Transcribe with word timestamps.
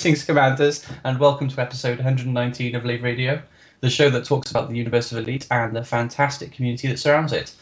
Greetings, 0.00 0.24
Commanders, 0.24 0.86
and 1.04 1.18
welcome 1.18 1.46
to 1.48 1.60
episode 1.60 1.98
119 1.98 2.74
of 2.74 2.86
Lave 2.86 3.02
Radio, 3.02 3.42
the 3.82 3.90
show 3.90 4.08
that 4.08 4.24
talks 4.24 4.50
about 4.50 4.70
the 4.70 4.74
universe 4.74 5.12
of 5.12 5.18
Elite 5.18 5.46
and 5.50 5.76
the 5.76 5.84
fantastic 5.84 6.52
community 6.52 6.88
that 6.88 6.98
surrounds 6.98 7.34
it. 7.34 7.54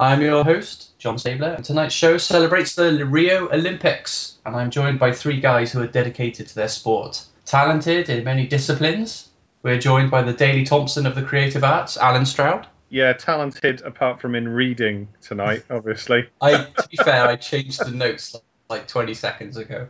I'm 0.00 0.20
your 0.20 0.42
host, 0.42 0.98
John 0.98 1.16
Stabler, 1.16 1.50
and 1.50 1.64
tonight's 1.64 1.94
show 1.94 2.18
celebrates 2.18 2.74
the 2.74 3.06
Rio 3.06 3.48
Olympics, 3.50 4.38
and 4.44 4.56
I'm 4.56 4.72
joined 4.72 4.98
by 4.98 5.12
three 5.12 5.38
guys 5.38 5.70
who 5.70 5.80
are 5.80 5.86
dedicated 5.86 6.48
to 6.48 6.56
their 6.56 6.66
sport. 6.66 7.24
Talented 7.44 8.08
in 8.08 8.24
many 8.24 8.48
disciplines, 8.48 9.28
we're 9.62 9.78
joined 9.78 10.10
by 10.10 10.22
the 10.22 10.32
Daley 10.32 10.64
Thompson 10.64 11.06
of 11.06 11.14
the 11.14 11.22
creative 11.22 11.62
arts, 11.62 11.96
Alan 11.96 12.26
Stroud. 12.26 12.66
Yeah, 12.88 13.12
talented 13.12 13.82
apart 13.82 14.20
from 14.20 14.34
in 14.34 14.48
reading 14.48 15.06
tonight, 15.20 15.62
obviously. 15.70 16.28
I, 16.40 16.64
to 16.64 16.88
be 16.88 16.96
fair, 16.96 17.28
I 17.28 17.36
changed 17.36 17.78
the 17.78 17.92
notes 17.92 18.34
like 18.68 18.88
20 18.88 19.14
seconds 19.14 19.56
ago. 19.56 19.86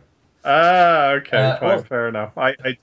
Ah, 0.49 1.09
okay, 1.09 1.37
Uh, 1.37 1.57
fine, 1.59 1.67
well- 1.69 1.83
fair 1.83 2.07
enough. 2.07 2.31
I, 2.37 2.51
I, 2.63 2.77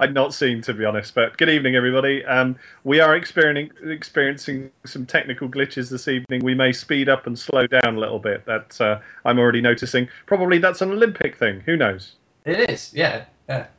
I'd 0.00 0.12
not 0.12 0.34
seen, 0.34 0.60
to 0.62 0.74
be 0.74 0.84
honest. 0.84 1.14
But 1.14 1.36
good 1.38 1.48
evening, 1.48 1.76
everybody. 1.76 2.24
Um, 2.24 2.56
we 2.82 2.98
are 2.98 3.14
experiencing 3.14 3.70
experiencing 3.88 4.72
some 4.84 5.06
technical 5.06 5.48
glitches 5.48 5.90
this 5.90 6.08
evening. 6.08 6.44
We 6.44 6.54
may 6.56 6.72
speed 6.72 7.08
up 7.08 7.28
and 7.28 7.38
slow 7.38 7.68
down 7.68 7.94
a 7.94 8.00
little 8.00 8.18
bit. 8.18 8.44
That 8.46 8.80
uh, 8.80 8.98
I'm 9.24 9.38
already 9.38 9.60
noticing. 9.60 10.08
Probably 10.26 10.58
that's 10.58 10.82
an 10.82 10.90
Olympic 10.90 11.36
thing. 11.36 11.60
Who 11.66 11.76
knows? 11.76 12.16
It 12.44 12.68
is, 12.68 12.92
yeah, 12.92 13.26
yeah. 13.48 13.66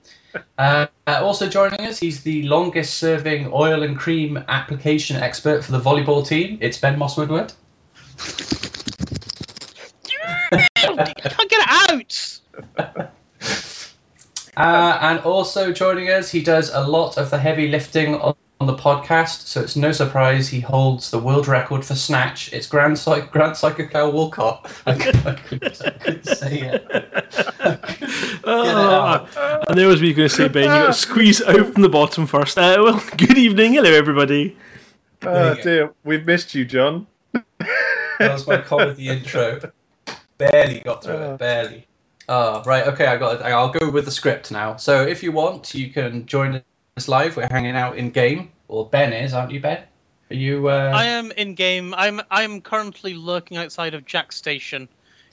Uh, 0.57 0.85
uh, 1.07 1.21
also 1.23 1.47
joining 1.47 1.79
us, 1.85 1.97
he's 1.97 2.21
the 2.23 2.43
longest-serving 2.43 3.49
oil 3.53 3.83
and 3.83 3.97
cream 3.97 4.35
application 4.49 5.15
expert 5.15 5.63
for 5.63 5.71
the 5.71 5.79
volleyball 5.79 6.27
team. 6.27 6.57
It's 6.59 6.77
Ben 6.77 6.99
Moss 6.99 7.15
Woodward. 7.15 7.53
I 10.51 10.67
can't 10.75 11.49
get 11.49 11.61
it 11.61 12.39
out. 12.77 13.09
Uh, 14.57 14.97
and 15.01 15.19
also 15.19 15.71
joining 15.71 16.09
us, 16.09 16.31
he 16.31 16.41
does 16.41 16.69
a 16.73 16.81
lot 16.87 17.17
of 17.17 17.29
the 17.29 17.37
heavy 17.37 17.67
lifting 17.67 18.15
on, 18.15 18.35
on 18.59 18.67
the 18.67 18.75
podcast, 18.75 19.47
so 19.47 19.61
it's 19.61 19.75
no 19.75 19.91
surprise 19.91 20.47
he 20.49 20.61
holds 20.61 21.11
the 21.11 21.19
world 21.19 21.47
record 21.47 21.83
for 21.83 21.95
snatch. 21.95 22.53
It's 22.53 22.67
Grant, 22.67 22.97
Psych- 22.97 23.31
Grant 23.31 23.57
Psycho 23.57 24.09
Walcott. 24.09 24.71
I 24.85 24.93
couldn't, 24.97 25.25
I 25.25 25.33
couldn't, 25.35 25.81
I 25.85 25.89
couldn't 25.91 26.25
say 26.25 26.61
it. 26.61 27.51
Oh, 28.47 29.27
I 29.67 29.73
knew 29.73 29.85
I 29.85 29.87
was 29.87 30.01
going 30.01 30.15
to 30.15 30.29
say, 30.29 30.47
Ben, 30.47 30.63
you 30.63 30.69
got 30.69 30.87
to 30.87 30.93
squeeze 30.93 31.41
it 31.41 31.47
out 31.47 31.73
from 31.73 31.81
the 31.81 31.89
bottom 31.89 32.27
first. 32.27 32.57
Uh, 32.59 32.77
well, 32.79 33.03
good 33.17 33.37
evening. 33.39 33.73
Hello, 33.73 33.91
everybody. 33.91 34.55
Oh 35.23 35.49
you 35.49 35.55
go. 35.55 35.63
dear, 35.63 35.93
we've 36.03 36.25
missed 36.27 36.53
you, 36.53 36.63
John. 36.65 37.07
That 37.33 37.43
was 38.19 38.45
my 38.45 38.57
comedy 38.61 39.07
intro. 39.09 39.59
Barely 40.37 40.81
got 40.81 41.03
through 41.03 41.15
it, 41.15 41.37
barely. 41.39 41.87
Oh, 42.27 42.63
right, 42.63 42.87
okay, 42.87 43.05
I 43.05 43.17
got 43.17 43.39
it. 43.39 43.41
I'll 43.43 43.69
go 43.69 43.89
with 43.89 44.05
the 44.05 44.11
script 44.11 44.51
now. 44.51 44.77
So 44.77 45.03
if 45.03 45.21
you 45.21 45.31
want, 45.31 45.73
you 45.75 45.89
can 45.91 46.25
join 46.25 46.61
us 46.97 47.07
live. 47.07 47.37
We're 47.37 47.47
hanging 47.49 47.75
out 47.75 47.97
in 47.97 48.09
game. 48.09 48.51
Or 48.67 48.89
Ben 48.89 49.13
is, 49.13 49.33
aren't 49.33 49.51
you, 49.51 49.59
Ben? 49.59 49.83
Are 50.31 50.35
you. 50.35 50.69
Uh... 50.69 50.91
I 50.95 51.05
am 51.05 51.31
in 51.33 51.53
game. 51.53 51.93
I'm 51.93 52.19
I'm 52.31 52.61
currently 52.61 53.13
lurking 53.13 53.57
outside 53.57 53.93
of 53.93 54.05
Jaques 54.05 54.35
station 54.35 54.89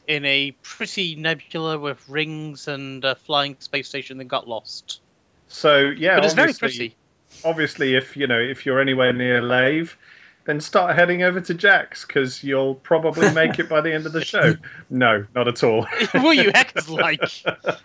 in 0.06 0.24
a 0.24 0.50
pretty 0.62 1.14
nebula 1.14 1.78
with 1.78 2.06
rings 2.08 2.68
and 2.68 3.04
a 3.04 3.14
flying 3.14 3.56
space 3.60 3.88
station 3.88 4.18
that 4.18 4.24
got 4.24 4.48
lost. 4.48 5.00
So 5.48 5.78
yeah, 5.78 6.16
But 6.16 6.24
it's 6.26 6.34
very 6.34 6.52
pretty. 6.52 6.96
obviously 7.44 7.94
if 7.94 8.16
you 8.16 8.26
know 8.26 8.38
if 8.38 8.66
you're 8.66 8.80
anywhere 8.80 9.12
near 9.12 9.40
Lave, 9.40 9.96
then 10.44 10.60
start 10.60 10.94
heading 10.96 11.22
over 11.22 11.40
to 11.40 11.54
Jaques 11.54 12.04
because 12.04 12.42
you'll 12.42 12.74
probably 12.76 13.32
make 13.32 13.58
it 13.58 13.68
by 13.68 13.80
the 13.80 13.92
end 13.92 14.06
of 14.06 14.12
the 14.12 14.24
show. 14.24 14.54
No, 14.90 15.24
not 15.34 15.46
at 15.48 15.62
all. 15.62 15.86
what 16.14 16.36
you 16.36 16.50
heck's 16.54 16.88
like? 16.88 17.20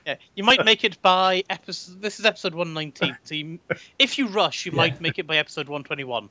Yeah, 0.05 0.15
you 0.35 0.43
might 0.43 0.65
make 0.65 0.83
it 0.83 1.01
by 1.01 1.43
episode. 1.49 2.01
This 2.01 2.19
is 2.19 2.25
episode 2.25 2.55
119. 2.55 3.17
So 3.23 3.35
you, 3.35 3.59
if 3.99 4.17
you 4.17 4.27
rush, 4.27 4.65
you 4.65 4.71
Yeah. 4.71 4.77
might 4.77 5.01
make 5.01 5.19
it 5.19 5.27
by 5.27 5.37
episode 5.37 5.67
121. 5.69 6.29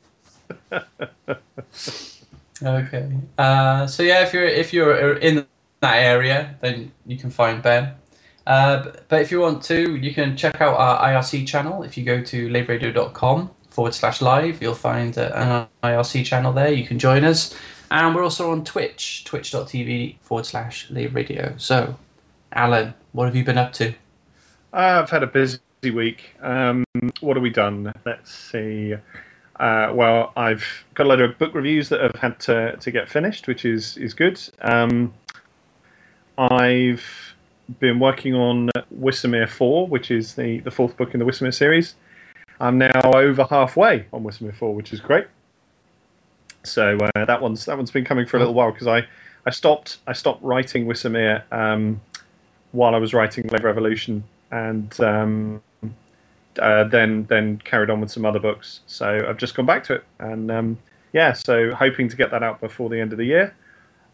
Okay. 2.62 3.12
Uh, 3.38 3.86
so 3.86 4.02
yeah, 4.02 4.22
if 4.22 4.32
you're 4.32 4.44
if 4.44 4.72
you're 4.72 5.18
in 5.18 5.46
that 5.80 5.96
area, 5.96 6.56
then 6.60 6.90
you 7.06 7.18
can 7.18 7.30
find 7.30 7.62
Ben. 7.62 7.92
Uh, 8.46 8.84
but, 8.84 9.08
but 9.08 9.20
if 9.22 9.30
you 9.30 9.40
want 9.40 9.62
to, 9.64 9.96
you 9.96 10.14
can 10.14 10.36
check 10.36 10.60
out 10.60 10.76
our 10.76 11.08
IRC 11.08 11.46
channel. 11.46 11.82
If 11.82 11.96
you 11.98 12.04
go 12.04 12.22
to 12.22 12.48
laveradio.com 12.48 13.50
forward 13.76 13.92
slash 13.92 14.22
live, 14.22 14.62
you'll 14.62 14.74
find 14.74 15.18
uh, 15.18 15.68
an 15.84 15.90
IRC 15.92 16.24
channel 16.24 16.50
there. 16.50 16.72
You 16.72 16.86
can 16.86 16.98
join 16.98 17.24
us. 17.24 17.54
And 17.90 18.14
we're 18.14 18.24
also 18.24 18.50
on 18.50 18.64
Twitch, 18.64 19.24
twitch.tv 19.24 20.18
forward 20.22 20.46
slash 20.46 20.90
lave 20.90 21.14
radio. 21.14 21.52
So, 21.58 21.96
Alan, 22.52 22.94
what 23.12 23.26
have 23.26 23.36
you 23.36 23.44
been 23.44 23.58
up 23.58 23.74
to? 23.74 23.92
I've 24.72 25.10
had 25.10 25.22
a 25.22 25.26
busy 25.26 25.60
week. 25.82 26.34
Um, 26.40 26.84
what 27.20 27.36
have 27.36 27.42
we 27.42 27.50
done? 27.50 27.92
Let's 28.06 28.34
see. 28.34 28.94
Uh, 29.60 29.92
well, 29.92 30.32
I've 30.38 30.64
got 30.94 31.04
a 31.04 31.08
load 31.10 31.20
of 31.20 31.38
book 31.38 31.52
reviews 31.52 31.90
that 31.90 32.00
I've 32.00 32.18
had 32.18 32.40
to, 32.40 32.78
to 32.78 32.90
get 32.90 33.10
finished, 33.10 33.46
which 33.46 33.66
is 33.66 33.98
is 33.98 34.14
good. 34.14 34.40
Um, 34.62 35.12
I've 36.38 37.04
been 37.78 38.00
working 38.00 38.34
on 38.34 38.70
Wissamere 38.98 39.50
Four, 39.50 39.86
which 39.86 40.10
is 40.10 40.34
the, 40.34 40.60
the 40.60 40.70
fourth 40.70 40.96
book 40.96 41.12
in 41.12 41.20
the 41.20 41.26
Wissamere 41.26 41.52
series. 41.52 41.94
I'm 42.60 42.78
now 42.78 43.12
over 43.14 43.44
halfway 43.44 44.06
on 44.12 44.22
Wissamere 44.24 44.54
Four, 44.54 44.74
which 44.74 44.92
is 44.92 45.00
great. 45.00 45.26
So 46.64 46.96
uh, 46.96 47.24
that 47.24 47.40
one's 47.40 47.64
that 47.66 47.76
one's 47.76 47.90
been 47.90 48.04
coming 48.04 48.26
for 48.26 48.36
a 48.36 48.40
little 48.40 48.54
while 48.54 48.72
because 48.72 48.86
I, 48.86 49.06
I 49.44 49.50
stopped 49.50 49.98
I 50.06 50.12
stopped 50.12 50.42
writing 50.42 50.86
Wissamere 50.86 51.42
um, 51.52 52.00
while 52.72 52.94
I 52.94 52.98
was 52.98 53.14
writing 53.14 53.46
Lave 53.48 53.64
Revolution 53.64 54.24
and 54.50 54.98
um, 55.00 55.62
uh, 56.58 56.84
then 56.84 57.24
then 57.26 57.58
carried 57.64 57.90
on 57.90 58.00
with 58.00 58.10
some 58.10 58.24
other 58.24 58.40
books. 58.40 58.80
So 58.86 59.26
I've 59.28 59.38
just 59.38 59.54
gone 59.54 59.66
back 59.66 59.84
to 59.84 59.94
it, 59.94 60.04
and 60.18 60.50
um, 60.50 60.78
yeah, 61.12 61.32
so 61.32 61.74
hoping 61.74 62.08
to 62.08 62.16
get 62.16 62.30
that 62.30 62.42
out 62.42 62.60
before 62.60 62.88
the 62.90 63.00
end 63.00 63.12
of 63.12 63.18
the 63.18 63.26
year. 63.26 63.54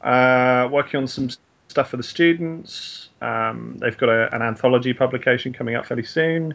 Uh, 0.03 0.69
working 0.71 0.99
on 0.99 1.07
some 1.07 1.31
stuff 1.69 1.91
for 1.91 1.97
the 1.97 2.03
students. 2.03 3.09
Um, 3.21 3.77
they've 3.79 3.97
got 3.97 4.09
a, 4.09 4.35
an 4.35 4.43
anthology 4.43 4.93
publication 4.93 5.53
coming 5.53 5.75
out 5.75 5.87
fairly 5.87 6.03
soon. 6.03 6.55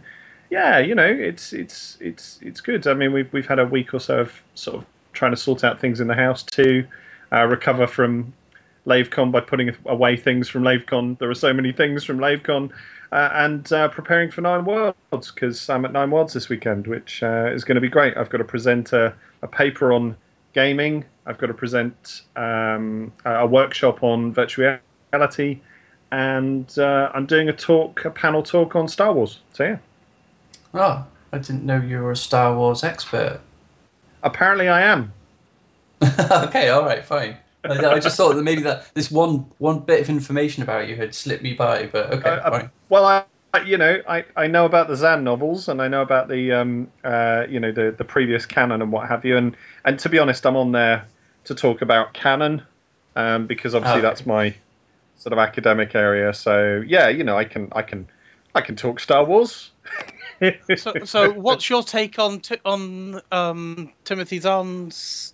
Yeah, 0.49 0.79
you 0.79 0.95
know, 0.95 1.05
it's 1.07 1.51
it's 1.53 1.97
it's 1.99 2.39
it's 2.41 2.61
good. 2.61 2.87
I 2.87 2.93
mean, 2.93 3.11
we've 3.13 3.31
we've 3.33 3.47
had 3.47 3.59
a 3.59 3.65
week 3.65 3.93
or 3.93 3.99
so 3.99 4.19
of 4.21 4.43
sort 4.55 4.77
of 4.77 4.85
trying 5.13 5.31
to 5.31 5.37
sort 5.37 5.63
out 5.63 5.79
things 5.79 5.99
in 5.99 6.07
the 6.07 6.15
house 6.15 6.43
to 6.43 6.87
uh, 7.33 7.45
recover 7.45 7.87
from 7.87 8.33
LaveCon 8.85 9.31
by 9.31 9.41
putting 9.41 9.75
away 9.85 10.15
things 10.15 10.47
from 10.47 10.63
LaveCon. 10.63 11.19
There 11.19 11.29
are 11.29 11.35
so 11.35 11.53
many 11.53 11.73
things 11.73 12.05
from 12.05 12.19
LaveCon, 12.19 12.71
uh, 13.11 13.29
and 13.33 13.71
uh, 13.73 13.89
preparing 13.89 14.31
for 14.31 14.41
Nine 14.41 14.63
Worlds 14.63 15.31
because 15.33 15.69
I'm 15.69 15.83
at 15.83 15.91
Nine 15.91 16.11
Worlds 16.11 16.33
this 16.33 16.47
weekend, 16.47 16.87
which 16.87 17.21
uh, 17.23 17.51
is 17.53 17.65
going 17.65 17.75
to 17.75 17.81
be 17.81 17.89
great. 17.89 18.15
I've 18.15 18.29
got 18.29 18.37
to 18.37 18.45
present 18.45 18.93
a, 18.93 19.13
a 19.41 19.47
paper 19.47 19.91
on 19.91 20.15
gaming. 20.53 21.03
I've 21.25 21.37
got 21.37 21.47
to 21.47 21.53
present 21.53 22.21
um, 22.37 23.11
a 23.25 23.45
workshop 23.45 24.01
on 24.01 24.33
virtual 24.33 24.79
reality, 25.11 25.59
and 26.13 26.73
uh, 26.79 27.11
I'm 27.13 27.25
doing 27.25 27.49
a 27.49 27.53
talk, 27.53 28.05
a 28.05 28.11
panel 28.11 28.43
talk 28.43 28.77
on 28.77 28.87
Star 28.87 29.11
Wars. 29.11 29.41
So 29.51 29.65
yeah, 29.65 29.77
Oh, 30.73 31.05
I 31.33 31.39
didn't 31.39 31.65
know 31.65 31.81
you 31.81 31.99
were 31.99 32.11
a 32.11 32.15
Star 32.15 32.55
Wars 32.55 32.81
expert. 32.83 33.41
apparently 34.23 34.67
I 34.69 34.81
am. 34.81 35.13
okay, 36.31 36.69
all 36.69 36.83
right, 36.85 37.03
fine. 37.03 37.37
I, 37.67 37.85
I 37.85 37.99
just 37.99 38.15
thought 38.17 38.35
that 38.35 38.43
maybe 38.43 38.61
that 38.63 38.93
this 38.95 39.11
one 39.11 39.51
one 39.57 39.79
bit 39.79 40.01
of 40.01 40.09
information 40.09 40.63
about 40.63 40.87
you 40.87 40.95
had 40.95 41.13
slipped 41.15 41.43
me 41.43 41.53
by, 41.53 41.87
but 41.87 42.11
okay, 42.13 42.29
Uh, 42.29 42.41
uh, 42.43 42.51
fine. 42.51 42.71
Well, 42.89 43.05
I, 43.05 43.25
I- 43.53 43.61
you 43.63 43.77
know, 43.77 44.01
I, 44.07 44.25
I 44.35 44.47
know 44.47 44.65
about 44.65 44.87
the 44.87 44.95
Zahn 44.95 45.23
novels, 45.23 45.67
and 45.67 45.81
I 45.81 45.87
know 45.87 46.01
about 46.01 46.27
the 46.27 46.51
um, 46.51 46.91
uh, 47.03 47.45
you 47.49 47.59
know 47.59 47.71
the 47.71 47.93
the 47.97 48.03
previous 48.03 48.45
canon 48.45 48.81
and 48.81 48.91
what 48.91 49.07
have 49.09 49.25
you, 49.25 49.37
and 49.37 49.55
and 49.85 49.97
to 49.99 50.09
be 50.09 50.19
honest, 50.19 50.45
I'm 50.45 50.55
on 50.57 50.71
there 50.73 51.07
to 51.45 51.55
talk 51.55 51.81
about 51.81 52.13
canon, 52.13 52.63
um, 53.15 53.47
because 53.47 53.73
obviously 53.73 54.01
Okay. 54.01 54.01
that's 54.01 54.25
my 54.25 54.55
sort 55.15 55.33
of 55.33 55.39
academic 55.39 55.95
area. 55.95 56.33
So 56.33 56.83
yeah, 56.87 57.07
you 57.09 57.23
know, 57.23 57.37
I 57.37 57.45
can 57.45 57.69
I 57.73 57.81
can 57.83 58.09
I 58.55 58.61
can 58.61 58.75
talk 58.75 58.99
Star 58.99 59.23
Wars. 59.25 59.71
So, 60.77 60.93
so 61.03 61.31
what's 61.31 61.69
your 61.69 61.83
take 61.83 62.19
on 62.19 62.39
t- 62.39 62.59
on 62.65 63.21
um, 63.31 63.91
Timothy 64.03 64.39
Zahn's 64.39 65.33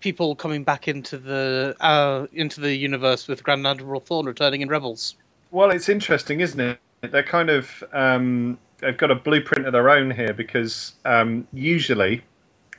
people 0.00 0.34
coming 0.34 0.64
back 0.64 0.88
into 0.88 1.18
the 1.18 1.76
uh, 1.80 2.26
into 2.32 2.60
the 2.60 2.74
universe 2.74 3.28
with 3.28 3.42
Grand 3.42 3.66
Admiral 3.66 4.00
Thrawn 4.00 4.26
returning 4.26 4.62
in 4.62 4.68
Rebels? 4.68 5.16
Well, 5.50 5.70
it's 5.70 5.88
interesting, 5.88 6.40
isn't 6.40 6.60
it? 6.60 6.78
They're 7.02 7.22
kind 7.22 7.50
of 7.50 7.84
um, 7.92 8.58
they've 8.78 8.96
got 8.96 9.10
a 9.10 9.14
blueprint 9.14 9.66
of 9.66 9.72
their 9.72 9.90
own 9.90 10.10
here 10.10 10.32
because 10.32 10.92
um, 11.04 11.46
usually, 11.52 12.22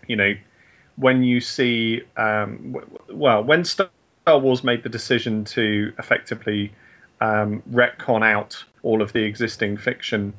you 0.08 0.16
know, 0.16 0.34
when 0.96 1.24
you 1.24 1.40
see 1.40 2.02
um, 2.18 2.74
w- 2.74 3.00
well, 3.12 3.44
when 3.44 3.64
Star 3.64 3.90
Wars 4.28 4.64
made 4.64 4.84
the 4.84 4.90
decision 4.90 5.44
to 5.46 5.94
effectively 6.00 6.74
um, 7.22 7.62
retcon 7.72 8.24
out 8.26 8.64
all 8.84 9.02
of 9.02 9.14
the 9.14 9.24
existing 9.24 9.78
fiction 9.78 10.34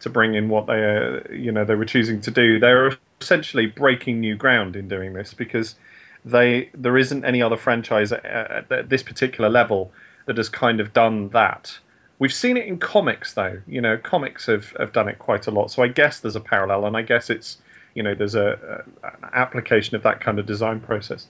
to 0.00 0.10
bring 0.10 0.34
in 0.34 0.48
what 0.48 0.66
they 0.66 0.84
uh, 0.84 1.32
you 1.32 1.52
know 1.52 1.64
they 1.64 1.74
were 1.74 1.84
choosing 1.84 2.20
to 2.22 2.30
do, 2.30 2.58
they 2.58 2.72
were 2.72 2.96
essentially 3.20 3.66
breaking 3.66 4.20
new 4.20 4.36
ground 4.36 4.76
in 4.76 4.88
doing 4.88 5.12
this 5.12 5.34
because 5.34 5.76
they 6.24 6.70
there 6.74 6.98
isn't 6.98 7.24
any 7.24 7.40
other 7.42 7.56
franchise 7.56 8.12
at, 8.12 8.24
at 8.24 8.88
this 8.88 9.02
particular 9.02 9.48
level 9.48 9.92
that 10.26 10.36
has 10.36 10.48
kind 10.48 10.80
of 10.80 10.92
done 10.92 11.28
that. 11.30 11.78
We've 12.18 12.32
seen 12.32 12.56
it 12.56 12.66
in 12.66 12.78
comics, 12.78 13.32
though. 13.32 13.62
You 13.66 13.80
know, 13.80 13.96
comics 13.96 14.46
have, 14.46 14.74
have 14.78 14.92
done 14.92 15.08
it 15.08 15.18
quite 15.18 15.46
a 15.46 15.50
lot. 15.50 15.70
So 15.70 15.82
I 15.82 15.88
guess 15.88 16.20
there's 16.20 16.36
a 16.36 16.40
parallel, 16.40 16.84
and 16.84 16.96
I 16.96 17.02
guess 17.02 17.30
it's 17.30 17.58
you 17.94 18.02
know 18.02 18.14
there's 18.14 18.34
a, 18.34 18.84
a 19.02 19.06
an 19.06 19.30
application 19.32 19.96
of 19.96 20.02
that 20.02 20.20
kind 20.20 20.38
of 20.38 20.46
design 20.46 20.80
process. 20.80 21.26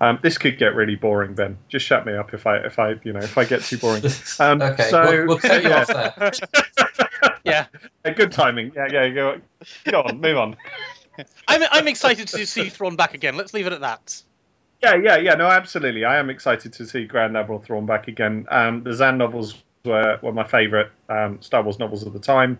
Um, 0.00 0.18
this 0.22 0.38
could 0.38 0.58
get 0.58 0.74
really 0.74 0.96
boring, 0.96 1.34
Ben. 1.34 1.58
Just 1.68 1.86
shut 1.86 2.04
me 2.06 2.14
up 2.14 2.34
if 2.34 2.46
I 2.46 2.58
if 2.58 2.78
I 2.78 2.94
you 3.04 3.12
know 3.12 3.20
if 3.20 3.36
I 3.38 3.44
get 3.44 3.62
too 3.62 3.78
boring. 3.78 4.02
Um, 4.40 4.60
okay, 4.60 4.90
so 4.90 5.02
we'll, 5.04 5.26
we'll 5.26 5.38
cut 5.38 5.62
you 5.62 5.72
off 5.72 5.86
there. 5.86 6.32
Yeah, 7.44 7.66
good 8.16 8.32
timing. 8.32 8.72
Yeah, 8.74 8.88
yeah. 8.90 9.08
Go, 9.10 9.40
go 9.90 10.02
on, 10.02 10.20
move 10.20 10.36
on. 10.36 10.56
I'm 11.48 11.62
I'm 11.70 11.88
excited 11.88 12.28
to 12.28 12.46
see 12.46 12.68
Thrawn 12.68 12.96
back 12.96 13.14
again. 13.14 13.36
Let's 13.36 13.54
leave 13.54 13.66
it 13.66 13.72
at 13.72 13.80
that. 13.80 14.22
Yeah, 14.82 14.96
yeah, 14.96 15.16
yeah. 15.16 15.34
No, 15.34 15.46
absolutely. 15.46 16.04
I 16.04 16.18
am 16.18 16.28
excited 16.28 16.72
to 16.74 16.86
see 16.86 17.06
Grand 17.06 17.36
Admiral 17.36 17.60
Thrawn 17.60 17.86
back 17.86 18.08
again. 18.08 18.46
Um, 18.50 18.82
the 18.82 18.92
Zahn 18.92 19.16
novels 19.16 19.62
were, 19.84 20.18
were 20.22 20.32
my 20.32 20.44
favourite 20.44 20.88
um, 21.08 21.40
Star 21.40 21.62
Wars 21.62 21.78
novels 21.78 22.02
of 22.02 22.12
the 22.12 22.18
time. 22.18 22.58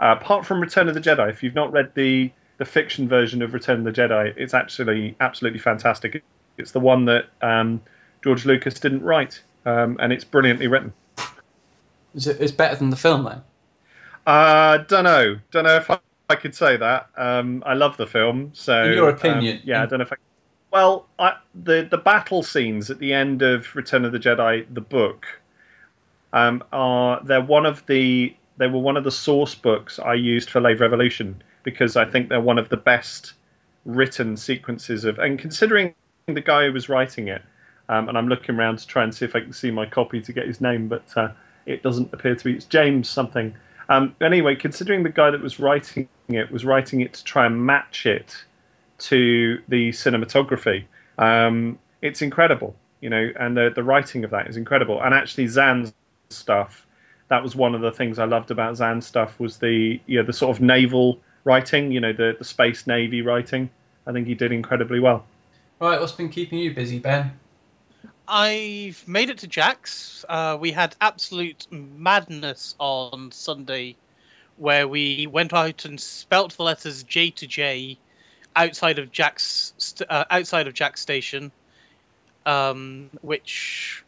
Uh, 0.00 0.14
apart 0.20 0.46
from 0.46 0.60
Return 0.60 0.88
of 0.88 0.94
the 0.94 1.00
Jedi, 1.00 1.28
if 1.28 1.42
you've 1.42 1.54
not 1.54 1.72
read 1.72 1.92
the 1.94 2.30
the 2.58 2.64
fiction 2.64 3.08
version 3.08 3.40
of 3.40 3.54
Return 3.54 3.78
of 3.78 3.84
the 3.84 3.92
Jedi, 3.92 4.34
it's 4.36 4.52
actually 4.52 5.16
absolutely 5.20 5.60
fantastic. 5.60 6.22
It's 6.58 6.72
the 6.72 6.80
one 6.80 7.04
that 7.04 7.26
um, 7.40 7.80
George 8.22 8.44
Lucas 8.44 8.74
didn't 8.80 9.02
write, 9.02 9.42
um, 9.64 9.96
and 10.00 10.12
it's 10.12 10.24
brilliantly 10.24 10.66
written. 10.66 10.92
Is 12.14 12.26
it, 12.26 12.40
it's 12.40 12.52
better 12.52 12.74
than 12.74 12.90
the 12.90 12.96
film 12.96 13.24
then. 13.24 13.42
Uh, 14.28 14.76
don't 14.88 15.04
know. 15.04 15.38
Don't 15.50 15.64
know 15.64 15.76
if 15.76 15.90
I, 15.90 15.98
I 16.28 16.34
could 16.34 16.54
say 16.54 16.76
that. 16.76 17.08
Um, 17.16 17.62
I 17.64 17.72
love 17.72 17.96
the 17.96 18.06
film, 18.06 18.50
so 18.52 18.84
In 18.84 18.92
your 18.92 19.08
um, 19.08 19.14
opinion, 19.14 19.62
yeah, 19.64 19.82
I 19.82 19.86
don't 19.86 20.00
know 20.00 20.04
if 20.04 20.12
I. 20.12 20.16
Well, 20.70 21.06
I, 21.18 21.36
the 21.54 21.88
the 21.90 21.96
battle 21.96 22.42
scenes 22.42 22.90
at 22.90 22.98
the 22.98 23.14
end 23.14 23.40
of 23.40 23.74
Return 23.74 24.04
of 24.04 24.12
the 24.12 24.18
Jedi, 24.18 24.66
the 24.74 24.82
book, 24.82 25.24
um, 26.34 26.62
are 26.74 27.24
they're 27.24 27.40
one 27.40 27.64
of 27.64 27.86
the 27.86 28.36
they 28.58 28.66
were 28.66 28.80
one 28.80 28.98
of 28.98 29.04
the 29.04 29.10
source 29.10 29.54
books 29.54 29.98
I 29.98 30.12
used 30.12 30.50
for 30.50 30.60
Lave 30.60 30.82
Revolution 30.82 31.42
because 31.62 31.96
I 31.96 32.04
think 32.04 32.28
they're 32.28 32.38
one 32.38 32.58
of 32.58 32.68
the 32.68 32.76
best 32.76 33.32
written 33.86 34.36
sequences 34.36 35.06
of 35.06 35.18
and 35.18 35.38
considering 35.38 35.94
the 36.26 36.42
guy 36.42 36.66
who 36.66 36.74
was 36.74 36.90
writing 36.90 37.28
it, 37.28 37.40
um, 37.88 38.10
and 38.10 38.18
I'm 38.18 38.28
looking 38.28 38.56
around 38.56 38.78
to 38.80 38.86
try 38.86 39.04
and 39.04 39.14
see 39.14 39.24
if 39.24 39.34
I 39.34 39.40
can 39.40 39.54
see 39.54 39.70
my 39.70 39.86
copy 39.86 40.20
to 40.20 40.32
get 40.34 40.46
his 40.46 40.60
name, 40.60 40.86
but 40.86 41.16
uh, 41.16 41.30
it 41.64 41.82
doesn't 41.82 42.12
appear 42.12 42.34
to 42.34 42.44
be. 42.44 42.52
It's 42.52 42.66
James 42.66 43.08
something. 43.08 43.54
Um, 43.88 44.14
anyway, 44.20 44.54
considering 44.54 45.02
the 45.02 45.10
guy 45.10 45.30
that 45.30 45.40
was 45.40 45.58
writing 45.58 46.08
it 46.28 46.50
was 46.50 46.64
writing 46.64 47.00
it 47.00 47.14
to 47.14 47.24
try 47.24 47.46
and 47.46 47.64
match 47.64 48.04
it 48.04 48.36
to 48.98 49.62
the 49.68 49.90
cinematography, 49.90 50.84
um, 51.16 51.78
it's 52.02 52.20
incredible, 52.20 52.76
you 53.00 53.08
know, 53.08 53.30
and 53.40 53.56
the 53.56 53.72
the 53.74 53.82
writing 53.82 54.24
of 54.24 54.30
that 54.30 54.48
is 54.48 54.56
incredible. 54.56 55.00
And 55.02 55.14
actually, 55.14 55.46
Zahn's 55.46 55.92
stuff, 56.30 56.86
that 57.28 57.42
was 57.42 57.56
one 57.56 57.74
of 57.74 57.80
the 57.80 57.92
things 57.92 58.18
I 58.18 58.24
loved 58.24 58.50
about 58.50 58.76
Zahn's 58.76 59.06
stuff 59.06 59.38
was 59.40 59.58
the 59.58 60.00
you 60.06 60.18
know 60.18 60.26
the 60.26 60.32
sort 60.32 60.54
of 60.56 60.62
naval 60.62 61.18
writing, 61.44 61.90
you 61.90 62.00
know, 62.00 62.12
the 62.12 62.36
the 62.38 62.44
space 62.44 62.86
navy 62.86 63.22
writing. 63.22 63.70
I 64.06 64.12
think 64.12 64.26
he 64.26 64.34
did 64.34 64.52
incredibly 64.52 65.00
well. 65.00 65.24
Right, 65.80 66.00
what's 66.00 66.12
been 66.12 66.28
keeping 66.28 66.58
you 66.58 66.74
busy, 66.74 66.98
Ben? 66.98 67.38
I've 68.28 69.08
made 69.08 69.30
it 69.30 69.38
to 69.38 69.46
Jaques. 69.46 70.24
Uh, 70.28 70.58
we 70.60 70.70
had 70.70 70.94
absolute 71.00 71.66
madness 71.70 72.74
on 72.78 73.32
Sunday, 73.32 73.96
where 74.58 74.86
we 74.86 75.26
went 75.26 75.54
out 75.54 75.86
and 75.86 75.98
spelt 75.98 76.54
the 76.56 76.62
letters 76.62 77.02
J 77.04 77.30
to 77.30 77.46
J 77.46 77.98
outside 78.54 78.98
of 78.98 79.10
Jaques 79.12 79.72
st- 79.78 80.10
uh, 80.10 80.26
outside 80.30 80.66
of 80.66 80.74
Jaques 80.74 81.00
station, 81.00 81.50
um, 82.44 83.08
which, 83.22 84.04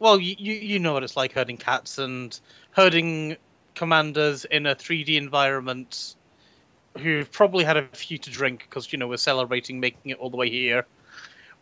well, 0.00 0.18
you, 0.18 0.34
you 0.52 0.80
know 0.80 0.94
what 0.94 1.04
it's 1.04 1.16
like 1.16 1.32
herding 1.32 1.56
cats 1.56 1.98
and 1.98 2.38
herding 2.72 3.36
commanders 3.76 4.44
in 4.46 4.66
a 4.66 4.74
3D 4.74 5.16
environment 5.16 6.16
who've 6.98 7.30
probably 7.30 7.62
had 7.62 7.76
a 7.76 7.86
few 7.92 8.18
to 8.18 8.30
drink 8.30 8.66
because 8.68 8.92
you 8.92 8.98
know 8.98 9.06
we're 9.06 9.16
celebrating 9.16 9.78
making 9.78 10.10
it 10.10 10.18
all 10.18 10.28
the 10.28 10.36
way 10.36 10.50
here 10.50 10.84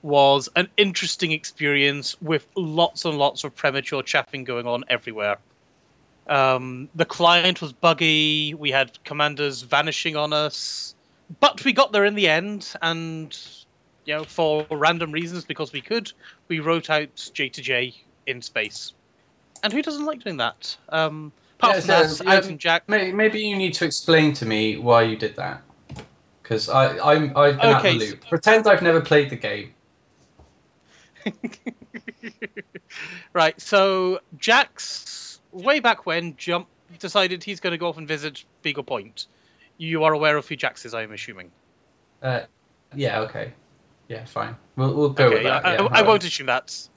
was 0.03 0.49
an 0.57 0.69
interesting 0.77 1.33
experience 1.33 2.21
with 2.23 2.47
lots 2.57 3.05
and 3.05 3.19
lots 3.19 3.45
of 3.45 3.55
premature 3.55 4.03
chaffing 4.03 4.45
going 4.45 4.67
on 4.67 4.85
everywhere. 4.89 5.37
Um, 6.29 6.89
the 6.95 7.05
client 7.05 7.61
was 7.61 7.73
buggy. 7.73 8.55
We 8.55 8.71
had 8.71 9.03
commanders 9.05 9.63
vanishing 9.63 10.15
on 10.17 10.33
us, 10.33 10.95
but 11.41 11.65
we 11.65 11.73
got 11.73 11.93
there 11.93 12.05
in 12.05 12.15
the 12.15 12.29
end. 12.29 12.73
And 12.83 13.37
you 14.05 14.15
know, 14.15 14.25
for 14.25 14.67
random 14.71 15.11
reasons, 15.13 15.45
because 15.45 15.73
we 15.73 15.81
could, 15.81 16.13
we 16.49 16.61
wrote 16.61 16.91
out 16.91 17.31
J 17.33 17.49
to 17.49 17.63
J 17.63 17.95
in 18.27 18.41
space. 18.43 18.93
And 19.63 19.73
who 19.73 19.83
doesn't 19.83 20.05
like 20.05 20.23
doing 20.23 20.37
that? 20.37 20.77
Um, 20.91 21.33
apart 21.59 21.77
Yeah, 21.77 22.03
from 22.03 22.09
so, 22.09 22.25
that, 22.25 22.45
out 22.45 22.47
um, 22.47 22.59
Jack. 22.59 22.89
Maybe 22.89 23.41
you 23.41 23.57
need 23.57 23.75
to 23.75 23.85
explain 23.85 24.33
to 24.35 24.47
me 24.47 24.77
why 24.77 25.03
you 25.03 25.17
did 25.17 25.35
that. 25.37 25.63
Because 26.43 26.69
I'm 26.69 27.37
I've 27.37 27.57
been 27.61 27.71
out 27.71 27.81
Okay, 27.81 27.99
the 27.99 28.07
loop. 28.07 28.29
Pretend 28.29 28.67
I've 28.67 28.83
never 28.83 29.01
played 29.01 29.29
the 29.31 29.37
game. 29.37 29.75
Right, 33.35 33.61
so 33.61 34.21
Jaques, 34.39 35.41
way 35.53 35.79
back 35.81 36.07
when, 36.07 36.35
jump 36.37 36.67
decided 36.99 37.45
he's 37.45 37.61
going 37.61 37.73
to 37.73 37.79
go 37.79 37.89
off 37.89 37.99
and 37.99 38.09
visit 38.09 38.45
Beagle 38.63 38.83
Point. 38.83 39.27
You 39.77 40.05
are 40.05 40.13
aware 40.13 40.37
of 40.37 40.49
who 40.49 40.57
Jaques 40.57 40.85
is, 40.87 40.95
I'm 40.95 41.13
assuming. 41.13 41.51
Uh, 42.23 42.41
yeah, 42.95 43.21
okay. 43.21 43.53
Yeah, 44.09 44.25
fine. 44.25 44.57
We'll 44.77 44.95
we'll 44.95 45.11
go 45.11 45.27
okay, 45.27 45.35
with 45.35 45.43
that. 45.45 45.67
I, 45.67 45.75
yeah, 45.75 45.81
I 45.81 45.83
alright. 45.85 46.07
won't 46.07 46.25
assume 46.25 46.47
that. 46.47 46.89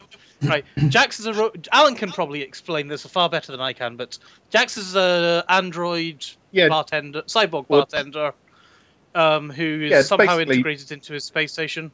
Right, 0.41 0.65
Jaques 0.87 1.19
is 1.19 1.25
a. 1.27 1.33
Ro- 1.33 1.51
Alan 1.71 1.93
can 1.95 2.09
probably 2.11 2.41
explain 2.41 2.87
this 2.87 3.05
far 3.05 3.29
better 3.29 3.51
than 3.51 3.61
I 3.61 3.73
can, 3.73 3.97
but 3.97 4.17
Jax 4.49 4.77
is 4.77 4.95
a 4.95 5.43
android 5.49 6.25
Yeah. 6.51 6.69
bartender, 6.69 7.21
cyborg 7.23 7.65
Well- 7.67 7.81
bartender, 7.81 8.33
um, 9.13 9.51
who 9.51 9.81
is 9.83 9.91
Yeah, 9.91 10.01
somehow 10.01 10.37
basically- 10.37 10.55
integrated 10.55 10.91
into 10.93 11.13
his 11.13 11.25
space 11.25 11.51
station. 11.51 11.91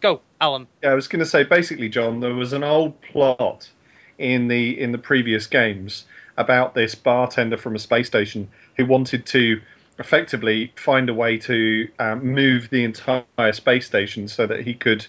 Go, 0.00 0.20
Alan. 0.40 0.66
Yeah, 0.82 0.90
I 0.90 0.94
was 0.94 1.08
going 1.08 1.20
to 1.20 1.26
say 1.26 1.42
basically, 1.44 1.88
John, 1.88 2.20
there 2.20 2.34
was 2.34 2.52
an 2.52 2.64
old 2.64 3.00
plot 3.02 3.70
in 4.18 4.48
the 4.48 4.78
in 4.80 4.92
the 4.92 4.98
previous 4.98 5.46
games 5.46 6.04
about 6.36 6.74
this 6.74 6.94
bartender 6.94 7.56
from 7.56 7.74
a 7.74 7.78
space 7.78 8.06
station 8.06 8.48
who 8.76 8.86
wanted 8.86 9.26
to 9.26 9.60
effectively 9.98 10.72
find 10.76 11.08
a 11.08 11.14
way 11.14 11.38
to 11.38 11.88
um, 11.98 12.24
move 12.34 12.68
the 12.70 12.84
entire 12.84 13.52
space 13.52 13.86
station 13.86 14.28
so 14.28 14.46
that 14.46 14.64
he 14.64 14.74
could 14.74 15.06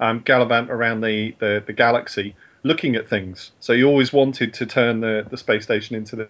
um, 0.00 0.20
gallivant 0.20 0.70
around 0.70 1.00
the, 1.00 1.34
the, 1.40 1.62
the 1.66 1.72
galaxy 1.72 2.36
looking 2.62 2.94
at 2.94 3.08
things. 3.08 3.52
So 3.58 3.74
he 3.74 3.82
always 3.82 4.12
wanted 4.12 4.54
to 4.54 4.66
turn 4.66 5.00
the, 5.00 5.26
the 5.28 5.36
space 5.36 5.64
station 5.64 5.96
into 5.96 6.16
the, 6.16 6.28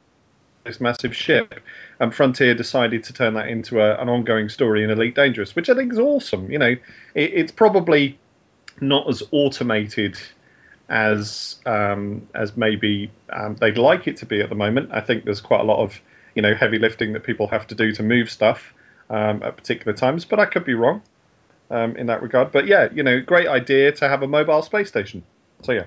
this 0.69 0.81
massive 0.81 1.17
ship. 1.17 1.61
And 1.99 2.15
Frontier 2.15 2.55
decided 2.55 3.03
to 3.05 3.13
turn 3.13 3.35
that 3.35 3.49
into 3.49 3.81
a, 3.81 4.01
an 4.01 4.09
ongoing 4.09 4.49
story 4.49 4.85
in 4.85 4.91
Elite 4.91 5.15
Dangerous, 5.15 5.57
which 5.57 5.69
I 5.69 5.75
think 5.75 5.93
is 5.93 5.99
awesome. 5.99 6.51
You 6.51 6.59
know, 6.59 6.77
it, 7.15 7.33
it's 7.35 7.53
probably 7.53 8.19
not 8.81 9.09
as 9.09 9.23
automated 9.33 10.17
as 10.89 11.57
um, 11.67 12.29
as 12.35 12.57
maybe 12.57 13.11
um, 13.31 13.57
they'd 13.57 13.77
like 13.77 14.07
it 14.07 14.17
to 14.19 14.27
be 14.27 14.41
at 14.41 14.49
the 14.49 14.55
moment. 14.55 14.91
I 14.93 15.01
think 15.01 15.25
there's 15.25 15.41
quite 15.41 15.61
a 15.61 15.65
lot 15.65 15.83
of 15.83 16.01
you 16.35 16.43
know 16.43 16.55
heavy 16.55 16.79
lifting 16.79 17.13
that 17.15 17.25
people 17.25 17.49
have 17.49 17.67
to 17.67 17.75
do 17.75 17.93
to 17.93 18.03
move 18.03 18.31
stuff 18.31 18.73
um, 19.11 19.43
at 19.43 19.57
particular 19.57 19.93
times, 19.93 20.25
but 20.25 20.39
I 20.39 20.47
could 20.47 20.65
be 20.65 20.75
wrong 20.75 21.03
um, 21.71 21.97
in 21.97 22.07
that 22.07 22.23
regard. 22.23 22.53
But 22.53 22.67
yeah, 22.67 22.89
you 22.95 23.03
know, 23.03 23.21
great 23.21 23.49
idea 23.49 23.93
to 23.93 24.09
have 24.09 24.23
a 24.23 24.29
mobile 24.29 24.63
space 24.63 24.89
station. 24.89 25.25
So 25.63 25.73
yeah, 25.73 25.85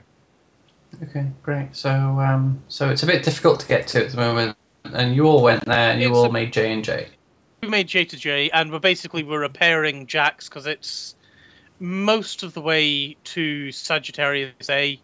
Okay, 1.03 1.31
great. 1.41 1.75
So 1.75 1.89
um, 1.89 2.61
so 2.67 2.89
it's 2.89 3.03
a 3.03 3.05
bit 3.05 3.23
difficult 3.23 3.59
to 3.61 3.67
get 3.67 3.87
to 3.87 4.05
at 4.05 4.11
the 4.11 4.17
moment, 4.17 4.57
and 4.93 5.15
you 5.15 5.25
all 5.25 5.41
went 5.41 5.65
there 5.65 5.91
and 5.91 6.01
you 6.01 6.09
It's 6.09 6.17
all 6.17 6.25
a- 6.25 6.31
made 6.31 6.53
J 6.53 6.71
and 6.73 6.83
J. 6.83 7.07
we 7.61 7.67
made 7.67 7.87
J 7.87 8.05
to 8.05 8.17
J, 8.17 8.49
and 8.51 8.71
we're 8.71 8.79
basically 8.79 9.23
we're 9.23 9.41
repairing 9.41 10.07
Jaques 10.07 10.49
because 10.49 10.65
it's 10.67 11.15
most 11.79 12.43
of 12.43 12.53
the 12.53 12.61
way 12.61 13.15
to 13.23 13.71
Sagittarius 13.71 14.69
A, 14.69 14.99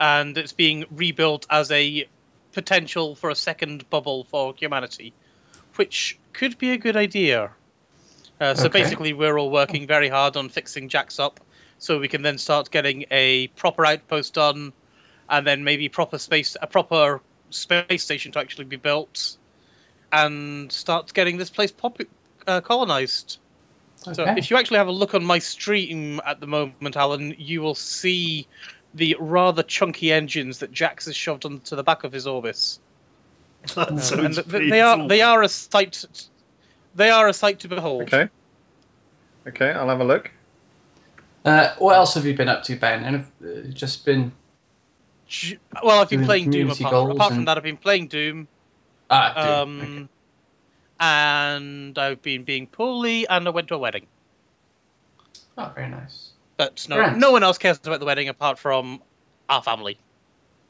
and 0.00 0.36
it's 0.36 0.52
being 0.52 0.84
rebuilt 0.90 1.46
as 1.50 1.70
a 1.70 2.06
potential 2.52 3.14
for 3.14 3.30
a 3.30 3.34
second 3.34 3.88
bubble 3.90 4.24
for 4.24 4.54
humanity, 4.56 5.12
which 5.76 6.18
could 6.32 6.58
be 6.58 6.72
a 6.72 6.76
good 6.76 6.96
idea. 6.96 7.50
Uh, 8.40 8.54
so 8.54 8.66
Okay. 8.66 8.82
basically, 8.82 9.12
we're 9.12 9.38
all 9.38 9.50
working 9.50 9.86
very 9.86 10.08
hard 10.08 10.36
on 10.36 10.48
fixing 10.48 10.88
Jaques 10.88 11.20
up, 11.20 11.38
so 11.78 11.98
we 11.98 12.08
can 12.08 12.22
then 12.22 12.38
start 12.38 12.70
getting 12.70 13.04
a 13.10 13.46
proper 13.48 13.84
outpost 13.86 14.34
done, 14.34 14.72
and 15.28 15.46
then 15.46 15.62
maybe 15.62 15.88
proper 15.88 16.18
space, 16.18 16.56
a 16.62 16.66
proper 16.66 17.20
space 17.50 18.02
station 18.02 18.32
to 18.32 18.38
actually 18.38 18.64
be 18.64 18.76
built 18.76 19.36
and 20.12 20.70
start 20.72 21.12
getting 21.14 21.36
this 21.36 21.50
place 21.50 21.70
pop- 21.70 22.00
uh, 22.46 22.60
colonized. 22.60 23.38
So 24.12 24.24
if 24.36 24.50
you 24.50 24.56
actually 24.56 24.78
have 24.78 24.88
a 24.88 24.92
look 24.92 25.14
on 25.14 25.24
my 25.24 25.38
stream 25.38 26.20
at 26.24 26.40
the 26.40 26.46
moment, 26.46 26.96
Alan, 26.96 27.34
you 27.36 27.60
will 27.60 27.74
see 27.74 28.46
the 28.94 29.14
rather 29.20 29.62
chunky 29.62 30.10
engines 30.10 30.58
that 30.58 30.72
Jaques 30.72 31.04
has 31.04 31.14
shoved 31.14 31.44
onto 31.44 31.76
the 31.76 31.82
back 31.82 32.02
of 32.04 32.12
his 32.12 32.26
Orbis. 32.26 32.80
That 33.74 33.90
and 33.90 34.00
sounds 34.00 34.36
th- 34.36 34.48
th- 34.48 34.70
they 34.70 34.80
are 34.80 35.06
they 35.06 35.20
are 35.20 35.42
a 35.42 35.48
sight. 35.48 36.06
They 36.94 37.10
are 37.10 37.28
a 37.28 37.32
sight 37.32 37.60
to 37.60 37.68
behold. 37.68 38.02
okay, 38.02 38.28
okay, 39.46 39.70
I'll 39.72 39.88
have 39.88 40.00
a 40.00 40.04
look. 40.04 40.30
Uh, 41.44 41.74
what 41.78 41.94
else 41.94 42.14
have 42.14 42.24
you 42.24 42.34
been 42.34 42.48
up 42.48 42.62
to, 42.64 42.76
Ben? 42.76 43.04
And 43.04 43.16
have 43.16 43.30
uh, 43.44 43.68
just 43.68 44.06
been 44.06 44.30
J- 44.30 44.34
Well, 45.82 46.00
I've 46.00 46.08
been 46.08 46.20
Doing 46.20 46.26
playing 46.26 46.44
Doom. 46.44 46.52
community 46.52 46.84
Apart, 46.84 46.92
goals 46.92 47.14
apart 47.16 47.28
from 47.30 47.38
and- 47.38 47.48
that, 47.48 47.56
I've 47.56 47.62
been 47.62 47.76
playing 47.76 48.08
Doom. 48.08 48.48
Ah, 49.10 49.32
dude, 49.34 49.44
Um, 49.52 49.80
okay. 49.80 50.08
and 51.00 51.98
I've 51.98 52.22
been 52.22 52.44
being 52.44 52.66
poorly, 52.66 53.26
and 53.28 53.46
I 53.46 53.50
went 53.50 53.68
to 53.68 53.74
a 53.74 53.78
wedding. 53.78 54.06
Oh, 55.58 55.70
very 55.74 55.88
nice. 55.88 56.30
But 56.56 56.86
no, 56.88 56.96
Grant. 56.96 57.18
no 57.18 57.32
one 57.32 57.42
else 57.42 57.58
cares 57.58 57.80
about 57.84 58.00
the 58.00 58.06
wedding 58.06 58.28
apart 58.28 58.58
from 58.58 59.02
our 59.48 59.62
family. 59.62 59.98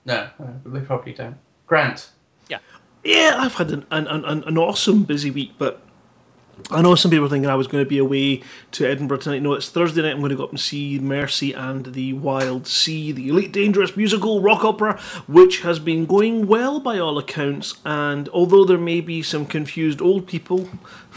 No, 0.05 0.15
uh, 0.39 0.47
we 0.65 0.81
probably 0.81 1.13
don't. 1.13 1.37
Grant. 1.67 2.11
Yeah. 2.49 2.59
Yeah, 3.05 3.35
I've 3.39 3.55
had 3.55 3.71
an, 3.71 3.87
an, 3.91 4.07
an, 4.07 4.45
an 4.45 4.59
awesome 4.59 5.03
busy 5.05 5.31
week, 5.31 5.53
but 5.59 5.81
I 6.71 6.83
know 6.83 6.95
some 6.95 7.11
people 7.11 7.27
are 7.27 7.29
thinking 7.29 7.51
I 7.51 7.55
was 7.55 7.67
going 7.67 7.85
to 7.85 7.89
be 7.89 7.99
away 7.99 8.43
to 8.73 8.87
Edinburgh 8.87 9.19
tonight. 9.19 9.43
No, 9.43 9.55
it's 9.55 9.69
Thursday 9.69 10.03
night. 10.03 10.13
I'm 10.13 10.19
going 10.19 10.31
to 10.31 10.37
go 10.37 10.45
up 10.45 10.51
and 10.51 10.61
see 10.61 10.99
Mercy 10.99 11.53
and 11.53 11.87
the 11.87 12.13
Wild 12.13 12.67
Sea, 12.67 13.13
the 13.13 13.29
Elite 13.29 13.53
Dangerous 13.53 13.97
musical 13.97 14.41
rock 14.41 14.65
opera, 14.65 15.01
which 15.27 15.61
has 15.61 15.79
been 15.79 16.07
going 16.07 16.47
well 16.47 16.81
by 16.81 16.99
all 16.99 17.19
accounts. 17.19 17.75
And 17.85 18.29
although 18.31 18.65
there 18.65 18.79
may 18.79 19.01
be 19.01 19.23
some 19.23 19.47
confused 19.47 20.01
old 20.01 20.27
people 20.27 20.69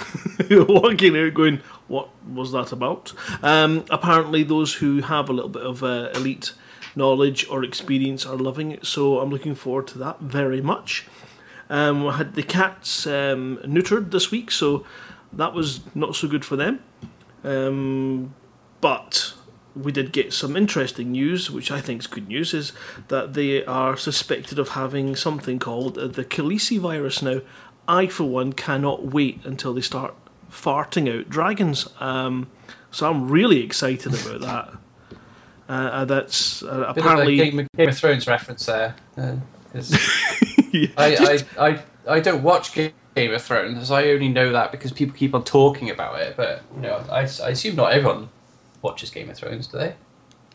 walking 0.49 1.17
out 1.17 1.33
going, 1.33 1.61
What 1.87 2.09
was 2.25 2.51
that 2.51 2.71
about? 2.71 3.13
Um, 3.41 3.85
apparently, 3.89 4.43
those 4.43 4.75
who 4.75 5.01
have 5.01 5.29
a 5.29 5.33
little 5.33 5.49
bit 5.49 5.63
of 5.63 5.83
uh, 5.83 6.09
elite 6.15 6.53
knowledge 6.95 7.47
or 7.49 7.63
experience 7.63 8.25
are 8.25 8.37
loving 8.37 8.71
it. 8.71 8.85
So 8.85 9.19
I'm 9.19 9.29
looking 9.29 9.55
forward 9.55 9.87
to 9.87 9.97
that 9.99 10.19
very 10.19 10.61
much. 10.61 11.07
Um, 11.69 12.07
I 12.07 12.17
had 12.17 12.35
the 12.35 12.43
cats 12.43 13.07
um, 13.07 13.59
neutered 13.63 14.11
this 14.11 14.29
week, 14.29 14.51
so 14.51 14.85
that 15.33 15.53
was 15.53 15.81
not 15.95 16.15
so 16.15 16.27
good 16.27 16.45
for 16.45 16.55
them. 16.55 16.79
Um, 17.43 18.33
but 18.81 19.33
we 19.75 19.91
did 19.91 20.11
get 20.11 20.33
some 20.33 20.55
interesting 20.55 21.11
news, 21.11 21.49
which 21.49 21.71
I 21.71 21.81
think 21.81 22.01
is 22.01 22.07
good 22.07 22.27
news, 22.27 22.53
is 22.53 22.73
that 23.07 23.33
they 23.33 23.65
are 23.65 23.97
suspected 23.97 24.59
of 24.59 24.69
having 24.69 25.15
something 25.15 25.59
called 25.59 25.95
the 25.95 26.23
Khaleesi 26.25 26.79
virus 26.79 27.21
now. 27.21 27.41
I, 27.87 28.07
for 28.07 28.23
one, 28.25 28.53
cannot 28.53 29.05
wait 29.07 29.41
until 29.43 29.73
they 29.73 29.81
start 29.81 30.13
farting 30.49 31.13
out 31.19 31.29
dragons. 31.29 31.87
Um, 31.99 32.49
so 32.91 33.09
I'm 33.09 33.29
really 33.29 33.63
excited 33.63 34.13
about 34.13 34.41
that. 34.41 34.73
Uh, 35.69 35.71
uh, 35.71 36.05
that's 36.05 36.61
uh, 36.61 36.87
apparently. 36.89 37.37
Game 37.37 37.59
of, 37.59 37.67
Game 37.77 37.87
of 37.87 37.97
Thrones 37.97 38.27
reference 38.27 38.65
there. 38.65 38.95
Uh, 39.17 39.37
I, 39.73 41.15
just- 41.15 41.45
I, 41.57 41.69
I, 41.69 41.83
I 42.05 42.19
don't 42.19 42.43
watch 42.43 42.73
Ga- 42.73 42.91
Game 43.15 43.33
of 43.33 43.41
Thrones. 43.41 43.91
I 43.91 44.07
only 44.09 44.29
know 44.29 44.51
that 44.51 44.71
because 44.71 44.91
people 44.91 45.15
keep 45.15 45.33
on 45.35 45.43
talking 45.43 45.89
about 45.89 46.19
it. 46.21 46.35
But 46.35 46.63
you 46.75 46.81
know, 46.81 47.03
I, 47.11 47.21
I 47.21 47.49
assume 47.49 47.75
not 47.75 47.93
everyone 47.93 48.29
watches 48.81 49.09
Game 49.09 49.29
of 49.29 49.37
Thrones, 49.37 49.67
do 49.67 49.77
they? 49.77 49.95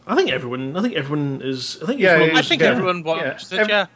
I 0.06 0.14
think 0.16 0.30
everyone. 0.30 0.76
I 0.76 0.82
think 0.82 0.94
everyone 0.94 1.40
is. 1.42 1.78
I 1.82 1.86
think 1.86 2.00
Yeah, 2.00 2.12
it's, 2.14 2.20
one 2.20 2.30
of 2.30 2.36
it 2.36 2.38
I 2.38 2.42
think 2.42 2.62
yeah. 2.62 2.68
everyone 2.68 3.02
watches 3.02 3.52
Yeah. 3.52 3.62
it. 3.62 3.68
Yeah. 3.68 3.86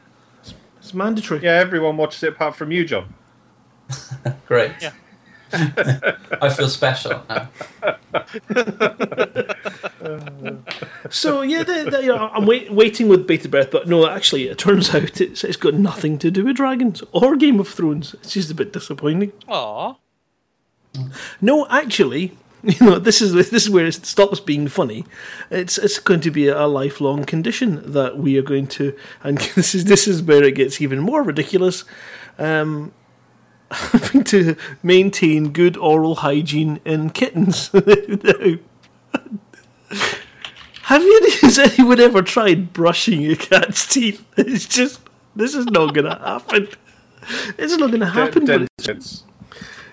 it's 0.78 0.94
mandatory. 0.94 1.40
Yeah, 1.42 1.54
everyone 1.54 1.96
watches 1.96 2.22
it 2.22 2.30
apart 2.34 2.54
from 2.56 2.70
you, 2.70 2.84
John. 2.84 3.12
Great. 4.46 4.72
Yeah. 4.80 4.92
I 5.52 6.48
feel 6.50 6.68
special 6.68 7.22
now. 7.28 7.48
So 11.12 11.42
yeah, 11.42 11.62
the, 11.62 11.90
the, 11.90 12.00
you 12.02 12.08
know, 12.08 12.30
I'm 12.32 12.46
wait, 12.46 12.72
waiting 12.72 13.06
with 13.08 13.26
bated 13.26 13.50
breath, 13.50 13.70
but 13.70 13.86
no, 13.86 14.08
actually, 14.08 14.48
it 14.48 14.56
turns 14.56 14.94
out 14.94 15.20
it's, 15.20 15.44
it's 15.44 15.56
got 15.56 15.74
nothing 15.74 16.18
to 16.18 16.30
do 16.30 16.44
with 16.44 16.56
dragons 16.56 17.02
or 17.12 17.36
Game 17.36 17.60
of 17.60 17.68
Thrones. 17.68 18.14
It's 18.14 18.32
just 18.32 18.50
a 18.50 18.54
bit 18.54 18.72
disappointing. 18.72 19.32
Aw. 19.48 19.94
No, 21.40 21.66
actually, 21.68 22.36
you 22.62 22.86
know, 22.86 22.98
this 22.98 23.20
is 23.20 23.34
this 23.34 23.52
is 23.52 23.70
where 23.70 23.86
it 23.86 24.06
stops 24.06 24.40
being 24.40 24.68
funny. 24.68 25.04
It's 25.50 25.76
it's 25.76 25.98
going 25.98 26.20
to 26.22 26.30
be 26.30 26.48
a 26.48 26.66
lifelong 26.66 27.24
condition 27.24 27.92
that 27.92 28.16
we 28.16 28.38
are 28.38 28.42
going 28.42 28.68
to, 28.68 28.96
and 29.22 29.38
this 29.54 29.74
is 29.74 29.84
this 29.84 30.08
is 30.08 30.22
where 30.22 30.42
it 30.44 30.54
gets 30.54 30.80
even 30.80 31.00
more 31.00 31.22
ridiculous. 31.22 31.84
Um, 32.38 32.92
having 33.72 34.24
to 34.24 34.56
maintain 34.82 35.52
good 35.52 35.76
oral 35.76 36.16
hygiene 36.16 36.80
in 36.84 37.10
kittens. 37.10 37.72
Now, 37.74 37.80
Have 40.84 41.02
you? 41.02 41.20
Has 41.42 41.58
anyone 41.58 42.00
ever 42.00 42.22
tried 42.22 42.72
brushing 42.72 43.22
your 43.22 43.36
cat's 43.36 43.86
teeth? 43.86 44.24
It's 44.36 44.66
just 44.66 45.00
this 45.36 45.54
is 45.54 45.66
not 45.66 45.94
going 45.94 46.06
to 46.06 46.16
happen. 46.16 46.68
It's 47.56 47.76
not 47.76 47.90
going 47.90 48.00
to 48.00 48.06
happen. 48.06 48.46
Dentabits. 48.46 49.22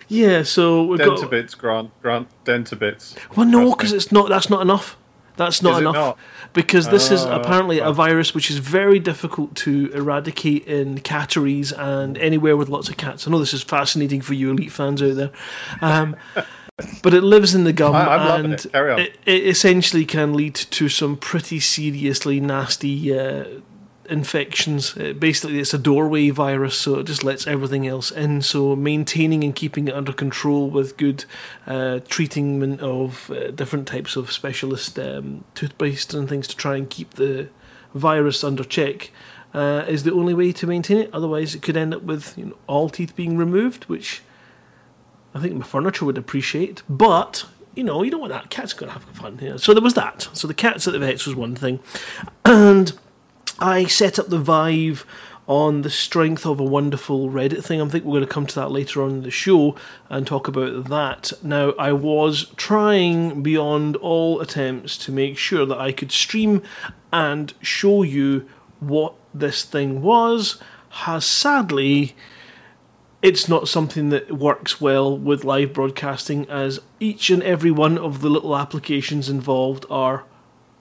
yeah, 0.08 0.42
so 0.44 0.84
we've 0.84 1.00
got. 1.00 1.20
Dentabits, 1.20 1.56
Grant. 1.58 1.92
Grant, 2.02 2.28
Dentabits. 2.44 3.16
Well, 3.38 3.46
no, 3.46 3.70
because 3.76 3.94
it's 3.94 4.12
not. 4.12 4.30
That's 4.30 4.50
not 4.50 4.62
enough. 4.62 4.98
That's 5.40 5.62
not 5.64 5.82
enough. 5.82 5.96
not? 5.96 6.18
Because 6.54 6.90
this 6.90 7.10
is 7.12 7.24
Ah, 7.26 7.40
apparently 7.40 7.80
a 7.80 7.92
virus 7.92 8.36
which 8.36 8.52
is 8.52 8.58
very 8.60 9.00
difficult 9.00 9.56
to 9.66 9.90
eradicate 9.94 10.66
in 10.68 11.00
catteries 11.00 11.72
and 11.72 12.18
anywhere 12.18 12.56
with 12.58 12.70
lots 12.70 12.90
of 12.90 12.98
cats. 12.98 13.28
I 13.28 13.32
know 13.32 13.40
this 13.40 13.54
is 13.54 13.64
fascinating 13.64 14.22
for 14.22 14.34
you 14.34 14.52
elite 14.52 14.72
fans 14.72 15.02
out 15.02 15.16
there, 15.16 15.32
um, 15.82 16.16
but 17.04 17.14
it 17.14 17.22
lives 17.24 17.56
in 17.56 17.64
the 17.64 17.74
gum 17.74 17.96
I- 17.96 18.38
and 18.38 18.54
it. 18.54 18.66
It, 19.00 19.18
it 19.26 19.48
essentially 19.48 20.06
can 20.06 20.34
lead 20.34 20.56
to 20.56 20.90
some 20.90 21.18
pretty 21.18 21.60
seriously 21.60 22.40
nasty 22.40 23.18
uh, 23.18 23.46
infections. 24.10 24.98
Uh, 24.98 25.14
basically, 25.14 25.60
it's 25.60 25.74
a 25.74 25.78
doorway 25.78 26.30
virus, 26.30 26.78
so 26.78 27.00
it 27.00 27.06
just 27.06 27.24
lets 27.24 27.48
everything 27.48 27.88
else 27.88 28.12
in. 28.12 28.42
So 28.42 28.76
maintaining 28.76 29.44
and 29.44 29.56
keeping 29.56 29.88
it 29.88 29.94
under 29.94 30.14
control 30.14 30.70
with 30.70 30.98
good 30.98 31.26
uh, 31.68 32.00
treatment 32.08 32.82
of 32.82 33.30
uh, 33.32 33.52
different 33.52 33.88
types 33.88 34.16
of 34.16 34.32
specialist 34.32 34.98
um, 35.00 35.44
toothpaste 35.56 36.14
and 36.14 36.28
things 36.28 36.48
to 36.48 36.56
try 36.56 36.76
and 36.76 36.90
keep 36.90 37.16
the 37.16 37.50
virus 37.94 38.44
under 38.44 38.64
check. 38.64 39.12
Uh, 39.52 39.84
is 39.88 40.04
the 40.04 40.14
only 40.14 40.34
way 40.34 40.52
to 40.52 40.68
maintain 40.68 40.98
it. 40.98 41.10
Otherwise, 41.12 41.56
it 41.56 41.64
could 41.64 41.76
end 41.76 41.92
up 41.92 42.04
with 42.04 42.38
you 42.38 42.46
know, 42.46 42.58
all 42.68 42.88
teeth 42.88 43.16
being 43.16 43.36
removed, 43.36 43.86
which 43.86 44.22
I 45.34 45.40
think 45.40 45.56
my 45.56 45.66
furniture 45.66 46.06
would 46.06 46.20
appreciate. 46.20 46.84
But 46.88 47.46
you 47.76 47.84
know, 47.84 48.04
you 48.04 48.12
don't 48.12 48.20
want 48.20 48.34
that. 48.34 48.50
Cat's 48.50 48.74
got 48.74 48.88
to 48.88 48.92
have 48.92 49.04
fun 49.04 49.38
here. 49.38 49.58
So 49.58 49.74
there 49.74 49.82
was 49.82 49.94
that. 49.94 50.28
So 50.34 50.48
the 50.48 50.54
cats 50.54 50.86
at 50.86 50.94
the 50.94 51.00
vets 51.00 51.26
was 51.26 51.36
one 51.36 51.56
thing, 51.56 51.80
and 52.46 52.98
I 53.60 53.86
set 53.86 54.18
up 54.18 54.28
the 54.28 54.40
Vive 54.40 55.06
on 55.46 55.82
the 55.82 55.90
strength 55.90 56.46
of 56.46 56.60
a 56.60 56.64
wonderful 56.64 57.30
Reddit 57.30 57.64
thing. 57.64 57.82
I 57.82 57.88
think 57.88 58.06
we're 58.06 58.20
going 58.20 58.28
to 58.28 58.34
come 58.34 58.46
to 58.46 58.56
that 58.56 58.72
later 58.72 59.02
on 59.04 59.10
in 59.10 59.24
the 59.24 59.32
show 59.32 59.76
and 60.08 60.26
talk 60.26 60.48
about 60.48 60.86
that. 60.86 61.34
Now, 61.44 61.72
I 61.72 61.92
was 61.92 62.46
trying 62.56 63.42
beyond 63.42 63.96
all 63.98 64.40
attempts 64.40 64.98
to 65.00 65.12
make 65.12 65.38
sure 65.38 65.66
that 65.66 65.78
I 65.78 65.92
could 65.92 66.12
stream 66.12 66.62
and 67.12 67.54
show 67.62 68.04
you 68.04 68.48
what 68.80 69.16
this 69.34 69.64
thing 69.64 70.02
was. 70.02 70.62
Has 70.90 71.26
sadly 71.26 72.16
it's 73.22 73.50
not 73.50 73.68
something 73.68 74.10
that 74.10 74.32
works 74.32 74.80
well 74.80 75.18
with 75.18 75.44
live 75.44 75.74
broadcasting 75.74 76.50
as 76.50 76.80
each 77.00 77.30
and 77.30 77.44
every 77.44 77.72
one 77.72 77.98
of 77.98 78.22
the 78.22 78.30
little 78.30 78.56
applications 78.56 79.28
involved 79.28 79.86
are 79.90 80.24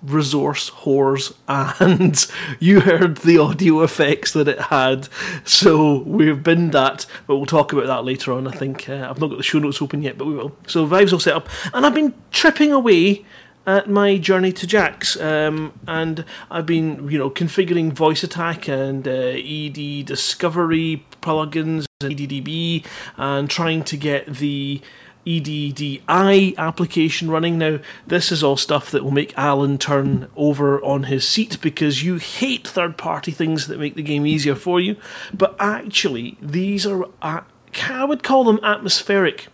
resource 0.02 0.71
whores 0.71 1.35
and 1.81 2.26
you 2.61 2.81
heard 2.81 3.19
the 3.19 3.38
audio 3.38 3.83
effects 3.83 4.33
that 4.33 4.49
it 4.49 4.61
had. 4.61 5.09
So 5.45 5.99
we've 6.02 6.43
binned 6.43 6.73
that 6.73 7.07
but 7.26 7.37
we'll 7.37 7.47
talk 7.47 7.73
about 7.73 7.87
that 7.87 8.05
later 8.05 8.33
on 8.33 8.47
i 8.47 8.52
think. 8.52 8.88
Uh, 8.88 9.07
i've 9.09 9.21
not 9.21 9.28
got 9.28 9.37
the 9.37 9.43
show 9.43 9.59
notes 9.59 9.83
open 9.83 10.02
yet 10.02 10.19
but 10.19 10.26
we 10.26 10.35
will. 10.35 10.57
So 10.67 10.87
vibes 10.87 11.12
all 11.12 11.21
set 11.21 11.35
up. 11.35 11.49
And 11.73 11.85
i've 11.85 11.95
been 11.95 12.14
tripping 12.31 12.73
away 12.73 13.25
at 13.69 13.87
my 13.87 14.17
journey 14.17 14.50
to 14.50 14.67
Jaques, 14.67 15.14
um, 15.21 15.78
and 15.87 16.25
I've 16.50 16.64
been, 16.64 17.07
you 17.11 17.19
know, 17.19 17.28
configuring 17.28 17.93
VoiceAttack 17.93 18.67
and 18.67 19.07
uh, 19.07 19.37
ED 19.37 20.07
discovery 20.07 21.05
plugins 21.21 21.85
and 22.00 22.17
EDDB, 22.17 22.87
and 23.19 23.50
trying 23.50 23.85
to 23.85 23.99
get 23.99 24.25
the 24.26 24.81
EDDI 25.28 26.56
application 26.56 27.30
running. 27.30 27.58
Now, 27.58 27.80
this 28.06 28.32
is 28.32 28.42
all 28.42 28.56
stuff 28.56 28.90
that 28.90 29.04
will 29.04 29.11
make 29.11 29.37
Alan 29.37 29.76
turn 29.76 30.28
over 30.37 30.82
on 30.82 31.04
his 31.04 31.28
seat 31.28 31.61
because 31.61 32.02
you 32.02 32.16
hate 32.16 32.66
third-party 32.66 33.32
things 33.32 33.66
that 33.66 33.78
make 33.78 33.94
the 33.94 34.02
game 34.02 34.26
easier 34.26 34.54
for 34.54 34.80
you. 34.80 34.97
But 35.35 35.54
actually, 35.58 36.38
these 36.40 36.87
are, 36.87 37.04
I 37.20 37.42
would 38.04 38.23
call 38.23 38.44
them 38.44 38.61
atmospheric. 38.62 39.49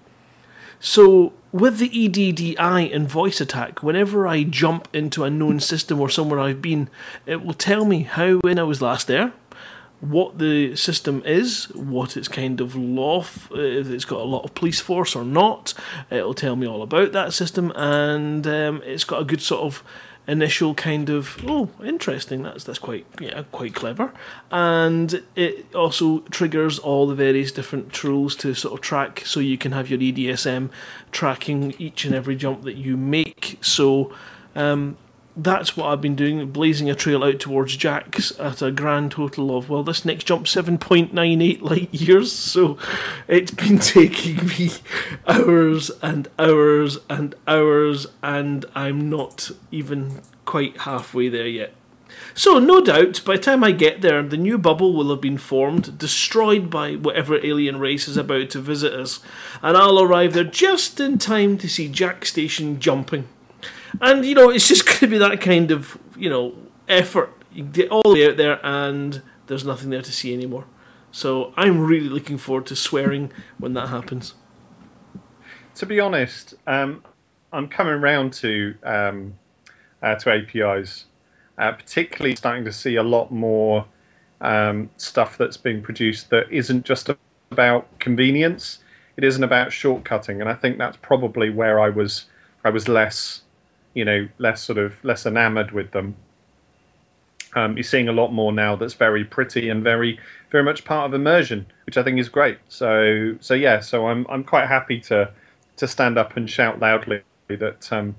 So 0.78 1.33
with 1.50 1.78
the 1.78 1.88
EDDI 1.88 2.95
and 2.95 3.09
VoiceAttack, 3.09 3.83
whenever 3.83 4.26
I 4.26 4.43
jump 4.43 4.88
into 4.93 5.25
a 5.25 5.31
known 5.31 5.61
system 5.61 6.00
or 6.00 6.09
somewhere 6.09 6.40
I've 6.40 6.61
been, 6.61 6.90
it 7.26 7.43
will 7.43 7.54
tell 7.54 7.85
me 7.85 8.02
how 8.02 8.37
when 8.38 8.59
I 8.59 8.64
was 8.64 8.83
last 8.83 9.07
there, 9.07 9.33
what 10.11 10.38
the 10.38 10.76
system 10.76 11.23
is, 11.25 11.64
what 11.75 12.16
its 12.16 12.28
kind 12.28 12.61
of 12.61 12.76
law, 12.76 13.20
f- 13.20 13.50
uh, 13.52 13.58
if 13.58 13.88
it's 13.88 14.04
got 14.04 14.20
a 14.20 14.25
lot 14.25 14.44
of 14.44 14.54
police 14.54 14.80
force 14.80 15.16
or 15.16 15.25
not. 15.25 15.75
It'll 16.11 16.34
tell 16.34 16.56
me 16.56 16.66
all 16.66 16.82
about 16.82 17.12
that 17.12 17.32
system, 17.32 17.73
and 17.75 18.46
um, 18.46 18.82
it's 18.84 19.04
got 19.04 19.23
a 19.23 19.25
good 19.25 19.40
sort 19.40 19.62
of 19.62 19.82
initial 20.26 20.75
kind 20.75 21.11
of 21.11 21.38
oh 21.46 21.68
interesting 21.84 22.42
that's 22.42 22.64
that's 22.64 22.78
quite 22.78 23.04
yeah 23.20 23.42
quite 23.52 23.75
clever 23.75 24.11
and 24.50 25.23
it 25.37 25.66
also 25.75 26.20
triggers 26.30 26.78
all 26.78 27.06
the 27.06 27.14
various 27.14 27.52
different 27.52 27.92
tools 27.92 28.34
to 28.34 28.54
sort 28.54 28.73
of 28.73 28.80
track 28.80 29.23
so 29.26 29.38
you 29.38 29.58
can 29.58 29.73
have 29.73 29.90
your 29.90 29.99
EDSM 29.99 30.70
tracking 31.12 31.75
each 31.78 32.06
and 32.06 32.14
every 32.14 32.37
jump 32.37 32.62
that 32.62 32.76
you 32.76 32.96
make 32.96 33.58
so 33.61 34.11
um, 34.54 34.96
that's 35.37 35.76
what 35.76 35.87
I've 35.87 36.00
been 36.00 36.14
doing, 36.14 36.49
blazing 36.50 36.88
a 36.88 36.95
trail 36.95 37.25
out 37.25 37.41
towards 37.41 37.76
Jaques 37.76 38.38
at 38.38 38.62
a 38.62 38.71
grand 38.71 39.12
total 39.12 39.57
of, 39.57 39.69
well, 39.69 39.83
this 39.83 40.05
next 40.05 40.25
jump 40.25 40.47
7.98 40.47 41.61
light 41.61 41.93
years. 41.93 42.33
So 42.33 42.79
it's 43.26 43.50
been 43.50 43.79
taking 43.81 44.47
me 44.47 44.71
hours 45.26 45.91
and 46.03 46.29
hours 46.38 46.99
and 47.11 47.35
hours, 47.49 48.07
and 48.23 48.64
I'm 48.75 49.11
not 49.11 49.50
even 49.71 50.21
quite 50.45 50.79
halfway 50.79 51.29
there 51.29 51.49
yet. 51.49 51.73
So, 52.33 52.61
no 52.61 52.81
doubt, 52.81 53.23
by 53.25 53.37
the 53.37 53.43
time 53.43 53.64
I 53.64 53.73
get 53.73 54.00
there, 54.00 54.23
the 54.23 54.37
new 54.37 54.57
bubble 54.57 54.93
will 54.93 55.11
have 55.11 55.21
been 55.21 55.38
formed, 55.38 55.99
destroyed 55.99 56.71
by 56.71 56.95
whatever 56.95 57.45
alien 57.45 57.81
race 57.81 58.07
is 58.07 58.17
about 58.17 58.50
to 58.50 58.61
visit 58.61 58.93
us, 58.93 59.19
and 59.62 59.76
I'll 59.76 60.00
arrive 60.00 60.33
there 60.33 60.45
just 60.45 61.00
in 61.00 61.19
time 61.19 61.59
to 61.59 61.69
see 61.69 61.88
Jaques 61.88 62.31
Station 62.31 62.79
jumping. 62.79 63.26
And, 64.01 64.25
you 64.25 64.35
know, 64.35 64.51
it's 64.51 64.69
just 64.69 64.87
going 64.87 64.99
to 64.99 65.07
be 65.09 65.19
that 65.19 65.41
kind 65.41 65.71
of, 65.71 65.99
you 66.17 66.31
know, 66.31 66.55
effort. 66.89 67.33
You 67.53 67.65
get 67.65 67.91
all 67.91 68.03
the 68.03 68.11
way 68.11 68.29
out 68.29 68.37
there, 68.37 68.61
and 68.65 69.23
there's 69.47 69.65
nothing 69.65 69.91
there 69.91 70.03
to 70.03 70.13
see 70.13 70.35
anymore. 70.35 70.67
So, 71.13 71.55
I'm 71.57 71.87
really 71.87 72.09
looking 72.09 72.39
forward 72.39 72.67
to 72.67 72.77
swearing 72.77 73.33
when 73.59 73.75
that 73.75 73.89
happens. 73.89 74.35
To 75.77 75.87
be 75.87 76.01
honest, 76.01 76.55
um, 76.67 77.05
I'm 77.53 77.69
coming 77.69 78.01
round 78.01 78.33
to 78.35 78.75
um, 78.83 79.35
uh, 80.03 80.17
to 80.17 80.31
APIs 80.33 81.07
uh, 81.59 81.73
particularly 81.73 82.37
starting 82.37 82.65
to 82.65 82.73
see 82.73 82.97
a 82.97 83.03
lot 83.03 83.31
more 83.31 83.87
um, 84.41 84.91
stuff 84.97 85.39
that's 85.39 85.57
being 85.57 85.83
produced 85.83 86.31
that 86.31 86.51
isn't 86.51 86.85
just 86.85 87.11
about 87.51 87.99
convenience. 87.99 88.79
It 89.17 89.25
isn't 89.25 89.45
about 89.45 89.69
shortcutting, 89.69 90.41
and 90.41 90.49
I 90.49 90.55
think 90.55 90.79
that's 90.79 90.97
probably 90.97 91.51
where 91.51 91.81
I 91.81 91.89
was. 91.89 92.27
I 92.67 92.71
was 92.71 92.89
less, 92.89 93.43
you 93.95 94.05
know, 94.05 94.29
less 94.39 94.63
sort 94.63 94.79
of 94.79 95.03
less 95.05 95.27
enamored 95.27 95.73
with 95.73 95.93
them. 95.93 96.17
Um, 97.57 97.77
you're 97.77 97.85
seeing 97.85 98.09
a 98.09 98.13
lot 98.13 98.33
more 98.33 98.53
now 98.53 98.75
that's 98.75 98.95
very 98.95 99.25
pretty 99.25 99.69
and 99.69 99.83
very, 99.85 100.19
very 100.51 100.65
much 100.65 100.85
part 100.85 101.07
of 101.07 101.15
immersion, 101.15 101.67
which 101.87 101.97
I 101.97 102.03
think 102.03 102.19
is 102.19 102.29
great. 102.29 102.59
So, 102.69 103.37
so 103.41 103.55
yeah, 103.55 103.81
so 103.81 104.09
I'm 104.09 104.27
I'm 104.29 104.45
quite 104.45 104.67
happy 104.67 105.01
to 105.03 105.31
to 105.77 105.89
stand 105.89 106.19
up 106.19 106.37
and 106.37 106.49
shout 106.49 106.81
loudly 106.81 107.23
that 107.49 107.93
um, 107.93 108.17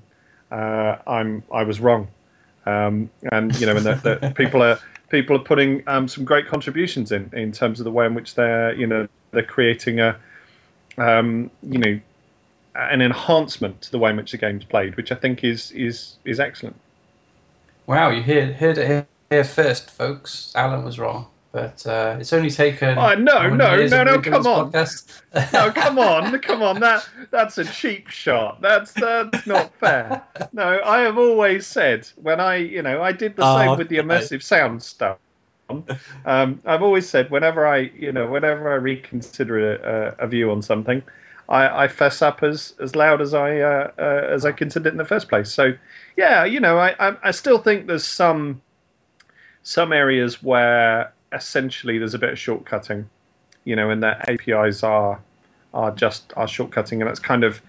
uh, 0.51 0.97
I'm 1.07 1.43
I 1.51 1.63
was 1.63 1.79
wrong 1.79 2.07
um, 2.65 3.09
and 3.31 3.55
you 3.59 3.65
know, 3.65 3.75
and 3.75 3.85
that, 3.85 4.35
people 4.37 4.61
are 4.63 4.79
people 5.09 5.35
are 5.35 5.43
putting 5.43 5.83
um, 5.87 6.07
some 6.07 6.25
great 6.25 6.47
contributions 6.47 7.11
in 7.11 7.29
in 7.33 7.51
terms 7.51 7.79
of 7.79 7.83
the 7.83 7.91
way 7.91 8.05
in 8.05 8.13
which 8.13 8.35
they're 8.35 8.73
you 8.73 8.87
know 8.87 9.07
they're 9.31 9.43
creating 9.43 9.99
a 9.99 10.17
um, 10.97 11.51
you 11.63 11.77
know 11.77 11.99
an 12.75 13.01
enhancement 13.01 13.81
to 13.83 13.91
the 13.91 13.99
way 13.99 14.11
in 14.11 14.17
which 14.17 14.31
the 14.31 14.37
game's 14.37 14.65
played, 14.65 14.95
which 14.97 15.11
I 15.11 15.15
think 15.15 15.43
is 15.43 15.71
is 15.71 16.17
is 16.25 16.39
excellent. 16.39 16.75
Wow, 17.87 18.09
you 18.09 18.21
heard 18.21 18.55
heard 18.55 18.77
it 18.77 19.07
here 19.29 19.43
first, 19.43 19.89
folks. 19.89 20.51
Alan 20.55 20.83
was 20.83 20.99
wrong 20.99 21.27
but 21.55 21.87
uh, 21.87 22.17
it's 22.19 22.33
only 22.33 22.49
taken. 22.49 22.97
Oh 22.97 23.13
no, 23.15 23.47
no, 23.47 23.87
no, 23.87 24.03
no! 24.03 24.19
Come 24.19 24.45
on, 24.45 24.71
no, 24.73 25.71
come 25.71 25.97
on, 25.97 26.37
come 26.41 26.61
on! 26.61 26.81
That 26.81 27.07
that's 27.31 27.57
a 27.57 27.63
cheap 27.63 28.09
shot. 28.09 28.59
That's 28.59 28.91
that's 28.91 29.47
not 29.47 29.73
fair. 29.75 30.21
No, 30.51 30.81
I 30.83 30.99
have 30.99 31.17
always 31.17 31.65
said 31.65 32.09
when 32.17 32.41
I, 32.41 32.57
you 32.57 32.81
know, 32.81 33.01
I 33.01 33.13
did 33.13 33.37
the 33.37 33.43
oh, 33.45 33.57
same 33.57 33.77
with 33.77 33.87
the 33.87 33.99
immersive 33.99 34.43
sound 34.43 34.83
stuff. 34.83 35.17
Um, 36.25 36.61
I've 36.65 36.83
always 36.83 37.07
said 37.07 37.31
whenever 37.31 37.65
I, 37.65 37.89
you 37.97 38.11
know, 38.11 38.27
whenever 38.27 38.73
I 38.73 38.75
reconsider 38.75 39.75
a, 39.75 40.15
a 40.19 40.27
view 40.27 40.51
on 40.51 40.61
something, 40.61 41.01
I, 41.47 41.83
I, 41.83 41.87
fess 41.87 42.21
up 42.21 42.41
as, 42.41 42.73
as 42.79 42.95
loud 42.95 43.21
as 43.21 43.33
I 43.33 43.59
uh, 43.59 43.91
uh, 43.99 44.27
as 44.31 44.45
I 44.45 44.51
considered 44.51 44.89
it 44.89 44.91
in 44.93 44.97
the 44.97 45.05
first 45.05 45.29
place. 45.29 45.51
So, 45.51 45.73
yeah, 46.17 46.43
you 46.43 46.59
know, 46.59 46.77
I, 46.77 46.95
I, 46.99 47.15
I 47.23 47.31
still 47.31 47.59
think 47.59 47.87
there's 47.87 48.05
some 48.05 48.61
some 49.63 49.93
areas 49.93 50.41
where 50.41 51.13
essentially 51.31 51.97
there's 51.97 52.13
a 52.13 52.19
bit 52.19 52.29
of 52.29 52.37
shortcutting, 52.37 53.05
you 53.63 53.75
know, 53.75 53.89
and 53.89 54.01
that 54.01 54.27
APIs 54.29 54.83
are 54.83 55.21
are 55.73 55.91
just 55.91 56.33
are 56.35 56.47
shortcutting, 56.47 56.93
and 56.93 57.03
that's 57.03 57.19
kind 57.19 57.43
of 57.43 57.61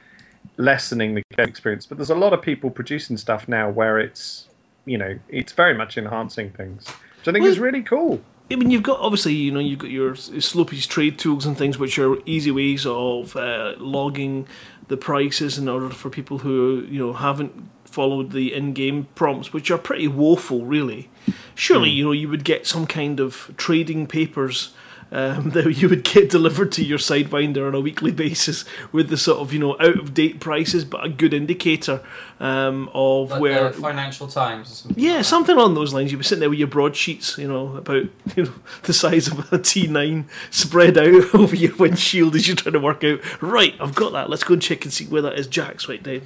lessening 0.57 1.15
the 1.15 1.23
game 1.37 1.49
experience. 1.49 1.87
But 1.87 1.99
there's 1.99 2.11
a 2.11 2.15
lot 2.15 2.33
of 2.33 2.41
people 2.41 2.71
producing 2.71 3.17
stuff 3.17 3.49
now 3.49 3.69
where 3.69 3.99
it's 3.99 4.49
you 4.85 4.97
know 4.97 5.19
it's 5.29 5.53
very 5.53 5.75
much 5.75 5.99
enhancing 5.99 6.51
things, 6.51 6.87
which 7.19 7.29
I 7.29 7.33
think 7.33 7.43
well, 7.43 7.53
is 7.53 7.59
really 7.59 7.83
cool. 7.83 8.23
I 8.51 8.55
mean, 8.55 8.71
you've 8.71 8.83
got 8.83 9.01
obviously, 9.01 9.35
you 9.35 9.51
know, 9.51 9.61
you've 9.61 9.81
got 9.81 9.91
your 9.91 10.15
Slopey's 10.15 10.87
trade 10.87 11.19
tools 11.19 11.47
and 11.47 11.59
things, 11.59 11.79
which 11.79 11.99
are 11.99 12.17
easy 12.27 12.51
ways 12.51 12.87
of 12.87 13.35
uh, 13.37 13.75
logging 13.79 14.47
the 14.89 14.97
prices 14.97 15.59
in 15.59 15.69
order 15.69 15.91
for 15.91 16.11
people 16.11 16.39
who 16.39 16.87
you 16.89 16.99
know 16.99 17.13
haven't 17.13 17.69
followed 17.85 18.31
the 18.31 18.55
in-game 18.55 19.09
prompts, 19.15 19.53
which 19.53 19.71
are 19.71 19.79
pretty 19.79 20.07
woeful, 20.07 20.65
really. 20.65 21.09
Surely, 21.55 21.91
mm. 21.91 21.95
you 21.95 22.05
know, 22.05 22.13
you 22.13 22.29
would 22.29 22.45
get 22.45 22.67
some 22.67 22.87
kind 22.87 23.19
of 23.19 23.53
trading 23.57 24.07
papers 24.07 24.75
um, 25.17 25.51
that 25.55 25.79
you 25.79 25.89
would 25.89 26.05
get 26.05 26.29
delivered 26.29 26.71
to 26.73 26.85
your 26.85 26.99
sidewinder 26.99 27.67
on 27.67 27.75
a 27.75 27.81
weekly 27.81 28.13
basis 28.13 28.67
with 28.93 29.09
the 29.09 29.17
sort 29.17 29.39
of 29.39 29.53
you 29.53 29.59
know 29.59 29.73
out 29.81 29.99
of 29.99 30.13
date 30.15 30.41
prices, 30.41 30.85
but 30.85 31.05
a 31.05 31.09
good 31.09 31.33
indicator 31.33 32.03
um, 32.39 32.91
of 32.93 33.31
like 33.31 33.41
where 33.41 33.73
Financial 33.73 34.29
Times. 34.29 34.71
Or 34.71 34.75
something 34.75 35.03
yeah, 35.03 35.17
like 35.17 35.25
something 35.25 35.57
along 35.57 35.75
those 35.75 35.95
lines. 35.95 36.13
You'd 36.13 36.19
be 36.19 36.25
sitting 36.25 36.41
there 36.41 36.51
with 36.51 36.59
your 36.59 36.69
broadsheets, 36.69 37.39
you 37.39 37.49
know, 37.49 37.77
about 37.77 38.05
you 38.37 38.45
know 38.45 38.53
the 38.83 38.93
size 38.93 39.27
of 39.27 39.39
a 39.53 39.59
T9 39.59 40.27
spread 40.51 40.99
out 40.99 41.35
over 41.35 41.57
your 41.57 41.75
windshield 41.77 42.35
as 42.37 42.47
you're 42.47 42.57
trying 42.57 42.75
to 42.75 42.81
work 42.81 43.03
out. 43.03 43.21
Right, 43.43 43.75
I've 43.81 43.95
got 43.95 44.13
that. 44.13 44.29
Let's 44.29 44.45
go 44.45 44.53
and 44.53 44.63
check 44.63 44.85
and 44.85 44.93
see 44.93 45.07
where 45.07 45.23
that 45.23 45.39
is. 45.39 45.47
Jaques 45.47 45.89
right 45.89 46.05
there, 46.05 46.21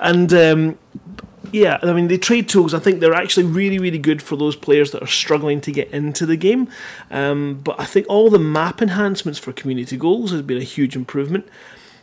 and 0.00 0.32
um, 0.32 0.78
yeah, 1.52 1.78
I 1.82 1.92
mean 1.92 2.08
the 2.08 2.18
trade 2.18 2.48
tools. 2.48 2.74
I 2.74 2.78
think 2.78 3.00
they're 3.00 3.14
actually 3.14 3.46
really, 3.46 3.78
really 3.78 3.98
good 3.98 4.22
for 4.22 4.36
those 4.36 4.56
players 4.56 4.92
that 4.92 5.02
are 5.02 5.08
struggling 5.08 5.60
to 5.62 5.72
get 5.72 5.90
into 5.90 6.26
the 6.26 6.36
game. 6.36 6.68
Um, 7.10 7.60
but 7.64 7.78
I 7.80 7.84
think 7.84 8.06
all 8.08 8.30
the 8.30 8.38
map 8.38 8.80
enhancements 8.80 9.38
for 9.38 9.52
community 9.52 9.96
goals 9.96 10.30
has 10.30 10.42
been 10.42 10.58
a 10.58 10.64
huge 10.64 10.94
improvement. 10.96 11.48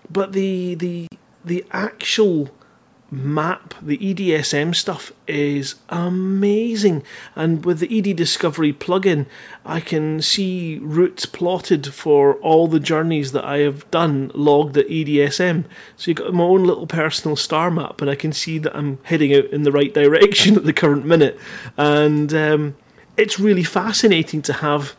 But 0.10 0.34
the 0.34 0.76
the 0.76 1.08
the 1.46 1.66
actual 1.72 2.50
map, 3.10 3.74
the 3.82 3.98
EDSM 3.98 4.76
stuff 4.76 5.12
is 5.28 5.76
amazing. 5.90 7.04
And 7.36 7.64
with 7.66 7.80
the 7.80 7.98
ED 7.98 8.16
Discovery 8.16 8.74
plugin, 8.74 9.26
I 9.66 9.80
can 9.80 10.22
see 10.22 10.80
routes 10.82 11.26
plotted 11.26 11.94
for 11.94 12.36
all 12.36 12.68
the 12.68 12.80
journeys 12.80 13.32
that 13.32 13.46
I 13.46 13.60
have 13.60 13.90
done 13.92 14.32
logged 14.34 14.78
at 14.78 14.88
EDSM. 14.88 15.66
So 15.96 16.12
you've 16.12 16.18
got 16.18 16.34
my 16.34 16.44
own 16.44 16.66
little 16.66 16.88
personal 16.88 17.36
star 17.36 17.72
map, 17.72 18.02
and 18.02 18.10
I 18.10 18.16
can 18.16 18.34
see 18.34 18.58
that 18.60 18.76
I'm 18.76 19.00
heading 19.04 19.34
out 19.34 19.46
in 19.46 19.64
the 19.64 19.72
right 19.72 19.94
direction 19.94 20.56
at 20.58 20.66
the 20.66 20.74
current 20.74 21.06
minute. 21.06 21.40
And 21.78 22.34
um, 22.34 22.76
it's 23.16 23.40
really 23.40 23.64
fascinating 23.64 24.42
to 24.44 24.54
have 24.54 24.96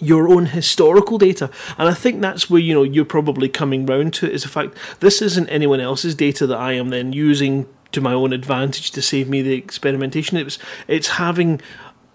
your 0.00 0.28
own 0.28 0.46
historical 0.46 1.18
data. 1.18 1.50
And 1.78 1.88
I 1.88 1.94
think 1.94 2.20
that's 2.20 2.48
where 2.50 2.60
you 2.60 2.74
know 2.74 2.82
you're 2.82 3.04
probably 3.04 3.48
coming 3.48 3.86
round 3.86 4.14
to 4.14 4.30
is 4.30 4.42
the 4.42 4.48
fact 4.48 4.76
this 5.00 5.22
isn't 5.22 5.48
anyone 5.48 5.80
else's 5.80 6.14
data 6.14 6.46
that 6.46 6.58
I 6.58 6.72
am 6.72 6.88
then 6.88 7.12
using 7.12 7.66
to 7.92 8.00
my 8.00 8.12
own 8.12 8.32
advantage 8.32 8.90
to 8.92 9.02
save 9.02 9.28
me 9.28 9.42
the 9.42 9.54
experimentation. 9.54 10.36
It's 10.36 10.58
it's 10.88 11.08
having 11.08 11.60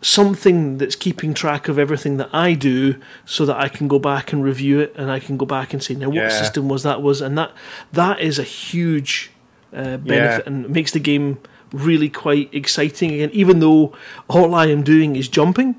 something 0.02 0.78
that's 0.78 0.96
keeping 0.96 1.34
track 1.34 1.68
of 1.68 1.80
everything 1.80 2.18
that 2.18 2.30
I 2.32 2.54
do 2.54 3.02
so 3.26 3.46
that 3.46 3.58
I 3.58 3.70
can 3.70 3.88
go 3.88 3.98
back 3.98 4.32
and 4.32 4.44
review 4.44 4.80
it 4.80 4.94
and 4.96 5.10
I 5.10 5.20
can 5.20 5.36
go 5.36 5.48
back 5.48 5.74
and 5.74 5.82
say 5.82 5.96
now 5.96 6.08
what 6.08 6.16
yeah. 6.16 6.30
system 6.30 6.70
was 6.70 6.84
that 6.84 7.02
was 7.02 7.22
and 7.22 7.36
that 7.40 7.52
that 7.92 8.20
is 8.20 8.38
a 8.38 8.44
huge 8.44 9.32
uh, 9.74 9.98
benefit 9.98 10.10
yeah. 10.10 10.42
and 10.46 10.70
makes 10.70 10.92
the 10.92 11.00
game 11.00 11.40
really 11.72 12.08
quite 12.08 12.54
exciting 12.54 13.14
again 13.14 13.32
even 13.34 13.60
though 13.60 13.96
all 14.28 14.54
I 14.54 14.68
am 14.68 14.84
doing 14.84 15.16
is 15.16 15.28
jumping 15.28 15.76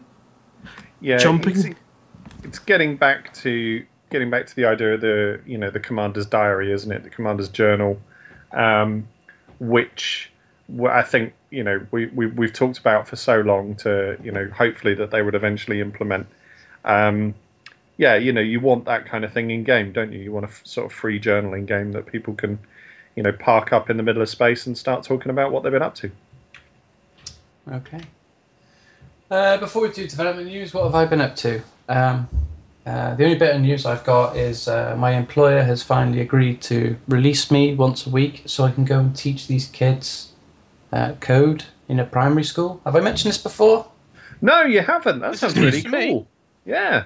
yeah 1.00 1.18
jumping 1.18 1.76
it's 2.46 2.59
getting 2.61 2.96
back 2.96 3.35
to 3.35 3.85
getting 4.11 4.30
back 4.30 4.46
to 4.46 4.54
the 4.54 4.64
idea 4.64 4.94
of 4.94 5.00
the 5.00 5.40
you 5.46 5.59
know 5.59 5.70
the 5.70 5.80
commander's 5.80 6.26
diary, 6.26 6.72
isn't 6.72 6.90
it? 6.92 7.02
The 7.02 7.11
commander's 7.11 7.48
journal, 7.48 8.00
um, 8.52 9.09
which 9.59 10.30
I 10.88 11.02
think 11.02 11.35
you 11.50 11.64
know 11.64 11.87
we, 11.90 12.06
we 12.06 12.26
we've 12.26 12.52
talked 12.52 12.78
about 12.78 13.09
for 13.09 13.16
so 13.16 13.40
long 13.40 13.74
to 13.76 14.16
you 14.22 14.30
know 14.30 14.48
hopefully 14.48 14.94
that 14.94 15.11
they 15.11 15.22
would 15.22 15.35
eventually 15.35 15.80
implement. 15.80 16.26
Um, 16.85 17.35
yeah, 17.98 18.14
you 18.14 18.32
know 18.32 18.40
you 18.40 18.61
want 18.61 18.85
that 18.85 19.06
kind 19.06 19.24
of 19.24 19.32
thing 19.32 19.50
in 19.50 19.64
game, 19.64 19.92
don't 19.92 20.12
you? 20.12 20.20
You 20.20 20.32
want 20.32 20.46
a 20.46 20.48
f- 20.48 20.62
sort 20.64 20.87
of 20.87 20.92
free 20.92 21.18
journaling 21.18 21.66
game 21.66 21.92
that 21.92 22.06
people 22.06 22.35
can 22.35 22.59
you 23.16 23.22
know 23.22 23.32
park 23.32 23.72
up 23.72 23.90
in 23.90 23.96
the 23.96 24.02
middle 24.02 24.22
of 24.22 24.28
space 24.28 24.66
and 24.66 24.78
start 24.78 25.02
talking 25.02 25.30
about 25.30 25.50
what 25.50 25.62
they've 25.62 25.72
been 25.72 25.82
up 25.82 25.96
to. 25.96 26.11
Okay. 27.70 28.00
Uh, 29.28 29.56
before 29.56 29.82
we 29.82 29.90
do 29.90 30.06
development 30.06 30.46
news, 30.46 30.72
what 30.72 30.85
have 30.85 30.94
I 30.94 31.04
been 31.04 31.20
up 31.20 31.35
to? 31.37 31.61
Um, 31.88 32.29
uh, 32.85 33.14
the 33.14 33.25
only 33.25 33.37
bit 33.37 33.55
of 33.55 33.61
news 33.61 33.85
I've 33.85 34.05
got 34.05 34.37
is 34.37 34.68
uh, 34.68 34.94
my 34.96 35.12
employer 35.12 35.62
has 35.62 35.83
finally 35.83 36.20
agreed 36.20 36.61
to 36.62 36.96
release 37.09 37.51
me 37.51 37.75
once 37.75 38.07
a 38.07 38.11
week 38.11 38.42
so 38.46 38.64
I 38.64 38.70
can 38.70 38.85
go 38.85 39.01
and 39.01 39.16
teach 39.16 39.49
these 39.49 39.66
kids 39.66 40.33
uh, 40.92 41.14
code 41.20 41.64
in 41.88 41.99
a 41.99 42.05
primary 42.05 42.44
school. 42.44 42.81
Have 42.85 42.94
I 42.94 43.01
mentioned 43.01 43.31
this 43.31 43.42
before? 43.42 43.90
No, 44.40 44.62
you 44.62 44.83
haven't. 44.83 45.20
That 45.20 45.37
sounds 45.37 45.57
really 45.59 45.83
cool. 45.83 46.29
Yeah. 46.64 47.05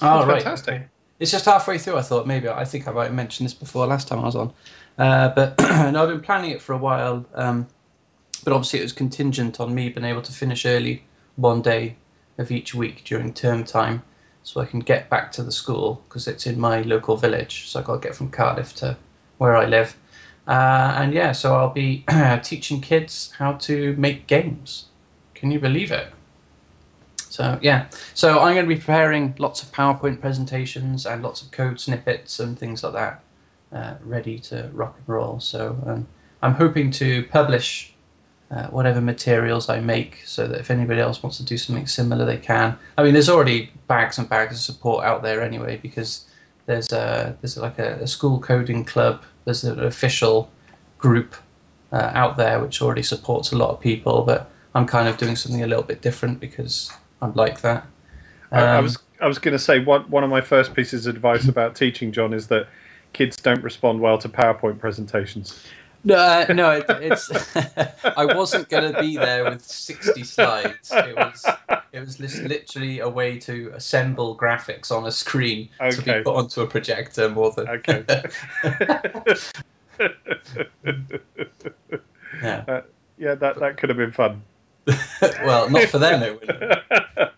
Oh, 0.00 0.26
right. 0.26 0.42
Fantastic. 0.42 0.74
Okay. 0.74 0.84
It's 1.20 1.30
just 1.30 1.44
halfway 1.44 1.78
through. 1.78 1.96
I 1.96 2.02
thought 2.02 2.26
maybe 2.26 2.48
I 2.48 2.64
think 2.64 2.88
I 2.88 2.92
might 2.92 3.04
have 3.04 3.14
mentioned 3.14 3.44
this 3.44 3.54
before 3.54 3.86
last 3.86 4.08
time 4.08 4.18
I 4.20 4.24
was 4.24 4.34
on. 4.34 4.52
Uh, 4.98 5.28
but 5.28 5.56
no, 5.60 6.02
I've 6.02 6.08
been 6.08 6.20
planning 6.20 6.50
it 6.50 6.60
for 6.60 6.72
a 6.72 6.78
while. 6.78 7.24
Um, 7.34 7.68
but 8.44 8.52
obviously 8.52 8.80
it 8.80 8.82
was 8.82 8.92
contingent 8.92 9.60
on 9.60 9.74
me 9.74 9.88
being 9.88 10.04
able 10.04 10.22
to 10.22 10.32
finish 10.32 10.66
early 10.66 11.04
one 11.36 11.62
day 11.62 11.96
of 12.38 12.50
each 12.50 12.74
week 12.74 13.04
during 13.04 13.32
term 13.32 13.64
time, 13.64 14.02
so 14.42 14.60
I 14.60 14.66
can 14.66 14.80
get 14.80 15.08
back 15.08 15.32
to 15.32 15.42
the 15.42 15.52
school 15.52 16.02
because 16.08 16.26
it's 16.26 16.46
in 16.46 16.58
my 16.58 16.82
local 16.82 17.16
village. 17.16 17.68
So 17.68 17.80
I 17.80 17.82
got 17.82 18.02
to 18.02 18.08
get 18.08 18.16
from 18.16 18.30
Cardiff 18.30 18.74
to 18.76 18.96
where 19.38 19.56
I 19.56 19.66
live, 19.66 19.96
uh, 20.46 20.94
and 20.98 21.12
yeah, 21.12 21.32
so 21.32 21.54
I'll 21.54 21.70
be 21.70 22.04
teaching 22.42 22.80
kids 22.80 23.32
how 23.38 23.52
to 23.54 23.94
make 23.96 24.26
games. 24.26 24.86
Can 25.34 25.50
you 25.50 25.60
believe 25.60 25.92
it? 25.92 26.08
So 27.16 27.58
yeah, 27.62 27.86
so 28.12 28.40
I'm 28.40 28.54
going 28.54 28.68
to 28.68 28.74
be 28.74 28.78
preparing 28.78 29.34
lots 29.38 29.62
of 29.62 29.72
PowerPoint 29.72 30.20
presentations 30.20 31.06
and 31.06 31.22
lots 31.22 31.40
of 31.40 31.50
code 31.50 31.80
snippets 31.80 32.38
and 32.38 32.58
things 32.58 32.84
like 32.84 32.92
that, 32.92 33.22
uh, 33.72 33.94
ready 34.04 34.38
to 34.40 34.70
rock 34.74 34.96
and 34.98 35.08
roll. 35.08 35.40
So 35.40 35.78
um, 35.86 36.08
I'm 36.42 36.54
hoping 36.54 36.90
to 36.92 37.24
publish 37.24 37.91
uh, 38.52 38.66
whatever 38.68 39.00
materials 39.00 39.68
I 39.68 39.80
make, 39.80 40.22
so 40.26 40.46
that 40.46 40.60
if 40.60 40.70
anybody 40.70 41.00
else 41.00 41.22
wants 41.22 41.38
to 41.38 41.44
do 41.44 41.56
something 41.56 41.86
similar, 41.86 42.24
they 42.26 42.36
can. 42.36 42.78
I 42.98 43.02
mean, 43.02 43.14
there's 43.14 43.30
already 43.30 43.70
bags 43.88 44.18
and 44.18 44.28
bags 44.28 44.54
of 44.54 44.60
support 44.60 45.04
out 45.04 45.22
there 45.22 45.40
anyway, 45.42 45.78
because 45.82 46.26
there's 46.66 46.92
a 46.92 47.36
there's 47.40 47.56
like 47.56 47.78
a, 47.78 47.94
a 48.02 48.06
school 48.06 48.38
coding 48.40 48.84
club. 48.84 49.22
There's 49.44 49.64
an 49.64 49.80
official 49.82 50.50
group 50.98 51.34
uh, 51.92 52.10
out 52.14 52.36
there 52.36 52.60
which 52.60 52.80
already 52.82 53.02
supports 53.02 53.52
a 53.52 53.56
lot 53.56 53.70
of 53.70 53.80
people, 53.80 54.22
but 54.22 54.50
I'm 54.74 54.86
kind 54.86 55.08
of 55.08 55.16
doing 55.16 55.36
something 55.36 55.62
a 55.62 55.66
little 55.66 55.84
bit 55.84 56.02
different 56.02 56.38
because 56.40 56.92
I'm 57.20 57.34
like 57.34 57.60
that. 57.62 57.86
I, 58.50 58.60
I 58.60 58.76
Um, 58.76 58.84
was 58.84 58.98
I 59.20 59.28
was 59.28 59.38
going 59.38 59.52
to 59.52 59.58
say 59.58 59.78
one 59.78 60.02
one 60.10 60.24
of 60.24 60.30
my 60.30 60.40
first 60.42 60.74
pieces 60.74 61.06
of 61.06 61.14
advice 61.14 61.48
about 61.54 61.74
teaching, 61.74 62.12
John, 62.12 62.32
is 62.34 62.48
that 62.48 62.68
kids 63.12 63.36
don't 63.36 63.62
respond 63.62 64.00
well 64.00 64.18
to 64.18 64.28
PowerPoint 64.28 64.78
presentations. 64.78 65.66
No, 66.04 66.16
uh, 66.16 66.52
no, 66.52 66.70
it, 66.72 66.84
it's. 66.88 67.30
I 68.04 68.24
wasn't 68.34 68.68
going 68.68 68.92
to 68.92 69.00
be 69.00 69.16
there 69.16 69.44
with 69.44 69.64
sixty 69.64 70.24
slides. 70.24 70.90
It 70.92 71.16
was. 71.16 71.46
It 71.92 72.00
was 72.00 72.18
literally 72.18 72.98
a 73.00 73.08
way 73.08 73.38
to 73.40 73.70
assemble 73.74 74.36
graphics 74.36 74.90
on 74.90 75.06
a 75.06 75.12
screen 75.12 75.68
to 75.78 76.02
be 76.02 76.22
put 76.22 76.34
onto 76.34 76.62
a 76.62 76.66
projector 76.66 77.28
more 77.28 77.52
than. 77.52 77.68
Okay. 77.68 78.04
yeah. 82.42 82.80
yeah, 83.18 83.34
that 83.34 83.58
that 83.60 83.76
could 83.76 83.88
have 83.88 83.98
been 83.98 84.12
fun. 84.12 84.42
well, 85.44 85.68
not 85.70 85.84
for 85.88 85.98
them. 85.98 86.22
It 86.22 86.40
wouldn't. 86.40 86.72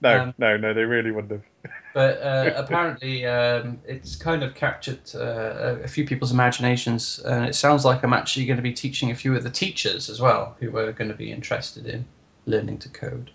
No, 0.00 0.20
Um, 0.20 0.34
no, 0.38 0.56
no, 0.56 0.74
they 0.74 0.84
really 0.84 1.10
wouldn't 1.10 1.32
have. 1.32 1.72
But 1.94 2.20
uh, 2.22 2.52
apparently, 2.56 3.26
um, 3.26 3.78
it's 3.86 4.14
kind 4.16 4.42
of 4.42 4.54
captured 4.54 5.00
uh, 5.14 5.76
a- 5.82 5.88
few 5.88 6.06
people's 6.06 6.32
imaginations, 6.32 7.18
and 7.20 7.46
it 7.46 7.54
sounds 7.54 7.84
like 7.84 8.02
I'm 8.02 8.12
actually 8.12 8.46
going 8.46 8.56
to 8.58 8.62
be 8.62 8.72
teaching 8.72 9.10
a 9.10 9.14
few 9.14 9.34
of 9.34 9.42
the 9.42 9.50
teachers 9.50 10.08
as 10.10 10.20
well, 10.20 10.56
who 10.60 10.76
are 10.76 10.92
going 10.92 11.08
to 11.10 11.16
be 11.16 11.30
interested 11.32 11.86
in 11.86 12.04
learning 12.46 12.78
to 12.78 12.88
code. 12.88 13.30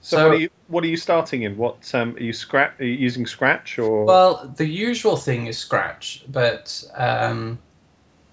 So, 0.00 0.16
So- 0.16 0.26
what 0.28 0.34
are 0.36 0.40
you 0.40 0.50
what 0.68 0.84
are 0.84 0.88
you 0.88 0.96
starting 0.96 1.42
in? 1.42 1.56
What 1.56 1.94
um, 1.94 2.14
are 2.16 2.22
you 2.22 2.32
scratch? 2.32 2.78
Are 2.80 2.84
you 2.84 2.92
using 2.94 3.26
Scratch 3.26 3.78
or? 3.78 4.04
Well, 4.04 4.52
the 4.56 4.66
usual 4.66 5.16
thing 5.16 5.46
is 5.46 5.56
Scratch, 5.58 6.24
but 6.28 6.84
um, 6.94 7.58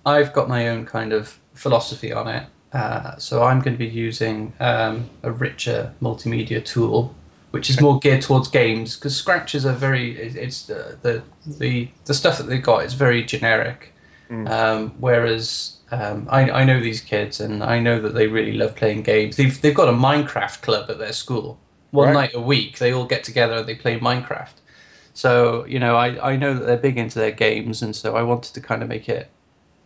I've 0.06 0.34
got 0.34 0.47
my 0.49 0.67
own 0.69 0.86
kind 0.86 1.13
of 1.13 1.39
philosophy 1.54 2.12
on 2.13 2.28
it. 2.28 2.47
Uh, 2.75 3.15
so 3.17 3.43
I'm 3.43 3.59
going 3.61 3.73
to 3.73 3.79
be 3.79 3.85
using 3.88 4.51
um, 4.59 5.09
a 5.23 5.31
richer 5.31 5.93
multimedia 6.01 6.63
tool, 6.63 7.15
which 7.51 7.69
is 7.69 7.79
more 7.79 7.99
geared 7.99 8.21
towards 8.21 8.49
games, 8.49 8.95
because 8.95 9.15
Scratch 9.15 9.55
is 9.55 9.63
a 9.65 9.71
very 9.71 10.05
it's 10.17 10.69
uh, 10.69 10.97
the 11.01 11.23
the 11.47 11.88
the 12.05 12.13
stuff 12.13 12.38
that 12.38 12.47
they've 12.49 12.61
got 12.71 12.83
is 12.83 12.93
very 12.93 13.23
generic. 13.23 13.93
Mm. 14.29 14.49
Um, 14.49 14.93
whereas 14.99 15.77
um, 15.91 16.27
I, 16.29 16.49
I 16.49 16.63
know 16.65 16.79
these 16.81 16.99
kids, 16.99 17.39
and 17.39 17.63
I 17.63 17.79
know 17.79 18.01
that 18.01 18.13
they 18.13 18.27
really 18.27 18.53
love 18.57 18.75
playing 18.75 19.03
games. 19.03 19.38
They've 19.38 19.61
they've 19.61 19.75
got 19.81 19.88
a 19.88 19.93
Minecraft 19.93 20.61
club 20.61 20.89
at 20.89 20.97
their 20.99 21.13
school. 21.13 21.57
One 21.91 22.07
Right. 22.07 22.13
night 22.13 22.31
a 22.35 22.41
week, 22.41 22.79
they 22.79 22.91
all 22.91 23.05
get 23.05 23.23
together 23.23 23.55
and 23.57 23.67
they 23.67 23.75
play 23.75 23.97
Minecraft. 23.99 24.55
So 25.13 25.63
you 25.65 25.79
know, 25.79 25.95
I, 25.95 26.33
I 26.33 26.35
know 26.35 26.53
that 26.55 26.65
they're 26.65 26.75
big 26.89 26.97
into 26.97 27.19
their 27.19 27.31
games, 27.31 27.81
and 27.81 27.95
so 27.95 28.17
I 28.17 28.23
wanted 28.23 28.53
to 28.55 28.59
kind 28.61 28.83
of 28.83 28.89
make 28.89 29.07
it, 29.07 29.29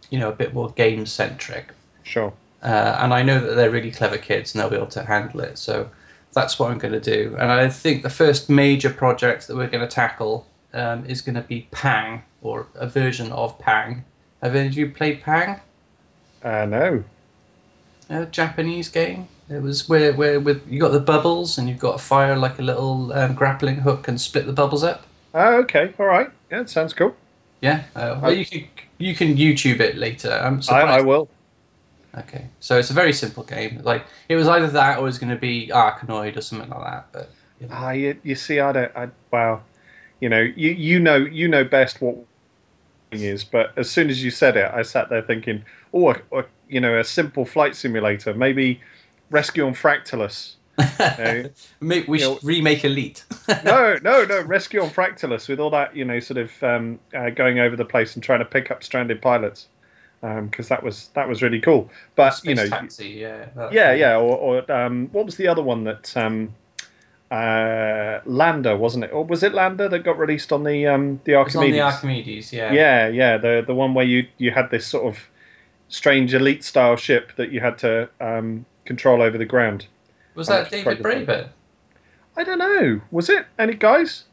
you 0.10 0.18
know, 0.20 0.30
a 0.30 0.36
bit 0.36 0.54
more 0.56 0.72
game 0.72 1.06
centric. 1.06 1.68
sure. 2.04 2.34
Uh, 2.62 2.98
and 3.00 3.14
I 3.14 3.24
know 3.24 3.40
that 3.40 3.56
they're 3.56 3.72
really 3.72 3.92
clever 3.92 4.18
kids, 4.18 4.54
and 4.54 4.62
they'll 4.62 4.70
be 4.70 4.76
able 4.76 4.88
to 4.88 5.06
handle 5.06 5.40
it. 5.42 5.58
So 5.58 5.90
that's 6.34 6.60
what 6.60 6.72
I'm 6.72 6.78
going 6.78 6.94
to 6.94 7.00
do. 7.00 7.36
And 7.40 7.52
I 7.52 7.70
think 7.70 8.04
the 8.04 8.10
first 8.10 8.50
major 8.50 8.90
project 8.90 9.48
that 9.48 9.56
we're 9.56 9.68
going 9.68 9.88
to 9.88 9.88
tackle 9.88 10.46
um, 10.74 11.06
is 11.06 11.22
going 11.22 11.36
to 11.36 11.42
be 11.42 11.68
Pang, 11.72 12.24
or 12.42 12.68
a 12.76 12.88
version 12.88 13.32
of 13.32 13.58
Pang. 13.60 14.06
Have 14.42 14.56
any 14.56 14.68
of 14.68 14.78
you 14.78 14.90
played 14.92 15.22
Pang? 15.22 15.62
Uh, 16.44 16.66
no. 16.66 17.04
A 18.10 18.26
Japanese 18.26 18.90
game. 18.90 19.28
It 19.50 19.62
was 19.62 19.90
where 19.90 20.14
where 20.14 20.40
with 20.40 20.68
you 20.68 20.80
got 20.80 20.92
the 20.92 21.00
bubbles 21.00 21.58
and 21.58 21.68
you've 21.68 21.80
got 21.80 21.94
to 21.94 21.98
fire 21.98 22.36
like 22.36 22.60
a 22.60 22.62
little 22.62 23.12
um, 23.14 23.34
grappling 23.34 23.78
hook 23.78 24.08
and 24.08 24.22
split 24.22 24.46
the 24.46 24.54
bubbles 24.54 24.84
up. 24.84 25.06
Oh, 25.34 25.58
okay. 25.62 25.94
All 26.00 26.06
right. 26.06 26.30
Yeah, 26.52 26.66
sounds 26.66 26.94
cool. 26.94 27.16
Yeah. 27.62 27.84
Uh, 27.96 28.20
well, 28.22 28.32
you 28.32 28.46
can 28.46 28.68
you 29.00 29.16
can 29.16 29.36
YouTube 29.36 29.80
it 29.80 29.98
later. 29.98 30.32
I'm 30.32 30.62
I. 30.70 30.82
I 30.82 31.02
will. 31.02 31.30
Okay. 32.18 32.48
So 32.60 32.78
it's 32.78 32.90
a 32.90 32.94
very 32.94 33.14
simple 33.14 33.44
game. 33.44 33.82
Like 33.84 34.06
it 34.28 34.36
was 34.36 34.48
either 34.48 34.68
that 34.68 34.98
or 34.98 35.02
it 35.02 35.04
was 35.04 35.20
going 35.20 35.30
to 35.30 35.40
be 35.40 35.70
Arkanoid 35.74 36.38
or 36.38 36.42
something 36.42 36.70
like 36.70 36.84
that. 36.84 37.08
But 37.12 37.32
you 37.60 37.68
know. 37.68 37.76
Ah, 37.78 37.92
you, 37.92 38.20
you 38.24 38.36
see, 38.36 38.60
I 38.60 38.72
don't. 38.72 38.92
I, 38.96 39.10
wow. 39.32 39.62
You 40.20 40.30
know, 40.30 40.42
you 40.42 40.72
you 40.72 41.00
know 41.00 41.16
you 41.18 41.48
know 41.48 41.64
best 41.64 42.02
what 42.02 42.18
is, 43.12 43.44
but 43.44 43.74
as 43.78 43.90
soon 43.90 44.10
as 44.10 44.24
you 44.24 44.32
said 44.32 44.58
it, 44.58 44.72
I 44.74 44.82
sat 44.82 45.10
there 45.10 45.22
thinking, 45.22 45.64
oh, 45.94 46.12
a, 46.12 46.22
a, 46.32 46.46
you 46.68 46.80
know, 46.80 47.00
a 47.00 47.04
simple 47.04 47.46
flight 47.46 47.76
simulator, 47.76 48.34
maybe 48.34 48.82
Rescue 49.30 49.66
on 49.66 49.74
Fractalus. 49.74 50.56
know, 50.78 51.50
we 51.82 51.98
you 51.98 52.18
should 52.20 52.22
know- 52.22 52.40
remake 52.44 52.86
Elite. 52.86 53.26
no, 53.66 53.98
no, 54.04 54.26
no, 54.26 54.42
Rescue 54.42 54.82
on 54.82 54.90
Fractalus 54.90 55.48
with 55.48 55.60
all 55.60 55.70
that, 55.72 55.96
you 55.96 56.06
know, 56.06 56.20
sort 56.20 56.38
of 56.38 56.64
um, 56.64 57.00
uh, 57.16 57.30
going 57.30 57.60
over 57.60 57.76
the 57.76 57.86
place 57.86 58.16
and 58.16 58.24
trying 58.24 58.40
to 58.40 58.46
pick 58.46 58.72
up 58.72 58.84
stranded 58.84 59.22
pilots, 59.22 59.68
because 60.22 60.68
that 60.68 60.84
was 60.84 61.10
that 61.14 61.28
was 61.30 61.42
really 61.42 61.60
cool. 61.60 61.90
But 62.16 62.44
you 62.44 62.56
know, 62.56 62.68
Taxi, 62.68 63.10
yeah. 63.10 63.46
that- 63.56 63.72
yeah, 63.74 63.94
yeah, 63.94 64.18
or, 64.18 64.38
or 64.38 64.72
um, 64.72 65.08
what 65.12 65.26
was 65.26 65.38
the 65.38 65.48
other 65.48 65.62
one 65.64 65.86
that 65.86 66.16
um, 66.18 66.54
uh, 67.32 68.20
Lander 68.26 68.76
wasn't 68.76 69.06
it, 69.06 69.12
or 69.14 69.24
was 69.24 69.44
it 69.44 69.54
Lander 69.54 69.88
that 69.88 70.00
got 70.00 70.18
released 70.18 70.52
on 70.52 70.64
the 70.64 70.88
um, 70.88 71.22
the 71.24 71.36
was 71.36 71.56
on 71.56 71.64
Archimedes? 71.64 71.76
the 71.76 71.82
Archimedes, 71.82 72.54
yeah. 72.54 72.74
yeah, 72.74 73.08
yeah, 73.08 73.38
the 73.38 73.64
the 73.66 73.76
one 73.76 73.94
where 73.94 74.06
you 74.06 74.28
you 74.38 74.52
had 74.52 74.72
this 74.72 74.86
sort 74.86 75.06
of 75.06 75.20
strange 75.88 76.34
elite 76.34 76.64
style 76.64 76.96
ship 76.96 77.32
that 77.36 77.52
you 77.52 77.60
had 77.60 77.78
to 77.80 78.10
um, 78.20 78.66
control 78.86 79.22
over 79.22 79.38
the 79.38 79.46
ground. 79.46 79.88
Was 80.36 80.48
that 80.48 80.70
David 80.70 81.00
Braben? 81.00 81.50
I 82.38 82.44
don't 82.44 82.60
know. 82.60 83.02
Was 83.12 83.30
it 83.30 83.46
any 83.58 83.74
guys? 83.74 84.24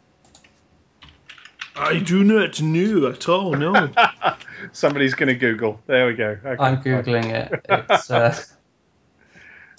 I 1.76 1.98
do 1.98 2.24
not 2.24 2.60
know 2.60 3.06
at 3.08 3.28
all. 3.28 3.54
No. 3.54 3.90
Somebody's 4.72 5.14
going 5.14 5.28
to 5.28 5.34
Google. 5.34 5.80
There 5.86 6.06
we 6.06 6.14
go. 6.14 6.38
Okay. 6.44 6.62
I'm 6.62 6.82
googling 6.82 7.26
it. 7.26 7.64
It's 7.68 8.10
uh, 8.10 8.36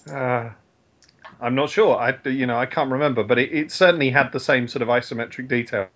Uh, 0.09 0.51
I'm 1.41 1.55
not 1.55 1.69
sure. 1.69 1.97
I 1.97 2.17
you 2.29 2.45
know 2.45 2.57
I 2.57 2.65
can't 2.65 2.89
remember, 2.89 3.23
but 3.23 3.37
it, 3.37 3.51
it 3.51 3.71
certainly 3.71 4.09
had 4.09 4.31
the 4.31 4.39
same 4.39 4.67
sort 4.67 4.81
of 4.81 4.87
isometric 4.87 5.47
detail 5.47 5.89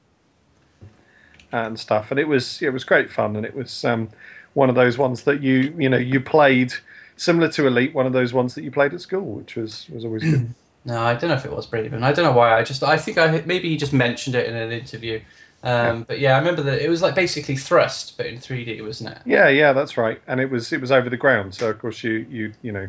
and 1.52 1.80
stuff, 1.80 2.12
and 2.12 2.20
it 2.20 2.28
was 2.28 2.62
it 2.62 2.70
was 2.72 2.84
great 2.84 3.12
fun, 3.12 3.36
and 3.36 3.46
it 3.46 3.56
was 3.56 3.84
um, 3.84 4.10
one 4.54 4.70
of 4.70 4.76
those 4.76 4.98
ones 4.98 5.24
that 5.24 5.42
you 5.42 5.74
you 5.78 5.90
know 5.90 5.98
you 5.98 6.20
played 6.20 6.74
similar 7.16 7.50
to 7.50 7.68
Elite, 7.68 7.94
one 7.94 8.06
of 8.06 8.14
those 8.14 8.34
ones 8.34 8.56
that 8.56 8.64
you 8.64 8.72
played 8.72 8.94
at 8.94 9.02
school, 9.02 9.26
which 9.36 9.56
was 9.56 9.88
was 9.90 10.06
always 10.06 10.24
good. 10.24 10.54
no, 10.86 11.02
I 11.02 11.16
don't 11.16 11.30
know 11.30 11.36
if 11.36 11.46
it 11.46 11.52
was 11.52 11.68
Braben. 11.68 12.04
I 12.04 12.14
don't 12.14 12.26
know 12.26 12.38
why. 12.38 12.58
I 12.58 12.64
just 12.64 12.84
I 12.84 12.98
think 12.98 13.18
I 13.18 13.44
maybe 13.46 13.70
he 13.70 13.78
just 13.78 13.94
mentioned 13.94 14.36
it 14.36 14.48
in 14.48 14.56
an 14.56 14.72
interview. 14.72 15.22
Um, 15.64 16.04
But 16.08 16.20
yeah, 16.20 16.36
I 16.36 16.40
remember 16.40 16.64
that 16.64 16.82
it 16.82 16.90
was 16.90 17.02
like 17.02 17.14
basically 17.16 17.56
Thrust, 17.56 18.18
but 18.18 18.26
in 18.26 18.38
3D, 18.40 18.82
wasn't 18.82 19.12
it? 19.12 19.20
yeah, 19.26 19.48
yeah, 19.50 19.74
that's 19.74 19.98
right, 19.98 20.22
and 20.28 20.40
it 20.40 20.50
was 20.50 20.72
it 20.74 20.82
was 20.82 20.92
over 20.92 21.10
the 21.10 21.18
ground, 21.18 21.54
so 21.56 21.70
of 21.70 21.80
course 21.80 22.04
you 22.04 22.26
you 22.30 22.54
you 22.62 22.72
know 22.72 22.88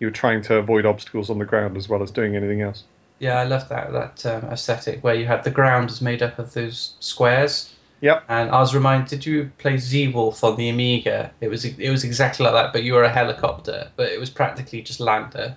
you 0.00 0.06
were 0.06 0.12
trying 0.12 0.42
to 0.42 0.56
avoid 0.56 0.86
obstacles 0.86 1.28
on 1.30 1.38
the 1.38 1.44
ground 1.44 1.76
as 1.76 1.88
well 1.88 2.02
as 2.02 2.10
doing 2.10 2.36
anything 2.36 2.62
else. 2.62 2.84
Yeah, 3.18 3.38
I 3.40 3.44
love 3.44 3.68
that 3.68 3.92
that 3.92 4.26
um, 4.26 4.50
aesthetic 4.50 5.02
where 5.02 5.14
you 5.14 5.26
had 5.26 5.44
the 5.44 5.50
ground 5.50 5.90
is 5.90 6.00
made 6.00 6.22
up 6.22 6.38
of 6.38 6.54
those 6.54 6.94
squares. 7.00 7.74
Yep. 8.00 8.24
And 8.28 8.50
I 8.50 8.60
was 8.60 8.74
reminded, 8.76 9.08
did 9.10 9.26
you 9.26 9.50
play 9.58 9.74
Zeewolf 9.74 10.44
on 10.44 10.56
the 10.56 10.68
Amiga? 10.68 11.32
It 11.40 11.48
was 11.48 11.64
it 11.64 11.90
was 11.90 12.04
exactly 12.04 12.44
like 12.44 12.54
that, 12.54 12.72
but 12.72 12.84
you 12.84 12.94
were 12.94 13.02
a 13.02 13.10
helicopter, 13.12 13.90
but 13.96 14.10
it 14.12 14.20
was 14.20 14.30
practically 14.30 14.82
just 14.82 15.00
lander. 15.00 15.56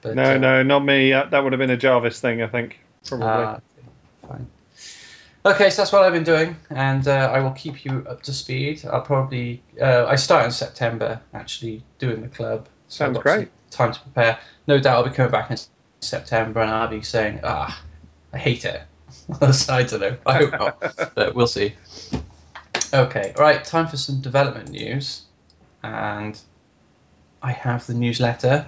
But, 0.00 0.16
No, 0.16 0.34
uh, 0.34 0.38
no, 0.38 0.62
not 0.62 0.80
me. 0.84 1.12
Uh, 1.12 1.26
that 1.26 1.44
would 1.44 1.52
have 1.52 1.58
been 1.60 1.70
a 1.70 1.76
Jarvis 1.76 2.18
thing, 2.18 2.42
I 2.42 2.46
think. 2.48 2.80
Probably. 3.06 3.26
Ah, 3.26 3.60
fine. 4.26 4.46
Okay, 5.44 5.70
so 5.70 5.82
that's 5.82 5.90
what 5.90 6.04
I've 6.04 6.12
been 6.12 6.22
doing, 6.22 6.54
and 6.70 7.08
uh, 7.08 7.30
I 7.34 7.40
will 7.40 7.50
keep 7.50 7.84
you 7.84 8.06
up 8.08 8.22
to 8.22 8.32
speed. 8.32 8.84
I'll 8.86 9.00
probably 9.00 9.60
uh, 9.80 10.06
I 10.06 10.14
start 10.14 10.44
in 10.44 10.52
September 10.52 11.20
actually 11.34 11.82
doing 11.98 12.22
the 12.22 12.28
club. 12.28 12.68
so 12.86 13.06
Sounds 13.06 13.18
great. 13.18 13.48
Time 13.70 13.92
to 13.92 14.00
prepare. 14.00 14.38
No 14.68 14.78
doubt 14.78 14.98
I'll 14.98 15.10
be 15.10 15.14
coming 15.14 15.32
back 15.32 15.50
in 15.50 15.56
September, 16.00 16.60
and 16.60 16.70
I'll 16.70 16.86
be 16.86 17.02
saying, 17.02 17.40
"Ah, 17.42 17.82
I 18.32 18.38
hate 18.38 18.64
it." 18.64 18.82
I 19.68 19.82
don't 19.82 20.00
know. 20.00 20.16
I 20.26 20.34
hope 20.34 20.52
not, 20.52 21.12
but 21.16 21.34
we'll 21.34 21.48
see. 21.48 21.74
Okay, 22.94 23.32
all 23.36 23.42
right. 23.42 23.64
Time 23.64 23.88
for 23.88 23.96
some 23.96 24.20
development 24.20 24.68
news, 24.70 25.22
and 25.82 26.40
I 27.42 27.50
have 27.50 27.86
the 27.88 27.94
newsletter. 27.94 28.66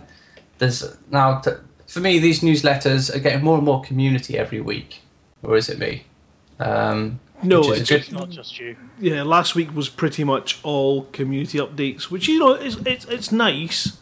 There's 0.59 0.97
now 1.09 1.39
t- 1.39 1.53
for 1.87 2.01
me 2.01 2.19
these 2.19 2.41
newsletters 2.41 3.15
are 3.15 3.21
getting 3.21 3.45
more 3.45 3.59
and 3.59 3.65
more 3.65 3.81
community 3.83 4.37
every 4.37 4.61
week, 4.61 5.03
or 5.45 5.57
is 5.57 5.69
it 5.69 5.79
me? 5.79 6.03
Um, 6.65 7.21
No, 7.43 7.61
it's 7.73 7.89
good. 7.91 8.01
It's 8.01 8.13
not 8.13 8.31
just 8.31 8.59
you. 8.59 8.77
yeah. 8.99 9.23
Last 9.23 9.55
week 9.55 9.75
was 9.75 9.89
pretty 9.89 10.25
much 10.25 10.59
all 10.63 11.05
community 11.13 11.59
updates, 11.59 12.05
which 12.05 12.27
you 12.29 12.39
know 12.39 12.55
is 12.55 12.77
it's 12.87 13.05
it's 13.07 13.31
nice, 13.31 13.99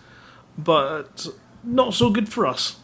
but 0.57 1.27
not 1.65 1.95
so 1.95 2.11
good 2.11 2.29
for 2.29 2.47
us. 2.47 2.77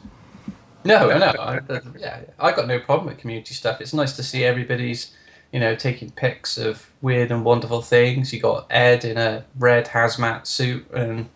No, 0.85 1.09
no, 1.19 1.27
I, 1.27 1.59
uh, 1.69 1.81
yeah, 1.99 2.21
I 2.39 2.53
got 2.53 2.67
no 2.67 2.79
problem 2.79 3.09
with 3.09 3.19
community 3.19 3.53
stuff. 3.55 3.81
It's 3.81 3.93
nice 3.93 4.15
to 4.17 4.23
see 4.23 4.45
everybody's, 4.45 5.13
you 5.53 5.61
know, 5.61 5.75
taking 5.75 6.11
pics 6.13 6.57
of 6.57 6.91
weird 7.03 7.31
and 7.31 7.45
wonderful 7.45 7.83
things. 7.83 8.33
You 8.33 8.41
got 8.41 8.67
Ed 8.71 9.05
in 9.05 9.19
a 9.19 9.45
red 9.59 9.87
hazmat 9.87 10.47
suit, 10.47 10.89
and 10.93 11.29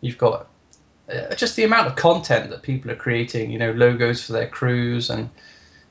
you've 0.00 0.18
got 0.18 0.46
uh, 1.12 1.34
just 1.34 1.56
the 1.56 1.64
amount 1.64 1.86
of 1.88 1.96
content 1.96 2.50
that 2.50 2.62
people 2.62 2.90
are 2.90 2.96
creating. 2.96 3.50
You 3.50 3.58
know, 3.58 3.72
logos 3.72 4.22
for 4.24 4.32
their 4.32 4.48
crews, 4.48 5.10
and 5.10 5.30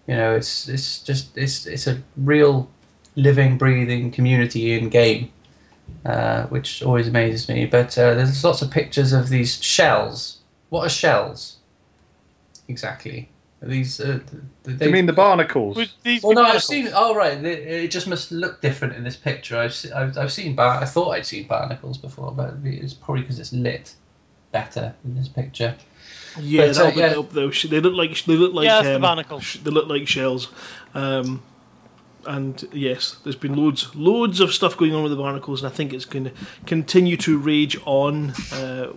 you 0.10 0.16
know, 0.16 0.36
it's 0.36 0.68
it's 0.68 1.04
just 1.04 1.38
it's 1.38 1.68
it's 1.68 1.86
a 1.86 2.02
real 2.18 2.68
living, 3.16 3.60
breathing 3.60 4.10
community 4.10 4.74
in 4.74 4.90
game, 4.90 5.32
uh, 6.04 6.48
which 6.48 6.82
always 6.82 7.08
amazes 7.08 7.48
me. 7.48 7.68
But 7.68 7.96
uh, 7.96 8.16
there's 8.16 8.44
lots 8.44 8.64
of 8.64 8.72
pictures 8.72 9.14
of 9.14 9.30
these 9.30 9.62
shells. 9.64 10.40
What 10.70 10.84
are 10.88 10.90
shells? 10.90 11.58
Exactly. 12.68 13.30
Are 13.62 13.68
These. 13.68 14.00
Uh, 14.02 14.22
they, 14.64 14.88
you 14.88 14.92
mean 14.92 15.06
the 15.06 15.14
barnacles? 15.14 15.76
Would 15.76 15.92
these 16.02 16.24
Well, 16.24 16.32
be 16.32 16.42
no, 16.42 16.44
I've 16.44 16.64
seen. 16.64 16.90
Oh, 16.92 17.14
right. 17.14 17.38
It, 17.38 17.68
it 17.68 17.92
just 17.92 18.08
must 18.08 18.32
look 18.32 18.62
different 18.62 18.96
in 18.96 19.04
this 19.04 19.16
picture. 19.16 19.60
I've 19.60 19.76
se- 19.76 19.92
I've, 19.92 20.18
I've 20.18 20.34
seen. 20.34 20.56
Bar- 20.56 20.82
I 20.82 20.86
thought 20.86 21.12
I'd 21.12 21.26
seen 21.28 21.46
barnacles 21.46 22.00
before, 22.00 22.32
but 22.32 22.56
it's 22.64 22.96
probably 22.96 23.22
because 23.22 23.38
it's 23.38 23.54
lit 23.54 23.94
better 24.52 24.96
in 25.06 25.16
this 25.16 25.28
picture. 25.28 25.76
Yeah, 26.42 26.68
But, 26.68 26.70
uh, 26.70 26.74
that 26.84 26.96
would 26.96 27.02
yeah. 27.02 27.10
help 27.10 27.30
though. 27.32 27.50
They 27.50 27.80
look 27.80 27.94
like 27.94 28.24
they 28.26 28.36
look 28.36 28.54
like 28.54 28.66
Yeah, 28.66 28.80
it's 28.80 28.88
the 28.88 28.96
um, 28.96 29.02
barnacles. 29.02 29.44
sh- 29.44 29.58
They 29.58 29.72
look 29.72 29.88
like 29.88 30.08
shells. 30.08 30.50
Um, 30.94 31.44
and 32.26 32.68
yes, 32.74 33.18
there's 33.24 33.36
been 33.36 33.56
loads, 33.56 33.96
loads 33.96 34.40
of 34.40 34.54
stuff 34.54 34.76
going 34.78 34.94
on 34.94 35.04
with 35.04 35.12
the 35.12 35.18
barnacles, 35.18 35.64
and 35.64 35.72
I 35.72 35.76
think 35.76 35.94
it's 35.94 36.06
going 36.06 36.26
to 36.26 36.32
continue 36.66 37.16
to 37.18 37.38
rage 37.40 37.78
on 37.86 38.32
uh, 38.54 38.92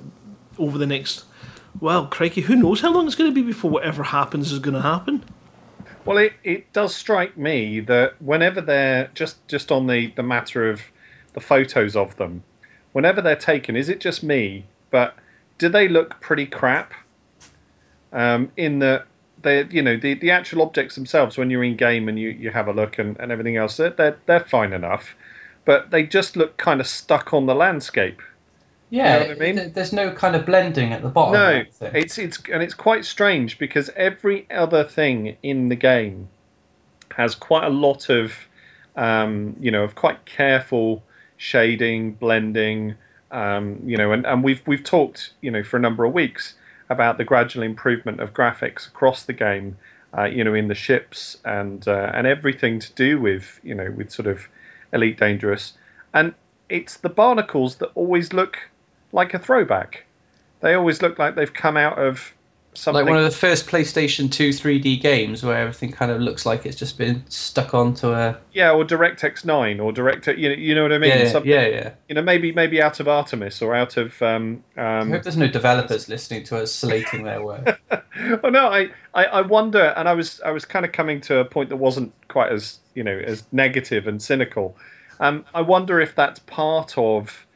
over 0.59 0.77
the 0.77 0.87
next. 0.87 1.25
Well, 1.81 2.07
crikey, 2.07 2.43
who 2.43 2.57
knows 2.57 2.81
how 2.81 2.93
long 2.93 3.07
it's 3.07 3.15
going 3.15 3.31
to 3.31 3.35
be 3.35 3.43
before 3.47 3.71
whatever 3.71 4.03
happens 4.03 4.53
is 4.53 4.59
going 4.59 4.75
to 4.75 4.83
happen. 4.83 5.25
Well, 6.05 6.19
it, 6.19 6.33
it 6.43 6.73
does 6.73 6.95
strike 6.95 7.37
me 7.39 7.79
that 7.81 8.21
whenever 8.21 8.61
they're 8.61 9.11
just 9.15 9.47
just 9.49 9.71
on 9.71 9.87
the, 9.87 10.09
the 10.17 10.23
matter 10.25 10.69
of 10.69 10.83
the 11.35 11.41
photos 11.41 11.95
of 11.97 12.17
them, 12.17 12.43
whenever 12.93 13.23
they're 13.23 13.37
taken, 13.37 13.77
is 13.77 13.89
it 13.89 14.01
just 14.01 14.23
me? 14.25 14.67
But 14.91 15.15
do 15.59 15.69
they 15.69 15.87
look 15.89 16.21
pretty 16.21 16.45
crap? 16.47 16.93
Um, 18.13 18.53
in 18.57 18.79
that 18.81 19.07
they, 19.43 19.65
you 19.71 19.83
know, 19.83 19.97
the, 19.97 20.15
the 20.15 20.31
actual 20.31 20.63
objects 20.63 20.95
themselves, 20.95 21.37
when 21.37 21.51
you're 21.51 21.65
in 21.65 21.77
game 21.77 22.09
and 22.09 22.19
you, 22.19 22.31
you 22.31 22.51
have 22.51 22.69
a 22.69 22.73
look 22.73 22.99
and, 22.99 23.19
and 23.19 23.33
everything 23.33 23.57
else, 23.57 23.77
they're, 23.77 23.91
they're 23.91 24.19
they're 24.27 24.41
fine 24.41 24.73
enough, 24.73 25.15
but 25.65 25.91
they 25.91 26.05
just 26.05 26.37
look 26.37 26.57
kind 26.57 26.81
of 26.81 26.87
stuck 26.87 27.33
on 27.33 27.47
the 27.47 27.55
landscape. 27.55 28.21
Yeah, 28.91 29.21
what 29.21 29.31
I 29.31 29.35
mean? 29.37 29.57
th- 29.57 29.73
there's 29.73 29.93
no 29.93 30.13
kind 30.13 30.37
of 30.37 30.45
blending 30.45 30.93
at 30.93 31.03
the 31.03 31.09
bottom. 31.09 31.35
No, 31.35 31.47
I 31.47 31.53
don't 31.55 31.75
think. 31.75 31.95
it's 31.95 32.19
it's 32.19 32.39
and 32.53 32.63
it's 32.63 32.75
quite 32.75 33.05
strange 33.05 33.59
because 33.59 33.91
every 33.97 34.47
other 34.51 34.85
thing 34.85 35.37
in 35.43 35.69
the 35.69 35.77
game 35.77 36.29
has 37.17 37.35
quite 37.35 37.65
a 37.65 37.71
lot 37.71 38.11
of, 38.11 38.35
um, 38.97 39.57
you 39.61 39.71
know, 39.71 39.83
of 39.83 39.95
quite 39.95 40.25
careful 40.27 41.03
shading, 41.39 42.13
blending, 42.13 42.95
um, 43.31 43.81
you 43.85 43.97
know, 43.97 44.13
and, 44.13 44.27
and 44.27 44.45
we've 44.45 44.63
we've 44.67 44.85
talked, 44.85 45.33
you 45.41 45.51
know, 45.51 45.65
for 45.65 45.79
a 45.79 45.81
number 45.81 46.05
of 46.05 46.13
weeks 46.13 46.55
about 46.89 47.19
the 47.19 47.25
gradual 47.25 47.63
improvement 47.63 48.21
of 48.21 48.33
graphics 48.33 48.87
across 48.87 49.23
the 49.23 49.33
game, 49.33 49.77
uh, 50.17 50.25
you 50.25 50.45
know, 50.45 50.55
in 50.55 50.69
the 50.69 50.75
ships 50.75 51.39
and 51.45 51.87
uh, 51.89 52.11
and 52.15 52.27
everything 52.27 52.79
to 52.79 52.93
do 52.93 53.21
with, 53.21 53.61
you 53.63 53.75
know, 53.75 53.91
with 53.91 54.11
sort 54.11 54.27
of 54.27 54.49
Elite 54.93 55.19
Dangerous, 55.19 55.75
and 56.13 56.35
it's 56.69 56.97
the 56.97 57.09
barnacles 57.09 57.77
that 57.77 57.91
always 57.95 58.33
look 58.33 58.71
like 59.13 59.35
a 59.35 59.39
throwback. 59.39 60.07
They 60.61 60.75
always 60.75 61.03
look 61.03 61.19
like 61.19 61.35
they've 61.35 61.53
come 61.53 61.77
out 61.77 61.99
of 61.99 62.35
something. 62.75 63.05
like 63.05 63.11
one 63.11 63.19
of 63.19 63.25
the 63.25 63.37
first 63.37 63.67
PlayStation 63.67 64.31
2 64.31 64.51
3D 64.51 65.01
games 65.01 65.43
where 65.43 65.57
everything 65.57 65.93
kind 65.93 66.11
of 66.11 66.21
looks 66.21 66.47
like 66.47 66.65
it's 66.65 66.77
just 66.77 66.99
been 66.99 67.25
stuck 67.29 67.75
onto 67.75 68.13
a. 68.13 68.39
yeah, 68.53 68.73
or 68.73 68.85
DirectX 68.85 69.45
Nine, 69.45 69.81
or 69.81 69.93
Direct. 69.93 70.27
You 70.27 70.49
know, 70.49 70.55
you 70.55 70.75
know 70.75 70.83
what 70.83 70.93
I 70.93 70.99
mean? 70.99 71.11
Yeah, 71.11 71.29
Something- 71.29 71.51
yeah, 71.51 71.67
yeah. 71.67 71.91
You 72.09 72.15
know, 72.15 72.23
maybe 72.23 72.53
maybe 72.53 72.81
out 72.81 73.01
of 73.01 73.09
Artemis 73.09 73.63
or 73.63 73.75
out 73.75 73.97
of. 73.97 74.21
Um, 74.23 74.65
I 74.77 75.01
um, 75.01 75.11
hope 75.11 75.23
there's 75.23 75.37
no 75.37 75.49
developers 75.49 76.09
listening 76.09 76.45
to 76.45 76.59
us 76.59 76.73
slating 76.73 77.25
their 77.25 77.43
work. 77.43 77.81
oh 78.43 78.49
no, 78.49 78.69
I, 78.69 78.91
I, 79.15 79.25
I 79.25 79.41
wonder, 79.43 79.95
and 79.97 80.09
I 80.09 80.15
was 80.15 80.41
I 80.43 80.51
was 80.51 80.65
kind 80.65 80.85
of 80.85 80.93
coming 80.93 81.21
to 81.23 81.39
a 81.39 81.45
point 81.45 81.69
that 81.69 81.77
wasn't 81.77 82.13
quite 82.29 82.53
as 82.53 82.79
you 82.95 83.05
know 83.05 83.19
as 83.19 83.45
negative 83.53 84.07
and 84.07 84.23
cynical. 84.23 84.77
Um, 85.21 85.45
I 85.55 85.61
wonder 85.61 86.01
if 86.01 86.15
that's 86.15 86.41
part 86.41 86.97
of 86.97 87.47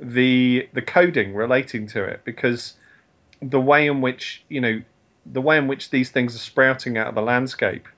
the 0.00 0.68
the 0.72 0.82
coding 0.82 1.34
relating 1.34 1.86
to 1.88 2.04
it 2.04 2.22
because 2.24 2.74
the 3.50 3.60
way 3.60 3.86
in 3.86 4.00
which 4.00 4.44
you 4.48 4.60
know 4.60 4.82
the 5.26 5.40
way 5.40 5.56
in 5.56 5.66
which 5.66 5.90
these 5.90 6.10
things 6.10 6.34
are 6.34 6.38
sprouting 6.38 6.98
out 6.98 7.08
of 7.08 7.14
the 7.14 7.22
landscape 7.22 7.88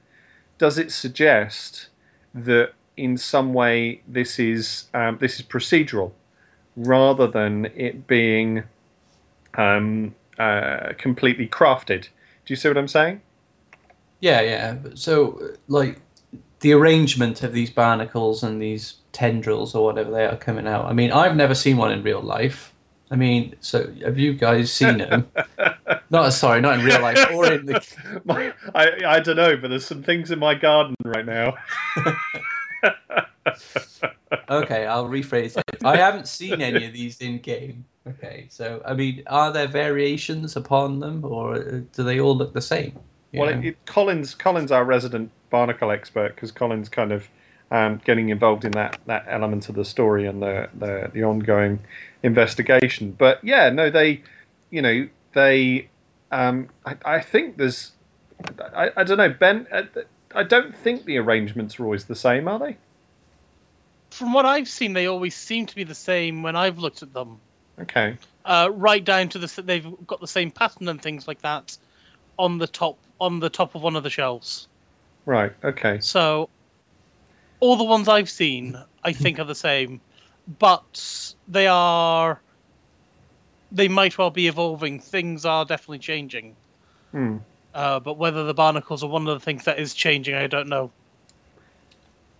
does 0.58 0.78
it 0.78 0.92
suggest 0.92 1.88
that 2.34 2.72
in 2.96 3.16
some 3.16 3.52
way 3.52 4.02
this 4.06 4.38
is 4.38 4.88
um, 4.94 5.18
this 5.20 5.38
is 5.38 5.42
procedural 5.42 6.12
rather 6.76 7.26
than 7.26 7.66
it 7.74 8.06
being 8.06 8.62
um, 9.54 10.14
uh, 10.38 10.92
completely 10.98 11.48
crafted. 11.48 12.02
Do 12.02 12.52
you 12.52 12.56
see 12.56 12.68
what 12.68 12.76
I'm 12.76 12.88
saying? 12.88 13.22
Yeah, 14.20 14.40
yeah. 14.40 14.76
So, 14.94 15.56
like, 15.68 16.00
the 16.60 16.72
arrangement 16.72 17.42
of 17.42 17.52
these 17.52 17.70
barnacles 17.70 18.42
and 18.42 18.60
these 18.60 18.96
tendrils 19.12 19.74
or 19.74 19.84
whatever 19.84 20.10
they 20.10 20.26
are 20.26 20.36
coming 20.36 20.66
out. 20.66 20.86
I 20.86 20.92
mean, 20.92 21.12
I've 21.12 21.36
never 21.36 21.54
seen 21.54 21.76
one 21.76 21.92
in 21.92 22.02
real 22.02 22.20
life. 22.20 22.72
I 23.10 23.16
mean, 23.16 23.54
so 23.60 23.92
have 24.04 24.18
you 24.18 24.34
guys 24.34 24.72
seen 24.72 24.98
them? 24.98 25.28
not 26.10 26.32
sorry, 26.32 26.60
not 26.60 26.80
in 26.80 26.84
real 26.84 27.00
life 27.00 27.30
or 27.32 27.52
in 27.52 27.66
the. 27.66 28.20
My, 28.24 28.52
I 28.74 28.90
I 29.06 29.20
don't 29.20 29.36
know, 29.36 29.56
but 29.56 29.68
there's 29.68 29.86
some 29.86 30.02
things 30.02 30.30
in 30.30 30.38
my 30.38 30.54
garden 30.54 30.96
right 31.04 31.26
now. 31.26 31.54
Okay, 34.50 34.86
I'll 34.86 35.08
rephrase 35.08 35.56
it. 35.56 35.84
I 35.84 35.96
haven't 35.96 36.26
seen 36.26 36.60
any 36.60 36.84
of 36.84 36.92
these 36.92 37.20
in 37.20 37.38
game. 37.38 37.84
Okay, 38.06 38.46
so 38.50 38.82
I 38.84 38.92
mean, 38.94 39.22
are 39.28 39.52
there 39.52 39.68
variations 39.68 40.56
upon 40.56 41.00
them, 41.00 41.24
or 41.24 41.58
do 41.58 42.02
they 42.02 42.20
all 42.20 42.36
look 42.36 42.52
the 42.52 42.60
same? 42.60 42.98
Well, 43.32 43.48
it, 43.48 43.64
it, 43.64 43.86
Collins 43.86 44.34
Collins 44.34 44.72
our 44.72 44.84
resident 44.84 45.30
barnacle 45.50 45.90
expert 45.90 46.34
because 46.34 46.50
Collins 46.50 46.88
kind 46.88 47.12
of 47.12 47.28
um, 47.70 48.00
getting 48.04 48.28
involved 48.28 48.64
in 48.64 48.72
that 48.72 48.98
that 49.06 49.26
element 49.28 49.68
of 49.68 49.74
the 49.74 49.84
story 49.84 50.26
and 50.26 50.42
the 50.42 50.68
the, 50.74 51.10
the 51.12 51.24
ongoing 51.24 51.80
investigation. 52.26 53.12
But 53.12 53.42
yeah, 53.42 53.70
no, 53.70 53.90
they, 53.90 54.22
you 54.70 54.82
know, 54.82 55.08
they. 55.32 55.88
Um, 56.30 56.68
I, 56.84 56.96
I 57.04 57.20
think 57.20 57.56
there's. 57.56 57.92
I, 58.74 58.90
I 58.96 59.04
don't 59.04 59.18
know, 59.18 59.30
Ben. 59.30 59.66
uh, 59.72 59.82
I 60.34 60.42
don't 60.42 60.76
think 60.76 61.06
the 61.06 61.16
arrangements 61.16 61.80
are 61.80 61.84
always 61.84 62.04
the 62.04 62.14
same, 62.14 62.46
are 62.46 62.58
they? 62.58 62.76
From 64.10 64.32
what 64.32 64.44
I've 64.44 64.68
seen, 64.68 64.92
they 64.92 65.06
always 65.06 65.34
seem 65.34 65.66
to 65.66 65.74
be 65.74 65.84
the 65.84 65.94
same 65.94 66.42
when 66.42 66.56
I've 66.56 66.78
looked 66.78 67.02
at 67.02 67.12
them. 67.14 67.40
Okay. 67.80 68.16
Uh, 68.44 68.70
right 68.72 69.04
down 69.04 69.28
to 69.30 69.38
the 69.38 69.62
they've 69.62 69.86
got 70.06 70.20
the 70.20 70.28
same 70.28 70.50
pattern 70.50 70.88
and 70.88 71.00
things 71.00 71.26
like 71.26 71.42
that 71.42 71.76
on 72.38 72.58
the 72.58 72.66
top 72.66 72.98
on 73.20 73.40
the 73.40 73.50
top 73.50 73.74
of 73.74 73.82
one 73.82 73.96
of 73.96 74.02
the 74.02 74.10
shelves. 74.10 74.68
Right. 75.24 75.52
Okay. 75.64 75.98
So 76.00 76.48
all 77.60 77.76
the 77.76 77.84
ones 77.84 78.08
I've 78.08 78.30
seen, 78.30 78.78
I 79.02 79.12
think, 79.12 79.38
are 79.38 79.44
the 79.44 79.54
same, 79.54 80.00
but 80.58 81.34
they 81.48 81.66
are. 81.66 82.40
They 83.72 83.88
might 83.88 84.16
well 84.16 84.30
be 84.30 84.46
evolving. 84.46 85.00
Things 85.00 85.44
are 85.44 85.64
definitely 85.64 85.98
changing. 85.98 86.56
Hmm. 87.10 87.38
Uh, 87.74 88.00
but 88.00 88.16
whether 88.16 88.44
the 88.44 88.54
barnacles 88.54 89.02
are 89.02 89.10
one 89.10 89.26
of 89.26 89.38
the 89.38 89.44
things 89.44 89.64
that 89.64 89.78
is 89.78 89.92
changing, 89.92 90.34
I 90.34 90.46
don't 90.46 90.68
know. 90.68 90.90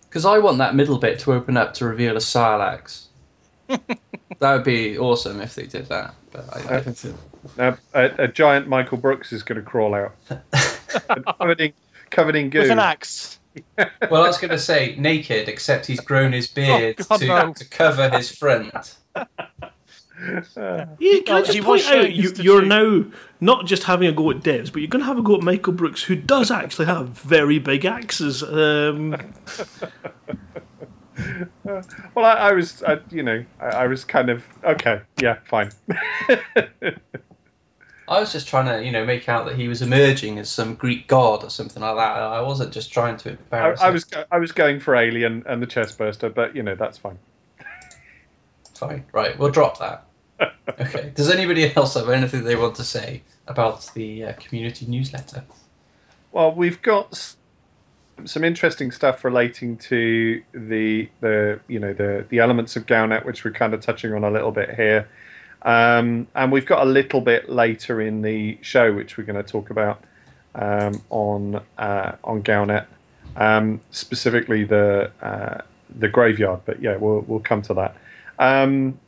Because 0.09 0.25
I 0.25 0.39
want 0.39 0.57
that 0.57 0.73
middle 0.73 0.97
bit 0.97 1.19
to 1.19 1.33
open 1.33 1.57
up 1.57 1.73
to 1.75 1.85
reveal 1.85 2.15
a 2.15 2.19
Sarlacc. 2.19 3.03
that 3.67 3.99
would 4.41 4.63
be 4.63 4.97
awesome 4.97 5.41
if 5.41 5.53
they 5.55 5.65
did 5.65 5.87
that. 5.89 6.15
But 6.31 6.45
I, 6.55 6.77
I 6.77 6.79
don't. 6.79 7.15
Now, 7.57 7.77
a, 7.93 8.23
a 8.23 8.27
giant 8.27 8.67
Michael 8.67 8.97
Brookes 8.97 9.31
is 9.31 9.43
going 9.43 9.57
to 9.57 9.61
crawl 9.61 9.93
out, 9.93 10.15
covered 11.37 11.61
in 11.61 11.73
covered 12.09 12.35
in 12.35 12.49
goo. 12.49 12.59
With 12.59 12.71
an 12.71 12.79
axe. 12.79 13.39
Well, 14.09 14.23
I 14.23 14.27
was 14.27 14.37
going 14.37 14.51
to 14.51 14.59
say 14.59 14.95
naked, 14.97 15.47
except 15.49 15.85
he's 15.85 15.99
grown 15.99 16.33
his 16.33 16.47
beard 16.47 16.95
Oh, 16.99 17.03
God, 17.09 17.19
to, 17.19 17.27
no. 17.27 17.53
to 17.53 17.65
cover 17.65 18.09
his 18.09 18.35
front. 18.35 18.97
Yeah, 19.15 19.25
can 20.55 21.23
No, 21.27 21.37
I 21.37 21.41
just 21.43 21.61
point 21.61 21.85
out 21.89 22.11
you, 22.11 22.31
you're 22.37 22.65
now 22.65 23.05
not 23.39 23.65
just 23.65 23.83
having 23.83 24.07
a 24.07 24.11
go 24.11 24.31
at 24.31 24.37
devs, 24.37 24.71
but 24.73 24.81
you're 24.81 24.89
going 24.89 25.01
to 25.01 25.05
have 25.05 25.19
a 25.19 25.21
go 25.21 25.35
at 25.35 25.43
Michael 25.43 25.73
Brookes, 25.73 26.03
who 26.03 26.15
does 26.15 26.49
actually 26.49 26.87
have 26.87 27.09
very 27.09 27.59
big 27.59 27.85
axes. 27.85 28.41
Um, 28.41 29.11
well, 31.63 32.25
I, 32.25 32.33
I 32.33 32.51
was, 32.53 32.81
I, 32.83 32.99
you 33.11 33.21
know, 33.23 33.45
I, 33.59 33.65
I 33.65 33.87
was 33.87 34.03
kind 34.03 34.29
of 34.29 34.43
okay. 34.63 35.01
Yeah, 35.21 35.37
fine. 35.45 35.71
I 38.07 38.19
was 38.19 38.31
just 38.31 38.47
trying 38.47 38.65
to, 38.67 38.85
you 38.85 38.91
know, 38.91 39.05
make 39.05 39.27
out 39.27 39.45
that 39.45 39.55
he 39.55 39.67
was 39.67 39.81
emerging 39.81 40.39
as 40.39 40.49
some 40.49 40.75
Greek 40.75 41.07
god 41.07 41.43
or 41.43 41.49
something 41.49 41.81
like 41.81 41.95
that. 41.97 42.17
I 42.17 42.41
wasn't 42.41 42.71
just 42.71 42.91
trying 42.91 43.17
to 43.17 43.29
I, 43.29 43.33
embarrass. 43.33 43.81
I 43.81 43.87
him. 43.87 43.93
was, 43.93 44.05
I 44.31 44.37
was 44.39 44.51
going 44.51 44.79
for 44.79 44.95
Alien 44.95 45.43
and 45.45 45.61
the 45.61 45.67
chestburster, 45.67 46.33
but 46.33 46.55
you 46.55 46.63
know, 46.63 46.75
that's 46.75 46.97
fine. 46.97 47.19
fine. 48.75 49.03
Right, 49.11 49.37
we'll 49.37 49.51
drop 49.51 49.79
that. 49.79 50.05
Okay. 50.79 51.11
Does 51.15 51.29
anybody 51.31 51.73
else 51.75 51.93
have 51.93 52.09
anything 52.09 52.43
they 52.43 52.55
want 52.55 52.75
to 52.75 52.83
say 52.83 53.23
about 53.47 53.89
the 53.95 54.25
uh, 54.25 54.33
community 54.33 54.85
newsletter? 54.85 55.45
Well, 56.33 56.53
we've 56.53 56.81
got 56.81 57.35
some 58.25 58.43
interesting 58.43 58.91
stuff 58.91 59.23
relating 59.23 59.77
to 59.77 60.41
the 60.53 61.09
the 61.21 61.59
you 61.67 61.79
know 61.79 61.93
the 61.93 62.25
the 62.29 62.39
elements 62.39 62.75
of 62.75 62.85
Galnet, 62.85 63.25
which 63.25 63.43
we're 63.43 63.51
kind 63.51 63.73
of 63.73 63.81
touching 63.81 64.13
on 64.13 64.23
a 64.23 64.29
little 64.29 64.51
bit 64.51 64.75
here, 64.75 65.07
um, 65.63 66.27
and 66.35 66.51
we've 66.51 66.65
got 66.65 66.83
a 66.83 66.89
little 66.89 67.21
bit 67.21 67.49
later 67.49 68.01
in 68.01 68.21
the 68.21 68.57
show, 68.61 68.93
which 68.93 69.17
we're 69.17 69.25
going 69.25 69.43
to 69.43 69.49
talk 69.49 69.69
about 69.69 70.03
um, 70.55 71.01
on 71.09 71.61
uh, 71.77 72.13
on 72.23 72.43
Galnet, 72.43 72.85
um, 73.35 73.81
specifically 73.91 74.63
the 74.63 75.11
uh, 75.21 75.61
the 75.97 76.07
graveyard. 76.07 76.61
But 76.65 76.81
yeah, 76.81 76.97
we'll 76.97 77.21
we'll 77.21 77.39
come 77.39 77.61
to 77.63 77.73
that. 77.75 77.95
Um, 78.39 78.99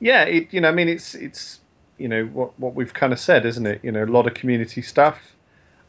yeah, 0.00 0.22
it 0.24 0.52
you 0.52 0.60
know 0.60 0.68
I 0.68 0.72
mean 0.72 0.88
it's 0.88 1.14
it's 1.14 1.60
you 1.98 2.08
know 2.08 2.24
what 2.26 2.58
what 2.58 2.74
we've 2.74 2.94
kind 2.94 3.12
of 3.12 3.18
said, 3.18 3.44
isn't 3.44 3.66
it? 3.66 3.80
You 3.82 3.92
know, 3.92 4.04
a 4.04 4.06
lot 4.06 4.26
of 4.26 4.34
community 4.34 4.82
stuff. 4.82 5.34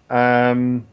Um, 0.10 0.88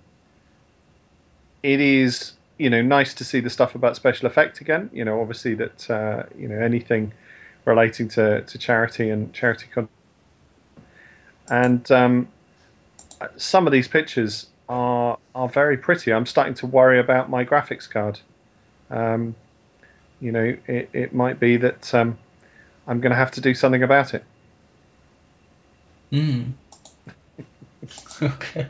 it 1.63 1.81
is 1.81 2.35
you 2.59 2.71
know 2.71 2.83
nice 2.83 3.13
to 3.15 3.25
see 3.25 3.41
the 3.41 3.51
stuff 3.51 3.75
about 3.75 3.97
special 3.97 4.27
effect 4.27 4.61
again. 4.61 4.91
You 4.93 5.05
know, 5.05 5.21
obviously 5.21 5.55
that 5.55 5.91
uh, 5.91 6.25
you 6.39 6.49
know 6.49 6.59
anything 6.59 7.13
relating 7.67 8.09
to, 8.09 8.41
to 8.41 8.57
charity 8.57 9.11
and 9.11 9.35
charity 9.35 9.67
con- 9.75 9.89
and 11.51 11.91
um, 11.91 12.29
some 13.37 13.67
of 13.67 13.73
these 13.73 13.89
pictures 13.89 14.47
are 14.69 15.19
are 15.35 15.49
very 15.49 15.77
pretty. 15.77 16.13
I'm 16.13 16.27
starting 16.27 16.55
to 16.55 16.67
worry 16.67 16.99
about 16.99 17.31
my 17.31 17.45
graphics 17.45 17.89
card. 17.89 18.21
Um, 18.91 19.37
you 20.21 20.33
know, 20.33 20.57
it, 20.67 20.89
it 20.93 21.15
might 21.15 21.39
be 21.39 21.57
that 21.59 21.95
um, 21.95 22.19
I'm 22.87 23.01
going 23.01 23.11
to 23.11 23.17
have 23.17 23.31
to 23.33 23.41
do 23.41 23.55
something 23.55 23.83
about 23.83 24.15
it. 24.15 24.25
Hmm. 26.11 26.43
okay. 28.23 28.69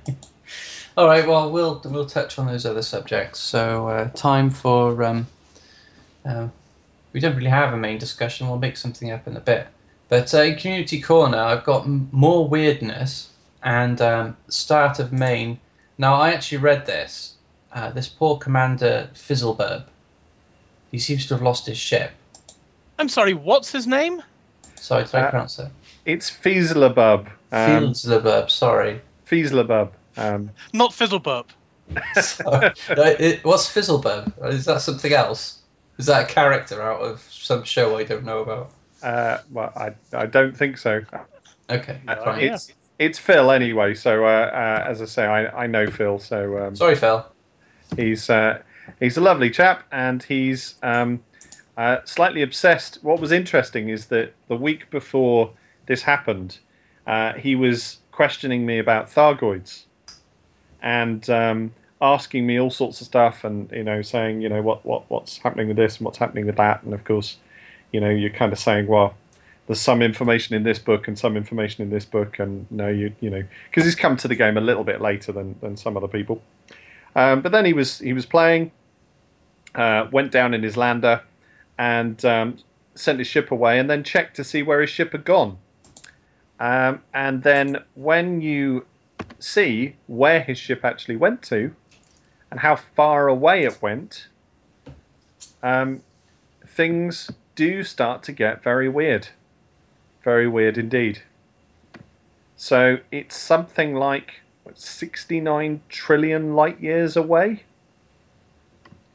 All 0.97 1.07
right. 1.07 1.27
Well, 1.27 1.51
we'll 1.51 1.81
we'll 1.85 2.07
touch 2.07 2.39
on 2.39 2.47
those 2.47 2.67
other 2.67 2.83
subjects. 2.83 3.41
So, 3.41 3.89
uh, 3.89 4.09
time 4.11 4.51
for 4.51 5.03
um, 5.03 5.27
uh, 6.25 6.49
we 7.17 7.21
don't 7.21 7.35
really 7.35 7.49
have 7.49 7.73
a 7.73 7.79
main 7.79 7.97
discussion. 7.97 8.47
We'll 8.47 8.59
make 8.59 8.77
something 8.77 9.11
up 9.11 9.27
in 9.27 9.39
a 9.39 9.41
bit. 9.41 9.69
But 10.11 10.35
uh, 10.35 10.43
in 10.43 10.57
community 10.59 11.01
corner, 11.01 11.39
I've 11.39 11.65
got 11.65 11.85
m- 11.87 12.11
more 12.13 12.47
weirdness 12.47 13.31
and 13.63 13.99
um, 14.03 14.37
start 14.49 14.99
of 14.99 15.15
main. 15.15 15.59
Now, 15.97 16.17
I 16.17 16.33
actually 16.35 16.59
read 16.59 16.85
this. 16.85 17.37
Uh, 17.73 17.89
this 17.91 18.07
poor 18.07 18.37
commander 18.37 19.09
Fizzleburb. 19.15 19.85
He 20.91 20.99
seems 20.99 21.25
to 21.29 21.35
have 21.35 21.43
lost 21.43 21.65
his 21.65 21.79
ship. 21.79 22.11
I'm 22.99 23.09
sorry, 23.09 23.33
what's 23.33 23.73
his 23.73 23.87
name? 23.87 24.23
Sorry, 24.75 25.05
did 25.05 25.15
I 25.15 25.21
Uh, 25.23 25.31
pronounce 25.31 25.59
it? 25.59 25.69
It's 26.05 26.29
Fizzlebub. 26.29 27.29
Um, 27.51 27.93
Fizzleburb. 27.95 28.51
Sorry. 28.51 29.01
Fizzlebub. 29.25 29.91
Um, 30.19 30.51
Not 30.75 30.93
Fizzlebub. 30.93 31.47
Sorry. 32.21 32.73
No, 32.95 33.03
it, 33.05 33.43
what's 33.43 33.71
Fizzlebub? 33.71 34.35
Is 34.53 34.67
that 34.67 34.83
something 34.83 35.15
else? 35.15 35.63
Is 35.99 36.07
that 36.07 36.31
a 36.31 36.33
character 36.33 36.83
out 36.83 37.01
of 37.01 37.21
some 37.23 37.63
show 37.65 37.97
I 37.97 38.05
don't 38.05 38.25
know 38.25 38.41
about? 38.41 38.71
uh, 39.03 39.39
well, 39.51 39.73
I, 39.77 39.93
I 40.17 40.27
don't 40.27 40.57
think 40.57 40.79
so. 40.79 41.03
Okay, 41.71 42.01
Uh, 42.09 42.17
fine. 42.25 42.41
it's 42.41 42.73
it's 42.99 43.19
Phil 43.19 43.51
anyway. 43.51 43.95
So 43.95 44.25
uh, 44.25 44.29
uh, 44.29 44.85
as 44.89 45.03
I 45.03 45.05
say, 45.05 45.25
I, 45.27 45.65
I 45.65 45.67
know 45.67 45.87
Phil. 45.87 46.19
So 46.19 46.59
um, 46.67 46.77
Sorry, 46.77 46.95
Phil. 46.97 47.27
he's 47.97 48.29
uh, 48.31 48.63
he's 49.01 49.17
a 49.17 49.21
lovely 49.21 49.51
chap, 49.51 49.85
and 49.93 50.23
he's 50.23 50.77
um, 50.83 51.23
uh, 51.77 51.99
slightly 52.05 52.43
obsessed. 52.43 52.99
What 53.03 53.21
was 53.21 53.33
interesting 53.33 53.89
is 53.89 54.07
that 54.07 54.33
the 54.49 54.57
week 54.57 54.91
before 54.91 55.51
this 55.87 56.03
happened, 56.03 56.59
uh, 57.07 57.35
he 57.35 57.55
was 57.55 57.99
questioning 58.13 58.65
me 58.65 58.79
about 58.79 59.11
Thargoids, 59.11 59.85
and 60.83 61.29
um, 61.31 61.75
asking 62.01 62.47
me 62.47 62.61
all 62.61 62.71
sorts 62.71 63.01
of 63.01 63.07
stuff, 63.07 63.45
and 63.45 63.71
you 63.73 63.85
know, 63.85 64.03
saying 64.03 64.41
you 64.43 64.49
know 64.49 64.63
what 64.63 64.85
what 64.85 65.11
what's 65.11 65.39
happening 65.39 65.69
with 65.69 65.77
this 65.77 65.97
and 65.97 66.05
what's 66.05 66.19
happening 66.19 66.47
with 66.47 66.57
that, 66.57 66.83
and 66.83 66.93
of 66.95 67.05
course, 67.05 67.37
you 67.93 68.01
know, 68.01 68.11
you're 68.11 68.31
kind 68.31 68.53
of 68.53 68.59
saying, 68.59 68.87
well, 68.87 69.15
there's 69.67 69.81
some 69.81 70.03
information 70.03 70.55
in 70.55 70.63
this 70.63 70.79
book 70.79 71.09
and 71.09 71.19
some 71.19 71.37
information 71.37 71.83
in 71.83 71.91
this 71.91 72.05
book, 72.05 72.39
and 72.39 72.67
no, 72.71 72.89
you 72.89 73.13
you 73.21 73.31
know, 73.31 73.43
because 73.71 73.85
he's 73.85 73.95
come 73.95 74.17
to 74.19 74.29
the 74.29 74.35
game 74.35 74.57
a 74.57 74.61
little 74.61 74.85
bit 74.85 75.01
later 75.01 75.33
than 75.33 75.57
than 75.61 75.77
some 75.77 75.97
other 75.97 76.09
people. 76.09 76.43
Um, 77.15 77.41
but 77.41 77.53
then 77.53 77.65
he 77.65 77.73
was 77.73 77.99
he 77.99 78.13
was 78.13 78.27
playing, 78.27 78.73
uh, 79.75 80.07
went 80.13 80.31
down 80.31 80.55
in 80.55 80.63
his 80.63 80.77
lander, 80.77 81.23
and 81.79 82.23
um, 82.25 82.59
sent 82.95 83.19
his 83.19 83.27
ship 83.27 83.51
away, 83.51 83.79
and 83.79 83.89
then 83.89 84.05
checked 84.05 84.37
to 84.37 84.45
see 84.45 84.63
where 84.63 84.81
his 84.81 84.91
ship 84.91 85.13
had 85.13 85.25
gone. 85.25 85.59
Um, 86.59 87.03
and 87.13 87.43
then 87.43 87.79
when 87.95 88.41
you 88.41 88.87
see 89.39 89.97
where 90.07 90.41
his 90.41 90.59
ship 90.59 90.85
actually 90.85 91.17
went 91.17 91.43
to, 91.43 91.75
and 92.51 92.61
how 92.61 92.77
far 92.77 93.29
away 93.29 93.65
it 93.65 93.81
went, 93.83 94.29
um, 95.63 96.03
things 96.67 97.31
do 97.55 97.83
start 97.83 98.23
to 98.25 98.33
get 98.33 98.63
very 98.63 98.89
weird, 98.89 99.29
very 100.23 100.47
weird 100.47 100.79
indeed. 100.79 101.23
So 102.57 102.99
it's 103.11 103.37
something 103.37 103.95
like 103.95 104.41
what, 104.63 104.79
69 104.79 105.83
trillion 105.89 106.55
light 106.55 106.81
years 106.81 107.17
away. 107.17 107.65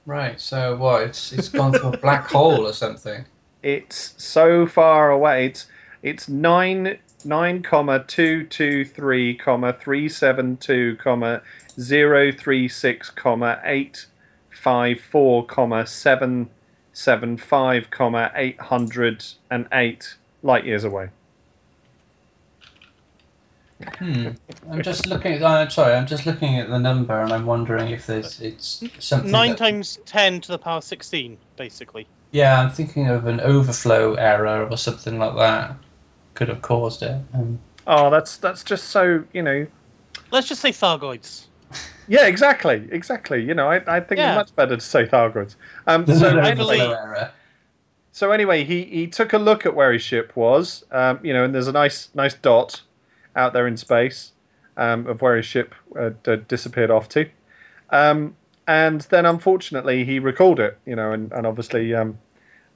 Right. 0.06 0.40
So 0.40 0.76
what? 0.76 1.04
It's 1.04 1.32
it's 1.32 1.50
gone 1.50 1.74
through 1.74 1.94
a 1.94 1.98
black 1.98 2.28
hole 2.30 2.66
or 2.68 2.74
something. 2.74 3.26
It's 3.62 4.16
so 4.18 4.66
far 4.66 5.12
away. 5.12 5.46
It's 5.48 5.68
it's 6.02 6.28
nine 6.28 6.98
nine 7.24 7.62
comma 7.62 8.04
two 8.08 8.46
two 8.46 8.84
three 8.84 9.36
comma 9.36 9.74
three 9.74 10.10
seven 10.10 10.58
two 10.58 10.98
comma 11.02 11.42
zero 11.82 12.32
three 12.32 12.68
six 12.68 13.10
comma 13.10 13.60
eight 13.64 14.06
five 14.50 15.02
four 15.02 15.46
comma 15.46 15.86
seven 15.88 16.50
seven 16.94 17.38
five 17.38 17.90
comma 17.90 18.32
eight 18.36 18.60
hundred 18.60 19.26
and 19.50 19.68
eight 19.74 20.16
light 20.44 20.66
years 20.66 20.84
away. 20.84 21.10
Hmm. 23.98 24.30
I'm 24.70 24.84
just 24.84 25.08
looking. 25.08 25.34
At, 25.34 25.44
I'm 25.44 25.70
sorry. 25.72 25.94
I'm 25.96 26.06
just 26.06 26.26
looking 26.28 26.60
at 26.60 26.70
the 26.70 26.78
number, 26.78 27.20
and 27.20 27.34
I'm 27.34 27.48
wondering 27.48 27.90
if 27.90 28.06
there's 28.06 28.40
it's 28.40 28.84
something. 29.00 29.32
Nine 29.32 29.50
that- 29.52 29.58
times 29.58 29.98
ten 30.06 30.40
to 30.42 30.52
the 30.52 30.60
power 30.60 30.82
sixteen, 30.82 31.38
basically. 31.58 32.06
Yeah, 32.32 32.62
I'm 32.62 32.70
thinking 32.70 33.08
of 33.10 33.26
an 33.26 33.42
overflow 33.42 34.14
error 34.14 34.68
or 34.70 34.78
something 34.78 35.18
like 35.20 35.36
that. 35.36 35.76
Could 36.36 36.48
have 36.48 36.62
caused 36.62 37.04
it. 37.04 37.20
Um, 37.34 37.60
Oh, 37.88 38.12
that's 38.12 38.38
that's 38.38 38.64
just 38.64 38.90
so 38.90 39.24
you 39.34 39.42
know. 39.42 39.66
Let's 40.30 40.48
just 40.48 40.62
say 40.62 40.70
Thargoids. 40.70 41.46
Yeah, 42.08 42.26
exactly, 42.28 42.90
exactly. 42.92 43.42
You 43.42 43.54
know, 43.54 43.70
I, 43.70 43.82
I 43.88 44.00
think 44.02 44.20
Yeah. 44.20 44.32
it's 44.32 44.50
much 44.52 44.56
better 44.56 44.76
to 44.76 44.82
say 44.82 45.06
Thargoids. 45.06 45.56
Um, 45.88 46.06
so 46.06 46.28
an 46.28 46.40
I 46.40 46.52
overflow 46.52 46.66
believe- 46.66 46.82
error. 46.92 47.32
So 48.12 48.32
anyway, 48.32 48.66
he, 48.66 48.84
he 48.84 49.08
took 49.08 49.32
a 49.32 49.38
look 49.38 49.66
at 49.66 49.74
where 49.74 49.94
his 49.94 50.02
ship 50.02 50.36
was, 50.36 50.84
um, 50.92 51.20
you 51.24 51.32
know, 51.34 51.46
and 51.46 51.56
there's 51.56 51.70
a 51.70 51.72
nice 51.72 52.10
nice 52.14 52.34
dot 52.34 52.82
out 53.38 53.54
there 53.54 53.66
in 53.66 53.78
space 53.78 54.34
um, 54.76 55.08
of 55.08 55.22
where 55.22 55.38
his 55.38 55.46
ship 55.46 55.74
uh, 55.98 56.10
d- 56.22 56.42
disappeared 56.50 56.92
off 56.92 57.08
to, 57.10 57.30
um, 57.92 58.36
and 58.68 59.02
then 59.12 59.26
unfortunately 59.26 60.04
he 60.04 60.20
recalled 60.20 60.60
it, 60.60 60.78
you 60.86 60.98
know, 60.98 61.14
and, 61.14 61.32
and 61.32 61.48
obviously, 61.48 61.94
um, 61.96 62.18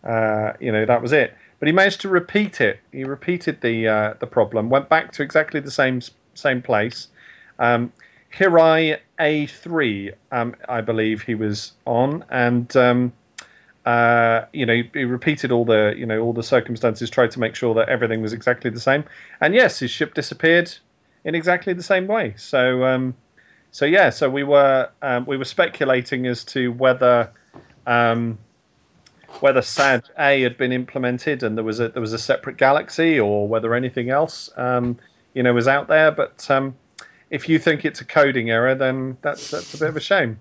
uh, 0.06 0.54
you 0.62 0.72
know, 0.72 0.86
that 0.86 1.02
was 1.02 1.12
it. 1.12 1.36
But 1.60 1.68
he 1.68 1.74
managed 1.74 2.00
to 2.02 2.08
repeat 2.10 2.62
it. 2.62 2.80
He 2.94 3.04
repeated 3.04 3.60
the 3.60 3.88
uh, 3.90 4.14
the 4.22 4.28
problem, 4.28 4.70
went 4.70 4.88
back 4.88 5.12
to 5.14 5.24
exactly 5.24 5.60
the 5.60 5.72
same 5.72 6.00
same 6.34 6.62
place. 6.62 7.10
Um, 7.60 7.92
Hirai 8.38 9.00
A3, 9.20 10.14
um, 10.32 10.56
I 10.68 10.82
believe 10.82 11.22
he 11.22 11.36
was 11.36 11.74
on, 11.86 12.26
and 12.30 12.76
um, 12.76 13.14
uh, 13.86 14.46
you 14.52 14.66
know, 14.66 14.82
he 14.94 15.06
repeated 15.06 15.52
all 15.52 15.64
the, 15.64 15.94
you 15.96 16.06
know, 16.06 16.20
all 16.20 16.34
the 16.34 16.44
circumstances, 16.44 17.10
tried 17.10 17.32
to 17.32 17.40
make 17.40 17.56
sure 17.56 17.74
that 17.76 17.88
everything 17.88 18.22
was 18.22 18.34
exactly 18.34 18.70
the 18.70 18.80
same. 18.80 19.04
And 19.40 19.54
yes, 19.54 19.80
his 19.80 19.92
ship 19.92 20.16
disappeared 20.16 20.74
in 21.24 21.36
exactly 21.36 21.74
the 21.74 21.84
same 21.84 22.08
way. 22.08 22.34
So, 22.36 22.84
um, 22.84 23.16
so 23.72 23.86
yeah, 23.86 24.10
so 24.10 24.30
we 24.30 24.44
were 24.44 24.90
um, 25.02 25.26
we 25.26 25.38
were 25.38 25.46
speculating 25.46 26.26
as 26.26 26.44
to 26.46 26.72
whether 26.74 27.30
um, 27.86 28.40
whether 29.40 29.62
SAD 29.62 30.10
A 30.18 30.42
had 30.42 30.58
been 30.58 30.72
implemented 30.72 31.44
and 31.44 31.56
there 31.56 31.64
was 31.64 31.80
a 31.80 31.90
there 31.90 32.02
was 32.02 32.14
a 32.14 32.20
separate 32.20 32.58
galaxy, 32.58 33.20
or 33.20 33.48
whether 33.48 33.76
anything 33.76 34.10
else, 34.10 34.50
um, 34.58 34.98
you 35.34 35.44
know, 35.44 35.54
was 35.54 35.68
out 35.68 35.88
there. 35.88 36.12
But 36.12 36.50
if 37.30 37.50
you 37.50 37.60
think 37.60 37.86
it's 37.86 38.02
a 38.02 38.06
coding 38.06 38.50
error, 38.50 38.76
then 38.76 39.18
that's 39.22 39.52
that's 39.52 39.74
a 39.74 39.78
bit 39.78 39.90
of 39.90 39.98
a 39.98 40.02
shame. 40.02 40.40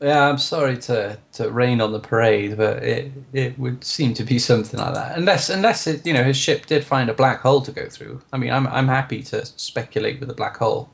Yeah, 0.00 0.28
I'm 0.28 0.38
sorry 0.38 0.78
to, 0.78 1.18
to 1.32 1.50
rain 1.50 1.80
on 1.80 1.92
the 1.92 1.98
parade, 1.98 2.56
but 2.56 2.82
it 2.84 3.12
it 3.32 3.58
would 3.58 3.82
seem 3.82 4.14
to 4.14 4.24
be 4.24 4.38
something 4.38 4.78
like 4.78 4.94
that. 4.94 5.18
Unless 5.18 5.50
unless 5.50 5.86
it, 5.86 6.06
you 6.06 6.12
know 6.12 6.22
his 6.22 6.36
ship 6.36 6.66
did 6.66 6.84
find 6.84 7.10
a 7.10 7.14
black 7.14 7.40
hole 7.40 7.60
to 7.62 7.72
go 7.72 7.88
through. 7.88 8.20
I 8.32 8.36
mean, 8.36 8.52
I'm 8.52 8.66
I'm 8.68 8.86
happy 8.86 9.22
to 9.24 9.44
speculate 9.44 10.20
with 10.20 10.30
a 10.30 10.34
black 10.34 10.56
hole. 10.56 10.90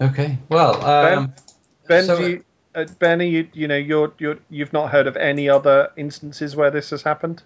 Okay, 0.00 0.38
well, 0.48 0.84
um, 0.84 1.32
Ben, 1.88 2.04
so- 2.04 2.18
do 2.18 2.30
you, 2.30 2.44
uh, 2.74 2.84
Benny, 2.98 3.28
you, 3.28 3.48
you 3.52 3.66
know, 3.66 3.76
you're 3.76 4.12
you're 4.18 4.38
you've 4.50 4.72
not 4.72 4.90
heard 4.90 5.06
of 5.06 5.16
any 5.16 5.48
other 5.48 5.90
instances 5.96 6.54
where 6.54 6.70
this 6.70 6.90
has 6.90 7.02
happened. 7.02 7.42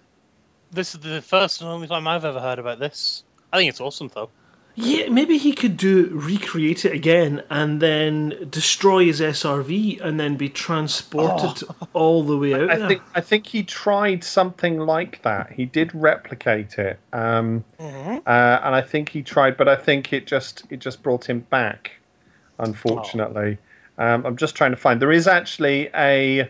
This 0.71 0.93
is 0.93 1.01
the 1.01 1.21
first 1.21 1.61
and 1.61 1.69
only 1.69 1.87
time 1.87 2.07
I've 2.07 2.25
ever 2.25 2.39
heard 2.39 2.59
about 2.59 2.79
this. 2.79 3.23
I 3.51 3.57
think 3.57 3.69
it's 3.69 3.81
awesome, 3.81 4.11
though. 4.13 4.29
Yeah, 4.75 5.09
maybe 5.09 5.37
he 5.37 5.51
could 5.51 5.75
do 5.75 6.09
recreate 6.13 6.85
it 6.85 6.93
again 6.93 7.43
and 7.49 7.81
then 7.81 8.47
destroy 8.49 9.05
his 9.05 9.19
SRV 9.19 9.99
and 10.01 10.19
then 10.19 10.37
be 10.37 10.47
transported 10.47 11.67
all 11.93 12.23
the 12.23 12.37
way 12.37 12.53
out 12.53 12.69
I 12.71 12.77
there. 12.77 12.87
think 12.87 13.01
I 13.13 13.21
think 13.21 13.47
he 13.47 13.63
tried 13.63 14.23
something 14.23 14.79
like 14.79 15.21
that. 15.23 15.51
He 15.51 15.65
did 15.65 15.93
replicate 15.93 16.79
it, 16.79 16.99
um, 17.11 17.65
uh, 17.79 18.23
and 18.27 18.75
I 18.75 18.81
think 18.81 19.09
he 19.09 19.21
tried, 19.21 19.57
but 19.57 19.67
I 19.67 19.75
think 19.75 20.13
it 20.13 20.25
just 20.25 20.63
it 20.69 20.79
just 20.79 21.03
brought 21.03 21.29
him 21.29 21.41
back. 21.41 21.91
Unfortunately, 22.57 23.57
um, 23.97 24.25
I'm 24.25 24.37
just 24.37 24.55
trying 24.55 24.71
to 24.71 24.77
find. 24.77 25.01
There 25.01 25.11
is 25.11 25.27
actually 25.27 25.89
a 25.93 26.49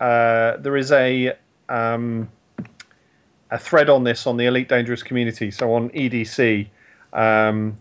uh, 0.00 0.56
there 0.56 0.76
is 0.76 0.90
a 0.90 1.36
um, 1.68 2.30
a 3.50 3.58
thread 3.58 3.90
on 3.90 4.04
this 4.04 4.26
on 4.26 4.38
the 4.38 4.46
Elite 4.46 4.68
Dangerous 4.68 5.02
community. 5.02 5.50
So 5.50 5.74
on 5.74 5.90
EDC 5.90 6.68
um, 7.12 7.78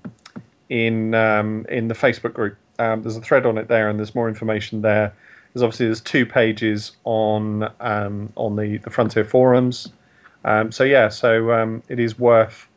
in 0.70 1.14
um, 1.14 1.66
in 1.70 1.88
the 1.88 1.96
Facebook 1.96 2.34
group. 2.34 2.58
Um, 2.78 3.02
there's 3.02 3.18
a 3.18 3.22
thread 3.22 3.46
on 3.46 3.58
it 3.58 3.68
there, 3.68 3.90
and 3.90 4.00
there's 4.00 4.16
more 4.16 4.30
information 4.30 4.82
there. 4.82 5.14
There's 5.54 5.64
obviously 5.64 5.88
there's 5.88 6.02
two 6.02 6.26
pages 6.26 6.94
on 7.04 7.72
um, 7.80 8.32
on 8.36 8.56
the 8.56 8.78
the 8.78 8.90
Frontier 8.90 9.26
forums. 9.26 9.92
Um, 10.46 10.72
so 10.72 10.84
yeah, 10.84 11.10
so 11.10 11.82
it 11.90 12.00
is 12.00 12.18
worth 12.18 12.70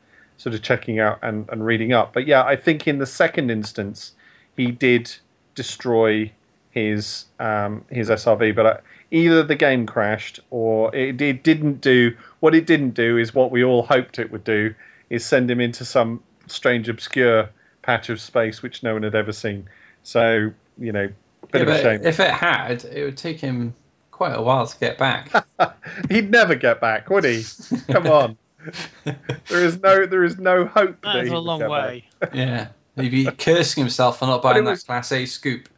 sort 0.42 0.55
of 0.57 0.62
checking 0.62 0.98
out 0.98 1.20
and, 1.22 1.48
and 1.50 1.64
reading 1.64 1.92
up. 1.92 2.12
But 2.12 2.26
yeah, 2.26 2.42
I 2.42 2.57
think 2.57 2.88
in 2.88 2.98
the 2.98 3.07
second 3.07 3.50
instance, 3.50 4.14
he 4.57 4.72
did 4.72 5.14
destroy 5.55 6.32
his 6.70 7.26
um, 7.38 7.84
his 7.90 8.09
SRV, 8.09 8.55
but 8.57 8.66
uh, 8.66 8.76
either 9.11 9.42
the 9.42 9.55
game 9.55 9.86
crashed 9.86 10.40
or 10.50 10.94
it, 10.94 11.20
it 11.20 11.44
didn't 11.44 11.80
do 11.80 12.16
what 12.40 12.55
it 12.55 12.66
didn't 12.66 12.90
do 12.90 13.18
is 13.18 13.34
what 13.34 13.50
we 13.50 13.62
all 13.62 13.84
hoped 13.84 14.18
it 14.18 14.32
would 14.32 14.42
do 14.42 14.74
is 15.11 15.24
send 15.24 15.50
him 15.50 15.61
into 15.61 15.84
some 15.84 16.22
strange 16.53 16.88
obscure 16.88 17.50
patch 17.82 18.09
of 18.09 18.20
space 18.20 18.62
which 18.62 18.82
no 18.82 18.94
one 18.94 19.03
had 19.03 19.14
ever 19.14 19.32
seen. 19.32 19.68
So 20.03 20.53
you 20.78 20.92
know, 20.92 21.09
bit 21.50 21.62
yeah, 21.62 21.62
of 21.62 21.68
a 21.68 21.82
shame. 21.82 22.00
if 22.05 22.20
it 22.20 22.30
had, 22.30 22.84
it 22.84 23.05
would 23.05 23.16
take 23.16 23.40
him 23.40 23.74
quite 24.11 24.36
a 24.36 24.42
while 24.42 24.66
to 24.66 24.78
get 24.78 24.98
back. 24.98 25.30
He'd 26.11 26.30
never 26.30 26.55
get 26.55 26.80
back, 26.80 27.11
would 27.11 27.24
he? 27.24 27.44
Come 27.90 28.07
on. 28.07 28.36
there 29.05 29.64
is 29.64 29.80
no 29.80 30.07
there 30.07 30.24
is 30.24 30.38
no 30.38 30.66
hope. 30.66 31.00
that 31.03 31.14
That 31.14 31.24
is 31.24 31.28
he 31.28 31.34
a 31.34 31.38
long 31.38 31.59
get 31.61 31.68
back. 31.68 31.70
way. 31.70 32.05
yeah, 32.32 32.68
he'd 32.96 33.11
be 33.11 33.26
cursing 33.26 33.82
himself 33.82 34.20
for 34.20 34.26
not 34.26 34.42
But 34.42 34.57
it 34.57 34.64
buying 34.64 34.64
that 34.64 34.84
Class 34.86 35.11
A 35.12 35.26
scoop. 35.26 35.68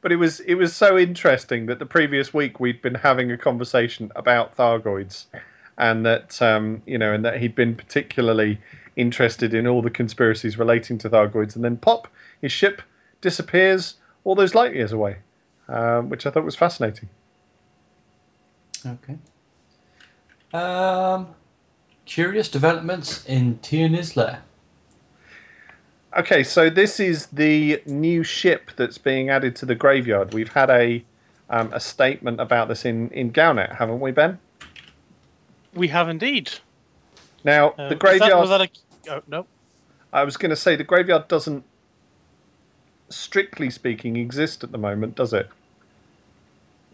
But 0.00 0.10
it 0.10 0.16
was 0.16 0.40
it 0.40 0.56
was 0.56 0.74
so 0.74 0.98
interesting 0.98 1.66
that 1.66 1.78
the 1.78 1.86
previous 1.86 2.34
week 2.34 2.58
we'd 2.58 2.82
been 2.82 2.96
having 2.96 3.30
a 3.30 3.38
conversation 3.38 4.10
about 4.16 4.56
Thargoids, 4.56 5.26
and 5.78 6.04
that 6.04 6.42
um, 6.42 6.82
you 6.84 6.98
know, 6.98 7.12
and 7.12 7.24
that 7.24 7.40
he'd 7.40 7.54
been 7.54 7.76
particularly 7.76 8.58
interested 8.96 9.54
in 9.54 9.66
all 9.66 9.82
the 9.82 9.90
conspiracies 9.90 10.58
relating 10.58 10.98
to 10.98 11.10
Thargoids, 11.10 11.54
and 11.56 11.64
then 11.64 11.76
pop, 11.76 12.08
his 12.40 12.52
ship 12.52 12.82
disappears 13.20 13.96
all 14.24 14.34
those 14.34 14.54
light 14.54 14.74
years 14.74 14.92
away, 14.92 15.18
um, 15.68 16.08
which 16.08 16.26
I 16.26 16.30
thought 16.30 16.44
was 16.44 16.56
fascinating. 16.56 17.08
Okay. 18.84 19.16
Um, 20.52 21.28
curious 22.04 22.48
developments 22.48 23.24
in 23.26 23.58
Tierney's 23.58 24.16
Lair. 24.16 24.42
Okay, 26.16 26.42
so 26.42 26.68
this 26.68 27.00
is 27.00 27.26
the 27.26 27.82
new 27.86 28.22
ship 28.22 28.70
that's 28.76 28.98
being 28.98 29.30
added 29.30 29.56
to 29.56 29.66
the 29.66 29.74
graveyard. 29.74 30.34
We've 30.34 30.52
had 30.52 30.68
a 30.68 31.04
um, 31.48 31.70
a 31.72 31.80
statement 31.80 32.40
about 32.40 32.68
this 32.68 32.84
in 32.84 33.08
in 33.10 33.32
Galnet, 33.32 33.76
haven't 33.76 34.00
we, 34.00 34.10
Ben? 34.10 34.38
We 35.72 35.88
have 35.88 36.10
indeed. 36.10 36.50
Now 37.44 37.70
Uh, 37.70 37.74
the 37.76 37.82
was 37.82 37.88
that- 37.90 37.98
graveyard. 37.98 38.40
Was 38.40 38.50
that, 38.50 38.60
a? 38.60 38.70
Oh, 39.14 39.22
no. 39.26 39.46
I 40.12 40.24
was 40.24 40.36
going 40.36 40.50
to 40.50 40.56
say 40.56 40.76
the 40.76 40.84
graveyard 40.84 41.28
doesn't, 41.28 41.64
strictly 43.08 43.70
speaking, 43.70 44.16
exist 44.16 44.62
at 44.62 44.72
the 44.72 44.78
moment, 44.78 45.16
does 45.16 45.32
it? 45.32 45.48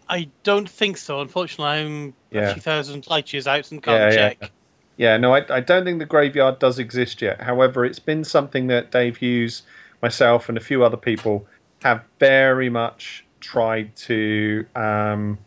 I 0.07 0.29
don't 0.43 0.67
think 0.69 0.97
so. 0.97 1.21
Unfortunately, 1.21 1.65
I'm 1.79 2.13
Yeah. 2.31 2.49
a 2.49 2.53
few 2.53 2.61
thousand 2.61 3.07
light 3.09 3.31
years 3.31 3.45
out 3.47 3.71
and 3.71 3.81
can't 3.83 4.13
yeah, 4.13 4.29
check. 4.29 4.51
Yeah, 4.97 5.17
no, 5.17 5.33
I, 5.35 5.45
I 5.49 5.59
don't 5.59 5.85
think 5.85 5.99
the 5.99 6.05
graveyard 6.05 6.59
does 6.59 6.79
exist 6.79 7.21
yet. 7.21 7.41
However, 7.41 7.85
it's 7.85 7.99
been 7.99 8.23
something 8.23 8.67
that 8.67 8.91
Dave 8.91 9.17
Hughes, 9.17 9.63
myself, 10.01 10.49
and 10.49 10.57
a 10.57 10.61
few 10.61 10.83
other 10.83 10.97
people 10.97 11.45
have 11.83 12.03
very 12.19 12.69
much 12.69 13.23
tried 13.39 13.95
to 13.95 14.65
um, 14.75 15.37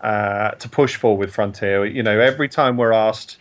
uh, 0.00 0.52
to 0.52 0.68
push 0.68 0.96
for 0.96 1.16
with 1.16 1.32
Frontier. 1.34 1.84
You 1.84 2.02
know, 2.02 2.18
every 2.20 2.48
time 2.48 2.76
we're 2.76 2.92
asked, 2.92 3.36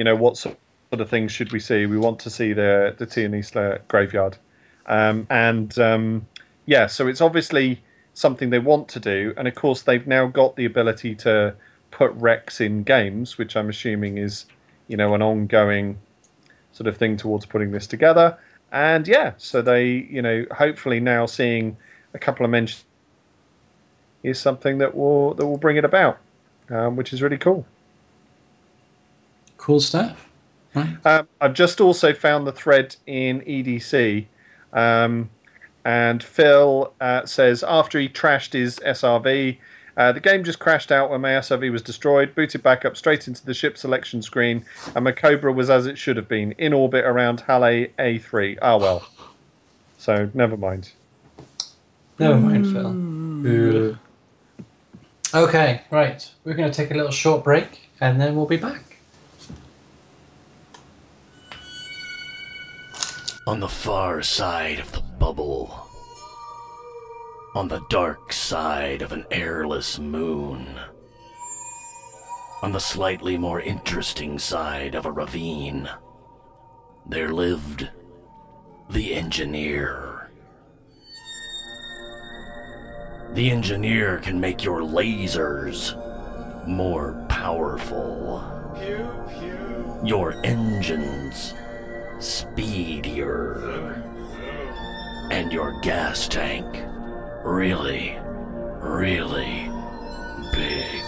you 0.00 0.04
know, 0.04 0.16
what 0.16 0.38
sort 0.38 0.56
of 0.92 1.10
things 1.10 1.30
should 1.30 1.52
we 1.52 1.60
see, 1.60 1.84
we 1.84 1.98
want 1.98 2.18
to 2.20 2.30
see 2.30 2.54
the 2.54 2.94
the 2.96 3.06
Tianisla 3.06 3.80
graveyard, 3.86 4.38
um, 4.86 5.26
and 5.28 5.78
um, 5.78 6.26
yeah, 6.64 6.86
so 6.86 7.06
it's 7.06 7.20
obviously 7.20 7.82
something 8.14 8.48
they 8.48 8.58
want 8.58 8.88
to 8.88 8.98
do, 8.98 9.34
and 9.36 9.46
of 9.46 9.54
course 9.54 9.82
they've 9.82 10.06
now 10.06 10.26
got 10.26 10.56
the 10.56 10.64
ability 10.64 11.14
to 11.16 11.54
put 11.90 12.12
wrecks 12.12 12.62
in 12.62 12.82
games, 12.82 13.36
which 13.36 13.54
I'm 13.54 13.68
assuming 13.68 14.16
is, 14.16 14.46
you 14.88 14.96
know, 14.96 15.14
an 15.14 15.20
ongoing 15.20 15.98
sort 16.72 16.86
of 16.86 16.96
thing 16.96 17.18
towards 17.18 17.44
putting 17.44 17.72
this 17.72 17.86
together. 17.86 18.38
And 18.72 19.06
yeah, 19.06 19.34
so 19.36 19.60
they, 19.60 19.86
you 19.86 20.22
know, 20.22 20.46
hopefully 20.56 21.00
now 21.00 21.26
seeing 21.26 21.76
a 22.14 22.18
couple 22.18 22.46
of 22.46 22.50
mentions 22.50 22.84
is 24.22 24.40
something 24.40 24.78
that 24.78 24.96
will 24.96 25.34
that 25.34 25.46
will 25.46 25.58
bring 25.58 25.76
it 25.76 25.84
about, 25.84 26.16
um, 26.70 26.96
which 26.96 27.12
is 27.12 27.20
really 27.20 27.36
cool. 27.36 27.66
Cool 29.70 29.78
stuff. 29.78 30.28
Right. 30.74 30.96
Um, 31.06 31.28
I've 31.40 31.54
just 31.54 31.80
also 31.80 32.12
found 32.12 32.44
the 32.44 32.50
thread 32.50 32.96
in 33.06 33.40
EDC, 33.42 34.26
um, 34.72 35.30
and 35.84 36.20
Phil 36.20 36.92
uh, 37.00 37.24
says 37.24 37.62
after 37.62 38.00
he 38.00 38.08
trashed 38.08 38.52
his 38.52 38.80
SRV, 38.80 39.58
uh, 39.96 40.10
the 40.10 40.18
game 40.18 40.42
just 40.42 40.58
crashed 40.58 40.90
out 40.90 41.08
when 41.08 41.20
my 41.20 41.28
SRV 41.28 41.70
was 41.70 41.82
destroyed, 41.82 42.34
booted 42.34 42.64
back 42.64 42.84
up 42.84 42.96
straight 42.96 43.28
into 43.28 43.46
the 43.46 43.54
ship 43.54 43.78
selection 43.78 44.22
screen, 44.22 44.64
and 44.96 45.04
my 45.04 45.12
Cobra 45.12 45.52
was 45.52 45.70
as 45.70 45.86
it 45.86 45.96
should 45.96 46.16
have 46.16 46.26
been, 46.26 46.50
in 46.58 46.72
orbit 46.72 47.04
around 47.04 47.42
Halle 47.42 47.86
A3. 47.96 48.58
Ah 48.60 48.76
well. 48.76 49.08
So 49.98 50.30
never 50.34 50.56
mind. 50.56 50.90
Never 52.18 52.36
mind, 52.36 52.72
Phil. 52.72 52.92
Boo. 52.92 53.98
Okay, 55.32 55.82
right. 55.92 56.28
We're 56.42 56.54
going 56.54 56.72
to 56.72 56.76
take 56.76 56.90
a 56.90 56.94
little 56.94 57.12
short 57.12 57.44
break 57.44 57.88
and 58.00 58.20
then 58.20 58.34
we'll 58.34 58.46
be 58.46 58.56
back. 58.56 58.89
On 63.46 63.58
the 63.58 63.68
far 63.68 64.22
side 64.22 64.78
of 64.78 64.92
the 64.92 65.00
bubble. 65.00 65.88
On 67.54 67.68
the 67.68 67.80
dark 67.88 68.34
side 68.34 69.00
of 69.00 69.12
an 69.12 69.24
airless 69.30 69.98
moon. 69.98 70.78
On 72.62 72.72
the 72.72 72.78
slightly 72.78 73.38
more 73.38 73.60
interesting 73.60 74.38
side 74.38 74.94
of 74.94 75.06
a 75.06 75.10
ravine. 75.10 75.88
There 77.08 77.32
lived 77.32 77.88
the 78.90 79.14
engineer. 79.14 80.30
The 83.32 83.50
engineer 83.50 84.18
can 84.18 84.38
make 84.38 84.62
your 84.62 84.82
lasers 84.82 85.96
more 86.68 87.24
powerful. 87.28 88.44
Your 90.04 90.34
engines 90.44 91.54
speedier. 92.20 94.02
And 95.30 95.52
your 95.52 95.80
gas 95.80 96.28
tank 96.28 96.84
really, 97.44 98.18
really 98.80 99.70
big. 100.52 101.00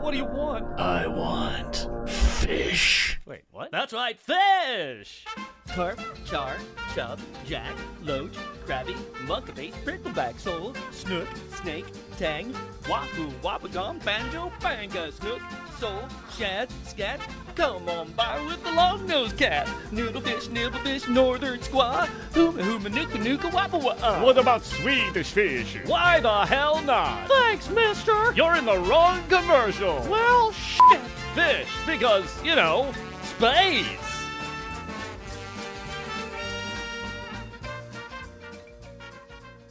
What 0.00 0.12
do 0.12 0.16
you 0.16 0.24
want? 0.24 0.80
I 0.80 1.06
want 1.06 1.88
fish. 2.08 3.20
Wait, 3.26 3.42
what? 3.52 3.70
That's 3.70 3.92
right, 3.92 4.18
fish! 4.18 5.24
Carp, 5.68 6.00
char, 6.24 6.56
chub, 6.94 7.20
jack, 7.46 7.72
loach, 8.02 8.34
crabby, 8.64 8.96
monkey 9.26 9.72
prickleback 9.84 10.38
sole, 10.38 10.74
snook, 10.90 11.28
snake, 11.62 11.86
tang, 12.16 12.52
wahoo, 12.88 13.30
wapagong, 13.42 14.02
banjo, 14.04 14.50
banga, 14.60 15.12
snook, 15.12 15.40
sole, 15.78 16.08
shad, 16.36 16.68
scat, 16.84 17.20
Come 17.60 17.90
on 17.90 18.10
by 18.12 18.42
with 18.46 18.64
the 18.64 18.72
long 18.72 19.06
nosed 19.06 19.36
cat. 19.36 19.68
Noodlefish, 19.92 20.48
nibblefish, 20.48 21.06
northern 21.10 21.58
squaw. 21.60 22.06
Hooma 22.32 22.62
hooma 22.62 22.88
nooka 22.88 23.18
nooka 23.22 23.50
wappa 23.50 23.78
wah. 23.78 24.24
What 24.24 24.38
about 24.38 24.64
Swedish 24.64 25.30
fish? 25.30 25.76
Why 25.84 26.20
the 26.20 26.46
hell 26.46 26.80
not? 26.80 27.28
Thanks, 27.28 27.68
mister. 27.68 28.32
You're 28.32 28.56
in 28.56 28.64
the 28.64 28.78
wrong 28.78 29.22
commercial. 29.28 30.00
Well, 30.08 30.52
shit. 30.52 31.00
Fish, 31.34 31.68
because, 31.84 32.42
you 32.42 32.54
know, 32.54 32.94
space. 33.24 33.84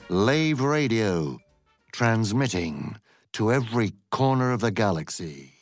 Lave 0.10 0.62
Radio, 0.62 1.40
transmitting 1.92 2.98
to 3.34 3.52
every 3.52 3.94
corner 4.12 4.52
of 4.52 4.60
the 4.60 4.70
galaxy. 4.70 5.54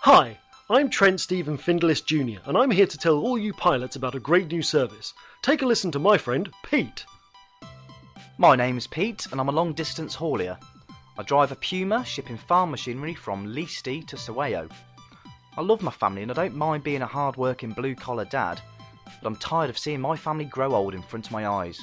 Hi, 0.00 0.38
I'm 0.68 0.90
Trent 0.90 1.20
Stephen 1.20 1.56
Findless 1.56 2.00
Jr., 2.00 2.40
and 2.44 2.58
I'm 2.58 2.72
here 2.72 2.88
to 2.88 2.98
tell 2.98 3.20
all 3.20 3.38
you 3.38 3.52
pilots 3.52 3.94
about 3.94 4.16
a 4.16 4.18
great 4.18 4.48
new 4.50 4.62
service. 4.62 5.14
Take 5.40 5.62
a 5.62 5.64
listen 5.64 5.92
to 5.92 6.00
my 6.00 6.18
friend, 6.18 6.52
Pete. 6.64 7.06
My 8.36 8.56
name's 8.56 8.88
Pete, 8.88 9.28
and 9.30 9.40
I'm 9.40 9.48
a 9.48 9.52
long 9.52 9.74
distance 9.74 10.16
haulier. 10.16 10.58
I 11.16 11.22
drive 11.22 11.52
a 11.52 11.54
Puma 11.54 12.04
shipping 12.04 12.36
farm 12.36 12.72
machinery 12.72 13.14
from 13.14 13.46
Leesti 13.46 14.04
to 14.08 14.16
Saweo. 14.16 14.68
I 15.56 15.60
love 15.60 15.82
my 15.82 15.92
family 15.92 16.22
and 16.22 16.32
I 16.32 16.34
don't 16.34 16.56
mind 16.56 16.82
being 16.82 17.02
a 17.02 17.06
hard 17.06 17.36
working 17.36 17.70
blue 17.70 17.94
collar 17.94 18.24
dad, 18.24 18.60
but 19.22 19.28
I'm 19.28 19.36
tired 19.36 19.70
of 19.70 19.78
seeing 19.78 20.00
my 20.00 20.16
family 20.16 20.46
grow 20.46 20.74
old 20.74 20.96
in 20.96 21.02
front 21.02 21.26
of 21.26 21.32
my 21.32 21.46
eyes. 21.46 21.80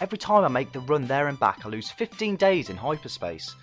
Every 0.00 0.18
time 0.18 0.44
I 0.44 0.48
make 0.48 0.72
the 0.72 0.80
run 0.80 1.06
there 1.06 1.28
and 1.28 1.38
back, 1.38 1.64
I 1.64 1.68
lose 1.68 1.92
15 1.92 2.34
days 2.34 2.70
in 2.70 2.76
hyperspace. 2.76 3.54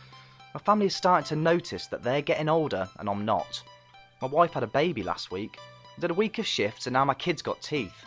My 0.53 0.61
family 0.61 0.85
is 0.85 0.95
starting 0.95 1.27
to 1.27 1.35
notice 1.35 1.87
that 1.87 2.01
they're 2.01 2.21
getting 2.21 2.47
older 2.47 2.87
and 2.97 3.09
I'm 3.09 3.25
not. 3.25 3.61
My 4.23 4.29
wife 4.29 4.53
had 4.53 4.63
a 4.63 4.67
baby 4.67 5.03
last 5.03 5.31
week, 5.31 5.59
I 5.97 5.99
did 5.99 6.09
a 6.09 6.13
week 6.13 6.39
of 6.39 6.47
shifts, 6.47 6.87
and 6.87 6.93
now 6.93 7.03
my 7.03 7.13
kid's 7.13 7.41
got 7.41 7.61
teeth. 7.61 8.05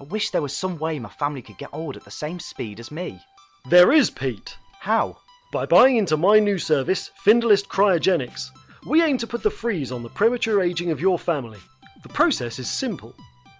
I 0.00 0.02
wish 0.02 0.30
there 0.30 0.42
was 0.42 0.52
some 0.52 0.76
way 0.76 0.98
my 0.98 1.08
family 1.08 1.40
could 1.40 1.56
get 1.56 1.72
old 1.72 1.96
at 1.96 2.04
the 2.04 2.10
same 2.10 2.40
speed 2.40 2.80
as 2.80 2.90
me. 2.90 3.20
There 3.64 3.92
is, 3.92 4.10
Pete. 4.10 4.56
How? 4.80 5.18
By 5.52 5.64
buying 5.64 5.98
into 5.98 6.16
my 6.16 6.40
new 6.40 6.58
service, 6.58 7.12
Findlist 7.22 7.68
Cryogenics. 7.68 8.50
We 8.86 9.04
aim 9.04 9.18
to 9.18 9.26
put 9.28 9.44
the 9.44 9.50
freeze 9.52 9.92
on 9.92 10.02
the 10.02 10.08
premature 10.08 10.60
aging 10.60 10.90
of 10.90 11.00
your 11.00 11.16
family. 11.16 11.60
The 12.02 12.08
process 12.08 12.58
is 12.58 12.68
simple. 12.68 13.14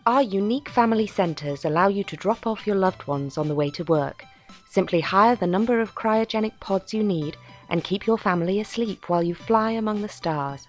Our 0.07 0.23
unique 0.23 0.69
family 0.69 1.07
centres 1.07 1.65
allow 1.65 1.87
you 1.87 2.03
to 2.03 2.17
drop 2.17 2.49
off 2.49 2.67
your 2.67 2.75
loved 2.75 3.07
ones 3.07 3.39
on 3.39 3.47
the 3.47 3.55
way 3.55 3.71
to 3.71 3.85
work. 3.85 4.25
Simply 4.69 5.03
hire 5.03 5.37
the 5.37 5.47
number 5.47 5.81
of 5.81 5.95
cryogenic 5.95 6.59
pods 6.59 6.93
you 6.93 7.05
need 7.05 7.37
and 7.69 7.85
keep 7.85 8.09
your 8.09 8.19
family 8.19 8.59
asleep 8.59 9.09
while 9.09 9.23
you 9.23 9.37
fly 9.37 9.71
among 9.71 10.03
the 10.03 10.09
stars. 10.09 10.67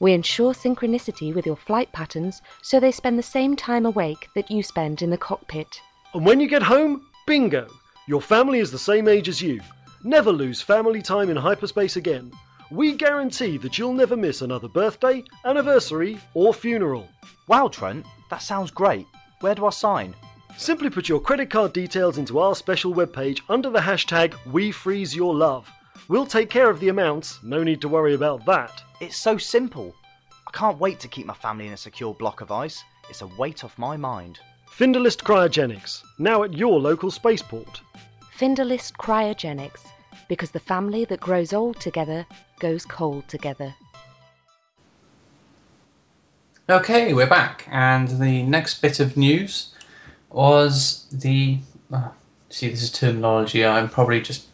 We 0.00 0.12
ensure 0.12 0.52
synchronicity 0.52 1.34
with 1.34 1.46
your 1.46 1.56
flight 1.56 1.92
patterns 1.92 2.40
so 2.62 2.78
they 2.78 2.92
spend 2.92 3.18
the 3.18 3.22
same 3.22 3.56
time 3.56 3.86
awake 3.86 4.28
that 4.34 4.50
you 4.50 4.62
spend 4.62 5.02
in 5.02 5.10
the 5.10 5.18
cockpit. 5.18 5.80
And 6.14 6.24
when 6.24 6.40
you 6.40 6.48
get 6.48 6.62
home, 6.62 7.06
bingo! 7.26 7.68
Your 8.06 8.22
family 8.22 8.58
is 8.58 8.70
the 8.70 8.78
same 8.78 9.08
age 9.08 9.28
as 9.28 9.42
you. 9.42 9.60
Never 10.02 10.32
lose 10.32 10.62
family 10.62 11.02
time 11.02 11.28
in 11.28 11.36
hyperspace 11.36 11.96
again. 11.96 12.32
We 12.70 12.92
guarantee 12.92 13.56
that 13.58 13.78
you'll 13.78 13.92
never 13.92 14.16
miss 14.16 14.42
another 14.42 14.68
birthday, 14.68 15.24
anniversary, 15.44 16.18
or 16.34 16.54
funeral. 16.54 17.08
Wow, 17.46 17.68
Trent, 17.68 18.06
that 18.30 18.42
sounds 18.42 18.70
great. 18.70 19.06
Where 19.40 19.54
do 19.54 19.66
I 19.66 19.70
sign? 19.70 20.14
Simply 20.56 20.90
put 20.90 21.08
your 21.08 21.20
credit 21.20 21.50
card 21.50 21.72
details 21.72 22.18
into 22.18 22.38
our 22.38 22.54
special 22.54 22.92
webpage 22.92 23.40
under 23.48 23.70
the 23.70 23.78
hashtag 23.78 24.32
WeFreezeYourLove. 24.50 25.64
We'll 26.06 26.26
take 26.26 26.48
care 26.50 26.70
of 26.70 26.80
the 26.80 26.88
amounts, 26.88 27.42
no 27.42 27.62
need 27.62 27.80
to 27.80 27.88
worry 27.88 28.14
about 28.14 28.46
that. 28.46 28.82
It's 29.00 29.16
so 29.16 29.36
simple. 29.36 29.94
I 30.46 30.50
can't 30.52 30.78
wait 30.78 31.00
to 31.00 31.08
keep 31.08 31.26
my 31.26 31.34
family 31.34 31.66
in 31.66 31.72
a 31.72 31.76
secure 31.76 32.14
block 32.14 32.40
of 32.40 32.50
ice. 32.50 32.82
It's 33.10 33.22
a 33.22 33.26
weight 33.38 33.64
off 33.64 33.76
my 33.78 33.96
mind. 33.96 34.38
Finderlist 34.70 35.24
Cryogenics, 35.24 36.02
now 36.18 36.44
at 36.44 36.54
your 36.54 36.78
local 36.78 37.10
spaceport. 37.10 37.80
Finderlist 38.38 38.92
Cryogenics, 38.92 39.86
because 40.28 40.50
the 40.50 40.60
family 40.60 41.04
that 41.06 41.20
grows 41.20 41.52
old 41.52 41.80
together 41.80 42.26
goes 42.60 42.84
cold 42.84 43.26
together. 43.28 43.74
Okay, 46.70 47.14
we're 47.14 47.26
back, 47.26 47.66
and 47.70 48.20
the 48.20 48.42
next 48.42 48.82
bit 48.82 49.00
of 49.00 49.16
news 49.16 49.74
was 50.30 51.06
the. 51.10 51.58
Uh, 51.90 52.10
see, 52.50 52.68
this 52.68 52.82
is 52.82 52.92
terminology. 52.92 53.64
I'm 53.64 53.88
probably 53.88 54.20
just 54.20 54.47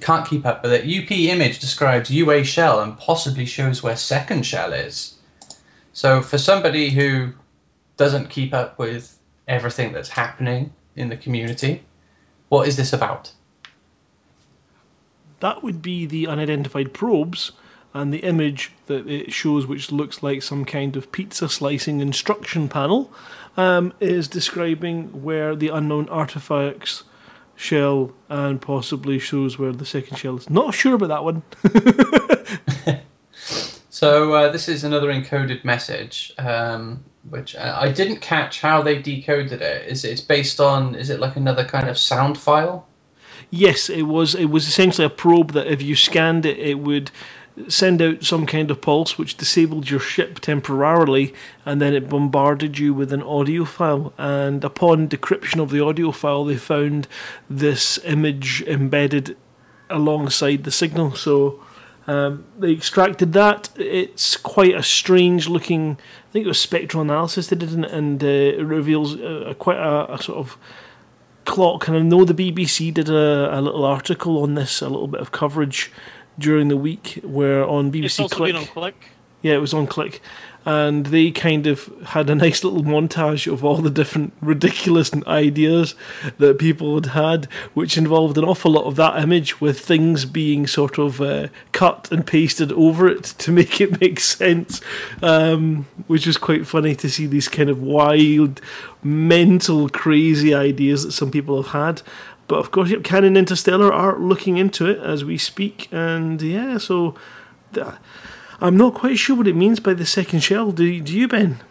can't 0.00 0.26
keep 0.26 0.46
up 0.46 0.62
with 0.62 0.72
it. 0.72 0.82
UP 0.82 1.10
image 1.10 1.58
describes 1.58 2.10
UA 2.10 2.44
shell 2.44 2.80
and 2.80 2.98
possibly 2.98 3.44
shows 3.46 3.82
where 3.82 3.96
second 3.96 4.44
shell 4.44 4.72
is. 4.72 5.16
So, 5.92 6.22
for 6.22 6.38
somebody 6.38 6.90
who 6.90 7.34
doesn't 7.96 8.30
keep 8.30 8.54
up 8.54 8.78
with 8.78 9.18
everything 9.46 9.92
that's 9.92 10.10
happening 10.10 10.72
in 10.96 11.08
the 11.08 11.16
community, 11.16 11.82
what 12.48 12.66
is 12.66 12.76
this 12.76 12.92
about? 12.92 13.32
That 15.40 15.62
would 15.62 15.82
be 15.82 16.06
the 16.06 16.26
unidentified 16.26 16.94
probes 16.94 17.52
and 17.94 18.12
the 18.12 18.18
image 18.18 18.72
that 18.86 19.06
it 19.06 19.32
shows, 19.32 19.66
which 19.66 19.92
looks 19.92 20.22
like 20.22 20.42
some 20.42 20.64
kind 20.64 20.96
of 20.96 21.12
pizza 21.12 21.48
slicing 21.48 22.00
instruction 22.00 22.68
panel, 22.68 23.12
um, 23.56 23.92
is 24.00 24.28
describing 24.28 25.22
where 25.22 25.54
the 25.54 25.68
unknown 25.68 26.08
artifacts 26.08 27.04
shell 27.56 28.12
and 28.28 28.60
possibly 28.60 29.18
shows 29.18 29.58
where 29.58 29.72
the 29.72 29.86
second 29.86 30.16
shell 30.16 30.36
is. 30.36 30.50
Not 30.50 30.74
sure 30.74 30.94
about 30.94 31.08
that 31.08 31.24
one. 31.24 31.42
so 33.90 34.32
uh, 34.34 34.50
this 34.50 34.68
is 34.68 34.84
another 34.84 35.08
encoded 35.08 35.64
message, 35.64 36.32
um, 36.38 37.04
which 37.28 37.56
I 37.56 37.90
didn't 37.92 38.20
catch 38.20 38.60
how 38.60 38.82
they 38.82 39.00
decoded 39.00 39.62
it. 39.62 39.88
Is 39.88 40.04
it's 40.04 40.20
based 40.20 40.60
on? 40.60 40.94
Is 40.94 41.10
it 41.10 41.20
like 41.20 41.36
another 41.36 41.64
kind 41.64 41.88
of 41.88 41.98
sound 41.98 42.38
file? 42.38 42.86
Yes, 43.50 43.90
it 43.90 44.04
was. 44.04 44.34
It 44.34 44.46
was 44.46 44.66
essentially 44.66 45.06
a 45.06 45.10
probe 45.10 45.52
that 45.52 45.66
if 45.66 45.82
you 45.82 45.94
scanned 45.94 46.46
it, 46.46 46.58
it 46.58 46.78
would 46.78 47.10
send 47.68 48.00
out 48.00 48.24
some 48.24 48.46
kind 48.46 48.70
of 48.70 48.80
pulse 48.80 49.18
which 49.18 49.36
disabled 49.36 49.90
your 49.90 50.00
ship 50.00 50.40
temporarily 50.40 51.34
and 51.66 51.82
then 51.82 51.92
it 51.92 52.08
bombarded 52.08 52.78
you 52.78 52.94
with 52.94 53.12
an 53.12 53.22
audio 53.22 53.64
file. 53.64 54.12
And 54.16 54.64
upon 54.64 55.08
decryption 55.08 55.62
of 55.62 55.70
the 55.70 55.84
audio 55.84 56.12
file 56.12 56.44
they 56.44 56.56
found 56.56 57.08
this 57.50 57.98
image 58.04 58.62
embedded 58.62 59.36
alongside 59.90 60.64
the 60.64 60.70
signal. 60.70 61.14
So 61.14 61.62
um, 62.06 62.44
they 62.58 62.72
extracted 62.72 63.32
that. 63.34 63.68
It's 63.76 64.36
quite 64.36 64.74
a 64.74 64.82
strange 64.82 65.48
looking 65.48 65.98
i 66.28 66.32
think 66.32 66.46
it 66.46 66.48
was 66.48 66.58
spectral 66.58 67.02
analysis 67.02 67.48
they 67.48 67.56
did 67.56 67.72
and, 67.72 68.24
uh, 68.24 68.26
it 68.26 68.64
reveals 68.64 69.16
a, 69.16 69.54
quite 69.58 69.76
a, 69.76 70.14
a, 70.14 70.22
sort 70.22 70.38
of 70.38 70.56
clock. 71.44 71.88
And 71.88 71.96
i 71.98 72.00
know 72.00 72.24
the 72.24 72.32
bbc 72.32 72.94
did 72.94 73.10
a, 73.10 73.58
a 73.58 73.60
little 73.60 73.84
article 73.84 74.42
on 74.42 74.54
this 74.54 74.80
a 74.80 74.88
little 74.88 75.08
bit 75.08 75.20
of 75.20 75.30
coverage 75.30 75.92
during 76.38 76.68
the 76.68 76.76
week 76.76 77.20
where 77.22 77.66
on 77.66 77.90
BBC 77.92 78.04
It's 78.04 78.20
also 78.20 78.36
Click. 78.36 78.48
been 78.52 78.60
on 78.62 78.66
Click. 78.66 78.94
Yeah, 79.42 79.54
it 79.54 79.60
was 79.60 79.74
on 79.74 79.86
Click. 79.86 80.20
And 80.64 81.06
they 81.06 81.32
kind 81.32 81.66
of 81.66 81.90
had 82.06 82.30
a 82.30 82.34
nice 82.36 82.62
little 82.62 82.84
montage 82.84 83.52
of 83.52 83.64
all 83.64 83.78
the 83.78 83.90
different 83.90 84.32
ridiculous 84.40 85.10
ideas 85.26 85.96
that 86.38 86.60
people 86.60 86.94
had 86.94 87.06
had, 87.06 87.44
which 87.74 87.98
involved 87.98 88.38
an 88.38 88.44
awful 88.44 88.70
lot 88.70 88.84
of 88.84 88.94
that 88.94 89.20
image 89.20 89.60
with 89.60 89.80
things 89.80 90.24
being 90.24 90.68
sort 90.68 90.98
of 90.98 91.20
uh, 91.20 91.48
cut 91.72 92.08
and 92.12 92.24
pasted 92.24 92.70
over 92.70 93.08
it 93.08 93.24
to 93.24 93.50
make 93.58 93.80
it 93.80 94.00
make 94.00 94.20
sense, 94.20 94.80
um, 95.20 95.86
which 96.06 96.28
was 96.28 96.38
quite 96.38 96.64
funny 96.64 96.94
to 96.94 97.10
see 97.10 97.26
these 97.26 97.48
kind 97.48 97.68
of 97.68 97.82
wild, 97.82 98.60
mental, 99.02 99.88
crazy 99.88 100.54
ideas 100.54 101.02
that 101.02 101.10
some 101.10 101.32
people 101.32 101.60
have 101.60 101.72
had. 101.72 102.02
But 102.52 102.58
of 102.58 102.70
course, 102.70 102.90
yep, 102.90 103.02
Canonn 103.02 103.38
Interstellar 103.38 103.90
are 103.90 104.18
looking 104.18 104.58
into 104.58 104.86
it 104.86 104.98
as 104.98 105.24
we 105.24 105.38
speak, 105.38 105.88
and 105.90 106.42
yeah, 106.42 106.76
so 106.76 107.14
th- 107.72 107.86
I'm 108.60 108.76
not 108.76 108.92
quite 108.92 109.16
sure 109.16 109.34
what 109.34 109.48
it 109.48 109.56
means 109.56 109.80
by 109.80 109.94
the 109.94 110.04
second 110.04 110.40
shell. 110.40 110.70
Do 110.70 111.00
do 111.00 111.16
you, 111.18 111.28
Ben? 111.28 111.62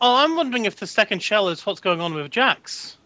Oh, 0.00 0.14
I'm 0.22 0.36
wondering 0.36 0.66
if 0.66 0.76
the 0.76 0.86
second 0.86 1.20
shell 1.20 1.48
is 1.48 1.66
what's 1.66 1.80
going 1.80 2.00
on 2.00 2.14
with 2.14 2.30
Jaques. 2.30 2.96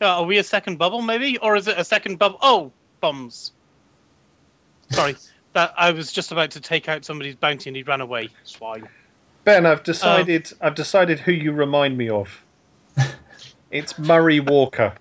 Yeah, 0.00 0.16
are 0.16 0.24
we 0.24 0.38
a 0.38 0.42
second 0.42 0.76
bubble, 0.76 1.02
maybe, 1.02 1.38
or 1.38 1.54
is 1.54 1.68
it 1.68 1.78
a 1.78 1.84
second 1.84 2.18
bubble? 2.18 2.38
Oh, 2.42 2.72
bombs. 3.00 3.52
Sorry, 4.90 5.14
that 5.52 5.72
I 5.78 5.92
was 5.92 6.10
just 6.10 6.32
about 6.32 6.50
to 6.50 6.60
take 6.60 6.88
out 6.88 7.04
somebody's 7.04 7.36
bounty 7.36 7.70
and 7.70 7.76
he 7.76 7.84
ran 7.84 8.00
away. 8.00 8.30
Swine. 8.42 8.88
Ben, 9.44 9.66
I've 9.66 9.84
decided. 9.84 10.48
Um, 10.54 10.58
I've 10.62 10.74
decided 10.74 11.20
who 11.20 11.30
you 11.30 11.52
remind 11.52 11.96
me 11.96 12.08
of. 12.08 12.42
It's 13.76 13.98
Murray 13.98 14.40
Walker. 14.40 14.94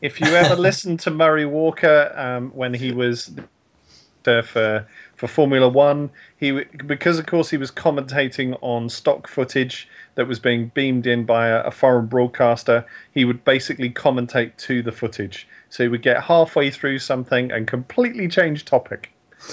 If 0.00 0.18
you 0.18 0.28
ever 0.28 0.56
listened 0.56 0.98
to 1.00 1.10
Murray 1.10 1.44
Walker 1.44 2.10
um, 2.16 2.52
when 2.52 2.72
he 2.72 2.90
was 2.90 3.32
there 4.22 4.42
for 4.42 4.88
for 5.14 5.28
Formula 5.28 5.68
One, 5.68 6.08
he 6.34 6.64
because 6.86 7.18
of 7.18 7.26
course 7.26 7.50
he 7.50 7.58
was 7.58 7.70
commentating 7.70 8.56
on 8.62 8.88
stock 8.88 9.28
footage 9.28 9.90
that 10.14 10.26
was 10.26 10.38
being 10.38 10.68
beamed 10.72 11.06
in 11.06 11.26
by 11.26 11.48
a, 11.48 11.64
a 11.64 11.70
foreign 11.70 12.06
broadcaster. 12.06 12.86
He 13.12 13.26
would 13.26 13.44
basically 13.44 13.90
commentate 13.90 14.56
to 14.56 14.82
the 14.82 14.92
footage, 14.92 15.46
so 15.68 15.82
he 15.82 15.88
would 15.88 16.00
get 16.00 16.22
halfway 16.22 16.70
through 16.70 17.00
something 17.00 17.52
and 17.52 17.66
completely 17.66 18.26
change 18.26 18.64
topic. 18.64 19.12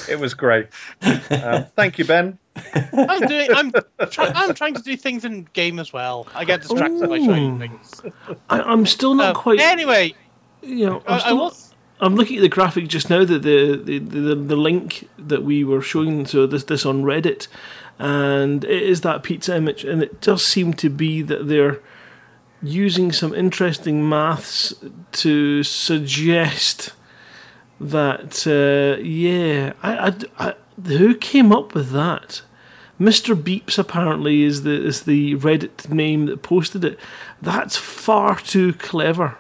It 0.09 0.17
was 0.19 0.34
great. 0.34 0.69
Um, 1.43 1.65
thank 1.76 1.97
you, 1.97 2.05
Ben. 2.05 2.38
I'm 2.93 3.28
doing. 3.28 3.49
I'm. 3.54 3.72
Try, 4.10 4.32
I'm 4.36 4.54
trying 4.54 4.74
to 4.76 4.82
do 4.82 4.95
things 4.97 5.24
in 5.26 5.47
game 5.54 5.80
as 5.80 5.93
well. 5.93 6.28
I 6.36 6.43
get 6.45 6.62
distracted 6.62 7.08
by 7.10 7.20
showing 7.20 7.60
things. 7.60 8.02
I, 8.49 8.62
I'm 8.62 8.86
still 8.86 9.14
not 9.16 9.36
Um, 9.36 9.41
quite. 9.41 9.60
Anyway, 9.60 10.14
you 10.62 10.86
know, 10.86 11.04
I- 11.08 11.14
I'm, 11.14 11.16
I 11.16 11.20
still, 11.20 11.38
was- 11.38 11.74
I'm 12.02 12.16
looking 12.16 12.38
at 12.38 12.41
the 12.41 12.49
graphic 12.49 12.88
just 12.88 13.10
now 13.10 13.24
that 13.24 13.41
the 13.43 13.76
the, 13.78 13.99
the 13.99 14.36
the 14.36 14.56
link 14.56 15.08
that 15.18 15.43
we 15.43 15.64
were 15.64 15.82
showing 15.82 16.26
so 16.26 16.45
this 16.45 16.64
this 16.66 16.86
on 16.86 17.04
Reddit, 17.04 17.47
and 17.99 18.64
it 18.66 18.84
is 18.84 19.02
that 19.02 19.24
pizza 19.24 19.56
image, 19.56 19.84
and 19.86 20.02
it 20.04 20.20
does 20.22 20.43
seem 20.45 20.74
to 20.76 20.89
be 20.89 21.22
that 21.22 21.47
they're 21.47 21.80
using 22.64 23.12
some 23.12 23.34
interesting 23.34 24.08
maths 24.08 24.74
to 25.12 25.64
suggest 25.64 26.91
that 27.80 28.45
uh, 28.45 29.02
yeah, 29.02 29.74
I, 29.82 30.08
I, 30.38 30.47
I 30.49 30.54
who 30.86 31.15
came 31.15 31.51
up 31.51 31.73
with 31.73 31.91
that? 31.91 32.41
Mr. 32.99 33.36
Beeps 33.36 33.79
apparently 33.79 34.43
is 34.43 34.61
the 34.61 34.86
is 34.86 35.01
the 35.03 35.36
Reddit 35.36 35.89
name 35.89 36.27
that 36.27 36.43
posted 36.43 36.86
it. 36.86 36.99
That's 37.41 37.75
far 37.75 38.38
too 38.38 38.73
clever. 38.73 39.38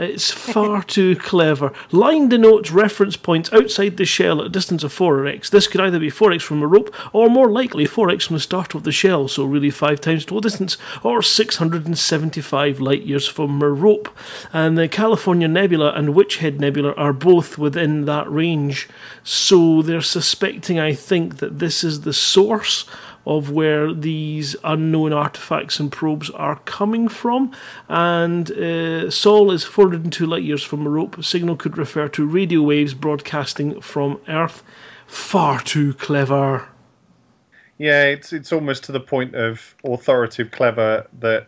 It's 0.00 0.30
far 0.30 0.82
too 0.96 1.14
clever. 1.14 1.74
Line 1.92 2.30
denotes 2.30 2.70
reference 2.70 3.18
points 3.18 3.52
outside 3.52 3.98
the 3.98 4.06
shell 4.06 4.40
at 4.40 4.46
a 4.46 4.48
distance 4.50 4.82
of 4.82 4.94
4x. 4.94 5.50
This 5.50 5.68
could 5.68 5.82
either 5.82 5.98
be 5.98 6.10
4x 6.10 6.40
from 6.40 6.60
Merope, 6.60 6.94
or 7.12 7.28
more 7.28 7.50
likely 7.50 7.86
4x 7.86 8.26
from 8.26 8.36
the 8.36 8.40
start 8.40 8.74
of 8.74 8.84
the 8.84 8.92
shell, 8.92 9.28
so 9.28 9.44
really 9.44 9.68
5 9.68 10.00
times 10.00 10.24
total 10.24 10.40
distance, 10.40 10.78
or 11.02 11.20
675 11.20 12.80
light 12.80 13.02
years 13.02 13.28
from 13.28 13.58
Merope. 13.58 14.08
And 14.54 14.78
the 14.78 14.88
California 14.88 15.48
Nebula 15.48 15.92
and 15.92 16.14
Witch 16.14 16.38
Head 16.38 16.60
Nebula 16.60 16.92
are 16.94 17.12
both 17.12 17.58
within 17.58 18.06
that 18.06 18.30
range, 18.30 18.88
so 19.22 19.82
they're 19.82 20.00
suspecting, 20.00 20.80
I 20.80 20.94
think, 20.94 21.40
that 21.40 21.58
this 21.58 21.84
is 21.84 22.00
the 22.00 22.14
source 22.14 22.86
of 23.26 23.50
where 23.50 23.92
these 23.92 24.56
unknown 24.64 25.12
artifacts 25.12 25.78
and 25.78 25.92
probes 25.92 26.30
are 26.30 26.56
coming 26.60 27.08
from. 27.08 27.52
And 27.88 28.50
uh, 28.50 29.10
Sol 29.10 29.50
is 29.50 29.64
402 29.64 30.26
light 30.26 30.42
years 30.42 30.62
from 30.62 30.84
Merope. 30.84 31.22
Signal 31.22 31.56
could 31.56 31.76
refer 31.76 32.08
to 32.08 32.26
radio 32.26 32.62
waves 32.62 32.94
broadcasting 32.94 33.80
from 33.80 34.20
Earth. 34.28 34.62
Far 35.06 35.60
too 35.60 35.94
clever. 35.94 36.68
Yeah, 37.78 38.04
it's 38.04 38.32
it's 38.32 38.52
almost 38.52 38.84
to 38.84 38.92
the 38.92 39.00
point 39.00 39.34
of 39.34 39.74
authoritative 39.82 40.50
clever 40.50 41.06
that 41.18 41.46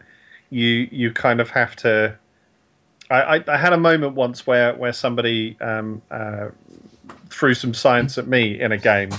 you 0.49 0.89
you 0.91 1.12
kind 1.12 1.41
of 1.41 1.51
have 1.51 1.77
to. 1.77 2.16
I, 3.11 3.37
I, 3.37 3.45
I 3.49 3.57
had 3.59 3.73
a 3.73 3.77
moment 3.77 4.14
once 4.14 4.47
where 4.47 4.75
where 4.75 4.95
somebody 4.95 5.59
um, 5.61 6.01
uh, 6.11 6.49
threw 7.29 7.53
some 7.53 7.75
science 7.75 8.16
at 8.16 8.29
me 8.29 8.59
in 8.61 8.73
a 8.73 8.79
game, 8.79 9.11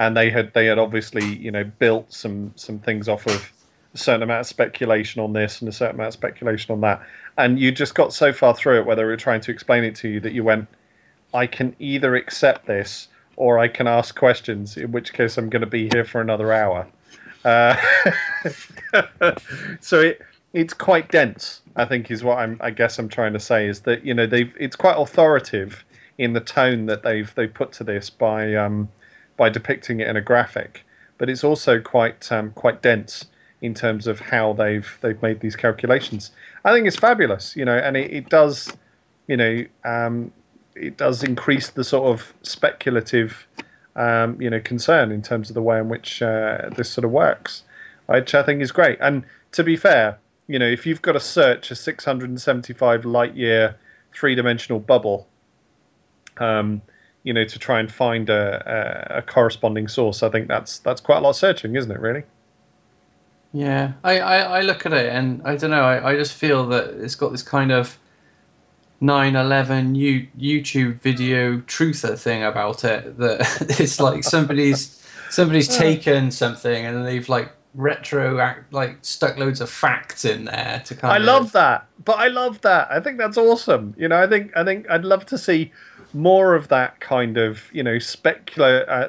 and 0.00 0.16
they 0.16 0.30
had 0.30 0.52
they 0.54 0.66
had 0.66 0.78
obviously 0.78 1.24
you 1.36 1.50
know 1.52 1.62
built 1.62 2.12
some 2.12 2.52
some 2.56 2.78
things 2.80 3.08
off 3.08 3.26
of 3.26 3.52
a 3.94 3.98
certain 3.98 4.22
amount 4.22 4.40
of 4.40 4.46
speculation 4.46 5.20
on 5.20 5.34
this 5.34 5.60
and 5.60 5.68
a 5.68 5.72
certain 5.72 5.96
amount 5.96 6.08
of 6.08 6.14
speculation 6.14 6.72
on 6.72 6.80
that, 6.80 7.02
and 7.36 7.60
you 7.60 7.70
just 7.70 7.94
got 7.94 8.12
so 8.12 8.32
far 8.32 8.54
through 8.54 8.78
it, 8.78 8.86
whether 8.86 9.02
they 9.02 9.06
were 9.06 9.16
trying 9.16 9.42
to 9.42 9.50
explain 9.52 9.84
it 9.84 9.94
to 9.96 10.08
you, 10.08 10.20
that 10.20 10.32
you 10.32 10.42
went, 10.42 10.68
I 11.34 11.46
can 11.46 11.76
either 11.78 12.16
accept 12.16 12.66
this 12.66 13.08
or 13.36 13.58
I 13.58 13.68
can 13.68 13.86
ask 13.86 14.16
questions, 14.16 14.76
in 14.76 14.90
which 14.90 15.12
case 15.12 15.36
I'm 15.36 15.50
going 15.50 15.60
to 15.60 15.66
be 15.66 15.88
here 15.88 16.04
for 16.04 16.20
another 16.20 16.52
hour. 16.52 16.86
Uh, 17.44 17.76
so 19.80 20.00
it 20.00 20.22
it's 20.54 20.72
quite 20.72 21.10
dense. 21.10 21.60
I 21.76 21.84
think 21.84 22.10
is 22.10 22.24
what 22.24 22.38
I'm. 22.38 22.56
I 22.60 22.70
guess 22.70 22.98
I'm 22.98 23.08
trying 23.10 23.34
to 23.34 23.40
say 23.40 23.68
is 23.68 23.80
that 23.82 24.04
you 24.06 24.14
know 24.14 24.26
they've 24.26 24.54
it's 24.58 24.76
quite 24.76 24.96
authoritative 24.96 25.84
in 26.16 26.32
the 26.32 26.40
tone 26.40 26.86
that 26.86 27.02
they've 27.02 27.34
they 27.34 27.46
put 27.46 27.72
to 27.72 27.84
this 27.84 28.08
by 28.08 28.54
um, 28.54 28.88
by 29.40 29.48
depicting 29.48 30.00
it 30.00 30.06
in 30.06 30.18
a 30.18 30.20
graphic, 30.20 30.84
but 31.16 31.30
it's 31.30 31.42
also 31.42 31.80
quite 31.80 32.30
um, 32.30 32.50
quite 32.50 32.82
dense 32.82 33.24
in 33.62 33.72
terms 33.72 34.06
of 34.06 34.20
how 34.20 34.52
they've 34.52 34.98
they've 35.00 35.22
made 35.22 35.40
these 35.40 35.56
calculations. 35.56 36.30
I 36.62 36.74
think 36.74 36.86
it's 36.86 36.98
fabulous, 36.98 37.56
you 37.56 37.64
know, 37.64 37.78
and 37.78 37.96
it, 37.96 38.12
it 38.12 38.28
does, 38.28 38.76
you 39.26 39.38
know, 39.38 39.64
um, 39.82 40.32
it 40.74 40.98
does 40.98 41.24
increase 41.24 41.70
the 41.70 41.84
sort 41.84 42.10
of 42.12 42.34
speculative, 42.42 43.46
um, 43.96 44.38
you 44.42 44.50
know, 44.50 44.60
concern 44.60 45.10
in 45.10 45.22
terms 45.22 45.48
of 45.48 45.54
the 45.54 45.62
way 45.62 45.78
in 45.78 45.88
which 45.88 46.20
uh, 46.20 46.68
this 46.76 46.90
sort 46.90 47.06
of 47.06 47.10
works, 47.10 47.62
which 48.08 48.34
I 48.34 48.42
think 48.42 48.60
is 48.60 48.72
great. 48.72 48.98
And 49.00 49.24
to 49.52 49.64
be 49.64 49.74
fair, 49.74 50.18
you 50.48 50.58
know, 50.58 50.68
if 50.68 50.84
you've 50.84 51.00
got 51.00 51.12
to 51.12 51.20
search 51.20 51.70
a 51.70 51.74
675 51.74 53.06
light 53.06 53.34
year 53.34 53.76
three 54.12 54.34
dimensional 54.34 54.80
bubble, 54.80 55.26
um, 56.36 56.82
you 57.22 57.32
know, 57.32 57.44
to 57.44 57.58
try 57.58 57.80
and 57.80 57.92
find 57.92 58.30
a, 58.30 59.12
a, 59.12 59.18
a 59.18 59.22
corresponding 59.22 59.88
source, 59.88 60.22
I 60.22 60.30
think 60.30 60.48
that's 60.48 60.78
that's 60.78 61.00
quite 61.00 61.18
a 61.18 61.20
lot 61.20 61.30
of 61.30 61.36
searching, 61.36 61.76
isn't 61.76 61.90
it? 61.90 62.00
Really? 62.00 62.24
Yeah, 63.52 63.92
I, 64.04 64.20
I, 64.20 64.36
I 64.38 64.60
look 64.62 64.86
at 64.86 64.92
it 64.92 65.12
and 65.12 65.42
I 65.44 65.56
don't 65.56 65.70
know. 65.70 65.82
I, 65.82 66.12
I 66.12 66.16
just 66.16 66.34
feel 66.34 66.66
that 66.68 66.90
it's 67.02 67.16
got 67.16 67.32
this 67.32 67.42
kind 67.42 67.72
of 67.72 67.98
9/11 69.02 69.96
you, 69.96 70.28
YouTube 70.38 71.00
video 71.00 71.58
truther 71.58 72.18
thing 72.18 72.44
about 72.44 72.84
it. 72.84 73.18
That 73.18 73.40
it's 73.80 74.00
like 74.00 74.24
somebody's 74.24 75.04
somebody's 75.30 75.68
taken 75.76 76.30
something 76.30 76.86
and 76.86 77.04
they've 77.04 77.28
like 77.28 77.52
retro 77.74 78.38
act, 78.38 78.72
like 78.72 78.98
stuck 79.02 79.36
loads 79.36 79.60
of 79.60 79.70
facts 79.70 80.24
in 80.24 80.44
there 80.44 80.82
to 80.86 80.94
kind 80.94 81.10
of 81.16 81.16
I 81.16 81.16
of. 81.16 81.24
love 81.24 81.52
that, 81.52 81.86
but 82.04 82.18
I 82.18 82.28
love 82.28 82.60
that. 82.60 82.90
I 82.90 83.00
think 83.00 83.18
that's 83.18 83.36
awesome. 83.36 83.94
You 83.98 84.08
know, 84.08 84.22
I 84.22 84.28
think 84.28 84.56
I 84.56 84.64
think 84.64 84.88
I'd 84.88 85.04
love 85.04 85.26
to 85.26 85.38
see 85.38 85.72
more 86.14 86.54
of 86.54 86.68
that 86.68 87.00
kind 87.00 87.36
of 87.36 87.68
you 87.72 87.82
know 87.82 87.98
specula 87.98 88.80
uh, 88.82 89.08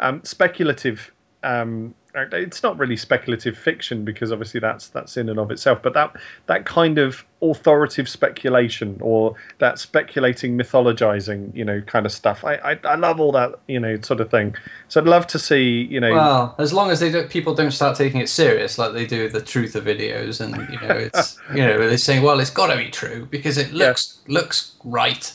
um, 0.00 0.22
speculative. 0.24 1.12
Um, 1.42 1.94
it's 2.32 2.62
not 2.62 2.76
really 2.78 2.96
speculative 2.96 3.56
fiction 3.56 4.04
because 4.04 4.32
obviously 4.32 4.60
that's 4.60 4.88
that's 4.88 5.16
in 5.16 5.28
and 5.28 5.38
of 5.38 5.50
itself, 5.50 5.80
but 5.82 5.94
that 5.94 6.16
that 6.46 6.64
kind 6.64 6.98
of 6.98 7.24
authoritative 7.40 8.08
speculation 8.08 8.98
or 9.00 9.34
that 9.58 9.78
speculating, 9.78 10.58
mythologizing, 10.58 11.54
you 11.54 11.64
know, 11.64 11.80
kind 11.82 12.06
of 12.06 12.12
stuff. 12.12 12.44
I, 12.44 12.54
I 12.56 12.78
I 12.84 12.94
love 12.96 13.20
all 13.20 13.32
that 13.32 13.60
you 13.68 13.78
know 13.78 14.00
sort 14.00 14.20
of 14.20 14.30
thing. 14.30 14.56
So 14.88 15.00
I'd 15.00 15.06
love 15.06 15.26
to 15.28 15.38
see 15.38 15.82
you 15.90 16.00
know. 16.00 16.12
Well, 16.12 16.54
as 16.58 16.72
long 16.72 16.90
as 16.90 17.00
they 17.00 17.10
don't, 17.10 17.30
people 17.30 17.54
don't 17.54 17.72
start 17.72 17.96
taking 17.96 18.20
it 18.20 18.28
serious 18.28 18.78
like 18.78 18.92
they 18.92 19.06
do 19.06 19.24
with 19.24 19.32
the 19.32 19.42
truth 19.42 19.76
of 19.76 19.84
videos, 19.84 20.40
and 20.40 20.56
you 20.72 20.80
know, 20.80 20.96
it's 20.96 21.38
you 21.54 21.62
know, 21.62 21.78
they're 21.78 21.98
saying, 21.98 22.22
well, 22.22 22.40
it's 22.40 22.50
got 22.50 22.68
to 22.68 22.76
be 22.76 22.88
true 22.88 23.26
because 23.26 23.58
it 23.58 23.72
looks 23.72 24.20
looks 24.26 24.74
right. 24.84 25.32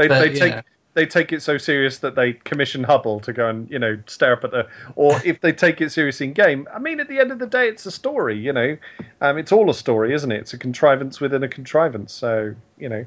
They, 0.00 0.08
But, 0.08 0.20
they 0.20 0.30
take 0.30 0.56
know. 0.56 0.62
they 0.94 1.04
take 1.04 1.30
it 1.30 1.42
so 1.42 1.58
serious 1.58 1.98
that 1.98 2.14
they 2.14 2.32
commission 2.32 2.84
Hubble 2.84 3.20
to 3.20 3.34
go 3.34 3.48
and 3.48 3.70
you 3.70 3.78
know 3.78 3.98
stare 4.06 4.32
up 4.32 4.44
at 4.44 4.50
the. 4.50 4.66
Or 4.96 5.20
if 5.26 5.40
they 5.42 5.52
take 5.52 5.82
it 5.82 5.90
serious 5.90 6.22
in 6.22 6.32
game, 6.32 6.66
I 6.74 6.78
mean, 6.78 7.00
at 7.00 7.08
the 7.08 7.18
end 7.20 7.30
of 7.30 7.38
the 7.38 7.46
day, 7.46 7.68
it's 7.68 7.84
a 7.84 7.90
story. 7.90 8.38
You 8.38 8.54
know, 8.54 8.78
um, 9.20 9.36
it's 9.36 9.52
all 9.52 9.68
a 9.68 9.74
story, 9.74 10.14
isn't 10.14 10.32
it? 10.32 10.38
It's 10.40 10.54
a 10.54 10.58
contrivance 10.58 11.20
within 11.20 11.42
a 11.42 11.48
contrivance. 11.48 12.14
So 12.14 12.54
you 12.78 12.88
know, 12.88 13.06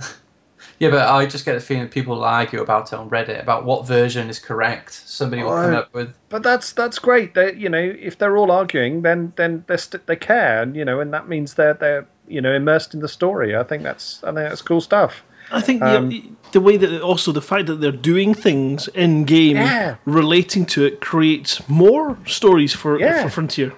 Yeah, 0.78 0.90
but 0.90 1.08
I 1.08 1.26
just 1.26 1.44
get 1.44 1.54
the 1.54 1.60
feeling 1.60 1.84
that 1.84 1.92
people 1.92 2.14
will 2.16 2.24
argue 2.24 2.60
about 2.60 2.92
it 2.92 2.96
on 2.96 3.10
Reddit 3.10 3.42
about 3.42 3.64
what 3.64 3.86
version 3.86 4.28
is 4.28 4.38
correct. 4.38 4.92
Somebody 4.92 5.42
will 5.42 5.54
come 5.54 5.74
up 5.74 5.92
with 5.92 6.14
but 6.28 6.42
that's 6.42 6.72
that's 6.72 6.98
great. 6.98 7.34
They 7.34 7.54
you 7.54 7.68
know 7.68 7.78
if 7.78 8.18
they're 8.18 8.36
all 8.36 8.50
arguing, 8.50 9.02
then 9.02 9.32
then 9.36 9.64
they 9.66 9.76
st- 9.76 10.06
they 10.06 10.16
care, 10.16 10.62
and 10.62 10.76
you 10.76 10.84
know, 10.84 11.00
and 11.00 11.12
that 11.12 11.28
means 11.28 11.54
they're 11.54 11.74
they're 11.74 12.06
you 12.28 12.40
know 12.40 12.52
immersed 12.54 12.94
in 12.94 13.00
the 13.00 13.08
story. 13.08 13.56
I 13.56 13.62
think 13.64 13.82
that's 13.82 14.22
I 14.24 14.28
think 14.28 14.48
that's 14.48 14.62
cool 14.62 14.80
stuff. 14.80 15.24
I 15.50 15.60
think 15.60 15.82
Um, 15.82 16.08
the, 16.08 16.24
the 16.52 16.60
way 16.60 16.76
that 16.76 17.00
also 17.02 17.32
the 17.32 17.40
fact 17.42 17.66
that 17.66 17.80
they're 17.80 17.90
doing 17.92 18.34
things 18.34 18.88
in 18.88 19.24
game 19.24 19.56
Yeah. 19.56 19.96
relating 20.04 20.66
to 20.66 20.84
it 20.84 21.00
creates 21.00 21.66
more 21.68 22.18
stories 22.26 22.74
for 22.74 22.98
Yeah. 23.00 23.22
for 23.22 23.30
Frontier. 23.30 23.72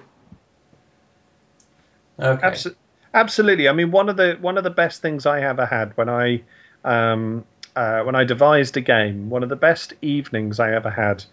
Okay. 2.19 2.47
Abso- 2.47 2.75
absolutely. 3.13 3.67
I 3.67 3.73
mean, 3.73 3.91
one 3.91 4.09
of 4.09 4.17
the 4.17 4.37
one 4.41 4.57
of 4.57 4.63
the 4.63 4.69
best 4.69 5.01
things 5.01 5.25
I 5.25 5.41
ever 5.41 5.65
had 5.65 5.95
when 5.97 6.09
I 6.09 6.41
um, 6.83 7.45
uh, 7.75 8.01
when 8.03 8.15
I 8.15 8.23
devised 8.23 8.75
a 8.77 8.81
game, 8.81 9.29
one 9.29 9.43
of 9.43 9.49
the 9.49 9.55
best 9.55 9.93
evenings 10.01 10.59
I 10.59 10.73
ever 10.73 10.89
had 10.91 11.23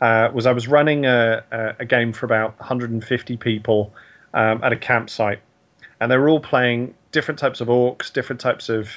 uh, 0.00 0.30
was 0.32 0.46
I 0.46 0.52
was 0.52 0.66
running 0.68 1.04
a, 1.06 1.44
a, 1.52 1.76
a 1.80 1.84
game 1.84 2.12
for 2.12 2.26
about 2.26 2.58
150 2.58 3.36
people 3.36 3.92
um, 4.34 4.62
at 4.64 4.72
a 4.72 4.76
campsite, 4.76 5.40
and 6.00 6.10
they 6.10 6.16
were 6.16 6.28
all 6.28 6.40
playing 6.40 6.94
different 7.12 7.38
types 7.38 7.60
of 7.60 7.68
orcs, 7.68 8.12
different 8.12 8.40
types 8.40 8.68
of 8.68 8.88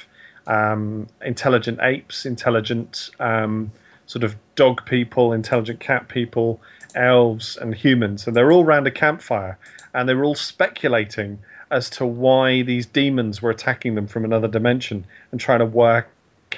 um, 0.46 1.08
intelligent 1.24 1.78
apes, 1.82 2.24
intelligent 2.26 3.10
um, 3.18 3.72
sort 4.06 4.24
of 4.24 4.36
dog 4.54 4.84
people, 4.86 5.32
intelligent 5.32 5.80
cat 5.80 6.08
people, 6.08 6.60
elves, 6.94 7.56
and 7.56 7.74
humans, 7.74 8.26
and 8.26 8.36
they're 8.36 8.52
all 8.52 8.64
around 8.64 8.86
a 8.86 8.90
campfire, 8.90 9.58
and 9.92 10.08
they 10.08 10.14
were 10.14 10.24
all 10.24 10.34
speculating 10.34 11.38
as 11.70 11.90
to 11.90 12.06
why 12.06 12.62
these 12.62 12.86
demons 12.86 13.42
were 13.42 13.50
attacking 13.50 13.96
them 13.96 14.06
from 14.06 14.24
another 14.24 14.48
dimension 14.48 15.04
and 15.32 15.40
trying 15.40 15.58
to 15.58 15.66
work 15.66 16.08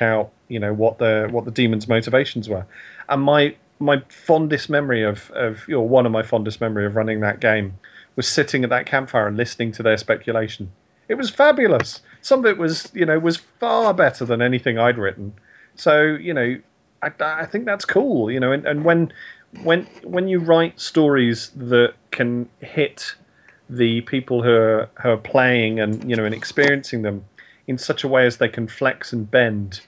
out, 0.00 0.30
you 0.48 0.58
know, 0.58 0.72
what 0.72 0.98
the 0.98 1.28
what 1.30 1.44
the 1.44 1.50
demons' 1.50 1.88
motivations 1.88 2.48
were. 2.48 2.66
And 3.08 3.22
my 3.22 3.56
my 3.78 4.02
fondest 4.08 4.68
memory 4.68 5.02
of 5.02 5.30
of 5.30 5.66
you 5.66 5.74
know, 5.74 5.82
one 5.82 6.06
of 6.06 6.12
my 6.12 6.22
fondest 6.22 6.60
memory 6.60 6.84
of 6.84 6.94
running 6.94 7.20
that 7.20 7.40
game 7.40 7.78
was 8.16 8.28
sitting 8.28 8.64
at 8.64 8.70
that 8.70 8.86
campfire 8.86 9.28
and 9.28 9.36
listening 9.36 9.72
to 9.72 9.82
their 9.82 9.96
speculation. 9.96 10.72
It 11.08 11.14
was 11.14 11.30
fabulous. 11.30 12.02
Some 12.20 12.40
of 12.40 12.46
it 12.46 12.58
was, 12.58 12.90
you 12.94 13.06
know, 13.06 13.18
was 13.18 13.36
far 13.36 13.94
better 13.94 14.24
than 14.24 14.42
anything 14.42 14.78
I'd 14.78 14.98
written. 14.98 15.32
So, 15.74 16.02
you 16.02 16.34
know, 16.34 16.58
I, 17.02 17.10
I 17.20 17.46
think 17.46 17.64
that's 17.64 17.84
cool, 17.84 18.30
you 18.30 18.40
know. 18.40 18.52
And, 18.52 18.66
and 18.66 18.84
when 18.84 19.12
when 19.62 19.86
when 20.04 20.28
you 20.28 20.38
write 20.40 20.80
stories 20.80 21.50
that 21.56 21.94
can 22.10 22.48
hit 22.60 23.14
the 23.70 24.02
people 24.02 24.42
who 24.42 24.52
are 24.52 24.90
who 25.02 25.10
are 25.10 25.16
playing 25.16 25.80
and 25.80 26.08
you 26.08 26.16
know 26.16 26.24
and 26.24 26.34
experiencing 26.34 27.02
them 27.02 27.24
in 27.66 27.78
such 27.78 28.02
a 28.02 28.08
way 28.08 28.26
as 28.26 28.38
they 28.38 28.48
can 28.48 28.66
flex 28.66 29.12
and 29.12 29.30
bend 29.30 29.82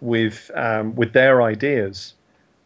with 0.00 0.50
um, 0.54 0.94
with 0.94 1.12
their 1.12 1.42
ideas, 1.42 2.14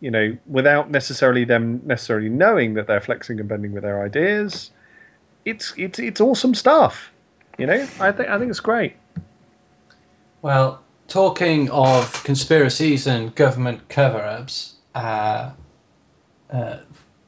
you 0.01 0.11
know, 0.11 0.37
without 0.47 0.91
necessarily 0.91 1.45
them 1.45 1.83
necessarily 1.85 2.29
knowing 2.29 2.75
that 2.75 2.87
they're 2.87 3.01
flexing 3.01 3.41
and 3.41 3.49
bending 3.49 3.73
with 3.73 3.83
their 3.83 4.03
ideas. 4.03 4.71
It's 5.45 5.75
it's 5.77 5.99
it's 5.99 6.21
awesome 6.21 6.55
stuff. 6.55 7.12
You 7.59 7.67
know, 7.67 7.87
I 8.01 8.13
think 8.13 8.29
I 8.29 8.39
think 8.39 8.51
it's 8.51 8.61
great. 8.61 8.95
Well, 10.41 10.83
talking 11.07 11.71
of 11.71 12.25
conspiracies 12.25 13.07
and 13.07 13.35
government 13.35 13.89
cover-ups, 13.89 14.77
uh, 14.95 15.51
uh, 16.51 16.79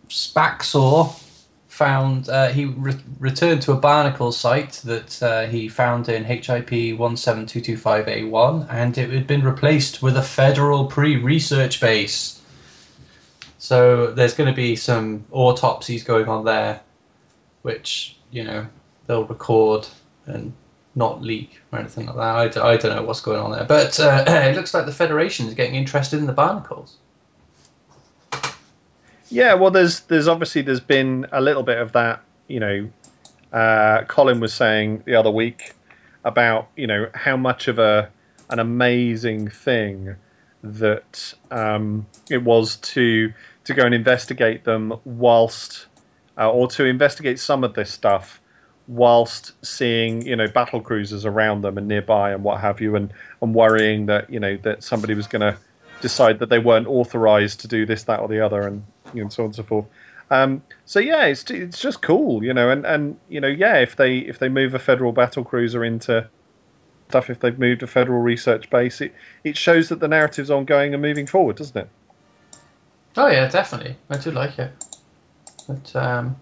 Spaxor 0.09 1.21
found 1.69 2.29
uh, 2.29 2.49
he 2.49 2.65
re- 2.67 3.01
returned 3.19 3.63
to 3.63 3.73
a 3.73 3.77
barnacle 3.77 4.31
site 4.33 4.75
that 4.85 5.23
uh, 5.23 5.47
he 5.47 5.69
found 5.69 6.09
in 6.09 6.25
HIP 6.25 6.43
17225A1, 6.43 8.67
and 8.71 8.97
it 8.97 9.11
had 9.11 9.27
been 9.27 9.45
replaced 9.45 10.01
with 10.01 10.17
a 10.17 10.23
federal 10.23 10.87
pre-research 10.87 11.81
base. 11.81 12.41
So 13.59 14.13
there's 14.13 14.35
going 14.35 14.49
to 14.49 14.57
be 14.57 14.77
some 14.77 15.25
autopsies 15.33 16.05
going 16.05 16.29
on 16.29 16.45
there, 16.45 16.83
which 17.63 18.17
you 18.31 18.45
know 18.45 18.69
they'll 19.07 19.25
record 19.25 19.89
and 20.27 20.53
not 20.95 21.23
leak 21.23 21.61
or 21.73 21.79
anything 21.79 22.07
like 22.07 22.17
that. 22.17 22.37
I, 22.37 22.49
d- 22.49 22.61
I 22.61 22.77
don't 22.77 22.97
know 22.97 23.03
what's 23.03 23.21
going 23.21 23.41
on 23.41 23.51
there, 23.53 23.65
but 23.65 23.99
uh, 23.99 24.25
it 24.29 24.55
looks 24.55 24.73
like 24.75 24.87
the 24.87 24.93
Federation 24.93 25.47
is 25.47 25.55
getting 25.55 25.75
interested 25.75 26.19
in 26.19 26.27
the 26.27 26.33
barnacles. 26.33 26.97
Yeah, 29.29 29.55
well, 29.55 29.71
there's 29.71 30.01
there's 30.01 30.29
obviously 30.29 30.63
there's 30.63 30.81
been 30.81 31.27
a 31.33 31.41
little 31.41 31.63
bit 31.63 31.79
of 31.79 31.93
that. 31.93 32.23
You 32.47 32.61
know, 32.61 32.91
uh, 33.53 34.05
Colin 34.05 34.39
was 34.39 34.55
saying 34.55 35.03
the 35.07 35.15
other 35.15 35.31
week 35.31 35.75
about 36.25 36.69
you 36.77 36.87
know 36.87 37.09
how 37.15 37.37
much 37.37 37.67
of 37.67 37.79
a 37.79 38.11
an 38.51 38.59
amazing 38.59 39.49
thing 39.49 40.17
that 40.63 41.35
um, 41.51 42.07
it 42.31 42.43
was 42.43 42.77
to 42.77 43.33
to 43.65 43.75
go 43.75 43.85
and 43.85 43.95
investigate 43.95 44.65
them 44.65 44.95
whilst 45.05 45.87
uh, 46.39 46.51
or 46.51 46.69
to 46.69 46.85
investigate 46.85 47.39
some 47.39 47.65
of 47.65 47.75
this 47.75 47.91
stuff 47.91 48.41
whilst 48.87 49.53
seeing 49.65 50.27
you 50.27 50.37
know 50.37 50.47
battle 50.47 50.81
cruisers 50.81 51.25
around 51.25 51.63
them 51.63 51.79
and 51.79 51.89
nearby 51.89 52.33
and 52.33 52.45
what 52.45 52.61
have 52.61 52.81
you 52.81 52.95
and 52.95 53.13
and 53.41 53.55
worrying 53.55 54.07
that 54.07 54.29
you 54.29 54.39
know 54.39 54.57
that 54.59 54.83
somebody 54.83 55.15
was 55.15 55.27
going 55.27 55.41
to 55.41 55.57
decide 56.01 56.39
that 56.39 56.51
they 56.51 56.59
weren't 56.59 56.87
authorized 56.87 57.61
to 57.61 57.69
do 57.69 57.87
this 57.87 58.03
that 58.03 58.21
or 58.21 58.29
the 58.29 58.41
other 58.41 58.63
and 58.63 58.85
you 59.15 59.23
know, 59.23 59.29
so 59.31 59.43
on 59.43 59.47
and 59.47 59.55
so 59.55 59.63
forth 59.63 59.87
um, 60.31 60.63
so 60.85 60.99
yeah 60.99 61.25
it's 61.25 61.49
it's 61.51 61.81
just 61.81 62.03
cool 62.03 62.45
you 62.45 62.53
know 62.53 62.71
and 62.71 62.85
and 62.85 63.17
you 63.29 63.41
know 63.41 63.49
yeah 63.49 63.77
if 63.77 63.97
they 63.97 64.19
if 64.19 64.39
they 64.39 64.49
move 64.49 64.75
a 64.75 64.79
federal 64.79 65.13
battle 65.13 65.45
cruiser 65.45 65.85
into 65.85 66.29
stuff 67.09 67.31
if 67.31 67.41
they've 67.41 67.59
moved 67.59 67.83
a 67.83 67.87
federal 67.87 68.21
research 68.21 68.69
base 68.69 69.01
it 69.01 69.15
it 69.45 69.57
shows 69.57 69.89
that 69.89 70.01
the 70.01 70.09
narrative's 70.09 70.51
ongoing 70.51 70.93
and 70.93 71.03
moving 71.03 71.27
forward 71.27 71.57
doesn't 71.57 71.77
it 71.77 71.89
Oh 73.17 73.29
yeah, 73.29 73.49
definitely. 73.49 73.97
I 74.11 74.17
do 74.17 74.31
like 74.31 74.59
it. 74.59 74.73
But 75.69 75.95
um, 75.97 76.37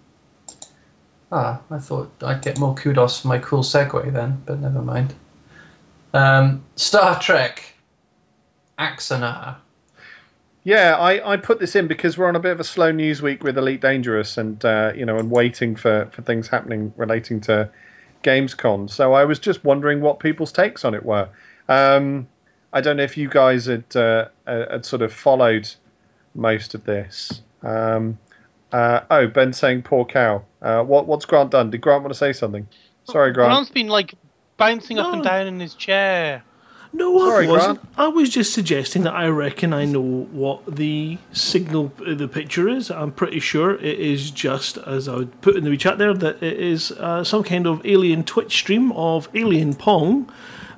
ah, 1.33 1.63
I 1.71 1.79
thought 1.79 2.13
I'd 2.23 2.43
get 2.43 2.59
more 2.59 2.75
kudos 2.75 3.21
for 3.21 3.29
my 3.29 3.39
cool 3.39 3.63
segue 3.63 4.13
then, 4.13 4.43
but 4.47 4.61
never 4.61 4.83
mind. 4.83 5.15
Um, 6.15 6.65
Star 6.77 7.19
Trek, 7.19 7.75
Axanar. 8.79 9.57
Yeah, 10.65 10.97
I, 10.97 11.33
I 11.33 11.37
put 11.39 11.59
this 11.59 11.75
in 11.75 11.89
because 11.89 12.17
we're 12.17 12.29
on 12.29 12.37
a 12.37 12.41
bit 12.41 12.53
of 12.53 12.61
a 12.61 12.65
slow 12.65 12.93
news 12.93 13.21
week 13.21 13.43
with 13.43 13.59
Elite 13.59 13.81
Dangerous 13.81 14.39
and 14.39 14.65
uh, 14.65 14.93
you 14.95 15.05
know 15.05 15.17
and 15.17 15.31
waiting 15.31 15.75
for, 15.75 16.09
for 16.13 16.23
things 16.23 16.49
happening 16.49 16.93
relating 16.97 17.41
to 17.43 17.69
Gamescom. 18.23 18.89
So 18.89 19.15
I 19.15 19.25
was 19.25 19.41
just 19.41 19.65
wondering 19.65 20.01
what 20.01 20.21
people's 20.21 20.53
takes 20.53 20.85
on 20.85 20.95
it 20.95 21.05
were. 21.05 21.29
Um, 21.69 22.29
I 22.73 22.81
don't 22.81 22.97
know 22.97 23.03
if 23.03 23.17
you 23.17 23.29
guys 23.29 23.67
had 23.67 23.97
uh, 23.97 24.27
had 24.47 24.85
sort 24.85 25.03
of 25.03 25.13
followed 25.13 25.71
most 26.35 26.75
of 26.75 26.85
this. 26.85 27.43
Um, 27.63 28.19
uh, 28.73 29.01
oh, 29.11 29.27
Ben 29.27 29.53
saying 29.53 29.83
poor 29.83 30.05
cow. 30.05 30.45
Uh, 30.61 30.83
what 30.83 31.07
what's 31.07 31.25
Grant 31.25 31.51
done? 31.51 31.71
Did 31.71 31.81
Grant 31.81 32.03
want 32.03 32.13
to 32.13 32.19
say 32.19 32.33
something? 32.33 32.67
Sorry, 33.05 33.33
Grant. 33.33 33.51
Grant's 33.51 33.71
been 33.71 33.89
like 33.89 34.15
bouncing 34.57 34.99
up 34.99 35.13
and 35.13 35.25
down 35.25 35.47
in 35.47 35.61
his 35.61 35.75
chair. 35.75 36.45
No, 36.95 37.19
Sorry, 37.21 37.47
I 37.47 37.51
wasn't. 37.51 37.81
Grant. 37.81 37.95
I 37.99 38.09
was 38.09 38.29
just 38.29 38.53
suggesting 38.53 39.03
that 39.05 39.15
I 39.15 39.27
reckon 39.29 39.73
I 39.73 39.87
know 39.87 40.03
what 40.31 40.77
the 40.77 41.17
signal, 41.33 41.91
uh, 42.07 42.15
the 42.15 42.29
picture 42.29 42.69
is. 42.69 42.91
I'm 42.91 43.13
pretty 43.13 43.41
sure 43.41 43.77
it 43.77 43.99
is 43.99 44.31
just, 44.31 44.77
as 44.77 45.09
I 45.09 45.17
would 45.17 45.41
put 45.41 45.57
in 45.57 45.65
the 45.65 45.75
chat 45.79 45.97
there, 45.97 46.13
that 46.13 46.43
it 46.43 46.61
is 46.61 46.93
uh, 46.93 47.25
some 47.25 47.45
kind 47.45 47.67
of 47.67 47.85
alien 47.87 48.25
Twitch 48.25 48.53
stream 48.53 48.93
of 48.93 49.29
Alien 49.35 49.75
Pong. 49.75 50.31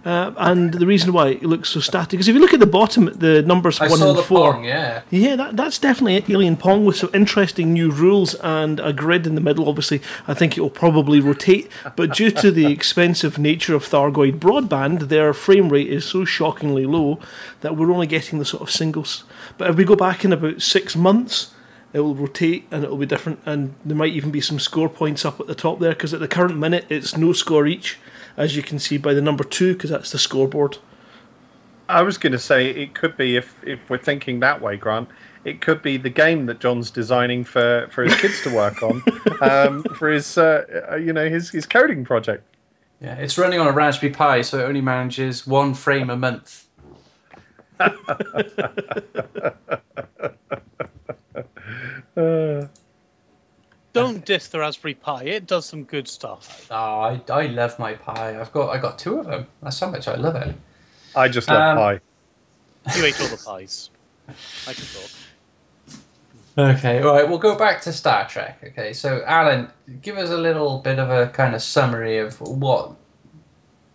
Uh, 0.05 0.35
and 0.37 0.75
the 0.75 0.87
reason 0.87 1.13
why 1.13 1.29
it 1.29 1.43
looks 1.43 1.71
so 1.71 1.81
static 1.81 2.21
is 2.21 2.29
if 2.29 2.35
you 2.35 2.41
look 2.41 2.53
at 2.53 2.61
the 2.61 2.67
bottom, 2.67 3.07
the 3.07 3.41
numbers 3.43 3.81
I 3.81 3.89
one 3.89 3.99
saw 3.99 4.11
and 4.11 4.19
the 4.19 4.23
four. 4.23 4.53
Pong, 4.53 4.65
yeah. 4.65 5.01
Yeah, 5.11 5.35
that, 5.37 5.57
that's 5.57 5.79
definitely 5.79 6.35
Alien 6.35 6.57
Pong 6.59 6.85
with 6.85 6.97
some 6.97 7.11
interesting 7.15 7.73
new 7.73 7.91
rules 7.91 8.35
and 8.37 8.81
a 8.81 8.93
grid 8.93 9.27
in 9.27 9.35
the 9.35 9.41
middle. 9.41 9.69
Obviously, 9.69 10.03
I 10.29 10.35
think 10.35 10.59
it 10.59 10.61
will 10.61 10.69
probably 10.69 11.21
rotate, 11.21 11.71
but 11.97 12.13
due 12.15 12.31
to 12.33 12.51
the 12.51 12.67
expensive 12.67 13.39
nature 13.39 13.75
of 13.75 13.85
Thargoid 13.85 14.39
broadband, 14.39 15.09
their 15.09 15.33
frame 15.33 15.71
rate 15.71 15.89
is 15.89 16.05
so 16.05 16.27
shockingly 16.27 16.85
low 16.85 17.19
that 17.63 17.77
we're 17.77 17.91
only 17.91 18.07
getting 18.07 18.39
the 18.39 18.45
sort 18.45 18.63
of 18.63 18.71
singles. 18.71 19.25
But 19.57 19.71
if 19.71 19.77
we 19.77 19.85
go 19.85 19.97
back 19.97 20.25
in 20.25 20.33
about 20.33 20.61
six 20.61 20.95
months, 20.95 21.55
it 21.95 22.01
will 22.01 22.15
rotate 22.15 22.67
and 22.71 22.85
it 22.85 22.91
will 22.91 22.99
be 22.99 23.07
different, 23.07 23.41
and 23.47 23.75
there 23.85 23.97
might 23.97 24.13
even 24.13 24.31
be 24.31 24.41
some 24.41 24.59
score 24.59 24.89
points 24.89 25.25
up 25.25 25.41
at 25.41 25.47
the 25.47 25.55
top 25.55 25.79
there 25.79 25.93
because 25.93 26.13
at 26.13 26.21
the 26.21 26.29
current 26.29 26.59
minute 26.59 26.85
it's 26.91 27.17
no 27.17 27.33
score 27.33 27.67
each, 27.67 27.99
as 28.37 28.57
you 28.57 28.63
can 28.63 28.79
see 28.79 28.99
by 28.99 29.15
the 29.15 29.23
number 29.23 29.45
two 29.45 29.75
because 29.75 29.91
that's 29.91 30.13
the 30.13 30.19
scoreboard. 30.19 30.79
I 31.89 32.03
was 32.03 32.17
going 32.17 32.33
to 32.33 32.39
say 32.39 32.71
it 32.71 32.95
could 32.95 33.17
be 33.17 33.37
if 33.37 33.63
if 33.65 33.91
we're 33.91 33.99
thinking 33.99 34.41
that 34.41 34.61
way, 34.61 34.77
Grant. 34.77 35.09
It 35.45 35.61
could 35.61 35.83
be 35.83 35.99
the 35.99 36.09
game 36.09 36.47
that 36.47 36.59
John's 36.59 36.91
designing 36.91 37.45
for, 37.45 37.87
for 37.91 38.03
his 38.03 38.17
kids 38.17 38.43
to 38.45 38.55
work 38.55 38.83
on, 38.83 39.03
um, 39.43 39.83
for 39.95 40.11
his 40.11 40.39
uh, 40.39 40.87
uh, 40.93 40.97
you 40.97 41.13
know 41.13 41.29
his 41.29 41.51
his 41.51 41.67
coding 41.67 42.05
project. 42.05 42.45
Yeah, 43.01 43.17
it's 43.17 43.37
running 43.37 43.61
on 43.61 43.67
a 43.67 43.73
Raspberry 43.73 44.13
Pi, 44.13 44.41
so 44.41 44.61
it 44.61 44.63
only 44.63 44.81
manages 44.81 45.47
one 45.47 45.75
frame 45.75 46.09
a 46.09 46.17
month. 46.17 46.67
Uh, 52.17 52.69
Don't 53.95 54.25
diss 54.25 54.49
the 54.49 54.59
Raspberry 54.59 54.95
Pi. 54.95 55.23
It 55.25 55.47
does 55.47 55.67
some 55.67 55.85
good 55.85 56.07
stuff. 56.09 56.67
Oh, 56.71 56.75
I, 57.01 57.21
I 57.31 57.47
love 57.47 57.79
my 57.79 57.95
Pi. 57.95 58.39
I've 58.41 58.53
got 58.53 58.71
I 58.71 58.79
got 58.79 58.99
two 58.99 59.19
of 59.21 59.27
them. 59.27 59.47
That's 59.63 59.79
how 59.81 59.89
much 59.91 60.09
I 60.09 60.17
love 60.17 60.37
it. 60.37 60.55
I 61.17 61.29
just 61.29 61.49
love 61.49 61.61
Um, 61.61 61.77
pie. 61.79 62.01
You 62.97 63.05
ate 63.07 63.21
all 63.21 63.29
the 63.29 63.43
pies. 63.43 63.91
I 64.29 64.73
can 64.73 64.85
talk. 64.85 65.11
Okay, 66.57 67.03
all 67.03 67.15
right. 67.15 67.29
We'll 67.29 67.39
go 67.39 67.57
back 67.57 67.81
to 67.83 67.93
Star 67.93 68.29
Trek. 68.29 68.59
Okay, 68.63 68.93
so 68.93 69.23
Alan, 69.27 69.69
give 70.03 70.19
us 70.19 70.31
a 70.31 70.37
little 70.37 70.79
bit 70.79 70.99
of 70.99 71.11
a 71.11 71.29
kind 71.29 71.55
of 71.55 71.63
summary 71.63 72.19
of 72.19 72.41
what 72.41 72.93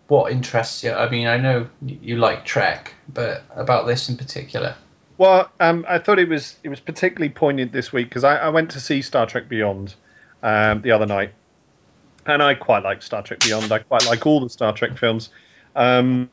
what 0.08 0.32
interests 0.32 0.82
you. 0.82 0.92
I 0.92 1.08
mean, 1.08 1.26
I 1.26 1.36
know 1.36 1.68
you 1.86 2.16
like 2.16 2.44
Trek, 2.44 2.94
but 3.12 3.44
about 3.54 3.86
this 3.86 4.08
in 4.08 4.16
particular. 4.16 4.74
Well, 5.20 5.50
um, 5.60 5.84
I 5.86 5.98
thought 5.98 6.18
it 6.18 6.30
was 6.30 6.56
it 6.62 6.70
was 6.70 6.80
particularly 6.80 7.28
poignant 7.28 7.72
this 7.72 7.92
week 7.92 8.08
because 8.08 8.24
I, 8.24 8.36
I 8.36 8.48
went 8.48 8.70
to 8.70 8.80
see 8.80 9.02
Star 9.02 9.26
Trek 9.26 9.50
Beyond 9.50 9.94
um, 10.42 10.80
the 10.80 10.92
other 10.92 11.04
night, 11.04 11.34
and 12.24 12.42
I 12.42 12.54
quite 12.54 12.82
like 12.84 13.02
Star 13.02 13.22
Trek 13.22 13.40
Beyond. 13.40 13.70
I 13.70 13.80
quite 13.80 14.06
like 14.06 14.24
all 14.24 14.40
the 14.40 14.48
Star 14.48 14.72
Trek 14.72 14.96
films. 14.96 15.28
Um, 15.76 16.30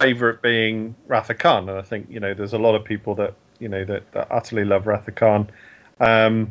favorite 0.00 0.42
being 0.42 0.96
Wrath 1.06 1.30
of 1.30 1.38
Khan, 1.38 1.68
and 1.68 1.78
I 1.78 1.82
think 1.82 2.08
you 2.10 2.18
know 2.18 2.34
there's 2.34 2.52
a 2.52 2.58
lot 2.58 2.74
of 2.74 2.84
people 2.84 3.14
that 3.14 3.34
you 3.60 3.68
know 3.68 3.84
that, 3.84 4.10
that 4.10 4.26
utterly 4.28 4.64
love 4.64 4.88
Wrath 4.88 5.06
of 5.06 5.14
Khan. 5.14 5.48
Um, 6.00 6.50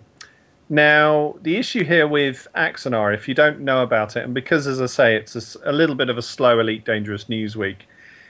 now, 0.69 1.36
the 1.41 1.57
issue 1.57 1.84
here 1.84 2.07
with 2.07 2.47
Axanar, 2.55 3.13
if 3.13 3.28
you 3.28 3.34
don't 3.34 3.59
know 3.59 3.84
about 3.84 4.15
it, 4.15 4.23
and 4.23 4.34
because, 4.34 4.65
as 4.65 4.80
I 4.80 4.86
say, 4.86 5.17
it's 5.17 5.57
a 5.65 5.73
little 5.73 5.95
bit 5.95 6.07
of 6.07 6.17
a 6.17 6.21
slow 6.21 6.57
Elite 6.57 6.86
Dangerous 6.86 7.28
news 7.28 7.57
week, 7.57 7.86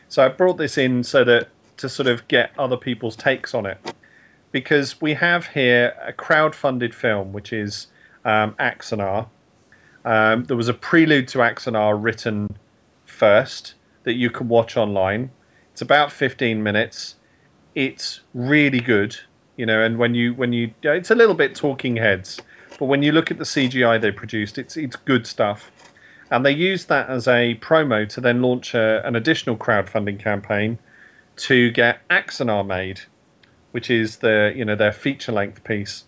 so 0.09 0.25
I 0.25 0.29
brought 0.29 0.57
this 0.57 0.79
in 0.79 1.03
so 1.03 1.23
that 1.25 1.49
to 1.77 1.89
sort 1.89 2.07
of 2.07 2.27
get 2.27 2.51
other 2.57 2.77
people's 2.77 3.15
takes 3.15 3.53
on 3.53 3.65
it, 3.65 3.77
because 4.51 5.01
we 5.01 5.13
have 5.15 5.47
here 5.47 5.95
a 6.05 6.13
crowd-funded 6.13 6.93
film, 6.95 7.33
which 7.33 7.51
is 7.51 7.87
um, 8.23 8.53
Axanar. 8.59 9.27
Um, 10.03 10.45
there 10.45 10.57
was 10.57 10.67
a 10.67 10.73
prelude 10.73 11.27
to 11.29 11.39
Axanar 11.39 12.01
written 12.01 12.57
first 13.05 13.75
that 14.03 14.13
you 14.13 14.29
can 14.29 14.47
watch 14.47 14.77
online. 14.77 15.31
It's 15.71 15.81
about 15.81 16.11
15 16.11 16.61
minutes. 16.63 17.15
It's 17.73 18.21
really 18.33 18.79
good, 18.79 19.17
you 19.57 19.65
know. 19.65 19.81
And 19.81 19.97
when 19.97 20.15
you 20.15 20.33
when 20.33 20.53
you 20.53 20.73
it's 20.83 21.11
a 21.11 21.15
little 21.15 21.35
bit 21.35 21.55
talking 21.55 21.97
heads, 21.97 22.39
but 22.79 22.85
when 22.85 23.03
you 23.03 23.11
look 23.11 23.31
at 23.31 23.37
the 23.37 23.43
CGI 23.43 23.99
they 23.99 24.11
produced, 24.11 24.57
it's 24.57 24.77
it's 24.77 24.95
good 24.95 25.27
stuff. 25.27 25.71
And 26.31 26.45
they 26.45 26.51
used 26.51 26.87
that 26.89 27.09
as 27.09 27.27
a 27.27 27.55
promo 27.55 28.07
to 28.09 28.21
then 28.21 28.41
launch 28.41 28.73
a, 28.73 29.05
an 29.05 29.15
additional 29.15 29.57
crowdfunding 29.57 30.19
campaign 30.19 30.79
to 31.37 31.71
get 31.71 32.07
Axanar 32.09 32.65
made, 32.65 33.01
which 33.71 33.89
is 33.89 34.17
their 34.17 34.51
you 34.51 34.65
know 34.65 34.75
their 34.75 34.91
feature 34.91 35.31
length 35.31 35.63
piece. 35.63 36.05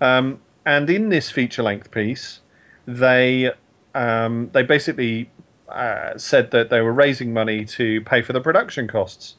Um, 0.00 0.40
and 0.64 0.88
in 0.90 1.08
this 1.08 1.30
feature 1.30 1.62
length 1.62 1.90
piece, 1.90 2.40
they 2.86 3.52
um, 3.94 4.50
they 4.52 4.62
basically 4.62 5.30
uh, 5.68 6.16
said 6.16 6.50
that 6.50 6.70
they 6.70 6.80
were 6.80 6.92
raising 6.92 7.32
money 7.32 7.64
to 7.64 8.00
pay 8.02 8.22
for 8.22 8.32
the 8.32 8.40
production 8.40 8.88
costs. 8.88 9.36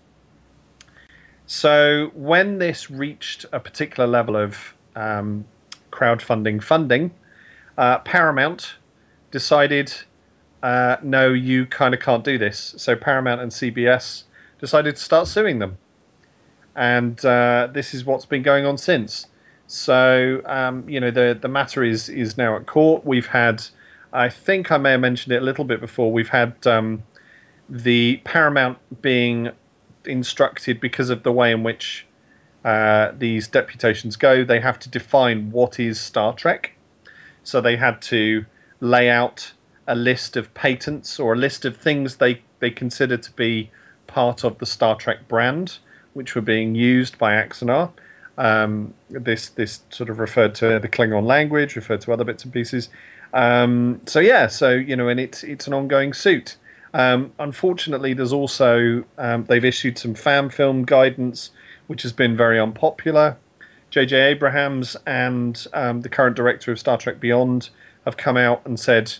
So 1.46 2.12
when 2.14 2.60
this 2.60 2.92
reached 2.92 3.46
a 3.52 3.60
particular 3.60 4.08
level 4.08 4.36
of 4.36 4.76
um, 4.96 5.46
crowdfunding 5.92 6.62
funding, 6.62 7.12
uh, 7.78 8.00
Paramount 8.00 8.76
decided, 9.32 9.94
uh, 10.62 10.98
no, 11.02 11.34
you 11.34 11.66
kind 11.66 11.96
of 11.96 12.00
can't 12.00 12.24
do 12.24 12.38
this. 12.38 12.76
So 12.78 12.96
Paramount 12.96 13.42
and 13.42 13.52
CBS 13.52 14.26
decided 14.60 14.96
to 14.96 15.02
start 15.02 15.28
suing 15.28 15.60
them, 15.60 15.78
and 16.76 17.24
uh, 17.26 17.68
this 17.72 17.94
is 17.94 18.06
what's 18.06 18.26
been 18.26 18.44
going 18.44 18.66
on 18.66 18.78
since. 18.78 19.28
So 19.68 20.42
um, 20.46 20.88
you 20.90 21.00
know 21.00 21.12
the 21.12 21.38
the 21.40 21.48
matter 21.48 21.84
is 21.84 22.10
is 22.10 22.38
now 22.38 22.56
at 22.56 22.66
court. 22.66 23.06
We've 23.06 23.28
had, 23.28 23.64
I 24.12 24.30
think 24.30 24.72
I 24.72 24.78
may 24.78 24.92
have 24.92 25.00
mentioned 25.00 25.34
it 25.34 25.42
a 25.42 25.46
little 25.46 25.66
bit 25.66 25.80
before. 25.80 26.12
We've 26.12 26.30
had 26.30 26.66
um, 26.66 27.04
the 27.70 28.22
Paramount 28.24 28.80
being 29.02 29.52
instructed 30.06 30.80
because 30.80 31.10
of 31.10 31.24
the 31.24 31.32
way 31.32 31.52
in 31.52 31.64
which 31.64 32.08
uh, 32.66 33.12
these 33.18 33.48
deputations 33.48 34.16
go. 34.16 34.44
They 34.44 34.60
have 34.60 34.80
to 34.80 34.90
define 34.90 35.52
what 35.52 35.80
is 35.80 36.00
Star 36.00 36.34
Trek. 36.34 36.74
So 37.44 37.62
they 37.62 37.78
had 37.78 38.02
to 38.04 38.46
lay 38.80 39.10
out 39.10 39.54
a 39.88 39.96
list 39.96 40.36
of 40.36 40.54
patents 40.54 41.20
or 41.20 41.34
a 41.34 41.38
list 41.38 41.66
of 41.66 41.78
things 41.78 42.18
they, 42.18 42.42
they 42.60 42.70
consider 42.70 43.18
to 43.18 43.32
be 43.32 43.72
part 44.10 44.44
of 44.44 44.58
the 44.58 44.66
Star 44.66 44.96
Trek 44.96 45.28
brand, 45.28 45.78
which 46.14 46.36
were 46.36 46.42
being 46.42 46.76
used 46.76 47.18
by 47.18 47.34
Axanar. 47.34 47.92
Um, 48.38 48.94
this 49.10 49.50
this 49.50 49.82
sort 49.90 50.10
of 50.10 50.20
referred 50.20 50.56
to 50.56 50.80
the 50.80 50.88
Klingon 50.88 51.26
language, 51.26 51.76
referred 51.76 52.02
to 52.02 52.12
other 52.12 52.24
bits 52.24 52.44
and 52.44 52.52
pieces. 52.52 52.90
Um, 53.34 54.02
so 54.06 54.20
yeah, 54.20 54.48
so 54.48 54.72
you 54.72 54.96
know, 54.96 55.08
and 55.08 55.20
it's 55.20 55.44
it's 55.44 55.68
an 55.68 55.74
ongoing 55.74 56.14
suit. 56.14 56.58
Um, 56.94 57.32
unfortunately, 57.38 58.14
there's 58.14 58.34
also 58.34 59.04
um, 59.18 59.46
they've 59.46 59.64
issued 59.64 59.98
some 59.98 60.16
fan 60.16 60.50
film 60.50 60.84
guidance, 60.86 61.52
which 61.88 62.02
has 62.02 62.14
been 62.14 62.36
very 62.36 62.60
unpopular. 62.60 63.38
J.J. 63.92 64.16
Abrahams 64.22 64.96
and 65.08 65.66
um, 65.74 66.02
the 66.02 66.10
current 66.10 66.36
director 66.36 66.72
of 66.72 66.80
Star 66.80 66.98
Trek 66.98 67.20
Beyond 67.20 67.70
have 68.06 68.18
come 68.18 68.38
out 68.38 68.62
and 68.66 68.80
said 68.80 69.14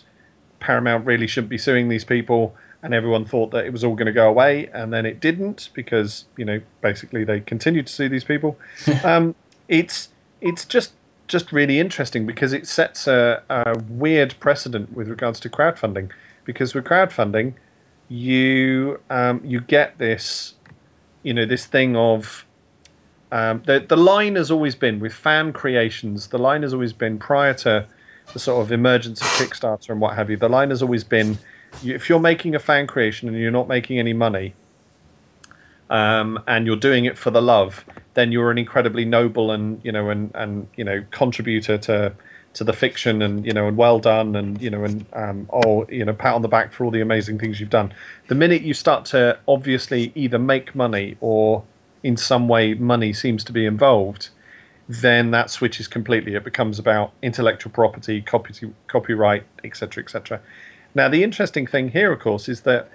Paramount 0.60 1.04
really 1.04 1.26
shouldn't 1.26 1.50
be 1.50 1.58
suing 1.58 1.88
these 1.88 2.04
people, 2.04 2.54
and 2.82 2.94
everyone 2.94 3.24
thought 3.24 3.50
that 3.50 3.66
it 3.66 3.72
was 3.72 3.84
all 3.84 3.94
going 3.94 4.06
to 4.06 4.12
go 4.12 4.28
away, 4.28 4.68
and 4.72 4.92
then 4.92 5.06
it 5.06 5.20
didn't 5.20 5.70
because 5.74 6.24
you 6.36 6.44
know 6.44 6.60
basically 6.80 7.24
they 7.24 7.40
continued 7.40 7.86
to 7.86 7.92
see 7.92 8.08
these 8.08 8.24
people. 8.24 8.58
um, 9.04 9.34
it's 9.68 10.08
it's 10.40 10.64
just 10.64 10.92
just 11.28 11.52
really 11.52 11.78
interesting 11.78 12.26
because 12.26 12.52
it 12.52 12.66
sets 12.66 13.06
a, 13.06 13.42
a 13.48 13.78
weird 13.88 14.34
precedent 14.40 14.92
with 14.92 15.08
regards 15.08 15.38
to 15.38 15.48
crowdfunding 15.48 16.10
because 16.44 16.74
with 16.74 16.84
crowdfunding, 16.84 17.54
you 18.08 19.00
um, 19.08 19.40
you 19.44 19.60
get 19.60 19.98
this, 19.98 20.54
you 21.22 21.32
know, 21.32 21.46
this 21.46 21.66
thing 21.66 21.96
of 21.96 22.44
um, 23.32 23.62
the 23.66 23.80
the 23.80 23.96
line 23.96 24.36
has 24.36 24.50
always 24.50 24.74
been 24.74 24.98
with 24.98 25.12
fan 25.12 25.52
creations. 25.52 26.28
The 26.28 26.38
line 26.38 26.62
has 26.62 26.74
always 26.74 26.92
been 26.92 27.18
prior 27.18 27.54
to 27.54 27.86
the 28.32 28.38
sort 28.38 28.64
of 28.64 28.72
emergence 28.72 29.20
of 29.20 29.26
Kickstarter 29.28 29.90
and 29.90 30.00
what 30.00 30.14
have 30.14 30.30
you. 30.30 30.36
The 30.36 30.48
line 30.48 30.70
has 30.70 30.82
always 30.82 31.04
been, 31.04 31.38
if 31.84 32.08
you're 32.08 32.20
making 32.20 32.54
a 32.54 32.58
fan 32.58 32.86
creation 32.86 33.28
and 33.28 33.38
you're 33.38 33.50
not 33.50 33.68
making 33.68 33.98
any 33.98 34.12
money, 34.12 34.54
um, 35.90 36.42
and 36.46 36.66
you're 36.66 36.76
doing 36.76 37.04
it 37.04 37.18
for 37.18 37.30
the 37.30 37.42
love, 37.42 37.84
then 38.14 38.32
you're 38.32 38.50
an 38.50 38.58
incredibly 38.58 39.04
noble 39.04 39.50
and 39.50 39.80
you 39.84 39.92
know 39.92 40.08
and 40.08 40.30
and 40.34 40.68
you 40.76 40.84
know 40.84 41.04
contributor 41.10 41.76
to 41.78 42.12
to 42.52 42.64
the 42.64 42.72
fiction 42.72 43.22
and 43.22 43.44
you 43.46 43.52
know 43.52 43.68
and 43.68 43.76
well 43.76 43.98
done 43.98 44.34
and 44.34 44.60
you 44.60 44.70
know 44.70 44.84
and 44.84 45.04
um, 45.12 45.48
oh 45.52 45.86
you 45.88 46.04
know 46.04 46.12
pat 46.12 46.34
on 46.34 46.42
the 46.42 46.48
back 46.48 46.72
for 46.72 46.84
all 46.84 46.90
the 46.90 47.00
amazing 47.00 47.38
things 47.38 47.60
you've 47.60 47.70
done. 47.70 47.92
The 48.28 48.34
minute 48.34 48.62
you 48.62 48.74
start 48.74 49.04
to 49.06 49.38
obviously 49.46 50.12
either 50.14 50.38
make 50.38 50.74
money 50.74 51.16
or 51.20 51.64
in 52.02 52.16
some 52.16 52.48
way 52.48 52.74
money 52.74 53.12
seems 53.12 53.44
to 53.44 53.52
be 53.52 53.66
involved, 53.66 54.30
then 54.88 55.30
that 55.32 55.50
switches 55.50 55.86
completely. 55.86 56.34
It 56.34 56.44
becomes 56.44 56.78
about 56.78 57.12
intellectual 57.22 57.72
property, 57.72 58.22
copy, 58.22 58.72
copyright, 58.86 59.44
etc., 59.62 60.02
etc. 60.02 60.40
Now 60.94 61.08
the 61.08 61.22
interesting 61.22 61.66
thing 61.66 61.90
here, 61.90 62.12
of 62.12 62.20
course, 62.20 62.48
is 62.48 62.62
that 62.62 62.90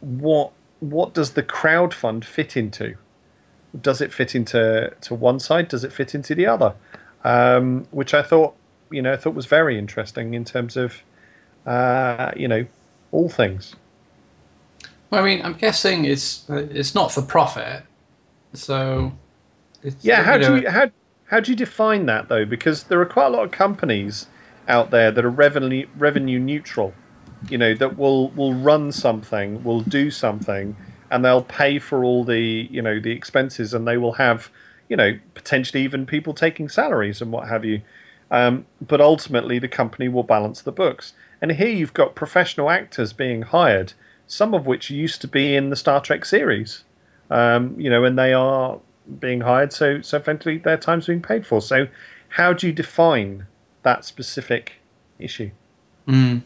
what 0.00 0.52
what 0.80 1.12
does 1.14 1.32
the 1.32 1.42
crowd 1.42 1.92
fund 1.92 2.24
fit 2.24 2.56
into? 2.56 2.96
Does 3.78 4.00
it 4.00 4.12
fit 4.12 4.34
into 4.34 4.92
to 5.00 5.14
one 5.14 5.40
side? 5.40 5.68
Does 5.68 5.84
it 5.84 5.92
fit 5.92 6.14
into 6.14 6.34
the 6.34 6.46
other? 6.46 6.74
Um, 7.24 7.86
which 7.90 8.14
I 8.14 8.22
thought, 8.22 8.54
you 8.90 9.02
know, 9.02 9.12
I 9.12 9.16
thought 9.16 9.34
was 9.34 9.46
very 9.46 9.76
interesting 9.78 10.34
in 10.34 10.44
terms 10.44 10.76
of, 10.76 11.02
uh, 11.66 12.32
you 12.36 12.46
know, 12.46 12.66
all 13.10 13.28
things. 13.28 13.74
Well, 15.10 15.22
I 15.22 15.24
mean, 15.24 15.44
I'm 15.44 15.54
guessing 15.54 16.04
it's 16.04 16.44
it's 16.48 16.94
not 16.94 17.12
for 17.12 17.22
profit, 17.22 17.82
so. 18.52 19.12
It's, 19.82 20.04
Yeah, 20.04 20.22
how 20.22 20.38
do 20.38 20.56
you 20.56 20.68
how 20.68 20.90
how 21.26 21.40
do 21.40 21.50
you 21.50 21.56
define 21.56 22.06
that 22.06 22.28
though? 22.28 22.44
Because 22.44 22.84
there 22.84 23.00
are 23.00 23.06
quite 23.06 23.26
a 23.26 23.30
lot 23.30 23.44
of 23.44 23.50
companies 23.50 24.26
out 24.68 24.90
there 24.90 25.10
that 25.10 25.24
are 25.24 25.30
revenue 25.30 25.88
revenue 25.96 26.38
neutral. 26.38 26.94
You 27.48 27.58
know, 27.58 27.74
that 27.74 27.96
will 27.96 28.30
will 28.30 28.54
run 28.54 28.92
something, 28.92 29.64
will 29.64 29.80
do 29.80 30.10
something, 30.10 30.76
and 31.10 31.24
they'll 31.24 31.42
pay 31.42 31.78
for 31.78 32.04
all 32.04 32.24
the 32.24 32.68
you 32.70 32.82
know 32.82 33.00
the 33.00 33.10
expenses, 33.10 33.74
and 33.74 33.86
they 33.88 33.96
will 33.96 34.14
have 34.14 34.50
you 34.88 34.96
know 34.96 35.18
potentially 35.34 35.82
even 35.82 36.06
people 36.06 36.34
taking 36.34 36.68
salaries 36.68 37.20
and 37.20 37.32
what 37.32 37.48
have 37.48 37.64
you. 37.64 37.82
Um, 38.30 38.66
but 38.80 39.00
ultimately, 39.00 39.58
the 39.58 39.68
company 39.68 40.08
will 40.08 40.22
balance 40.22 40.60
the 40.60 40.72
books. 40.72 41.14
And 41.40 41.52
here 41.52 41.68
you've 41.68 41.94
got 41.94 42.14
professional 42.14 42.68
actors 42.68 43.12
being 43.12 43.42
hired, 43.42 43.94
some 44.26 44.52
of 44.52 44.66
which 44.66 44.90
used 44.90 45.20
to 45.22 45.28
be 45.28 45.54
in 45.54 45.70
the 45.70 45.76
Star 45.76 46.00
Trek 46.00 46.24
series. 46.24 46.84
Um, 47.30 47.78
you 47.78 47.88
know, 47.88 48.04
and 48.04 48.18
they 48.18 48.32
are 48.32 48.80
being 49.20 49.42
hired, 49.42 49.72
so 49.72 50.00
so 50.02 50.16
effectively 50.16 50.58
their 50.58 50.76
time's 50.76 51.06
being 51.06 51.22
paid 51.22 51.46
for. 51.46 51.60
So, 51.60 51.88
how 52.30 52.52
do 52.52 52.66
you 52.66 52.72
define 52.72 53.46
that 53.82 54.04
specific 54.04 54.74
issue? 55.18 55.50
Mm. 56.06 56.42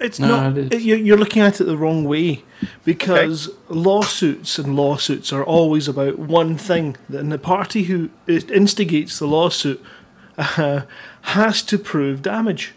It's 0.00 0.18
No, 0.18 0.28
not. 0.50 0.58
it 0.58 0.74
is. 0.74 0.84
You're, 0.84 0.98
you're 0.98 1.16
looking 1.18 1.42
at 1.42 1.60
it 1.60 1.64
the 1.64 1.76
wrong 1.76 2.04
way 2.04 2.42
because 2.84 3.50
lawsuits 3.68 4.58
and 4.58 4.74
lawsuits 4.74 5.32
are 5.32 5.44
always 5.44 5.86
about 5.86 6.18
one 6.18 6.56
thing, 6.58 6.96
and 7.08 7.30
the 7.30 7.38
party 7.38 7.84
who 7.84 8.10
instigates 8.26 9.18
the 9.18 9.26
lawsuit 9.28 9.80
uh, 10.36 10.82
has 11.22 11.62
to 11.62 11.78
prove 11.78 12.20
damage. 12.22 12.72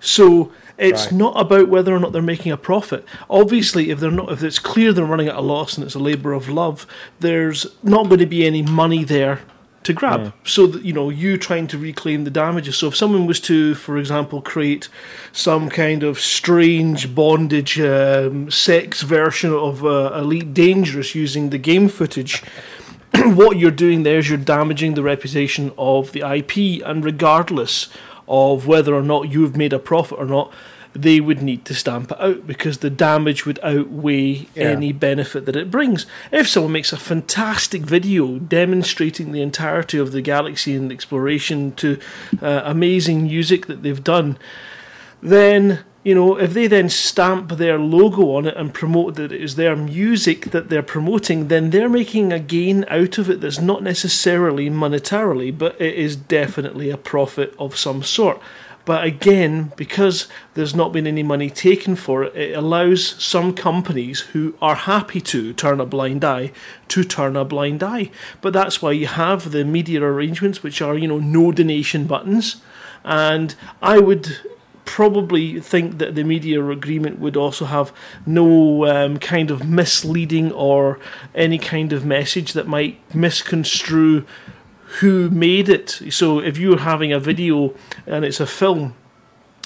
So 0.00 0.52
it's 0.76 1.04
Right. 1.06 1.12
not 1.12 1.40
about 1.40 1.68
whether 1.68 1.94
or 1.94 2.00
not 2.00 2.12
they're 2.12 2.22
making 2.22 2.50
a 2.50 2.56
profit. 2.56 3.04
Obviously, 3.30 3.90
if 3.90 4.00
they're 4.00 4.10
not, 4.10 4.32
if 4.32 4.42
it's 4.42 4.58
clear 4.58 4.92
they're 4.92 5.04
running 5.04 5.28
at 5.28 5.36
a 5.36 5.40
loss 5.40 5.76
and 5.76 5.86
it's 5.86 5.94
a 5.94 5.98
labour 6.00 6.32
of 6.32 6.48
love, 6.48 6.86
there's 7.20 7.66
not 7.84 8.08
going 8.08 8.18
to 8.18 8.26
be 8.26 8.44
any 8.44 8.62
money 8.62 9.04
there 9.04 9.40
to 9.84 9.92
grab. 9.92 10.32
So 10.44 10.66
that 10.66 10.84
you 10.84 10.92
know, 10.92 11.10
you 11.10 11.38
trying 11.38 11.66
to 11.68 11.78
reclaim 11.78 12.24
the 12.24 12.30
damages. 12.30 12.76
So 12.76 12.88
if 12.88 12.96
someone 12.96 13.26
was 13.26 13.38
to, 13.40 13.74
for 13.74 13.96
example, 13.96 14.42
create 14.42 14.88
some 15.32 15.68
kind 15.68 16.02
of 16.02 16.18
strange 16.18 17.14
bondage 17.14 17.78
um, 17.80 18.50
sex 18.50 19.02
version 19.02 19.52
of 19.52 19.84
uh, 19.84 20.12
Elite 20.14 20.52
Dangerous 20.52 21.14
using 21.14 21.50
the 21.50 21.58
game 21.58 21.88
footage. 21.88 22.42
what 23.14 23.58
you're 23.58 23.70
doing 23.70 24.02
there 24.02 24.18
is 24.18 24.28
you're 24.28 24.38
damaging 24.38 24.94
the 24.94 25.02
reputation 25.02 25.72
of 25.78 26.12
the 26.12 26.20
IP, 26.20 26.82
and 26.84 27.04
regardless 27.04 27.88
of 28.26 28.66
whether 28.66 28.94
or 28.94 29.02
not 29.02 29.30
you've 29.30 29.56
made 29.56 29.72
a 29.72 29.78
profit 29.78 30.18
or 30.18 30.24
not, 30.24 30.52
they 30.94 31.20
would 31.20 31.42
need 31.42 31.64
to 31.64 31.74
stamp 31.74 32.12
it 32.12 32.20
out 32.20 32.46
because 32.46 32.78
the 32.78 32.90
damage 32.90 33.44
would 33.44 33.58
outweigh 33.62 34.46
Yeah. 34.54 34.64
any 34.70 34.92
benefit 34.92 35.44
that 35.46 35.56
it 35.56 35.70
brings. 35.70 36.06
If 36.30 36.48
someone 36.48 36.72
makes 36.72 36.92
a 36.92 36.96
fantastic 36.96 37.82
video 37.82 38.38
demonstrating 38.38 39.32
the 39.32 39.42
entirety 39.42 39.98
of 39.98 40.12
the 40.12 40.22
galaxy 40.22 40.74
and 40.76 40.92
exploration 40.92 41.72
to 41.72 41.98
uh, 42.40 42.62
amazing 42.64 43.24
music 43.24 43.66
that 43.66 43.82
they've 43.82 44.04
done, 44.04 44.38
then 45.22 45.80
you 46.04 46.14
know 46.14 46.38
if 46.38 46.52
they 46.52 46.66
then 46.66 46.88
stamp 46.90 47.52
their 47.52 47.78
logo 47.78 48.36
on 48.36 48.46
it 48.46 48.54
and 48.56 48.74
promote 48.74 49.14
that 49.14 49.32
it 49.32 49.40
is 49.40 49.56
their 49.56 49.74
music 49.74 50.50
that 50.50 50.68
they're 50.68 50.82
promoting 50.82 51.48
then 51.48 51.70
they're 51.70 51.88
making 51.88 52.30
a 52.30 52.38
gain 52.38 52.84
out 52.90 53.16
of 53.16 53.30
it 53.30 53.40
that's 53.40 53.58
not 53.60 53.82
necessarily 53.82 54.68
monetarily 54.68 55.56
but 55.56 55.80
it 55.80 55.94
is 55.94 56.14
definitely 56.14 56.90
a 56.90 56.98
profit 56.98 57.54
of 57.58 57.74
some 57.74 58.02
sort 58.02 58.38
but 58.84 59.04
again 59.04 59.72
because 59.76 60.28
there's 60.54 60.74
not 60.74 60.92
been 60.92 61.06
any 61.06 61.22
money 61.22 61.48
taken 61.48 61.96
for 61.96 62.24
it 62.24 62.34
it 62.36 62.56
allows 62.56 63.04
some 63.22 63.54
companies 63.54 64.20
who 64.32 64.54
are 64.60 64.74
happy 64.74 65.20
to 65.20 65.52
turn 65.54 65.80
a 65.80 65.86
blind 65.86 66.24
eye 66.24 66.52
to 66.88 67.02
turn 67.02 67.36
a 67.36 67.44
blind 67.44 67.82
eye. 67.82 68.10
But 68.40 68.52
that's 68.52 68.80
why 68.82 68.92
you 68.92 69.06
have 69.06 69.50
the 69.50 69.64
media 69.64 70.02
arrangements 70.02 70.62
which 70.62 70.80
are 70.80 70.96
you 70.96 71.08
know 71.08 71.18
no 71.18 71.52
donation 71.52 72.06
buttons. 72.06 72.56
And 73.04 73.54
i 73.82 73.98
would 73.98 74.38
probably 74.84 75.60
think 75.60 75.98
that 75.98 76.14
the 76.14 76.24
media 76.24 76.62
agreement 76.66 77.18
would 77.18 77.36
also 77.36 77.64
have 77.64 77.90
no 78.26 78.86
um, 78.86 79.18
kind 79.18 79.50
of 79.50 79.66
misleading 79.66 80.52
or 80.52 80.98
any 81.34 81.58
kind 81.58 81.92
of 81.92 82.04
message 82.04 82.52
that 82.52 82.66
might 82.66 82.98
misconstrue 83.14 84.26
who 85.00 85.30
made 85.30 85.68
it. 85.68 86.00
So 86.10 86.38
if 86.38 86.58
you're 86.58 86.78
having 86.78 87.12
a 87.12 87.18
video 87.18 87.74
and 88.06 88.24
it's 88.24 88.40
a 88.40 88.46
film 88.46 88.94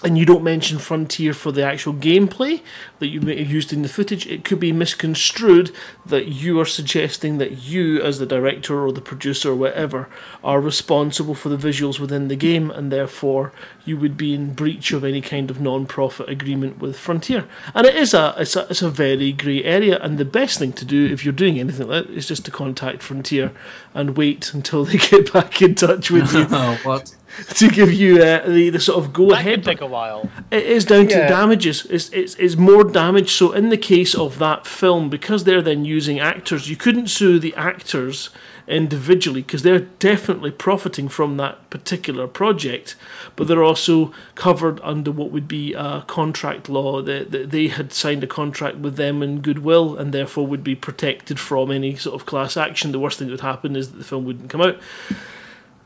and 0.05 0.17
you 0.17 0.25
don't 0.25 0.45
mention 0.45 0.79
Frontier 0.79 1.35
for 1.35 1.51
the 1.51 1.65
actual 1.65 1.93
gameplay 1.93 2.63
that 3.01 3.09
you 3.09 3.21
may 3.21 3.37
have 3.39 3.51
used 3.51 3.73
in 3.73 3.83
the 3.83 3.89
footage, 3.89 4.27
it 4.27 4.45
could 4.45 4.61
be 4.61 4.73
misconstrued 4.73 5.75
that 6.07 6.29
you 6.29 6.61
are 6.61 6.67
suggesting 6.67 7.39
that 7.39 7.65
you, 7.65 8.01
as 8.01 8.21
the 8.21 8.27
director 8.27 8.81
or 8.81 8.93
the 8.93 9.01
producer 9.01 9.51
or 9.51 9.57
whatever, 9.57 10.09
are 10.45 10.61
responsible 10.61 11.35
for 11.35 11.49
the 11.49 11.57
visuals 11.57 11.99
within 11.99 12.29
the 12.29 12.37
game, 12.37 12.71
and 12.71 12.93
therefore 12.93 13.53
you 13.85 13.97
would 13.97 14.17
be 14.17 14.35
in 14.35 14.55
breach 14.55 14.93
of 14.93 15.03
any 15.03 15.21
kind 15.21 15.51
of 15.51 15.61
non-profit 15.61 16.29
agreement 16.29 16.79
with 16.79 16.97
Frontier. 16.97 17.49
And 17.75 17.85
it 17.85 17.97
is 17.97 18.15
a 18.15 18.37
it's 18.39 18.55
a, 18.55 18.69
it's 18.71 18.83
a 18.83 18.91
very 18.91 19.33
grey 19.33 19.65
area, 19.65 19.99
and 19.99 20.17
the 20.17 20.25
best 20.25 20.61
thing 20.61 20.73
to 20.75 20.85
do 20.85 21.07
if 21.07 21.25
you're 21.25 21.33
doing 21.33 21.59
anything 21.59 21.89
like 21.89 22.07
that 22.07 22.15
is 22.15 22.29
just 22.29 22.45
to 22.45 22.53
contact 22.53 23.03
Frontier 23.03 23.51
and 23.95 24.17
wait 24.17 24.55
until 24.55 24.85
they 24.85 24.99
get 25.11 25.33
back 25.33 25.61
in 25.61 25.75
touch 25.75 26.09
with 26.09 26.33
you. 26.33 26.45
what? 26.85 27.17
To 27.55 27.69
give 27.69 27.93
you 27.93 28.23
uh, 28.23 28.47
the, 28.47 28.71
the 28.71 28.81
sort 28.81 29.05
of 29.05 29.13
go 29.13 29.31
That 29.31 29.41
ahead. 29.41 29.55
could 29.57 29.65
take 29.65 29.81
a 29.81 29.87
while. 29.87 30.29
It 30.51 30.65
is 30.65 30.85
down 30.85 31.09
to 31.09 31.15
damages. 31.29 31.87
It's, 31.87 32.09
it's, 32.11 32.35
it's 32.37 32.57
more 32.57 32.85
damage. 32.85 33.33
So, 33.33 33.53
in 33.53 33.69
the 33.69 33.77
case 33.77 34.15
of 34.15 34.39
that 34.39 34.67
film, 34.67 35.09
because 35.11 35.45
they're 35.45 35.63
then 35.63 35.85
using 35.85 36.19
actors, 36.19 36.69
you 36.69 36.77
couldn't 36.77 37.09
sue 37.09 37.39
the 37.39 37.55
actors 37.55 38.31
individually 38.67 39.41
because 39.41 39.63
they're 39.63 39.81
definitely 39.81 40.51
profiting 40.51 41.09
from 41.09 41.39
that 41.39 41.71
particular 41.71 42.27
project, 42.27 42.97
but 43.35 43.49
they're 43.49 43.65
also 43.65 44.13
covered 44.35 44.79
under 44.83 45.11
what 45.11 45.31
would 45.31 45.49
be 45.49 45.73
a 45.73 46.05
contract 46.07 46.69
law. 46.69 47.01
That 47.01 47.31
they, 47.31 47.45
they 47.45 47.69
had 47.69 47.93
signed 47.93 48.23
a 48.25 48.27
contract 48.27 48.77
with 48.77 48.97
them 48.97 49.23
in 49.23 49.41
goodwill 49.41 49.97
and 49.97 50.13
therefore 50.13 50.47
would 50.47 50.65
be 50.65 50.75
protected 50.75 51.41
from 51.41 51.71
any 51.71 51.97
sort 51.97 52.15
of 52.21 52.27
class 52.27 52.57
action. 52.57 52.93
The 52.93 52.99
worst 52.99 53.19
thing 53.19 53.29
that 53.29 53.33
would 53.33 53.41
happen 53.41 53.75
is 53.75 53.91
that 53.91 53.99
the 53.99 54.05
film 54.05 54.25
wouldn't 54.27 54.51
come 54.51 54.61
out. 54.61 54.79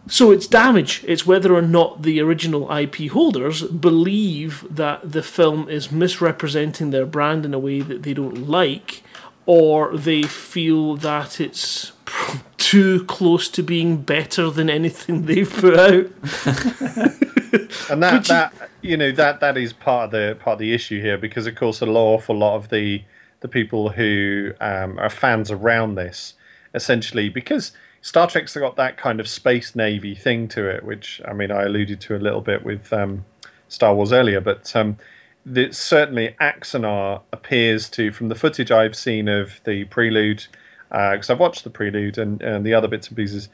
So 0.09 0.33
it's 0.33 0.47
damage. 0.47 1.05
It's 1.07 1.27
whether 1.27 1.55
or 1.55 1.63
not 1.63 2.03
the 2.03 2.21
original 2.21 2.71
IP 2.73 3.11
holders 3.11 3.63
believe 3.63 4.67
that 4.69 5.13
the 5.13 5.23
film 5.23 5.69
is 5.69 5.93
misrepresenting 5.93 6.91
their 6.91 7.07
brand 7.07 7.45
in 7.45 7.55
a 7.55 7.59
way 7.59 7.81
that 7.81 8.03
they 8.03 8.13
don't 8.13 8.49
like, 8.49 9.03
or 9.47 9.97
they 9.97 10.23
feel 10.23 10.97
that 10.97 11.41
it's 11.41 11.93
too 12.57 13.05
close 13.05 13.49
to 13.51 13.63
being 13.63 14.03
better 14.03 14.51
than 14.51 14.69
anything 14.69 15.27
they've 15.27 15.53
put 15.53 15.79
out. 15.79 16.07
and 17.91 18.03
that 18.03 18.25
that 18.25 18.53
you 18.81 18.97
know 18.97 19.13
that 19.13 19.41
that 19.41 19.57
is 19.57 19.73
part 19.73 20.07
of 20.07 20.11
the 20.11 20.37
part 20.41 20.55
of 20.55 20.59
the 20.59 20.73
issue 20.73 21.01
here 21.01 21.19
because 21.19 21.47
of 21.47 21.55
course 21.55 21.81
a 21.81 21.87
lot 21.87 22.15
awful 22.15 22.37
lot 22.37 22.57
of 22.57 22.71
the 22.71 23.03
the 23.41 23.49
people 23.49 23.91
who 23.91 24.53
um, 24.61 24.99
are 24.99 25.11
fans 25.11 25.51
around 25.51 25.97
this 25.97 26.35
essentially 26.75 27.29
because 27.29 27.73
Star 28.03 28.27
Trek's 28.27 28.55
got 28.57 28.75
that 28.77 28.97
kind 28.97 29.21
of 29.21 29.29
space 29.29 29.77
navy 29.77 30.15
thing 30.15 30.49
to 30.49 30.69
it, 30.69 30.85
which 30.85 31.23
I 31.25 31.33
mean 31.33 31.51
I 31.53 31.63
alluded 31.63 32.01
to 32.03 32.17
a 32.17 32.19
little 32.19 32.41
bit 32.41 32.65
with 32.65 32.93
um, 32.93 33.25
Star 33.69 33.95
Wars 33.95 34.13
earlier, 34.13 34.41
but 34.41 34.75
um, 34.75 34.99
the, 35.47 35.73
certainly 35.73 36.35
Axanar 36.41 37.23
appears 37.33 37.89
to, 37.91 38.13
from 38.13 38.29
the 38.29 38.35
footage 38.35 38.71
I've 38.71 38.97
seen 38.97 39.29
of 39.29 39.61
the 39.65 39.85
prelude, 39.85 40.47
because 40.91 41.31
I've 41.31 41.39
watched 41.41 41.65
the 41.65 41.71
prelude 41.71 42.19
and, 42.19 42.43
and 42.43 42.67
the 42.67 42.75
other 42.75 42.89
bits 42.89 43.09
and 43.09 43.17
pieces, 43.17 43.49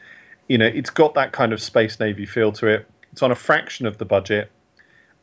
you 0.49 0.59
know, 0.59 0.67
it's 0.67 0.91
got 0.91 1.15
that 1.15 1.33
kind 1.33 1.53
of 1.53 1.63
space 1.63 2.01
navy 2.01 2.27
feel 2.27 2.51
to 2.53 2.67
it. 2.67 2.89
It's 3.13 3.23
on 3.23 3.31
a 3.31 3.37
fraction 3.37 3.87
of 3.87 3.99
the 3.99 4.05
budget, 4.05 4.51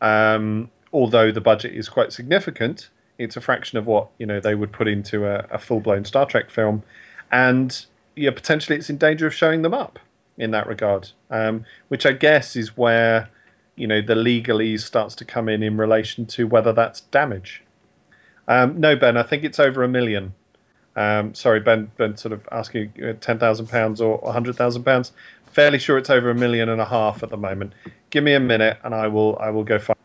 um, 0.01 0.69
although 0.93 1.31
the 1.31 1.41
budget 1.41 1.73
is 1.73 1.89
quite 1.89 2.13
significant. 2.13 2.89
It's 3.17 3.35
a 3.35 3.41
fraction 3.41 3.77
of 3.77 3.87
what 3.87 4.09
you 4.17 4.25
know 4.25 4.39
they 4.39 4.55
would 4.55 4.71
put 4.71 4.87
into 4.87 5.25
a, 5.25 5.47
a 5.49 5.57
full 5.57 5.79
blown 5.79 6.05
Star 6.05 6.25
Trek 6.25 6.49
film, 6.49 6.83
and 7.31 7.85
yeah, 8.15 8.31
potentially 8.31 8.77
it's 8.77 8.89
in 8.89 8.97
danger 8.97 9.27
of 9.27 9.33
showing 9.33 9.61
them 9.61 9.73
up 9.73 9.99
in 10.37 10.51
that 10.51 10.67
regard, 10.67 11.11
um, 11.29 11.65
which 11.87 12.05
I 12.05 12.11
guess 12.11 12.55
is 12.55 12.77
where 12.77 13.29
you 13.75 13.87
know 13.87 14.01
the 14.01 14.15
legalese 14.15 14.81
starts 14.81 15.15
to 15.15 15.25
come 15.25 15.49
in 15.49 15.63
in 15.63 15.77
relation 15.77 16.25
to 16.27 16.47
whether 16.47 16.73
that's 16.73 17.01
damage. 17.01 17.63
Um, 18.47 18.79
no, 18.79 18.95
Ben, 18.95 19.17
I 19.17 19.23
think 19.23 19.43
it's 19.43 19.59
over 19.59 19.83
a 19.83 19.87
million. 19.87 20.33
Um, 20.95 21.33
sorry, 21.33 21.59
Ben. 21.59 21.91
Ben, 21.97 22.15
sort 22.15 22.31
of 22.31 22.47
asking 22.51 22.93
uh, 23.03 23.13
ten 23.19 23.37
thousand 23.39 23.67
pounds 23.67 23.99
or 23.99 24.31
hundred 24.31 24.55
thousand 24.55 24.83
pounds. 24.83 25.11
Fairly 25.51 25.79
sure 25.79 25.97
it's 25.97 26.09
over 26.09 26.29
a 26.29 26.35
million 26.35 26.69
and 26.69 26.81
a 26.81 26.85
half 26.85 27.23
at 27.23 27.29
the 27.29 27.37
moment. 27.37 27.73
Give 28.09 28.23
me 28.23 28.33
a 28.33 28.39
minute, 28.39 28.77
and 28.83 28.93
I 28.95 29.07
will. 29.07 29.37
I 29.39 29.49
will 29.49 29.63
go 29.63 29.79
find. 29.79 30.04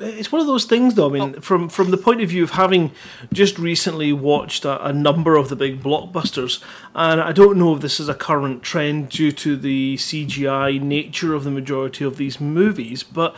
It's 0.00 0.32
one 0.32 0.40
of 0.40 0.46
those 0.46 0.64
things, 0.64 0.94
though. 0.94 1.10
I 1.10 1.12
mean, 1.12 1.34
oh. 1.36 1.40
from 1.40 1.68
from 1.68 1.90
the 1.90 1.98
point 1.98 2.22
of 2.22 2.30
view 2.30 2.42
of 2.42 2.52
having 2.52 2.92
just 3.32 3.58
recently 3.58 4.12
watched 4.12 4.64
a, 4.64 4.84
a 4.86 4.92
number 4.92 5.36
of 5.36 5.50
the 5.50 5.56
big 5.56 5.82
blockbusters, 5.82 6.62
and 6.94 7.20
I 7.20 7.32
don't 7.32 7.58
know 7.58 7.74
if 7.74 7.82
this 7.82 8.00
is 8.00 8.08
a 8.08 8.14
current 8.14 8.62
trend 8.62 9.10
due 9.10 9.30
to 9.32 9.56
the 9.56 9.96
CGI 9.96 10.80
nature 10.80 11.34
of 11.34 11.44
the 11.44 11.50
majority 11.50 12.04
of 12.04 12.16
these 12.16 12.40
movies, 12.40 13.02
but 13.02 13.36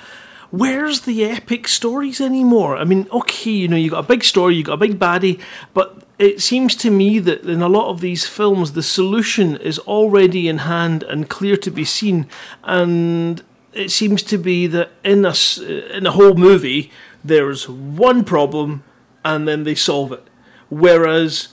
where's 0.52 1.00
the 1.00 1.24
epic 1.24 1.66
stories 1.66 2.20
anymore? 2.20 2.76
I 2.76 2.84
mean, 2.84 3.08
okay, 3.10 3.50
you 3.50 3.66
know, 3.66 3.76
you 3.76 3.90
got 3.90 4.04
a 4.04 4.08
big 4.08 4.22
story, 4.22 4.54
you 4.54 4.62
got 4.62 4.74
a 4.74 4.76
big 4.76 5.00
baddie, 5.00 5.40
but 5.74 6.04
it 6.18 6.40
seems 6.40 6.76
to 6.76 6.90
me 6.90 7.18
that 7.18 7.42
in 7.42 7.62
a 7.62 7.68
lot 7.68 7.88
of 7.88 8.00
these 8.00 8.28
films, 8.28 8.72
the 8.72 8.82
solution 8.82 9.56
is 9.56 9.80
already 9.80 10.46
in 10.46 10.58
hand 10.58 11.02
and 11.02 11.28
clear 11.28 11.56
to 11.56 11.70
be 11.70 11.84
seen, 11.84 12.28
and 12.62 13.42
it 13.72 13.90
seems 13.90 14.22
to 14.24 14.38
be 14.38 14.66
that 14.68 14.90
in 15.04 15.24
a 15.24 15.30
s- 15.30 15.58
in 15.58 16.06
a 16.06 16.10
whole 16.12 16.34
movie 16.34 16.90
there's 17.24 17.68
one 17.68 18.24
problem 18.24 18.82
and 19.24 19.46
then 19.46 19.62
they 19.64 19.74
solve 19.74 20.10
it. 20.12 20.24
Whereas 20.68 21.48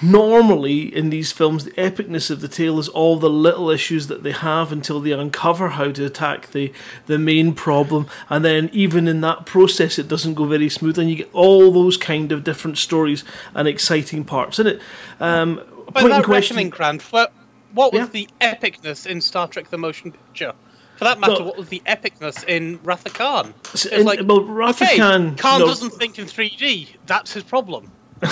normally 0.00 0.94
in 0.94 1.10
these 1.10 1.30
films 1.30 1.64
the 1.64 1.70
epicness 1.72 2.30
of 2.30 2.40
the 2.40 2.48
tale 2.48 2.78
is 2.80 2.88
all 2.88 3.16
the 3.18 3.30
little 3.30 3.70
issues 3.70 4.08
that 4.08 4.22
they 4.24 4.32
have 4.32 4.72
until 4.72 5.00
they 5.00 5.12
uncover 5.12 5.68
how 5.70 5.92
to 5.92 6.04
attack 6.04 6.50
the 6.50 6.72
the 7.06 7.18
main 7.18 7.52
problem. 7.54 8.06
And 8.28 8.44
then 8.44 8.68
even 8.72 9.06
in 9.06 9.20
that 9.20 9.46
process 9.46 9.98
it 9.98 10.08
doesn't 10.08 10.34
go 10.34 10.44
very 10.46 10.68
smooth 10.68 10.98
and 10.98 11.08
you 11.08 11.16
get 11.16 11.30
all 11.32 11.70
those 11.70 11.96
kind 11.96 12.32
of 12.32 12.42
different 12.42 12.78
stories 12.78 13.22
and 13.54 13.68
exciting 13.68 14.24
parts 14.24 14.58
in 14.58 14.66
it. 14.66 14.80
Um 15.20 15.60
By 15.92 16.02
that 16.08 16.24
question- 16.24 16.56
reckoning, 16.56 16.70
Grant, 16.70 17.02
what, 17.12 17.32
what 17.74 17.92
was 17.92 18.08
the 18.10 18.28
epicness 18.40 19.06
in 19.06 19.20
Star 19.20 19.46
Trek: 19.46 19.70
The 19.70 19.78
Motion 19.78 20.12
Picture? 20.12 20.52
For 21.02 21.08
that 21.08 21.18
matter, 21.18 21.40
No. 21.40 21.46
what 21.46 21.56
was 21.56 21.68
the 21.68 21.82
epicness 21.84 22.44
in 22.46 22.78
Wrath 22.84 23.12
Khan? 23.12 23.54
It's 23.74 23.86
in- 23.86 24.06
like, 24.06 24.20
well, 24.22 24.44
Wrath 24.44 24.80
okay, 24.80 24.96
Khan, 24.96 25.34
Khan 25.34 25.58
no. 25.58 25.66
doesn't 25.66 25.90
think 25.90 26.16
in 26.16 26.26
3D. 26.26 26.90
That's 27.06 27.32
his 27.32 27.42
problem. 27.42 27.90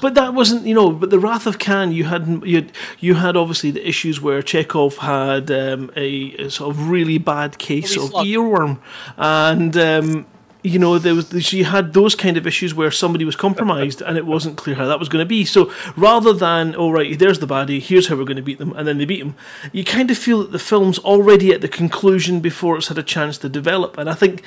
But 0.00 0.14
that 0.14 0.34
wasn't, 0.34 0.64
you 0.66 0.74
know. 0.74 0.90
But 0.90 1.10
the 1.10 1.18
Wrath 1.18 1.46
of 1.46 1.58
Khan, 1.58 1.90
you 1.92 2.04
had 2.04 2.42
you 2.44 2.56
had, 2.56 2.72
you 3.00 3.14
had 3.14 3.36
obviously 3.36 3.72
the 3.72 3.86
issues 3.88 4.20
where 4.20 4.40
Chekov 4.40 4.98
had 4.98 5.50
um, 5.50 5.90
a, 5.96 6.34
a 6.34 6.50
sort 6.50 6.70
of 6.70 6.88
really 6.88 7.18
bad 7.18 7.58
case 7.58 7.96
of 7.96 8.10
slug. 8.10 8.26
earworm, 8.26 8.78
and 9.16 9.76
um, 9.76 10.26
you 10.62 10.78
know 10.78 10.98
there 10.98 11.14
was 11.14 11.32
she 11.44 11.64
had 11.64 11.92
those 11.92 12.14
kind 12.14 12.36
of 12.36 12.46
issues 12.46 12.74
where 12.74 12.90
somebody 12.90 13.24
was 13.24 13.36
compromised 13.36 14.00
and 14.00 14.16
it 14.16 14.26
wasn't 14.26 14.56
clear 14.56 14.76
how 14.76 14.86
that 14.86 14.98
was 14.98 15.08
going 15.08 15.22
to 15.22 15.28
be. 15.28 15.44
So 15.44 15.72
rather 15.96 16.32
than 16.32 16.74
oh 16.76 16.90
right, 16.90 17.18
there's 17.18 17.40
the 17.40 17.46
baddie, 17.46 17.80
here's 17.80 18.08
how 18.08 18.16
we're 18.16 18.24
going 18.24 18.36
to 18.36 18.42
beat 18.42 18.58
them, 18.58 18.72
and 18.74 18.86
then 18.86 18.98
they 18.98 19.04
beat 19.04 19.20
them, 19.20 19.34
you 19.72 19.84
kind 19.84 20.10
of 20.10 20.18
feel 20.18 20.40
that 20.42 20.52
the 20.52 20.58
film's 20.58 20.98
already 21.00 21.52
at 21.52 21.60
the 21.60 21.68
conclusion 21.68 22.40
before 22.40 22.76
it's 22.76 22.88
had 22.88 22.98
a 22.98 23.02
chance 23.02 23.38
to 23.38 23.48
develop, 23.48 23.98
and 23.98 24.08
I 24.08 24.14
think. 24.14 24.42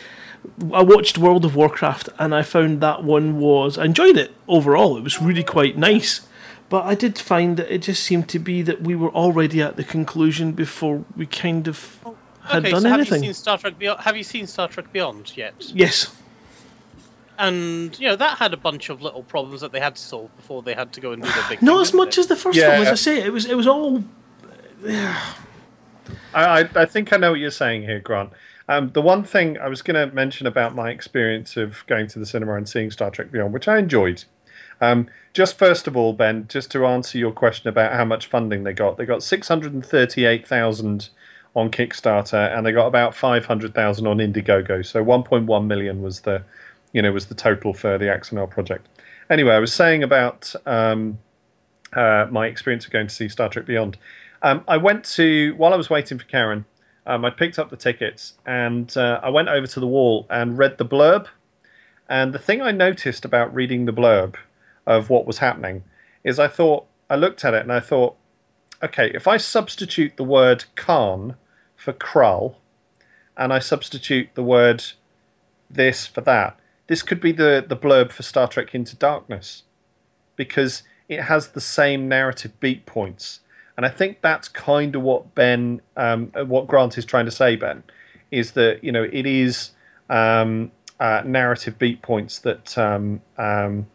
I 0.72 0.84
watched 0.84 1.18
World 1.18 1.44
of 1.44 1.56
Warcraft 1.56 2.10
and 2.20 2.36
I 2.36 2.44
found 2.44 2.80
that 2.80 3.04
one 3.04 3.40
was 3.40 3.80
I 3.80 3.86
enjoyed 3.86 4.16
it 4.16 4.32
overall. 4.48 4.96
It 4.96 5.04
was 5.04 5.20
really 5.20 5.44
quite 5.44 5.76
nice. 5.76 6.28
But 6.70 6.86
I 6.86 6.94
did 6.94 7.18
find 7.18 7.58
that 7.58 7.74
it 7.74 7.84
just 7.84 8.04
seemed 8.04 8.30
to 8.30 8.38
be 8.38 8.62
that 8.62 8.82
we 8.82 8.96
were 8.96 9.10
already 9.10 9.62
at 9.62 9.76
the 9.76 9.84
conclusion 9.84 10.52
before 10.52 11.04
we 11.16 11.26
kind 11.26 11.68
of 11.68 12.00
had 12.46 12.64
okay, 12.64 12.72
done 12.72 12.82
so 12.82 12.90
anything. 12.94 13.14
have 13.16 13.24
you 13.24 13.28
seen 13.28 13.34
Star 13.34 13.58
Trek 13.58 13.78
Beyond? 13.80 14.00
Have 14.02 14.18
you 14.18 14.24
seen 14.24 14.48
Star 14.48 14.68
Trek 14.68 14.92
Beyond 14.94 15.36
yet? 15.36 15.56
Yes. 15.74 16.16
And 17.38 17.98
you 18.00 18.08
know 18.08 18.16
that 18.16 18.38
had 18.38 18.54
a 18.54 18.58
bunch 18.58 18.90
of 18.90 19.02
little 19.02 19.24
problems 19.24 19.62
that 19.62 19.72
they 19.74 19.80
had 19.80 19.96
to 19.98 20.02
solve 20.02 20.36
before 20.38 20.62
they 20.62 20.74
had 20.74 20.94
to 20.94 21.02
go 21.02 21.12
and 21.12 21.22
do 21.22 21.28
their 21.30 21.50
big. 21.50 21.62
Not 21.62 21.74
thing, 21.74 21.82
as 21.82 21.94
much 21.94 22.16
they? 22.16 22.22
as 22.22 22.28
the 22.28 22.36
first 22.36 22.58
Yeah. 22.58 22.72
film, 22.72 22.82
as 22.84 22.88
I 22.88 22.96
say, 22.96 23.22
it 23.22 23.34
was 23.34 23.46
it 23.46 23.56
was 23.58 23.68
all 23.68 24.04
I, 24.88 25.26
I, 26.34 26.70
I 26.76 26.86
think 26.86 27.12
I 27.12 27.18
know 27.18 27.32
what 27.32 27.40
you're 27.40 27.52
saying 27.52 27.84
here, 27.84 28.00
Grant. 28.00 28.32
Um, 28.68 28.90
the 28.94 29.02
one 29.02 29.24
thing 29.24 29.58
I 29.60 29.68
was 29.68 29.82
going 29.82 29.96
to 30.10 30.14
mention 30.14 30.48
about 30.48 30.74
my 30.74 30.90
experience 30.90 31.56
of 31.56 31.84
going 31.88 32.08
to 32.08 32.20
the 32.20 32.26
cinema 32.26 32.56
and 32.56 32.68
seeing 32.68 32.90
Star 32.90 33.12
Trek 33.12 33.32
Beyond, 33.32 33.54
which 33.54 33.68
I 33.68 33.78
enjoyed. 33.78 34.24
Um, 34.82 35.08
just 35.34 35.58
first 35.58 35.88
of 35.88 35.96
all, 35.96 36.14
Ben, 36.14 36.48
just 36.48 36.72
to 36.72 36.86
answer 36.86 37.18
your 37.18 37.32
question 37.32 37.70
about 37.70 37.94
how 37.94 38.06
much 38.06 38.26
funding 38.28 38.64
they 38.64 38.74
got, 38.74 38.98
they 38.98 39.06
got 39.06 39.24
six 39.24 39.48
hundred 39.48 39.74
and 39.74 39.86
thirty-eight 39.86 40.48
thousand 40.48 41.10
on 41.56 41.72
Kickstarter, 41.72 42.56
and 42.56 42.66
they 42.66 42.72
got 42.72 42.88
about 42.88 43.16
five 43.16 43.46
hundred 43.46 43.74
thousand 43.74 44.08
on 44.08 44.18
Indiegogo. 44.18 44.86
So 44.86 45.02
one 45.02 45.24
point 45.24 45.46
one 45.46 45.68
million 45.68 46.02
was 46.02 46.22
the, 46.22 46.44
you 46.92 47.02
know, 47.02 47.12
was 47.14 47.28
the 47.28 47.36
total 47.36 47.74
for 47.74 47.98
the 47.98 48.06
Axanar 48.06 48.50
project. 48.50 48.88
Anyway, 49.30 49.54
I 49.54 49.60
was 49.60 49.74
saying 49.74 50.04
about 50.04 50.54
um, 50.66 51.18
uh, 51.94 52.28
my 52.30 52.48
experience 52.48 52.86
of 52.86 52.92
going 52.92 53.08
to 53.08 53.14
see 53.16 53.30
Star 53.30 53.50
Trek 53.50 53.66
Beyond. 53.66 53.98
Um, 54.42 54.64
I 54.68 54.78
went 54.78 55.06
to 55.16 55.56
while 55.58 55.74
I 55.74 55.78
was 55.78 55.90
waiting 55.90 56.20
for 56.20 56.26
Karen. 56.26 56.66
um, 57.06 57.26
I 57.26 57.30
picked 57.30 57.60
up 57.60 57.70
the 57.70 57.78
tickets 57.78 58.34
and 58.46 58.96
uh, 58.98 59.20
I 59.22 59.30
went 59.30 59.50
over 59.50 59.68
to 59.68 59.80
the 59.80 59.88
wall 59.88 60.26
and 60.30 60.58
read 60.58 60.78
the 60.78 60.86
blurb. 60.86 61.28
And 62.10 62.34
the 62.34 62.40
thing 62.40 62.62
I 62.62 62.72
noticed 62.72 63.26
about 63.26 63.54
reading 63.54 63.86
the 63.86 63.94
blurb 63.94 64.36
of 64.86 65.10
what 65.10 65.26
was 65.26 65.40
happening 65.40 65.84
is 66.24 66.40
I 66.40 66.48
thought, 66.48 66.86
I 67.10 67.16
looked 67.16 67.46
at 67.46 67.54
it 67.54 67.62
and 67.62 67.72
I 67.72 67.80
thought, 67.80 68.16
okay, 68.84 69.12
if 69.14 69.28
I 69.28 69.38
substitute 69.38 70.18
the 70.18 70.24
word 70.24 70.66
Khan 70.76 71.36
for 71.86 71.94
Krall 71.94 72.56
and 73.38 73.54
I 73.54 73.60
substitute 73.60 74.30
the 74.34 74.44
word 74.44 74.84
this 75.70 76.08
for 76.08 76.22
that, 76.22 76.60
this 76.88 77.04
could 77.04 77.22
be 77.22 77.32
the, 77.32 77.64
the 77.66 77.78
blurb 77.78 78.12
for 78.12 78.24
Star 78.24 78.48
Trek 78.48 78.74
Into 78.74 78.96
Darkness 78.96 79.64
because 80.36 80.84
it 81.08 81.22
has 81.22 81.50
the 81.50 81.62
same 81.62 82.10
narrative 82.10 82.60
beat 82.60 82.86
points. 82.88 83.42
And 83.78 83.86
I 83.86 83.90
think 83.90 84.22
that's 84.22 84.48
kind 84.48 84.96
of 84.96 85.04
what 85.04 85.36
Ben, 85.36 85.82
um, 85.96 86.32
what 86.48 86.68
Grant 86.68 86.98
is 86.98 87.06
trying 87.06 87.26
to 87.26 87.32
say, 87.32 87.56
Ben, 87.56 87.84
is 88.32 88.54
that, 88.54 88.84
you 88.84 88.92
know, 88.92 89.04
it 89.04 89.26
is 89.26 89.72
um, 90.10 90.72
uh, 91.00 91.22
narrative 91.24 91.78
beat 91.78 92.02
points 92.02 92.40
that 92.40 92.78
um, 92.78 93.22
um, 93.38 93.88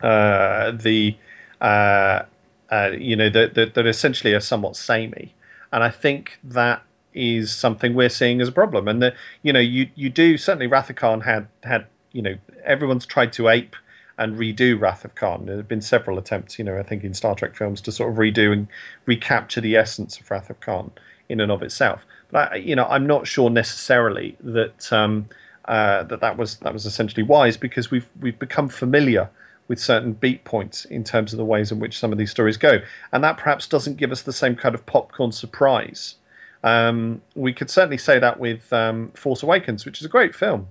uh, 0.00 0.70
the, 0.70 1.16
uh, 1.60 2.22
uh, 2.70 2.90
you 2.96 3.16
know, 3.16 3.28
that, 3.28 3.54
that, 3.54 3.74
that 3.74 3.86
essentially 3.86 4.32
are 4.32 4.40
somewhat 4.40 4.76
samey. 4.76 5.34
And 5.72 5.82
I 5.84 5.90
think 5.90 6.38
that 6.42 6.82
is 7.14 7.52
something 7.52 7.94
we're 7.94 8.08
seeing 8.08 8.40
as 8.40 8.48
a 8.48 8.52
problem. 8.52 8.88
And 8.88 9.02
the, 9.02 9.14
you 9.42 9.52
know, 9.52 9.60
you 9.60 9.88
you 9.94 10.10
do 10.10 10.36
certainly 10.36 10.66
Wrath 10.66 10.90
of 10.90 10.96
Khan 10.96 11.22
had 11.22 11.48
had 11.62 11.86
you 12.12 12.22
know 12.22 12.36
everyone's 12.64 13.06
tried 13.06 13.32
to 13.34 13.48
ape 13.48 13.76
and 14.18 14.36
redo 14.36 14.78
Wrath 14.78 15.04
of 15.04 15.14
Khan. 15.14 15.46
There 15.46 15.56
have 15.56 15.68
been 15.68 15.80
several 15.80 16.18
attempts, 16.18 16.58
you 16.58 16.64
know, 16.64 16.78
I 16.78 16.82
think 16.82 17.04
in 17.04 17.14
Star 17.14 17.34
Trek 17.34 17.56
films 17.56 17.80
to 17.82 17.92
sort 17.92 18.12
of 18.12 18.18
redo 18.18 18.52
and 18.52 18.68
recapture 19.06 19.62
the 19.62 19.76
essence 19.76 20.20
of 20.20 20.30
Wrath 20.30 20.50
of 20.50 20.60
Khan 20.60 20.90
in 21.30 21.40
and 21.40 21.50
of 21.50 21.62
itself. 21.62 22.04
But 22.30 22.52
I, 22.52 22.56
you 22.56 22.76
know, 22.76 22.84
I'm 22.84 23.06
not 23.06 23.26
sure 23.26 23.48
necessarily 23.48 24.36
that 24.40 24.92
um, 24.92 25.28
uh, 25.64 26.02
that 26.04 26.20
that 26.20 26.36
was 26.36 26.56
that 26.56 26.72
was 26.72 26.84
essentially 26.84 27.22
wise 27.22 27.56
because 27.56 27.90
we've 27.90 28.08
we've 28.20 28.38
become 28.38 28.68
familiar 28.68 29.30
with 29.70 29.78
certain 29.78 30.12
beat 30.14 30.42
points 30.42 30.84
in 30.84 31.04
terms 31.04 31.32
of 31.32 31.36
the 31.36 31.44
ways 31.44 31.70
in 31.70 31.78
which 31.78 31.96
some 31.96 32.10
of 32.10 32.18
these 32.18 32.32
stories 32.32 32.56
go, 32.56 32.80
and 33.12 33.22
that 33.22 33.38
perhaps 33.38 33.68
doesn't 33.68 33.98
give 33.98 34.10
us 34.10 34.20
the 34.20 34.32
same 34.32 34.56
kind 34.56 34.74
of 34.74 34.84
popcorn 34.84 35.30
surprise. 35.30 36.16
Um, 36.64 37.22
we 37.36 37.52
could 37.52 37.70
certainly 37.70 37.96
say 37.96 38.18
that 38.18 38.40
with 38.40 38.72
um, 38.72 39.12
Force 39.12 39.44
Awakens, 39.44 39.86
which 39.86 40.00
is 40.00 40.04
a 40.04 40.08
great 40.08 40.34
film, 40.34 40.66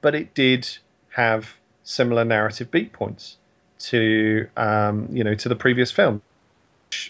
but 0.00 0.16
it 0.16 0.34
did 0.34 0.78
have 1.10 1.58
similar 1.84 2.24
narrative 2.24 2.72
beat 2.72 2.92
points 2.92 3.36
to 3.78 4.48
um, 4.56 5.08
you 5.12 5.22
know 5.22 5.36
to 5.36 5.48
the 5.48 5.54
previous 5.54 5.92
film. 5.92 6.20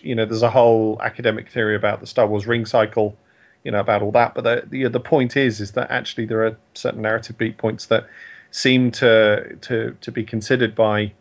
You 0.02 0.14
know, 0.16 0.26
there's 0.26 0.42
a 0.42 0.50
whole 0.50 1.00
academic 1.00 1.48
theory 1.48 1.74
about 1.74 2.00
the 2.00 2.06
Star 2.06 2.26
Wars 2.26 2.46
ring 2.46 2.66
cycle, 2.66 3.16
you 3.64 3.70
know, 3.70 3.80
about 3.80 4.02
all 4.02 4.12
that. 4.12 4.34
But 4.34 4.44
the 4.44 4.64
the, 4.68 4.90
the 4.90 5.00
point 5.00 5.38
is, 5.38 5.58
is 5.58 5.72
that 5.72 5.90
actually 5.90 6.26
there 6.26 6.44
are 6.44 6.58
certain 6.74 7.00
narrative 7.00 7.38
beat 7.38 7.56
points 7.56 7.86
that 7.86 8.06
seem 8.50 8.90
to 8.90 9.56
to 9.62 9.96
to 10.02 10.12
be 10.12 10.22
considered 10.22 10.74
by 10.74 11.14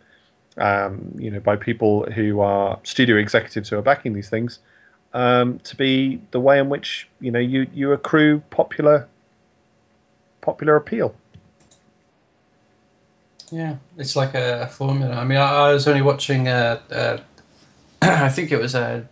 um, 0.58 1.14
you 1.18 1.32
know 1.32 1.40
by 1.40 1.56
people 1.56 2.10
who 2.12 2.40
are 2.40 2.80
studio 2.84 3.18
executives 3.18 3.70
who 3.70 3.78
are 3.78 3.82
backing 3.82 4.14
these 4.14 4.30
things 4.30 4.60
um, 5.14 5.60
to 5.60 5.76
be 5.76 6.22
the 6.32 6.40
way 6.40 6.60
in 6.60 6.70
which 6.70 7.08
you 7.20 7.32
know 7.32 7.40
you 7.40 7.68
you 7.74 7.92
accrue 7.92 8.42
popular 8.50 9.08
popular 10.42 10.76
appeal. 10.76 11.16
Yeah, 13.52 13.78
it's 13.98 14.16
like 14.16 14.36
a, 14.36 14.62
a 14.62 14.68
formula. 14.68 15.16
I 15.16 15.24
mean, 15.24 15.40
I, 15.40 15.70
I 15.70 15.74
was 15.74 15.88
only 15.88 16.02
watching. 16.02 16.48
I 18.02 18.30
think 18.30 18.52
it 18.52 18.60
was 18.60 18.76
a, 18.76 19.08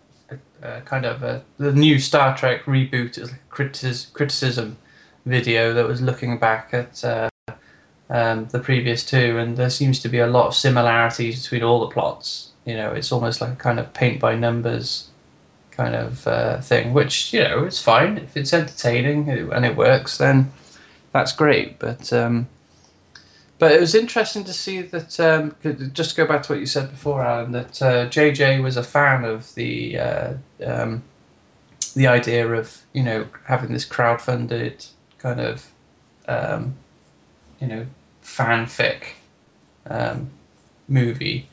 a, 0.62 0.82
kind 0.82 1.06
of 1.06 1.24
a, 1.24 1.44
the 1.58 1.74
new 1.74 2.00
Star 2.00 2.38
Trek 2.38 2.64
reboot 2.64 3.34
criticism, 3.50 4.10
criticism 4.14 4.78
video 5.26 5.74
that 5.74 5.88
was 5.88 6.02
looking 6.02 6.38
back 6.38 6.70
at 6.74 7.04
uh, 7.04 7.30
um, 8.10 8.48
the 8.52 8.60
previous 8.60 9.06
two, 9.06 9.38
and 9.38 9.58
there 9.58 9.70
seems 9.70 10.00
to 10.00 10.10
be 10.10 10.20
a 10.20 10.28
lot 10.28 10.48
of 10.48 10.56
similarities 10.56 11.44
between 11.44 11.64
all 11.64 11.80
the 11.82 11.94
plots. 11.94 12.52
You 12.66 12.76
know, 12.76 12.92
it's 12.92 13.12
almost 13.12 13.42
like 13.42 13.54
a 13.54 13.56
kind 13.56 13.80
of 13.80 13.94
paint 13.94 14.20
by 14.20 14.36
numbers 14.36 15.10
kind 15.72 15.96
of 15.96 16.28
uh, 16.28 16.60
thing, 16.60 16.94
which 16.94 17.32
you 17.34 17.44
know 17.44 17.64
it's 17.64 17.82
fine 17.82 18.18
if 18.18 18.36
it's 18.36 18.54
entertaining 18.54 19.30
and 19.30 19.66
it 19.66 19.78
works, 19.78 20.18
then 20.18 20.52
that's 21.14 21.32
great. 21.32 21.80
But 21.80 22.12
um, 22.12 22.48
but 23.60 23.72
it 23.72 23.80
was 23.80 23.96
interesting 23.96 24.44
to 24.46 24.54
see 24.54 24.82
that. 24.82 25.20
Um, 25.20 25.56
just 25.94 26.12
to 26.12 26.16
go 26.16 26.28
back 26.28 26.44
to 26.44 26.54
what 26.54 26.60
you 26.60 26.66
said 26.66 26.90
before, 26.90 27.24
Alan, 27.24 27.52
that 27.52 27.82
uh, 27.82 28.08
JJ 28.10 28.62
was 28.64 28.78
a 28.78 28.84
fan 28.84 29.24
of 29.24 29.54
the 29.56 30.00
uh, 30.00 30.34
um, 30.66 31.04
the 31.96 32.08
idea 32.08 32.48
of 32.48 32.82
you 32.94 33.04
know 33.04 33.28
having 33.46 33.72
this 33.72 33.86
crowd-funded 33.86 34.86
kind 35.18 35.40
of 35.40 35.72
um, 36.28 36.76
you 37.60 37.68
know 37.68 37.86
fanfic 38.24 39.04
um, 39.90 40.30
movie. 40.88 41.50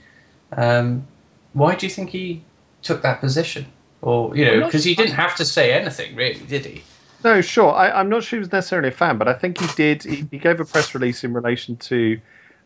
Um, 0.53 1.07
why 1.53 1.75
do 1.75 1.87
you 1.87 1.91
think 1.91 2.11
he 2.11 2.43
took 2.83 3.03
that 3.03 3.21
position? 3.21 3.67
Or 4.03 4.37
you 4.37 4.45
know, 4.45 4.67
because 4.67 4.85
he 4.85 4.95
didn't 4.95 5.15
have 5.15 5.35
to 5.37 5.45
say 5.45 5.73
anything, 5.73 6.15
really, 6.15 6.41
did 6.41 6.67
he? 6.67 6.83
No, 7.25 7.41
sure. 7.41 7.73
I, 7.73 8.01
am 8.01 8.11
not 8.11 8.23
sure 8.23 8.37
he 8.37 8.41
was 8.41 8.53
necessarily 8.53 8.89
a 8.89 8.93
fan, 8.93 9.17
but 9.17 9.29
I 9.29 9.33
think 9.33 9.59
he 9.59 9.67
did. 9.77 10.03
He, 10.03 10.27
he 10.31 10.39
gave 10.39 10.61
a 10.61 10.65
press 10.67 10.95
release 10.95 11.25
in 11.25 11.33
relation 11.33 11.77
to 11.77 12.21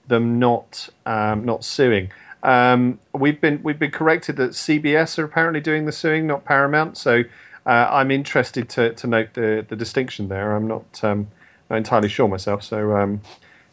them 0.08 0.40
not 0.40 0.88
um, 1.06 1.44
not 1.44 1.64
suing. 1.64 2.10
Um, 2.42 2.98
we've 3.14 3.40
been 3.40 3.62
we've 3.62 3.78
been 3.78 3.92
corrected 3.92 4.36
that 4.36 4.50
CBS 4.50 5.18
are 5.18 5.24
apparently 5.24 5.60
doing 5.60 5.86
the 5.86 5.92
suing, 5.92 6.26
not 6.26 6.44
Paramount. 6.44 6.96
So 6.96 7.22
uh, 7.66 7.88
I'm 7.90 8.10
interested 8.10 8.68
to, 8.70 8.94
to 8.94 9.06
note 9.06 9.34
the, 9.34 9.64
the 9.68 9.76
distinction 9.76 10.28
there. 10.28 10.56
I'm 10.56 10.66
not 10.66 11.04
um, 11.04 11.28
not 11.70 11.76
entirely 11.76 12.08
sure 12.08 12.28
myself. 12.28 12.62
So 12.62 12.96
um, 12.96 13.20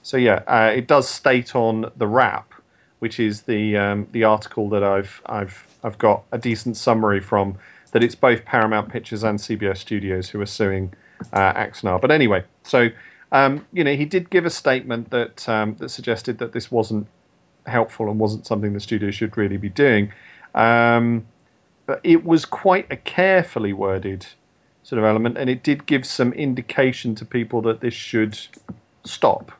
so 0.02 0.18
yeah, 0.18 0.44
uh, 0.48 0.72
it 0.74 0.88
does 0.88 1.10
state 1.10 1.56
on 1.56 1.92
the 1.96 2.08
wrap, 2.08 2.54
which 3.00 3.20
is 3.20 3.44
the 3.44 3.78
um, 3.78 4.08
the 4.12 4.24
article 4.24 4.70
that 4.70 4.84
I've 4.84 5.22
I've 5.26 5.68
I've 5.84 5.98
got 5.98 6.24
a 6.32 6.38
decent 6.38 6.78
summary 6.78 7.20
from 7.20 7.58
that 7.92 8.04
it's 8.04 8.16
both 8.16 8.46
Paramount 8.46 8.90
Pictures 8.90 9.24
and 9.24 9.40
CBS 9.40 9.78
Studios 9.78 10.30
who 10.30 10.42
are 10.42 10.46
suing 10.46 10.94
uh, 11.34 11.54
Axanar. 11.54 12.00
But 12.02 12.12
anyway, 12.12 12.44
so 12.64 12.90
um, 13.32 13.66
you 13.74 13.84
know 13.84 13.96
he 13.96 14.06
did 14.06 14.30
give 14.30 14.46
a 14.46 14.50
statement 14.50 15.10
that 15.12 15.48
um, 15.50 15.76
that 15.78 15.90
suggested 15.90 16.38
that 16.40 16.52
this 16.52 16.70
wasn't 16.72 17.08
helpful 17.66 18.10
and 18.10 18.20
wasn't 18.20 18.46
something 18.46 18.74
the 18.74 18.80
studio 18.80 19.12
should 19.12 19.38
really 19.38 19.58
be 19.58 19.70
doing. 19.70 20.12
Um, 20.54 21.26
but 21.86 22.00
it 22.04 22.24
was 22.26 22.46
quite 22.46 22.88
a 22.92 22.96
carefully 22.96 23.74
worded 23.74 24.28
sort 24.86 25.00
of 25.00 25.06
element, 25.06 25.36
and 25.36 25.50
it 25.50 25.64
did 25.64 25.88
give 25.88 26.06
some 26.06 26.32
indication 26.34 27.16
to 27.16 27.26
people 27.26 27.60
that 27.64 27.82
this 27.82 27.96
should 27.96 28.38
stop. 29.04 29.52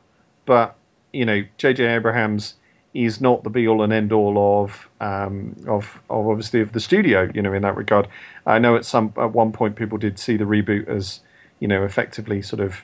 But 0.44 0.76
you 1.12 1.24
know, 1.24 1.42
J.J. 1.58 1.84
Abrams 1.84 2.54
is 2.94 3.20
not 3.20 3.42
the 3.42 3.50
be 3.50 3.66
all 3.66 3.82
and 3.82 3.92
end 3.92 4.12
all 4.12 4.62
of, 4.62 4.88
um, 5.00 5.56
of 5.66 5.98
of 6.08 6.28
obviously 6.28 6.60
of 6.60 6.72
the 6.72 6.78
studio. 6.78 7.28
You 7.34 7.42
know, 7.42 7.52
in 7.52 7.62
that 7.62 7.76
regard, 7.76 8.06
I 8.46 8.60
know 8.60 8.76
at 8.76 8.84
some 8.84 9.12
at 9.16 9.32
one 9.32 9.50
point 9.50 9.74
people 9.74 9.98
did 9.98 10.16
see 10.20 10.36
the 10.36 10.44
reboot 10.44 10.86
as 10.86 11.20
you 11.58 11.66
know 11.66 11.84
effectively 11.84 12.40
sort 12.40 12.60
of 12.60 12.82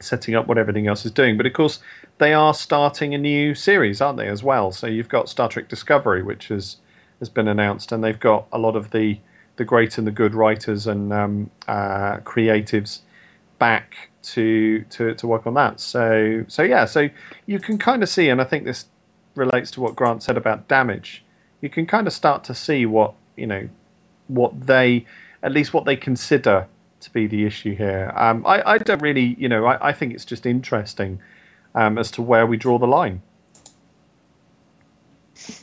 setting 0.00 0.34
up 0.34 0.48
what 0.48 0.58
everything 0.58 0.88
else 0.88 1.06
is 1.06 1.12
doing. 1.12 1.36
But 1.36 1.46
of 1.46 1.52
course, 1.52 1.78
they 2.18 2.34
are 2.34 2.52
starting 2.52 3.14
a 3.14 3.18
new 3.18 3.54
series, 3.54 4.00
aren't 4.00 4.18
they, 4.18 4.26
as 4.26 4.42
well? 4.42 4.72
So 4.72 4.88
you've 4.88 5.08
got 5.08 5.28
Star 5.28 5.48
Trek 5.48 5.68
Discovery, 5.68 6.24
which 6.24 6.48
has 6.48 6.78
has 7.20 7.28
been 7.28 7.46
announced, 7.46 7.92
and 7.92 8.02
they've 8.02 8.18
got 8.18 8.48
a 8.50 8.58
lot 8.58 8.74
of 8.74 8.90
the 8.90 9.20
the 9.56 9.64
great 9.64 9.98
and 9.98 10.06
the 10.06 10.12
good 10.12 10.34
writers 10.34 10.86
and 10.86 11.12
um, 11.12 11.50
uh, 11.68 12.18
creatives 12.18 13.00
back 13.58 14.10
to, 14.22 14.82
to 14.90 15.14
to 15.14 15.26
work 15.26 15.46
on 15.46 15.54
that. 15.54 15.80
So 15.80 16.44
so 16.48 16.62
yeah, 16.62 16.84
so 16.86 17.08
you 17.46 17.60
can 17.60 17.78
kind 17.78 18.02
of 18.02 18.08
see, 18.08 18.28
and 18.28 18.40
I 18.40 18.44
think 18.44 18.64
this 18.64 18.86
relates 19.34 19.70
to 19.72 19.80
what 19.80 19.96
Grant 19.96 20.22
said 20.22 20.36
about 20.36 20.68
damage, 20.68 21.24
you 21.60 21.68
can 21.68 21.86
kind 21.86 22.06
of 22.06 22.12
start 22.12 22.44
to 22.44 22.54
see 22.54 22.86
what 22.86 23.14
you 23.36 23.46
know, 23.46 23.68
what 24.28 24.66
they, 24.66 25.06
at 25.42 25.52
least 25.52 25.74
what 25.74 25.84
they 25.84 25.96
consider 25.96 26.66
to 27.00 27.10
be 27.10 27.26
the 27.26 27.44
issue 27.44 27.74
here. 27.74 28.12
Um, 28.16 28.46
I, 28.46 28.72
I 28.72 28.78
don't 28.78 29.02
really, 29.02 29.34
you 29.38 29.48
know, 29.48 29.66
I, 29.66 29.88
I 29.88 29.92
think 29.92 30.14
it's 30.14 30.24
just 30.24 30.46
interesting 30.46 31.20
um, 31.74 31.98
as 31.98 32.10
to 32.12 32.22
where 32.22 32.46
we 32.46 32.56
draw 32.56 32.78
the 32.78 32.86
line. 32.86 33.22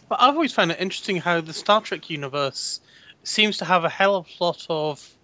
But 0.10 0.22
I've 0.22 0.36
always 0.36 0.54
found 0.54 0.72
it 0.72 0.80
interesting 0.80 1.18
how 1.18 1.42
the 1.42 1.54
Star 1.54 1.82
Trek 1.82 2.10
universe 2.10 2.82
seems 3.24 3.58
to 3.58 3.66
have 3.66 3.84
a 3.84 3.90
hell 3.90 4.16
of 4.16 4.28
a 4.40 4.44
lot 4.44 4.66
of 4.70 5.18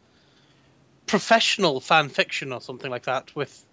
professional 1.06 1.80
fan 1.80 2.10
fiction 2.10 2.52
or 2.52 2.62
something 2.62 2.92
like 2.92 3.04
that. 3.04 3.36
With 3.36 3.66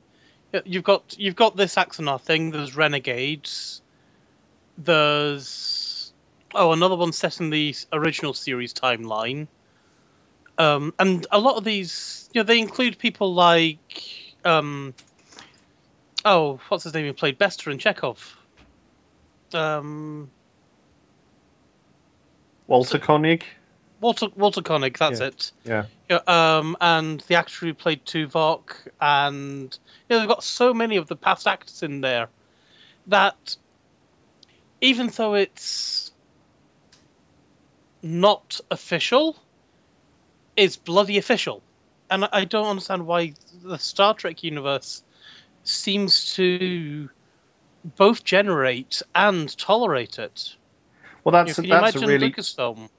you've 0.65 0.85
got 0.85 1.17
you've 1.19 1.37
got 1.37 1.57
this 1.57 1.75
Axanar 1.75 2.21
thing. 2.21 2.51
There's 2.51 2.77
Renegades. 2.77 3.83
There's 4.79 6.13
oh 6.55 6.73
another 6.73 6.97
one 6.97 7.13
set 7.13 7.41
in 7.41 7.51
the 7.51 7.75
original 7.93 8.35
series 8.35 8.73
timeline. 8.73 9.47
Um, 10.57 10.95
and 11.01 11.27
a 11.33 11.39
lot 11.41 11.57
of 11.57 11.65
these, 11.65 12.31
you 12.33 12.41
know, 12.41 12.45
they 12.45 12.61
include 12.61 12.97
people 12.97 13.35
like, 13.35 14.31
um, 14.45 14.95
oh, 16.25 16.61
what's 16.69 16.85
his 16.85 16.95
name? 16.95 17.07
Who 17.07 17.13
played 17.13 17.39
Bester 17.39 17.71
in 17.71 17.79
Chekov? 17.79 18.35
Um, 19.53 20.31
Walter 22.69 23.01
Koenig. 23.01 23.45
Walter 24.05 24.29
Walter 24.37 24.61
Koenig, 24.61 24.99
that's 24.99 25.21
Yeah. 25.21 25.27
it. 25.29 25.53
Yeah. 25.65 25.85
Yeah, 26.11 26.21
um, 26.27 26.77
and 26.83 27.21
the 27.21 27.37
actor 27.37 27.65
who 27.65 27.73
played 27.73 28.05
Tuvok, 28.05 28.77
and 29.01 29.79
you 30.09 30.15
know, 30.15 30.19
they've 30.21 30.29
got 30.29 30.45
so 30.45 30.75
many 30.75 30.97
of 30.97 31.09
the 31.09 31.17
past 31.17 31.47
actors 31.47 31.83
in 31.83 32.03
there 32.03 32.29
that 33.07 33.57
even 34.83 35.07
though 35.09 35.33
it's 35.33 36.13
not 38.03 38.61
official, 38.71 39.37
it's 40.55 40.77
bloody 40.77 41.17
official. 41.17 41.63
And 42.11 42.27
I- 42.31 42.45
don't 42.45 42.67
understand 42.67 43.07
why 43.07 43.33
the 43.63 43.79
Star 43.79 44.13
Trek 44.13 44.45
universe 44.45 45.03
seems 45.63 46.35
to 46.35 47.09
both 47.97 48.23
generate 48.23 49.01
and 49.15 49.57
tolerate 49.57 50.19
it. 50.19 50.57
Well, 51.25 51.33
that's 51.33 51.57
you 51.59 51.69
know, 51.69 51.81
that's 51.81 51.95
you 51.95 52.03
a 52.03 52.07
really 52.07 52.31
Lucasfilm? 52.31 52.91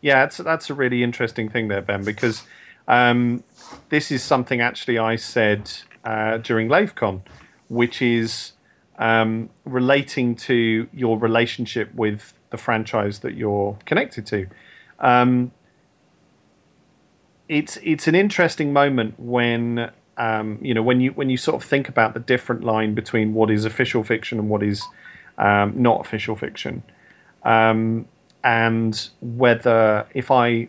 Yeah, 0.00 0.20
that's 0.20 0.36
that's 0.38 0.70
a 0.70 0.74
really 0.74 1.02
interesting 1.02 1.48
thing 1.48 1.68
there, 1.68 1.82
Ben, 1.82 2.04
because 2.04 2.42
um, 2.88 3.42
this 3.88 4.10
is 4.10 4.22
something 4.22 4.60
actually 4.60 4.98
I 4.98 5.16
said 5.16 5.70
uh, 6.04 6.38
during 6.38 6.68
LaveCon, 6.68 7.22
which 7.68 8.00
is 8.02 8.52
um, 8.98 9.50
relating 9.64 10.36
to 10.36 10.88
your 10.92 11.18
relationship 11.18 11.94
with 11.94 12.34
the 12.50 12.56
franchise 12.56 13.20
that 13.20 13.34
you're 13.34 13.78
connected 13.84 14.26
to. 14.26 14.46
Um, 15.00 15.52
it's 17.48 17.78
it's 17.82 18.08
an 18.08 18.14
interesting 18.14 18.72
moment 18.72 19.14
when 19.18 19.90
um, 20.16 20.58
you 20.60 20.74
know 20.74 20.82
when 20.82 21.00
you 21.00 21.10
when 21.12 21.30
you 21.30 21.36
sort 21.36 21.62
of 21.62 21.68
think 21.68 21.88
about 21.88 22.14
the 22.14 22.20
different 22.20 22.64
line 22.64 22.94
between 22.94 23.34
what 23.34 23.50
is 23.50 23.64
official 23.64 24.02
fiction 24.02 24.38
and 24.38 24.48
what 24.48 24.62
is 24.62 24.84
um, 25.38 25.80
not 25.80 26.00
official 26.00 26.34
fiction 26.34 26.82
um, 27.44 28.06
and 28.46 29.08
whether 29.20 30.06
if 30.14 30.30
I, 30.30 30.68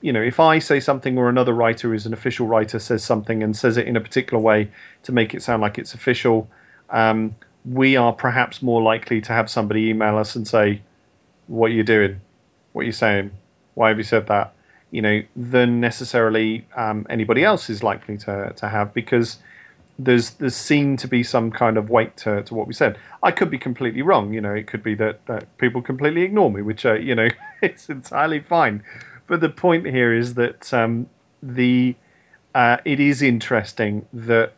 you 0.00 0.12
know, 0.12 0.22
if 0.22 0.38
I 0.38 0.60
say 0.60 0.78
something 0.78 1.18
or 1.18 1.28
another 1.28 1.52
writer 1.52 1.88
who's 1.88 2.06
an 2.06 2.12
official 2.12 2.46
writer 2.46 2.78
says 2.78 3.02
something 3.02 3.42
and 3.42 3.56
says 3.56 3.76
it 3.76 3.88
in 3.88 3.96
a 3.96 4.00
particular 4.00 4.40
way 4.40 4.70
to 5.02 5.10
make 5.10 5.34
it 5.34 5.42
sound 5.42 5.60
like 5.60 5.76
it's 5.76 5.92
official, 5.92 6.48
um, 6.88 7.34
we 7.64 7.96
are 7.96 8.12
perhaps 8.12 8.62
more 8.62 8.80
likely 8.80 9.20
to 9.22 9.32
have 9.32 9.50
somebody 9.50 9.88
email 9.88 10.16
us 10.18 10.36
and 10.36 10.46
say, 10.46 10.82
"What 11.48 11.72
are 11.72 11.74
you 11.74 11.82
doing? 11.82 12.20
What 12.72 12.82
are 12.82 12.86
you 12.86 12.92
saying? 12.92 13.32
Why 13.74 13.88
have 13.88 13.98
you 13.98 14.04
said 14.04 14.28
that?" 14.28 14.54
You 14.92 15.02
know, 15.02 15.22
than 15.34 15.80
necessarily 15.80 16.64
um, 16.76 17.06
anybody 17.10 17.42
else 17.42 17.68
is 17.68 17.82
likely 17.82 18.18
to 18.18 18.52
to 18.54 18.68
have 18.68 18.94
because 18.94 19.38
there's 20.04 20.30
there's 20.30 20.56
seen 20.56 20.96
to 20.96 21.06
be 21.06 21.22
some 21.22 21.50
kind 21.50 21.76
of 21.76 21.90
weight 21.90 22.16
to, 22.18 22.42
to 22.42 22.54
what 22.54 22.66
we 22.66 22.72
said. 22.72 22.98
I 23.22 23.30
could 23.30 23.50
be 23.50 23.58
completely 23.58 24.02
wrong. 24.02 24.32
You 24.32 24.40
know, 24.40 24.54
it 24.54 24.66
could 24.66 24.82
be 24.82 24.94
that, 24.94 25.26
that 25.26 25.56
people 25.58 25.82
completely 25.82 26.22
ignore 26.22 26.50
me, 26.50 26.62
which 26.62 26.86
uh, 26.86 26.94
you 26.94 27.14
know 27.14 27.28
it's 27.62 27.88
entirely 27.88 28.40
fine. 28.40 28.82
But 29.26 29.40
the 29.40 29.50
point 29.50 29.86
here 29.86 30.14
is 30.14 30.34
that 30.34 30.72
um, 30.72 31.08
the 31.42 31.96
uh, 32.54 32.78
it 32.84 32.98
is 32.98 33.20
interesting 33.20 34.06
that 34.12 34.54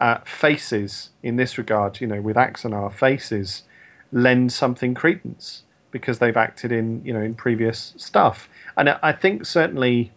uh, 0.00 0.18
faces 0.24 1.10
in 1.22 1.36
this 1.36 1.56
regard, 1.56 2.00
you 2.00 2.06
know, 2.06 2.20
with 2.20 2.36
Axanar, 2.36 2.92
faces 2.92 3.62
lend 4.12 4.52
something 4.52 4.94
credence 4.94 5.62
because 5.90 6.18
they've 6.18 6.36
acted 6.36 6.70
in 6.70 7.02
you 7.04 7.12
know 7.12 7.22
in 7.22 7.34
previous 7.34 7.94
stuff, 7.96 8.48
and 8.76 8.90
I 8.90 9.12
think 9.12 9.46
certainly 9.46 10.12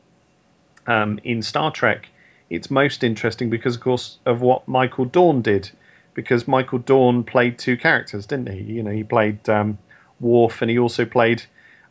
um, 0.88 1.20
in 1.24 1.42
Star 1.42 1.72
Trek 1.72 2.10
it's 2.50 2.72
most 2.72 3.04
interesting 3.04 3.50
because, 3.50 3.76
of 3.76 3.82
course, 3.82 4.20
of 4.26 4.42
what 4.42 4.68
Michael 4.68 5.06
Dorn 5.06 5.42
did. 5.42 5.72
Because 6.14 6.48
Michael 6.48 6.80
Dorn 6.80 7.24
played 7.24 7.60
two 7.60 7.78
characters, 7.78 8.26
didn't 8.26 8.50
he? 8.50 8.62
You 8.62 8.84
know, 8.84 8.92
he 8.92 9.04
played 9.04 9.48
um, 9.50 9.78
Worf, 10.20 10.62
and 10.62 10.72
he 10.72 10.80
also 10.80 11.06
played 11.06 11.44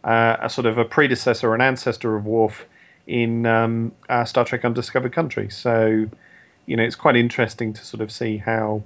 uh, 0.03 0.37
a 0.41 0.51
sort 0.51 0.67
of 0.67 0.79
a 0.79 0.85
predecessor, 0.85 1.55
an 1.55 1.61
ancestor 1.61 2.17
of 2.17 2.27
Worf 2.27 2.67
in 3.07 3.47
um, 3.47 3.93
uh, 4.09 4.25
Star 4.25 4.45
Trek: 4.45 4.65
Undiscovered 4.65 5.13
Country. 5.13 5.49
So, 5.49 6.09
you 6.67 6.77
know, 6.77 6.83
it's 6.83 6.97
quite 6.97 7.15
interesting 7.15 7.73
to 7.75 7.85
sort 7.85 8.01
of 8.01 8.11
see 8.11 8.39
how, 8.39 8.83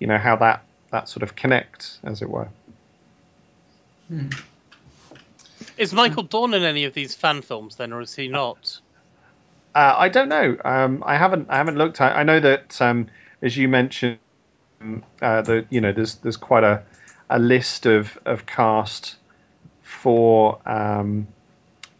you 0.00 0.06
know, 0.08 0.18
how 0.18 0.34
that 0.36 0.64
that 0.90 1.08
sort 1.08 1.22
of 1.22 1.36
connects, 1.36 2.00
as 2.02 2.20
it 2.20 2.28
were. 2.28 2.48
Is 5.76 5.92
Michael 5.92 6.22
Dorn 6.22 6.54
in 6.54 6.64
any 6.64 6.84
of 6.84 6.94
these 6.94 7.14
fan 7.14 7.42
films 7.42 7.76
then, 7.76 7.92
or 7.92 8.00
is 8.00 8.14
he 8.14 8.28
not? 8.28 8.80
Uh, 9.76 9.94
I 9.98 10.08
don't 10.08 10.30
know. 10.30 10.56
Um, 10.64 11.04
I 11.06 11.18
haven't. 11.18 11.48
I 11.50 11.58
haven't 11.58 11.76
looked. 11.76 12.00
I, 12.00 12.10
I 12.12 12.24
know 12.24 12.40
that, 12.40 12.80
um, 12.80 13.08
as 13.42 13.58
you 13.58 13.68
mentioned, 13.68 14.18
uh, 15.22 15.42
that 15.42 15.66
you 15.70 15.82
know, 15.82 15.92
there's 15.92 16.16
there's 16.16 16.38
quite 16.38 16.64
a 16.64 16.82
a 17.30 17.38
list 17.38 17.86
of 17.86 18.18
of 18.26 18.46
cast 18.46 19.16
for 19.82 20.60
um, 20.66 21.28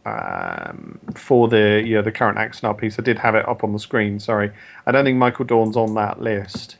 um, 0.05 0.99
for 1.15 1.47
the 1.49 1.83
you 1.85 1.95
know, 1.95 2.03
the 2.03 2.11
current 2.11 2.39
Axanar 2.39 2.77
piece. 2.77 2.99
I 2.99 3.03
did 3.03 3.19
have 3.19 3.35
it 3.35 3.47
up 3.47 3.63
on 3.63 3.73
the 3.73 3.79
screen. 3.79 4.19
Sorry, 4.19 4.51
I 4.87 4.91
don't 4.91 5.05
think 5.05 5.19
Michael 5.19 5.45
Dorn's 5.45 5.77
on 5.77 5.95
that 5.95 6.21
list. 6.21 6.77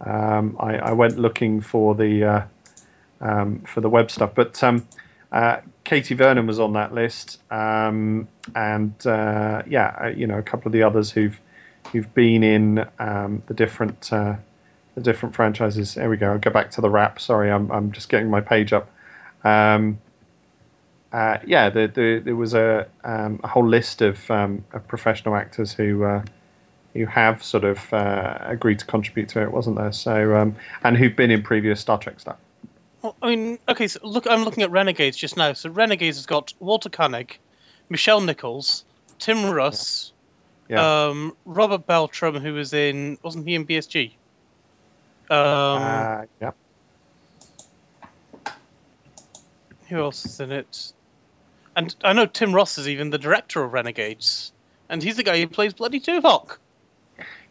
Um, 0.00 0.56
I, 0.60 0.78
I 0.78 0.92
went 0.92 1.18
looking 1.18 1.60
for 1.60 1.94
the 1.94 2.24
uh, 2.24 2.42
um, 3.20 3.60
for 3.60 3.82
the 3.82 3.90
web 3.90 4.10
stuff, 4.10 4.32
but 4.34 4.54
uh, 5.32 5.60
Katie 5.88 6.14
Vernon 6.14 6.46
was 6.46 6.60
on 6.60 6.74
that 6.74 6.92
list, 6.92 7.40
um, 7.50 8.28
and 8.54 8.94
uh, 9.06 9.62
yeah, 9.66 9.96
uh, 9.98 10.08
you 10.08 10.26
know, 10.26 10.36
a 10.36 10.42
couple 10.42 10.68
of 10.68 10.74
the 10.74 10.82
others 10.82 11.10
who've 11.10 11.40
who've 11.92 12.12
been 12.12 12.42
in 12.42 12.86
um, 12.98 13.42
the 13.46 13.54
different 13.54 14.12
uh, 14.12 14.36
the 14.96 15.00
different 15.00 15.34
franchises. 15.34 15.94
There 15.94 16.10
we 16.10 16.18
go. 16.18 16.32
I'll 16.32 16.38
go 16.38 16.50
back 16.50 16.70
to 16.72 16.82
the 16.82 16.90
wrap. 16.90 17.18
Sorry, 17.18 17.50
I'm 17.50 17.72
I'm 17.72 17.90
just 17.90 18.10
getting 18.10 18.28
my 18.28 18.42
page 18.42 18.74
up. 18.74 18.90
Um, 19.44 19.98
uh, 21.10 21.38
yeah, 21.46 21.70
the, 21.70 21.86
the, 21.88 22.20
there 22.22 22.36
was 22.36 22.52
a, 22.52 22.86
um, 23.02 23.40
a 23.42 23.48
whole 23.48 23.66
list 23.66 24.02
of, 24.02 24.30
um, 24.30 24.62
of 24.74 24.86
professional 24.88 25.36
actors 25.36 25.72
who 25.72 26.04
uh, 26.04 26.22
who 26.92 27.06
have 27.06 27.42
sort 27.42 27.64
of 27.64 27.90
uh, 27.94 28.36
agreed 28.42 28.78
to 28.80 28.84
contribute 28.84 29.30
to 29.30 29.42
it, 29.42 29.52
wasn't 29.52 29.76
there? 29.76 29.92
So 29.92 30.36
um, 30.36 30.54
and 30.84 30.98
who've 30.98 31.16
been 31.16 31.30
in 31.30 31.42
previous 31.42 31.80
Star 31.80 31.96
Trek 31.96 32.20
stuff. 32.20 32.36
Well, 33.08 33.16
I 33.22 33.34
mean, 33.34 33.58
okay, 33.70 33.88
so 33.88 34.00
look, 34.02 34.26
I'm 34.28 34.44
looking 34.44 34.62
at 34.62 34.70
Renegades 34.70 35.16
just 35.16 35.38
now. 35.38 35.54
So 35.54 35.70
Renegades 35.70 36.18
has 36.18 36.26
got 36.26 36.52
Walter 36.60 36.90
Koenig, 36.90 37.38
Nichelle 37.90 38.22
Nichols, 38.22 38.84
Tim 39.18 39.48
Russ, 39.50 40.12
Yeah. 40.68 41.06
um, 41.06 41.34
Robert 41.46 41.86
Beltran, 41.86 42.34
who 42.34 42.52
was 42.52 42.74
in, 42.74 43.16
wasn't 43.22 43.48
he 43.48 43.54
in 43.54 43.66
BSG? 43.66 44.12
Um, 45.30 45.38
uh, 45.38 46.24
yeah. 46.42 46.50
who 49.88 50.00
else 50.00 50.26
is 50.26 50.40
in 50.40 50.52
it? 50.52 50.92
And 51.76 51.96
I 52.04 52.12
know 52.12 52.26
Tim 52.26 52.54
Ross 52.54 52.76
is 52.76 52.88
even 52.88 53.08
the 53.08 53.16
director 53.16 53.64
of 53.64 53.72
Renegades, 53.72 54.52
and 54.90 55.02
he's 55.02 55.16
the 55.16 55.22
guy 55.22 55.38
who 55.40 55.46
plays 55.46 55.72
bloody 55.72 55.98
Tuvok. 55.98 56.58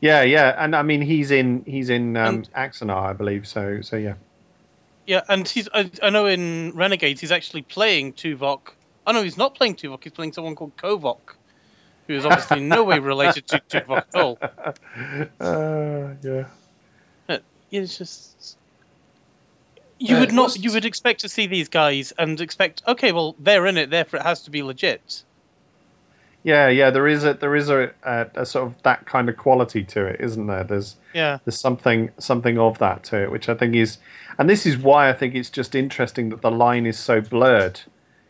Yeah, 0.02 0.22
yeah, 0.22 0.54
and 0.64 0.76
I 0.76 0.84
mean 0.84 1.02
he's 1.02 1.32
in 1.32 1.64
he's 1.66 1.90
in 1.90 2.16
um, 2.16 2.44
Axanar, 2.56 3.10
I 3.10 3.14
believe. 3.14 3.48
So 3.48 3.82
so 3.82 3.96
yeah. 3.96 4.14
Yeah, 5.08 5.22
and 5.30 5.48
he's 5.48 5.68
I, 5.74 5.90
I 6.04 6.10
know 6.12 6.26
in 6.28 6.74
Renegades 6.76 7.22
he's 7.22 7.32
actually 7.32 7.62
playing 7.64 8.14
Tuvok. 8.14 8.60
Oh 9.08 9.14
no, 9.14 9.24
he's 9.24 9.38
not 9.38 9.56
playing 9.56 9.76
Tuvok. 9.76 10.04
He's 10.04 10.12
playing 10.14 10.34
someone 10.34 10.54
called 10.56 10.76
Kovok, 10.78 11.36
who 12.08 12.14
is 12.14 12.26
obviously 12.26 12.58
in 12.58 12.68
no 12.68 12.84
way 12.84 13.00
related 13.00 13.48
to 13.48 13.60
Tuvok 13.70 14.04
at 14.14 14.16
all. 14.16 14.38
Uh, 15.40 16.14
yeah. 16.22 16.46
Uh, 17.30 17.38
It's 17.72 17.98
just 17.98 18.58
you 20.00 20.16
Uh, 20.18 20.20
would 20.20 20.34
not 20.34 20.44
what's- 20.44 20.60
you 20.60 20.72
would 20.74 20.86
expect 20.86 21.22
to 21.22 21.30
see 21.30 21.48
these 21.48 21.70
guys 21.70 22.12
and 22.20 22.40
expect 22.42 22.84
okay, 22.88 23.12
well 23.14 23.34
they're 23.40 23.66
in 23.66 23.78
it, 23.78 23.90
therefore 23.90 24.20
it 24.20 24.24
has 24.24 24.44
to 24.44 24.52
be 24.52 24.62
legit. 24.62 25.24
Yeah, 26.48 26.70
yeah, 26.70 26.92
there 26.92 27.10
is 27.10 27.26
a 27.26 27.34
there 27.34 27.58
is 27.58 27.70
a, 27.70 27.92
a, 28.04 28.28
a 28.36 28.46
sort 28.46 28.68
of 28.68 28.82
that 28.84 29.06
kind 29.06 29.28
of 29.28 29.36
quality 29.36 29.84
to 29.84 30.06
it, 30.06 30.22
isn't 30.22 30.48
there? 30.48 30.64
There's 30.64 30.96
Yeah. 31.14 31.40
there's 31.44 31.60
something 31.60 32.10
something 32.20 32.58
of 32.58 32.78
that 32.78 33.04
to 33.10 33.22
it, 33.22 33.32
which 33.32 33.50
I 33.50 33.54
think 33.54 33.76
is, 33.76 33.98
and 34.40 34.50
this 34.50 34.66
is 34.66 34.78
why 34.78 35.10
I 35.10 35.14
think 35.14 35.36
it's 35.36 35.50
just 35.50 35.76
interesting 35.76 36.30
that 36.30 36.42
the 36.42 36.50
line 36.50 36.86
is 36.86 36.98
so 36.98 37.20
blurred, 37.20 37.82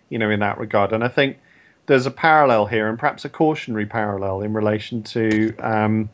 you 0.10 0.18
know, 0.18 0.32
in 0.32 0.40
that 0.40 0.58
regard. 0.58 0.94
And 0.94 1.04
I 1.04 1.10
think 1.10 1.38
there's 1.86 2.08
a 2.08 2.12
parallel 2.12 2.66
here, 2.66 2.90
and 2.90 2.98
perhaps 2.98 3.24
a 3.24 3.30
cautionary 3.30 3.86
parallel 3.86 4.42
in 4.42 4.52
relation 4.52 5.04
to, 5.04 5.56
um, 5.60 6.10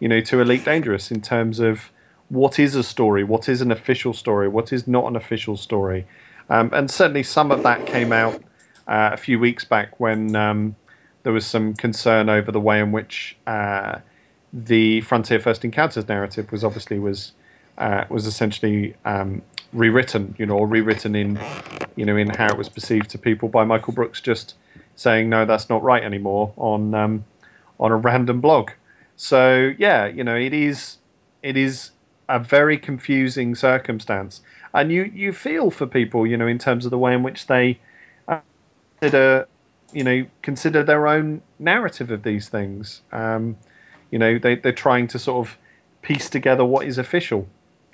you 0.00 0.08
know, 0.08 0.20
to 0.20 0.42
Elite 0.42 0.66
Dangerous 0.66 1.10
in 1.10 1.22
terms 1.22 1.60
of 1.60 1.90
what 2.28 2.58
is 2.58 2.74
a 2.74 2.82
story, 2.82 3.24
what 3.24 3.48
is 3.48 3.62
an 3.62 3.72
official 3.72 4.12
story, 4.12 4.48
what 4.48 4.70
is 4.70 4.86
not 4.86 5.06
an 5.06 5.16
official 5.16 5.56
story, 5.56 6.06
um, 6.50 6.68
and 6.74 6.90
certainly 6.90 7.22
some 7.22 7.50
of 7.50 7.62
that 7.62 7.86
came 7.86 8.12
out 8.12 8.34
uh, 8.86 9.12
a 9.14 9.16
few 9.16 9.38
weeks 9.38 9.64
back 9.64 9.98
when. 9.98 10.36
Um, 10.36 10.76
there 11.28 11.34
was 11.34 11.46
some 11.46 11.74
concern 11.74 12.30
over 12.30 12.50
the 12.50 12.58
way 12.58 12.80
in 12.80 12.90
which 12.90 13.36
uh, 13.46 13.98
the 14.50 15.02
Frontier 15.02 15.38
First 15.38 15.62
Encounters 15.62 16.08
narrative 16.08 16.50
was 16.50 16.64
obviously 16.64 16.98
was 16.98 17.32
uh, 17.76 18.04
was 18.08 18.24
essentially 18.24 18.94
um, 19.04 19.42
rewritten, 19.74 20.34
you 20.38 20.46
know, 20.46 20.56
or 20.56 20.66
rewritten 20.66 21.14
in 21.14 21.38
you 21.96 22.06
know 22.06 22.16
in 22.16 22.30
how 22.30 22.46
it 22.46 22.56
was 22.56 22.70
perceived 22.70 23.10
to 23.10 23.18
people 23.18 23.50
by 23.50 23.62
Michael 23.62 23.92
Brookes 23.92 24.22
just 24.22 24.54
saying 24.96 25.28
no, 25.28 25.44
that's 25.44 25.68
not 25.68 25.82
right 25.82 26.02
anymore 26.02 26.54
on 26.56 26.94
um, 26.94 27.26
on 27.78 27.92
a 27.92 27.96
random 27.96 28.40
blog. 28.40 28.70
So 29.14 29.74
yeah, 29.76 30.06
you 30.06 30.24
know, 30.24 30.34
it 30.34 30.54
is 30.54 30.96
it 31.42 31.58
is 31.58 31.90
a 32.30 32.38
very 32.38 32.78
confusing 32.78 33.54
circumstance, 33.54 34.40
and 34.72 34.90
you 34.90 35.02
you 35.02 35.34
feel 35.34 35.70
for 35.70 35.86
people, 35.86 36.26
you 36.26 36.38
know, 36.38 36.46
in 36.46 36.56
terms 36.56 36.86
of 36.86 36.90
the 36.90 36.96
way 36.96 37.12
in 37.12 37.22
which 37.22 37.48
they 37.48 37.80
uh, 38.28 38.40
consider 38.98 39.46
you 39.92 40.04
know, 40.04 40.26
consider 40.42 40.82
their 40.82 41.06
own 41.06 41.42
narrative 41.58 42.10
of 42.10 42.22
these 42.22 42.48
things. 42.48 43.02
Um, 43.12 43.56
you 44.10 44.18
know, 44.18 44.38
they 44.38 44.56
they're 44.56 44.72
trying 44.72 45.06
to 45.08 45.18
sort 45.18 45.46
of 45.46 45.58
piece 46.02 46.30
together 46.30 46.64
what 46.64 46.86
is 46.86 46.98
official, 46.98 47.48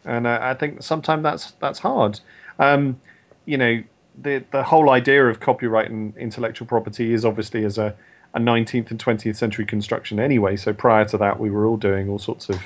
and 0.05 0.29
I, 0.29 0.51
I 0.51 0.55
think 0.55 0.83
sometimes 0.83 1.23
that's 1.23 1.51
that's 1.53 1.81
hard. 1.81 2.21
Um, 2.59 3.01
you 3.47 3.59
know, 3.59 3.83
the 4.21 4.45
the 4.51 4.65
whole 4.65 4.91
idea 4.91 5.27
of 5.27 5.41
copyright 5.41 5.91
and 5.91 6.17
intellectual 6.17 6.67
property 6.67 7.13
is 7.13 7.25
obviously 7.25 7.65
as 7.65 7.79
a, 7.79 7.95
a 8.33 8.41
19th 8.41 8.91
and 8.91 9.03
20th 9.03 9.37
century 9.37 9.67
construction 9.67 10.21
anyway. 10.21 10.57
So 10.57 10.73
prior 10.73 11.05
to 11.07 11.19
that, 11.19 11.39
we 11.41 11.51
were 11.51 11.67
all 11.67 11.77
doing 11.77 12.09
all 12.09 12.19
sorts 12.19 12.49
of 12.49 12.61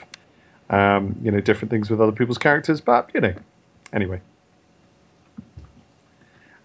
um, 0.71 1.17
you 1.23 1.31
know 1.31 1.41
different 1.41 1.71
things 1.71 1.91
with 1.91 2.01
other 2.01 2.13
people's 2.13 2.39
characters. 2.39 2.81
But 2.81 3.11
you 3.15 3.21
know, 3.21 3.35
anyway. 3.93 4.21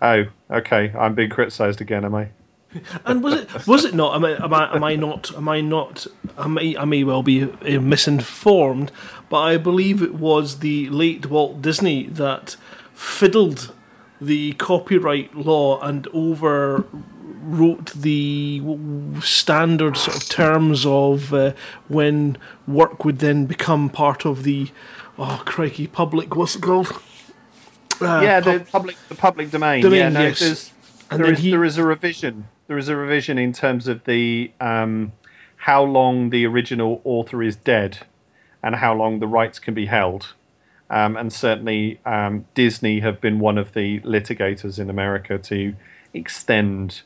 Oh, 0.02 0.26
okay. 0.52 0.92
I'm 1.00 1.16
being 1.16 1.30
criticised 1.30 1.80
again, 1.80 2.04
am 2.04 2.14
I? 2.14 2.28
And 3.06 3.24
was 3.24 3.34
it 3.34 3.68
was 3.68 3.86
it 3.86 3.94
not? 3.94 4.16
Am 4.16 4.26
I 4.26 4.32
am 4.44 4.54
I, 4.54 4.76
am 4.76 4.84
I 4.84 4.96
not 4.96 5.36
am 5.36 5.50
I 5.50 5.62
not? 5.62 6.08
I 6.38 6.48
may 6.48 6.78
I 6.78 6.86
may 6.86 7.04
well 7.04 7.24
be 7.24 7.44
uh, 7.44 7.80
misinformed, 7.80 8.92
but 9.30 9.42
I 9.42 9.58
believe 9.58 10.02
it 10.02 10.16
was 10.16 10.60
the 10.60 10.90
late 10.90 11.30
Walt 11.30 11.62
Disney 11.62 12.08
that 12.08 12.56
fiddled 12.94 13.74
the 14.22 14.54
copyright 14.54 15.36
law 15.36 15.80
and 15.82 16.06
overwrote 16.14 17.92
the 17.94 18.62
standard 19.22 19.98
sort 19.98 20.18
of 20.18 20.30
terms 20.30 20.86
of 20.86 21.34
uh, 21.34 21.54
when 21.88 22.38
work 22.68 23.04
would 23.04 23.20
then 23.20 23.46
become 23.46 23.90
part 23.90 24.26
of 24.26 24.44
the 24.44 24.70
oh 25.18 25.42
crikey 25.46 25.88
public 25.88 26.36
what's 26.36 26.56
it 26.56 26.62
called? 26.62 26.88
Uh, 28.02 28.22
yeah, 28.24 28.40
the 28.40 28.60
pub- 28.60 28.68
public 28.70 28.98
the 29.10 29.16
public 29.16 29.52
domain. 29.52 29.82
Domain, 29.82 30.00
yeah, 30.00 30.10
no, 30.10 30.22
yes. 30.22 30.73
And 31.14 31.24
there 31.24 31.32
is 31.32 31.40
he- 31.40 31.52
there 31.52 31.64
is 31.64 31.78
a 31.78 31.84
revision. 31.84 32.48
There 32.68 32.78
is 32.78 32.90
a 32.90 32.96
revision 32.96 33.38
in 33.38 33.54
terms 33.54 33.88
of 33.88 34.04
the 34.06 34.52
um, 34.60 35.14
how 35.58 35.84
long 35.84 36.30
the 36.30 36.46
original 36.46 37.02
author 37.04 37.42
is 37.42 37.56
dead, 37.56 38.00
and 38.62 38.76
how 38.76 38.94
long 38.94 39.20
the 39.20 39.28
rights 39.28 39.60
can 39.60 39.74
be 39.74 39.86
held. 39.86 40.34
Um, 40.90 41.18
and 41.18 41.32
certainly, 41.32 42.00
um, 42.06 42.46
Disney 42.54 43.00
have 43.00 43.20
been 43.20 43.40
one 43.40 43.58
of 43.58 43.74
the 43.74 44.00
litigators 44.02 44.78
in 44.80 44.90
America 44.90 45.38
to 45.38 45.76
extend 46.14 47.02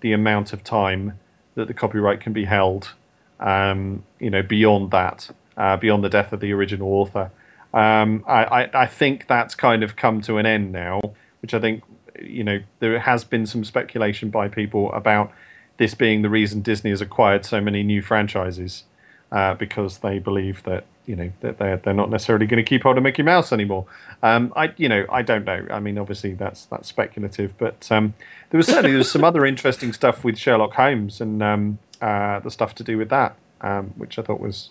the 0.00 0.12
amount 0.12 0.52
of 0.52 0.62
time 0.62 1.18
that 1.54 1.66
the 1.66 1.74
copyright 1.74 2.20
can 2.20 2.32
be 2.32 2.44
held. 2.44 2.92
Um, 3.40 4.04
you 4.20 4.30
know, 4.30 4.42
beyond 4.42 4.90
that, 4.92 5.30
uh, 5.56 5.76
beyond 5.76 6.04
the 6.04 6.08
death 6.08 6.32
of 6.32 6.40
the 6.40 6.52
original 6.52 6.92
author. 6.92 7.30
Um, 7.74 8.22
I, 8.28 8.44
I, 8.44 8.82
I 8.82 8.86
think 8.86 9.26
that's 9.26 9.54
kind 9.54 9.82
of 9.82 9.96
come 9.96 10.20
to 10.22 10.36
an 10.38 10.46
end 10.46 10.70
now, 10.70 11.00
which 11.40 11.54
I 11.54 11.58
think, 11.58 11.82
you 12.24 12.44
know, 12.44 12.60
there 12.78 12.98
has 12.98 13.24
been 13.24 13.46
some 13.46 13.64
speculation 13.64 14.30
by 14.30 14.48
people 14.48 14.92
about 14.92 15.32
this 15.76 15.94
being 15.94 16.22
the 16.22 16.30
reason 16.30 16.60
Disney 16.60 16.90
has 16.90 17.00
acquired 17.00 17.44
so 17.44 17.60
many 17.60 17.82
new 17.82 18.02
franchises 18.02 18.84
uh, 19.30 19.54
because 19.54 19.98
they 19.98 20.18
believe 20.18 20.62
that, 20.64 20.84
you 21.06 21.16
know, 21.16 21.32
that 21.40 21.58
they're, 21.58 21.78
they're 21.78 21.94
not 21.94 22.10
necessarily 22.10 22.46
going 22.46 22.62
to 22.62 22.68
keep 22.68 22.82
hold 22.82 22.98
of 22.98 23.02
Mickey 23.02 23.22
Mouse 23.22 23.52
anymore. 23.52 23.86
Um, 24.22 24.52
I, 24.54 24.72
you 24.76 24.88
know, 24.88 25.06
I 25.10 25.22
don't 25.22 25.44
know. 25.44 25.66
I 25.70 25.80
mean, 25.80 25.98
obviously 25.98 26.34
that's 26.34 26.66
that's 26.66 26.88
speculative, 26.88 27.56
but 27.58 27.90
um, 27.90 28.14
there 28.50 28.58
was 28.58 28.66
certainly 28.66 28.90
there 28.90 28.98
was 28.98 29.10
some 29.10 29.24
other 29.24 29.44
interesting 29.44 29.92
stuff 29.92 30.22
with 30.22 30.38
Sherlock 30.38 30.74
Holmes 30.74 31.20
and 31.20 31.42
um, 31.42 31.78
uh, 32.00 32.40
the 32.40 32.50
stuff 32.50 32.74
to 32.76 32.84
do 32.84 32.98
with 32.98 33.08
that, 33.08 33.36
um, 33.62 33.94
which 33.96 34.18
I 34.18 34.22
thought 34.22 34.40
was 34.40 34.70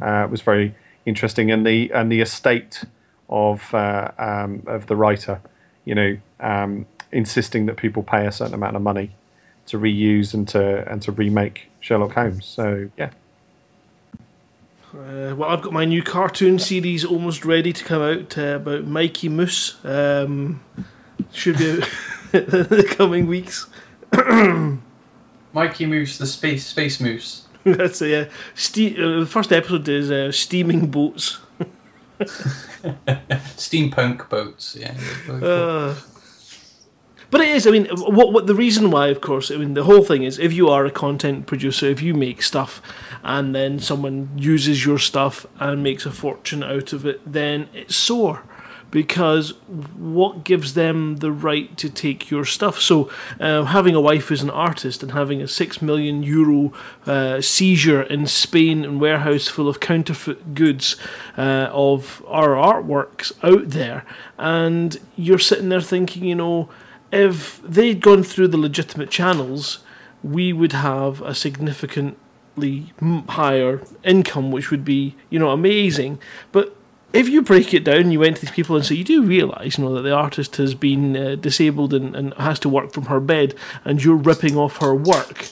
uh, 0.00 0.28
was 0.30 0.40
very 0.40 0.74
interesting, 1.04 1.50
and 1.50 1.66
the 1.66 1.90
and 1.92 2.10
the 2.10 2.20
estate 2.20 2.84
of 3.28 3.74
uh, 3.74 4.10
um, 4.18 4.62
of 4.66 4.86
the 4.86 4.96
writer, 4.96 5.40
you 5.84 5.94
know, 5.94 6.16
um, 6.40 6.86
insisting 7.12 7.66
that 7.66 7.76
people 7.76 8.02
pay 8.02 8.26
a 8.26 8.32
certain 8.32 8.54
amount 8.54 8.76
of 8.76 8.82
money 8.82 9.10
to 9.66 9.78
reuse 9.78 10.32
and 10.34 10.46
to 10.48 10.88
and 10.90 11.02
to 11.02 11.12
remake 11.12 11.68
Sherlock 11.80 12.12
Holmes. 12.12 12.44
So 12.46 12.90
yeah, 12.96 13.10
Uh, 14.94 15.34
well, 15.36 15.44
I've 15.50 15.62
got 15.62 15.72
my 15.72 15.84
new 15.84 16.02
cartoon 16.02 16.58
series 16.58 17.04
almost 17.04 17.44
ready 17.44 17.72
to 17.72 17.84
come 17.84 18.00
out 18.02 18.38
uh, 18.38 18.56
about 18.56 18.84
Mikey 18.84 19.28
Moose. 19.28 19.76
Um, 19.84 20.60
should 21.32 21.58
be 21.58 21.70
out 21.72 21.88
in 22.32 22.44
the 22.68 22.94
coming 22.96 23.26
weeks. 23.26 23.66
Mikey 25.52 25.86
Moose, 25.86 26.18
the 26.18 26.26
space 26.26 26.66
space 26.66 27.00
moose. 27.00 27.42
That's 27.64 28.00
a, 28.02 28.22
uh, 28.26 28.30
ste- 28.54 28.98
uh, 28.98 29.20
the 29.20 29.26
first 29.26 29.52
episode 29.52 29.88
is 29.88 30.10
uh, 30.10 30.30
steaming 30.30 30.86
boats. 30.90 31.40
Steampunk 33.56 34.28
boats, 34.28 34.76
yeah. 34.78 34.94
But 37.36 37.44
it 37.44 37.54
is. 37.54 37.66
I 37.66 37.70
mean, 37.70 37.84
what 37.88 38.32
what 38.32 38.46
the 38.46 38.54
reason 38.54 38.90
why, 38.90 39.08
of 39.08 39.20
course, 39.20 39.50
I 39.50 39.56
mean, 39.56 39.74
the 39.74 39.84
whole 39.84 40.02
thing 40.02 40.22
is 40.22 40.38
if 40.38 40.54
you 40.54 40.70
are 40.70 40.86
a 40.86 40.90
content 40.90 41.44
producer, 41.46 41.84
if 41.84 42.00
you 42.00 42.14
make 42.14 42.40
stuff, 42.40 42.80
and 43.22 43.54
then 43.54 43.78
someone 43.78 44.30
uses 44.38 44.86
your 44.86 44.98
stuff 44.98 45.44
and 45.60 45.82
makes 45.82 46.06
a 46.06 46.10
fortune 46.10 46.62
out 46.62 46.94
of 46.94 47.04
it, 47.04 47.20
then 47.30 47.68
it's 47.74 47.94
sore. 47.94 48.44
Because 48.90 49.50
what 49.98 50.44
gives 50.44 50.72
them 50.72 51.16
the 51.16 51.30
right 51.30 51.76
to 51.76 51.90
take 51.90 52.30
your 52.30 52.46
stuff? 52.46 52.80
So, 52.80 53.10
uh, 53.38 53.64
having 53.64 53.94
a 53.94 54.00
wife 54.00 54.28
who's 54.28 54.42
an 54.42 54.48
artist 54.48 55.02
and 55.02 55.12
having 55.12 55.42
a 55.42 55.48
six 55.48 55.82
million 55.82 56.22
euro 56.22 56.72
uh, 57.04 57.42
seizure 57.42 58.00
in 58.00 58.26
Spain 58.26 58.82
and 58.82 58.98
warehouse 58.98 59.46
full 59.46 59.68
of 59.68 59.78
counterfeit 59.78 60.54
goods 60.54 60.96
uh, 61.36 61.68
of 61.70 62.24
our 62.28 62.54
artworks 62.54 63.30
out 63.42 63.68
there, 63.72 64.06
and 64.38 64.96
you're 65.16 65.38
sitting 65.38 65.68
there 65.68 65.82
thinking, 65.82 66.24
you 66.24 66.34
know, 66.34 66.70
if 67.12 67.60
they'd 67.62 68.00
gone 68.00 68.22
through 68.22 68.48
the 68.48 68.56
legitimate 68.56 69.10
channels, 69.10 69.80
we 70.22 70.52
would 70.52 70.72
have 70.72 71.22
a 71.22 71.34
significantly 71.34 72.92
higher 73.28 73.82
income, 74.02 74.50
which 74.50 74.70
would 74.70 74.84
be, 74.84 75.14
you 75.30 75.38
know, 75.38 75.50
amazing. 75.50 76.18
But 76.52 76.76
if 77.12 77.28
you 77.28 77.42
break 77.42 77.72
it 77.72 77.84
down, 77.84 78.10
you 78.10 78.20
went 78.20 78.36
to 78.36 78.42
these 78.42 78.54
people 78.54 78.76
and 78.76 78.84
say, 78.84 78.94
you 78.94 79.04
do 79.04 79.22
realise, 79.22 79.78
you 79.78 79.84
know, 79.84 79.94
that 79.94 80.02
the 80.02 80.12
artist 80.12 80.56
has 80.56 80.74
been 80.74 81.16
uh, 81.16 81.34
disabled 81.36 81.94
and, 81.94 82.14
and 82.16 82.34
has 82.34 82.58
to 82.60 82.68
work 82.68 82.92
from 82.92 83.06
her 83.06 83.20
bed, 83.20 83.54
and 83.84 84.02
you're 84.02 84.16
ripping 84.16 84.56
off 84.56 84.78
her 84.78 84.94
work. 84.94 85.48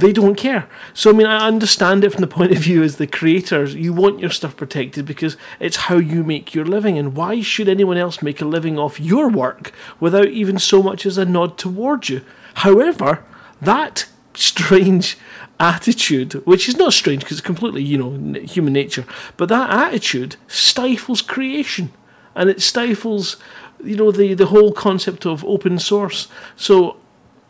They 0.00 0.12
don't 0.12 0.34
care. 0.34 0.68
So 0.94 1.10
I 1.10 1.12
mean, 1.12 1.26
I 1.26 1.46
understand 1.46 2.04
it 2.04 2.10
from 2.10 2.22
the 2.22 2.26
point 2.26 2.52
of 2.52 2.58
view 2.58 2.82
as 2.82 2.96
the 2.96 3.06
creators. 3.06 3.74
You 3.74 3.92
want 3.92 4.20
your 4.20 4.30
stuff 4.30 4.56
protected 4.56 5.04
because 5.04 5.36
it's 5.58 5.76
how 5.76 5.96
you 5.96 6.24
make 6.24 6.54
your 6.54 6.64
living, 6.64 6.98
and 6.98 7.14
why 7.14 7.42
should 7.42 7.68
anyone 7.68 7.96
else 7.96 8.22
make 8.22 8.40
a 8.40 8.46
living 8.46 8.78
off 8.78 8.98
your 8.98 9.28
work 9.28 9.72
without 9.98 10.28
even 10.28 10.58
so 10.58 10.82
much 10.82 11.06
as 11.06 11.18
a 11.18 11.24
nod 11.24 11.58
towards 11.58 12.08
you? 12.08 12.22
However, 12.54 13.24
that 13.60 14.06
strange 14.34 15.18
attitude, 15.58 16.34
which 16.46 16.68
is 16.68 16.76
not 16.76 16.92
strange 16.92 17.22
because 17.22 17.38
it's 17.38 17.46
completely, 17.46 17.82
you 17.82 17.98
know, 17.98 18.40
human 18.40 18.72
nature, 18.72 19.04
but 19.36 19.48
that 19.50 19.70
attitude 19.70 20.36
stifles 20.48 21.20
creation 21.20 21.92
and 22.34 22.48
it 22.48 22.62
stifles, 22.62 23.36
you 23.84 23.96
know, 23.96 24.10
the, 24.10 24.34
the 24.34 24.46
whole 24.46 24.72
concept 24.72 25.26
of 25.26 25.44
open 25.44 25.78
source. 25.78 26.28
So 26.56 26.96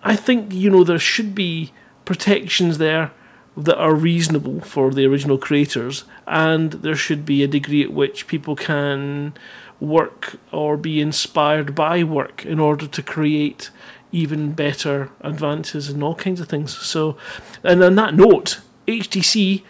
I 0.02 0.16
think, 0.16 0.52
you 0.52 0.70
know, 0.70 0.82
there 0.82 0.98
should 0.98 1.34
be 1.34 1.72
protections 2.10 2.78
there 2.78 3.12
that 3.56 3.78
are 3.78 3.94
reasonable 3.94 4.60
for 4.62 4.90
the 4.90 5.06
original 5.06 5.38
creators, 5.38 6.02
and 6.26 6.72
there 6.84 6.96
should 6.96 7.24
be 7.24 7.44
a 7.44 7.46
degree 7.46 7.84
at 7.84 7.92
which 7.92 8.26
people 8.26 8.56
can 8.56 9.32
work 9.78 10.34
or 10.50 10.76
be 10.76 11.00
inspired 11.00 11.72
by 11.72 12.02
work 12.02 12.44
in 12.44 12.58
order 12.58 12.88
to 12.88 13.00
create 13.00 13.70
even 14.10 14.50
better 14.50 15.08
advances 15.20 15.88
and 15.88 16.02
all 16.02 16.16
kinds 16.16 16.40
of 16.40 16.48
things. 16.48 16.76
So, 16.76 17.16
and 17.62 17.80
on 17.80 17.94
that 17.94 18.16
note, 18.16 18.60
HTC 18.88 19.62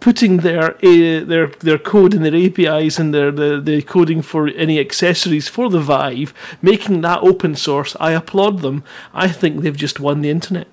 putting 0.00 0.38
their 0.48 0.74
uh, 0.84 1.24
their 1.24 1.46
their 1.46 1.78
code 1.78 2.12
and 2.12 2.26
their 2.26 2.36
APIs 2.36 2.98
and 2.98 3.14
their 3.14 3.30
the, 3.30 3.58
the 3.58 3.80
coding 3.80 4.20
for 4.20 4.48
any 4.48 4.78
accessories 4.78 5.48
for 5.48 5.70
the 5.70 5.80
Vive, 5.80 6.34
making 6.60 7.00
that 7.00 7.20
open 7.22 7.54
source, 7.54 7.96
I 7.98 8.12
applaud 8.12 8.60
them. 8.60 8.84
I 9.14 9.28
think 9.28 9.62
they've 9.62 9.84
just 9.86 9.98
won 9.98 10.20
the 10.20 10.28
internet. 10.28 10.68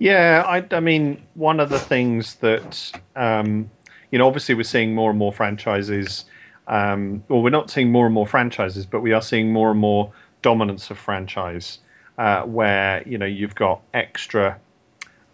Yeah, 0.00 0.44
I, 0.46 0.66
I 0.74 0.80
mean, 0.80 1.22
one 1.34 1.60
of 1.60 1.68
the 1.68 1.78
things 1.78 2.36
that, 2.36 2.90
um, 3.16 3.70
you 4.10 4.18
know, 4.18 4.26
obviously 4.26 4.54
we're 4.54 4.62
seeing 4.62 4.94
more 4.94 5.10
and 5.10 5.18
more 5.18 5.30
franchises. 5.30 6.24
Um, 6.66 7.22
well, 7.28 7.42
we're 7.42 7.50
not 7.50 7.70
seeing 7.70 7.92
more 7.92 8.06
and 8.06 8.14
more 8.14 8.26
franchises, 8.26 8.86
but 8.86 9.02
we 9.02 9.12
are 9.12 9.20
seeing 9.20 9.52
more 9.52 9.70
and 9.70 9.78
more 9.78 10.10
dominance 10.40 10.90
of 10.90 10.96
franchise, 10.96 11.80
uh, 12.16 12.44
where 12.44 13.06
you 13.06 13.18
know 13.18 13.26
you've 13.26 13.54
got 13.54 13.82
extra, 13.92 14.58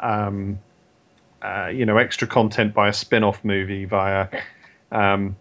um, 0.01 0.59
uh, 1.43 1.68
you 1.72 1.86
know, 1.86 1.97
extra 1.97 2.26
content 2.26 2.74
by 2.74 2.88
a 2.88 2.93
spin-off 2.93 3.44
movie 3.44 3.84
via 3.84 4.26
um, 4.90 5.36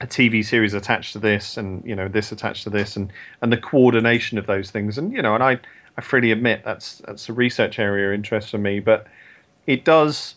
a 0.00 0.06
TV 0.06 0.42
series 0.42 0.72
attached 0.72 1.12
to 1.12 1.18
this, 1.18 1.58
and 1.58 1.84
you 1.84 1.94
know 1.94 2.08
this 2.08 2.32
attached 2.32 2.62
to 2.64 2.70
this, 2.70 2.96
and 2.96 3.12
and 3.42 3.52
the 3.52 3.58
coordination 3.58 4.38
of 4.38 4.46
those 4.46 4.70
things, 4.70 4.96
and 4.96 5.12
you 5.12 5.20
know, 5.20 5.34
and 5.34 5.44
I 5.44 5.58
I 5.96 6.00
freely 6.00 6.32
admit 6.32 6.62
that's 6.64 6.98
that's 7.06 7.28
a 7.28 7.32
research 7.32 7.78
area 7.78 8.08
of 8.08 8.14
interest 8.14 8.50
for 8.50 8.58
me, 8.58 8.80
but 8.80 9.06
it 9.66 9.84
does 9.84 10.36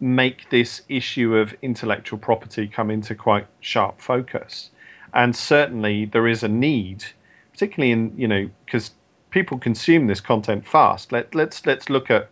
make 0.00 0.50
this 0.50 0.82
issue 0.88 1.34
of 1.34 1.56
intellectual 1.60 2.18
property 2.18 2.68
come 2.68 2.90
into 2.90 3.14
quite 3.14 3.46
sharp 3.60 4.00
focus, 4.00 4.70
and 5.12 5.34
certainly 5.34 6.04
there 6.04 6.28
is 6.28 6.42
a 6.42 6.48
need, 6.48 7.06
particularly 7.52 7.90
in 7.90 8.14
you 8.16 8.28
know 8.28 8.48
because 8.64 8.92
people 9.30 9.58
consume 9.58 10.06
this 10.06 10.20
content 10.20 10.66
fast. 10.66 11.12
Let 11.12 11.34
let's 11.34 11.66
let's 11.66 11.90
look 11.90 12.10
at 12.10 12.30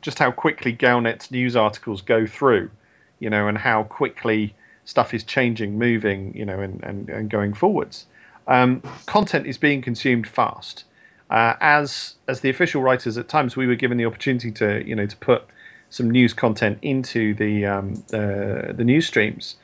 just 0.00 0.18
how 0.18 0.30
quickly 0.30 0.72
Galnet's 0.72 1.30
news 1.30 1.56
articles 1.56 2.02
go 2.02 2.26
through, 2.26 2.70
you 3.18 3.28
know, 3.30 3.48
and 3.48 3.58
how 3.58 3.82
quickly 3.84 4.54
stuff 4.84 5.12
is 5.12 5.24
changing, 5.24 5.78
moving, 5.78 6.36
you 6.36 6.44
know, 6.44 6.60
and 6.60 6.82
and, 6.84 7.08
and 7.08 7.30
going 7.30 7.54
forwards. 7.54 8.06
Um, 8.46 8.82
content 9.06 9.46
is 9.46 9.58
being 9.58 9.82
consumed 9.82 10.26
fast. 10.28 10.84
Uh, 11.30 11.54
as 11.60 12.14
as 12.26 12.40
the 12.40 12.48
official 12.48 12.82
writers, 12.82 13.18
at 13.18 13.28
times 13.28 13.56
we 13.56 13.66
were 13.66 13.74
given 13.74 13.98
the 13.98 14.06
opportunity 14.06 14.50
to 14.50 14.86
you 14.86 14.94
know 14.94 15.06
to 15.06 15.16
put 15.16 15.44
some 15.90 16.10
news 16.10 16.32
content 16.32 16.78
into 16.82 17.34
the 17.34 17.66
um, 17.66 18.02
uh, 18.12 18.72
the 18.72 18.84
news 18.84 19.06
streams. 19.06 19.56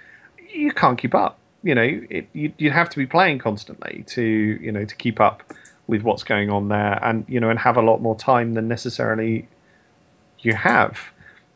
You 0.52 0.72
can't 0.72 0.98
keep 0.98 1.14
up. 1.14 1.38
You 1.62 1.74
know, 1.74 2.02
it, 2.10 2.28
you 2.32 2.52
you 2.58 2.70
have 2.70 2.90
to 2.90 2.98
be 2.98 3.06
playing 3.06 3.38
constantly 3.38 4.04
to 4.08 4.22
you 4.22 4.72
know 4.72 4.84
to 4.84 4.94
keep 4.94 5.20
up 5.20 5.42
with 5.86 6.02
what's 6.02 6.22
going 6.22 6.50
on 6.50 6.68
there, 6.68 6.98
and 7.02 7.24
you 7.28 7.40
know, 7.40 7.50
and 7.50 7.58
have 7.58 7.76
a 7.76 7.82
lot 7.82 8.00
more 8.00 8.16
time 8.16 8.54
than 8.54 8.68
necessarily 8.68 9.48
you 10.40 10.54
have. 10.54 10.98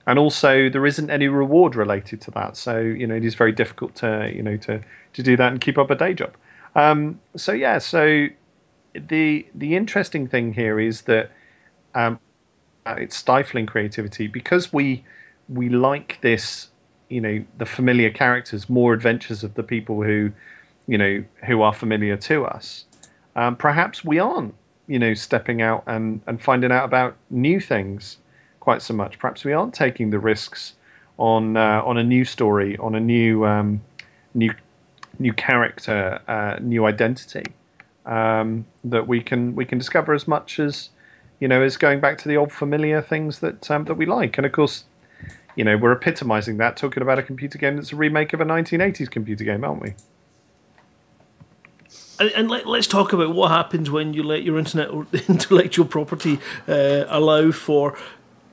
And 0.06 0.18
also, 0.18 0.70
there 0.70 0.86
isn't 0.86 1.10
any 1.10 1.28
reward 1.28 1.76
related 1.76 2.22
to 2.22 2.30
that, 2.30 2.56
so 2.56 2.78
you 2.78 3.06
know 3.06 3.14
it 3.14 3.24
is 3.24 3.34
very 3.34 3.52
difficult 3.52 3.94
to 3.96 4.32
you 4.34 4.42
know 4.42 4.56
to 4.58 4.80
to 5.12 5.22
do 5.22 5.36
that 5.36 5.52
and 5.52 5.60
keep 5.60 5.76
up 5.76 5.90
a 5.90 5.94
day 5.94 6.14
job. 6.14 6.34
Um, 6.74 7.20
so 7.36 7.52
yeah, 7.52 7.78
so 7.78 8.28
the 8.94 9.46
the 9.54 9.76
interesting 9.76 10.26
thing 10.26 10.54
here 10.54 10.80
is 10.80 11.02
that 11.02 11.30
um, 11.94 12.18
it's 12.86 13.16
stifling 13.16 13.66
creativity 13.66 14.26
because 14.26 14.72
we 14.72 15.04
we 15.48 15.68
like 15.68 16.18
this 16.20 16.68
you 17.08 17.20
know 17.20 17.44
the 17.56 17.66
familiar 17.66 18.10
characters 18.10 18.68
more 18.68 18.92
adventures 18.92 19.42
of 19.42 19.54
the 19.54 19.62
people 19.62 20.02
who 20.02 20.30
you 20.86 20.98
know 20.98 21.24
who 21.46 21.62
are 21.62 21.74
familiar 21.74 22.16
to 22.16 22.44
us. 22.44 22.84
Um, 23.36 23.56
perhaps 23.56 24.04
we 24.04 24.18
aren't 24.18 24.54
you 24.86 24.98
know 24.98 25.14
stepping 25.14 25.62
out 25.62 25.84
and 25.86 26.20
and 26.26 26.42
finding 26.42 26.72
out 26.72 26.84
about 26.84 27.16
new 27.30 27.60
things 27.60 28.18
quite 28.60 28.82
so 28.82 28.94
much. 28.94 29.18
Perhaps 29.18 29.44
we 29.44 29.52
aren't 29.52 29.74
taking 29.74 30.10
the 30.10 30.18
risks 30.18 30.74
on 31.18 31.56
uh, 31.56 31.82
on 31.84 31.98
a 31.98 32.04
new 32.04 32.24
story 32.24 32.76
on 32.78 32.94
a 32.94 33.00
new 33.00 33.44
um, 33.44 33.82
new 34.34 34.52
new 35.18 35.32
character 35.32 36.20
uh, 36.26 36.56
new 36.60 36.86
identity. 36.86 37.44
Um, 38.06 38.64
that 38.90 39.06
we 39.06 39.20
can 39.20 39.54
we 39.54 39.64
can 39.64 39.78
discover 39.78 40.14
as 40.14 40.26
much 40.26 40.58
as 40.58 40.90
you 41.40 41.48
know 41.48 41.62
as 41.62 41.76
going 41.76 42.00
back 42.00 42.18
to 42.18 42.28
the 42.28 42.36
old 42.36 42.52
familiar 42.52 43.00
things 43.02 43.40
that 43.40 43.70
um, 43.70 43.84
that 43.84 43.94
we 43.94 44.06
like. 44.06 44.36
And 44.38 44.46
of 44.46 44.52
course, 44.52 44.84
you 45.56 45.64
know 45.64 45.76
we're 45.76 45.92
epitomizing 45.92 46.56
that 46.58 46.76
talking 46.76 47.02
about 47.02 47.18
a 47.18 47.22
computer 47.22 47.58
game 47.58 47.76
that's 47.76 47.92
a 47.92 47.96
remake 47.96 48.32
of 48.32 48.40
a 48.40 48.44
1980s 48.44 49.10
computer 49.10 49.44
game, 49.44 49.64
aren't 49.64 49.82
we? 49.82 49.94
And, 52.20 52.50
let, 52.50 52.66
us 52.66 52.88
talk 52.88 53.12
about 53.12 53.32
what 53.32 53.52
happens 53.52 53.92
when 53.92 54.12
you 54.12 54.24
let 54.24 54.42
your 54.42 54.58
internet 54.58 54.90
intellectual 55.28 55.86
property 55.86 56.40
uh, 56.66 57.04
allow 57.06 57.52
for 57.52 57.96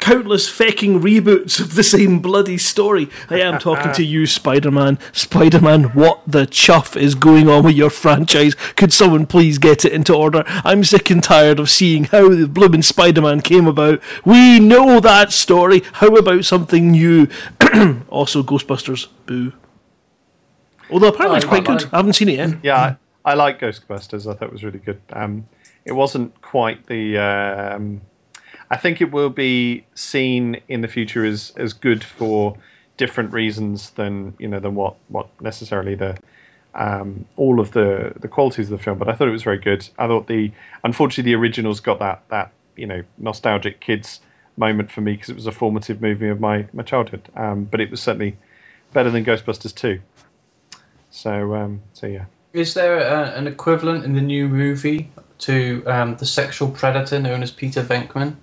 countless 0.05 0.47
fecking 0.47 1.01
reboots 1.01 1.59
of 1.59 1.73
the 1.73 1.81
same 1.81 2.19
bloody 2.19 2.59
story. 2.59 3.09
I 3.27 3.39
am 3.39 3.57
talking 3.57 3.91
to 3.93 4.05
you, 4.05 4.27
Spider 4.27 4.69
Man. 4.69 4.99
Spider 5.13 5.59
Man, 5.59 5.85
what 5.95 6.21
the 6.27 6.45
chuff 6.45 6.95
is 6.95 7.15
going 7.15 7.49
on 7.49 7.63
with 7.63 7.75
your 7.75 7.89
franchise? 7.89 8.53
Could 8.75 8.93
someone 8.93 9.25
please 9.25 9.57
get 9.57 9.83
it 9.83 9.91
into 9.91 10.13
order? 10.13 10.43
I'm 10.45 10.83
sick 10.83 11.09
and 11.09 11.23
tired 11.23 11.59
of 11.59 11.71
seeing 11.71 12.03
how 12.03 12.29
the 12.29 12.47
blooming 12.47 12.83
Spider 12.83 13.23
Man 13.23 13.41
came 13.41 13.65
about. 13.65 13.99
We 14.23 14.59
know 14.59 14.99
that 14.99 15.31
story. 15.31 15.81
How 15.93 16.15
about 16.15 16.45
something 16.45 16.91
new? 16.91 17.27
also, 18.09 18.43
Ghostbusters. 18.43 19.07
Boo. 19.25 19.53
Although 20.91 21.07
apparently 21.07 21.37
it's 21.37 21.47
quite 21.47 21.65
good. 21.65 21.85
I 21.91 21.97
haven't 21.97 22.13
seen 22.13 22.29
it 22.29 22.37
yet. 22.37 22.59
Yeah, 22.61 22.95
I, 23.25 23.31
I 23.31 23.33
like 23.33 23.59
Ghostbusters. 23.59 24.31
I 24.31 24.35
thought 24.35 24.49
it 24.49 24.53
was 24.53 24.63
really 24.63 24.77
good. 24.77 25.01
Um, 25.11 25.47
it 25.83 25.93
wasn't 25.93 26.39
quite 26.43 26.85
the. 26.85 27.17
Um, 27.17 28.01
I 28.69 28.77
think 28.77 29.01
it 29.01 29.11
will 29.11 29.29
be 29.29 29.85
seen 29.93 30.61
in 30.67 30.81
the 30.81 30.87
future 30.87 31.25
as 31.25 31.53
as 31.57 31.73
good 31.73 32.03
for 32.03 32.57
different 32.97 33.33
reasons 33.33 33.91
than 33.91 34.35
you 34.39 34.47
know 34.47 34.59
than 34.59 34.75
what 34.75 34.95
what 35.07 35.29
necessarily 35.41 35.95
the 35.95 36.17
um, 36.73 37.25
all 37.35 37.59
of 37.59 37.71
the 37.71 38.13
the 38.19 38.27
qualities 38.27 38.71
of 38.71 38.77
the 38.77 38.83
film. 38.83 38.97
But 38.97 39.09
I 39.09 39.13
thought 39.13 39.27
it 39.27 39.31
was 39.31 39.43
very 39.43 39.59
good. 39.59 39.89
I 39.97 40.07
thought 40.07 40.27
the 40.27 40.51
unfortunately 40.83 41.31
the 41.31 41.35
originals 41.35 41.79
got 41.79 41.99
that 41.99 42.23
that 42.29 42.51
you 42.75 42.85
know 42.85 43.03
nostalgic 43.17 43.79
kids 43.79 44.19
moment 44.57 44.91
for 44.91 45.01
me 45.01 45.13
because 45.13 45.29
it 45.29 45.35
was 45.35 45.47
a 45.47 45.51
formative 45.51 46.01
movie 46.01 46.29
of 46.29 46.39
my 46.39 46.67
my 46.73 46.83
childhood. 46.83 47.29
Um, 47.35 47.65
but 47.65 47.81
it 47.81 47.91
was 47.91 48.01
certainly 48.01 48.37
better 48.93 49.09
than 49.09 49.25
Ghostbusters 49.25 49.73
two. 49.73 50.01
So 51.09 51.55
um, 51.55 51.81
so 51.93 52.07
yeah. 52.07 52.25
Is 52.53 52.73
there 52.73 52.97
a, 52.97 53.37
an 53.37 53.47
equivalent 53.47 54.05
in 54.05 54.13
the 54.13 54.21
new 54.21 54.47
movie 54.47 55.11
to 55.39 55.83
um, 55.85 56.15
the 56.15 56.25
sexual 56.25 56.69
predator 56.71 57.19
known 57.19 57.43
as 57.43 57.51
Peter 57.51 57.83
Venkman? 57.83 58.37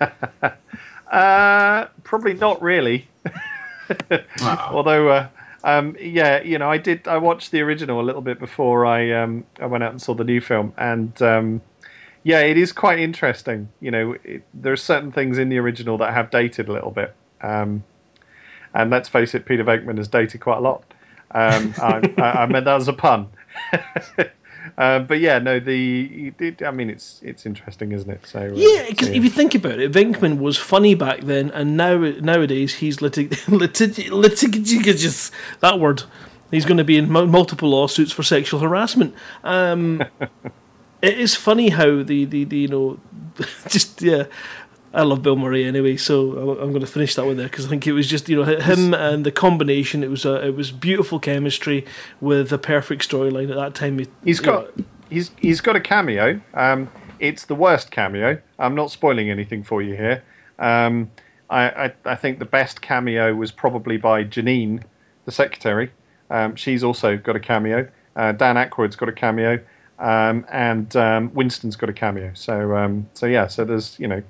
uh, 1.10 1.86
probably 2.02 2.34
not 2.34 2.60
really. 2.62 3.08
Although, 4.42 5.08
uh, 5.08 5.28
um, 5.64 5.96
yeah, 6.00 6.42
you 6.42 6.58
know, 6.58 6.70
I 6.70 6.78
did. 6.78 7.06
I 7.06 7.18
watched 7.18 7.50
the 7.50 7.60
original 7.60 8.00
a 8.00 8.02
little 8.02 8.22
bit 8.22 8.38
before 8.38 8.86
I 8.86 9.12
um, 9.12 9.44
I 9.60 9.66
went 9.66 9.84
out 9.84 9.90
and 9.92 10.00
saw 10.00 10.14
the 10.14 10.24
new 10.24 10.40
film, 10.40 10.72
and 10.76 11.20
um, 11.22 11.60
yeah, 12.22 12.40
it 12.40 12.56
is 12.56 12.72
quite 12.72 12.98
interesting. 12.98 13.68
You 13.80 13.90
know, 13.90 14.16
it, 14.24 14.42
there 14.54 14.72
are 14.72 14.78
certain 14.78 15.12
things 15.12 15.38
in 15.38 15.48
the 15.48 15.58
original 15.58 15.98
that 15.98 16.14
have 16.14 16.30
dated 16.30 16.68
a 16.68 16.72
little 16.72 16.90
bit, 16.90 17.14
um, 17.42 17.84
and 18.72 18.90
let's 18.90 19.08
face 19.08 19.34
it, 19.34 19.44
Peter 19.44 19.64
Venkman 19.64 19.98
has 19.98 20.08
dated 20.08 20.40
quite 20.40 20.58
a 20.58 20.62
lot. 20.62 20.84
Um, 21.32 21.74
I, 21.78 22.12
I, 22.18 22.22
I 22.42 22.46
meant 22.46 22.64
that 22.64 22.76
as 22.76 22.88
a 22.88 22.92
pun. 22.92 23.28
Uh, 24.76 24.98
but 25.00 25.20
yeah, 25.20 25.38
no, 25.38 25.60
the 25.60 26.32
it, 26.38 26.62
I 26.62 26.70
mean, 26.70 26.90
it's 26.90 27.20
it's 27.22 27.46
interesting, 27.46 27.92
isn't 27.92 28.10
it? 28.10 28.26
So 28.26 28.40
uh, 28.40 28.52
yeah, 28.54 28.86
because 28.88 29.08
so, 29.08 29.12
yeah. 29.12 29.18
if 29.18 29.24
you 29.24 29.30
think 29.30 29.54
about 29.54 29.78
it, 29.78 29.92
Venkman 29.92 30.38
was 30.38 30.56
funny 30.56 30.94
back 30.94 31.20
then, 31.20 31.50
and 31.50 31.76
now 31.76 31.96
nowadays 31.96 32.76
he's 32.76 32.98
litig 32.98 33.30
litig 33.46 34.10
litigious 34.10 35.30
that 35.60 35.78
word. 35.78 36.04
He's 36.50 36.64
going 36.64 36.78
to 36.78 36.84
be 36.84 36.96
in 36.96 37.10
multiple 37.10 37.70
lawsuits 37.70 38.10
for 38.10 38.24
sexual 38.24 38.58
harassment. 38.58 39.14
Um, 39.44 40.02
it 41.02 41.18
is 41.18 41.36
funny 41.36 41.68
how 41.68 42.02
the, 42.02 42.24
the, 42.24 42.44
the 42.44 42.58
you 42.58 42.68
know 42.68 43.00
just 43.68 44.02
yeah 44.02 44.24
I 44.92 45.02
love 45.02 45.22
Bill 45.22 45.36
Murray 45.36 45.64
anyway, 45.64 45.96
so 45.96 46.32
I'm 46.60 46.70
going 46.70 46.80
to 46.80 46.86
finish 46.86 47.14
that 47.14 47.24
one 47.24 47.36
there 47.36 47.46
because 47.46 47.66
I 47.66 47.68
think 47.68 47.86
it 47.86 47.92
was 47.92 48.08
just 48.08 48.28
you 48.28 48.36
know 48.36 48.44
him 48.44 48.92
and 48.92 49.24
the 49.24 49.30
combination. 49.30 50.02
It 50.02 50.10
was 50.10 50.24
a 50.24 50.46
it 50.46 50.56
was 50.56 50.72
beautiful 50.72 51.20
chemistry 51.20 51.86
with 52.20 52.52
a 52.52 52.58
perfect 52.58 53.08
storyline 53.08 53.50
at 53.50 53.56
that 53.56 53.74
time. 53.74 54.04
He's 54.24 54.40
got 54.40 54.76
know. 54.76 54.84
he's 55.08 55.30
he's 55.38 55.60
got 55.60 55.76
a 55.76 55.80
cameo. 55.80 56.40
Um, 56.54 56.90
it's 57.20 57.44
the 57.44 57.54
worst 57.54 57.90
cameo. 57.92 58.40
I'm 58.58 58.74
not 58.74 58.90
spoiling 58.90 59.30
anything 59.30 59.62
for 59.62 59.80
you 59.80 59.94
here. 59.94 60.24
Um, 60.58 61.10
I, 61.48 61.68
I, 61.68 61.94
I 62.04 62.14
think 62.16 62.38
the 62.38 62.44
best 62.44 62.80
cameo 62.80 63.34
was 63.34 63.52
probably 63.52 63.96
by 63.96 64.24
Janine, 64.24 64.82
the 65.24 65.32
secretary. 65.32 65.90
Um, 66.30 66.56
she's 66.56 66.82
also 66.82 67.16
got 67.16 67.36
a 67.36 67.40
cameo. 67.40 67.88
Uh, 68.16 68.32
Dan 68.32 68.56
Aykroyd's 68.56 68.96
got 68.96 69.08
a 69.08 69.12
cameo, 69.12 69.60
um, 69.98 70.46
and 70.50 70.94
um, 70.96 71.32
Winston's 71.34 71.76
got 71.76 71.88
a 71.90 71.92
cameo. 71.92 72.32
So 72.34 72.76
um, 72.76 73.08
so 73.14 73.26
yeah, 73.26 73.46
so 73.46 73.64
there's 73.64 73.98
you 74.00 74.08
know 74.08 74.22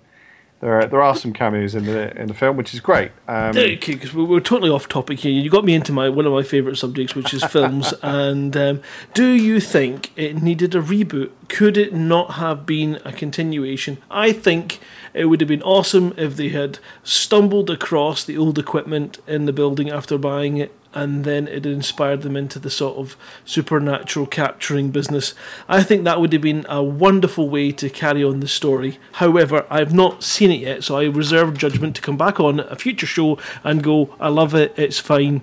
there 0.61 0.79
are, 0.79 0.87
there 0.87 1.03
are 1.03 1.17
some 1.17 1.33
cameos 1.33 1.75
in 1.75 1.87
the 1.87 2.15
in 2.21 2.29
the 2.29 2.35
film, 2.35 2.57
which 2.59 2.75
is 2.75 2.81
great. 2.81 3.13
Um, 3.27 3.53
because 3.53 4.13
we're, 4.13 4.25
we're, 4.25 4.41
totally 4.41 4.71
off 4.71 4.89
topic 4.89 5.21
here. 5.21 5.33
You 5.33 5.49
got 5.49 5.65
me 5.65 5.75
into 5.75 5.91
my 5.91 6.11
one 6.11 6.27
of 6.27 6.33
my 6.33 6.43
favourite 6.43 6.77
subjects, 6.77 7.15
which 7.15 7.33
is 7.33 7.43
films. 7.51 7.95
and 8.03 8.55
um, 8.57 8.83
do 9.15 9.27
you 9.27 9.59
think 9.59 10.13
it 10.17 10.43
needed 10.43 10.75
a 10.75 10.83
reboot? 10.83 11.31
Could 11.49 11.79
it 11.79 11.95
not 11.95 12.33
have 12.33 12.67
been 12.67 13.01
a 13.07 13.13
continuation? 13.13 13.99
I 14.11 14.33
think 14.33 14.81
it 15.15 15.27
would 15.27 15.41
have 15.41 15.49
been 15.49 15.63
awesome 15.63 16.13
if 16.19 16.37
they 16.37 16.51
had 16.51 16.79
stumbled 17.03 17.71
across 17.71 18.23
the 18.23 18.37
old 18.37 18.59
equipment 18.59 19.19
in 19.27 19.47
the 19.47 19.53
building 19.55 19.89
after 19.89 20.19
buying 20.19 20.59
it 20.59 20.75
and 20.93 21.25
then 21.25 21.47
it 21.49 21.67
inspired 21.67 22.23
them 22.23 22.37
into 22.37 22.59
the 22.59 22.71
sort 22.71 22.97
of 22.97 23.17
supernatural 23.45 24.27
capturing 24.27 24.91
business. 24.91 25.35
I 25.69 25.83
think 25.83 26.05
that 26.05 26.21
would 26.21 26.33
have 26.33 26.43
been 26.43 26.67
a 26.69 26.83
wonderful 26.83 27.49
way 27.49 27.73
to 27.73 27.89
carry 27.89 28.25
on 28.25 28.41
the 28.41 28.49
story. 28.49 28.99
However, 29.13 29.67
I've 29.71 29.95
not 29.95 30.23
seen 30.23 30.51
it 30.51 30.61
yet, 30.61 30.85
so 30.85 30.97
I 30.97 31.05
reserve 31.05 31.57
judgment 31.57 31.97
to 31.97 32.03
come 32.03 32.17
back 32.17 32.41
on 32.41 32.61
a 32.61 32.77
future 32.77 33.07
show 33.07 33.39
and 33.63 33.83
go, 33.83 34.15
I 34.19 34.29
love 34.29 34.55
it, 34.55 34.75
it's 34.77 34.99
fine. 34.99 35.43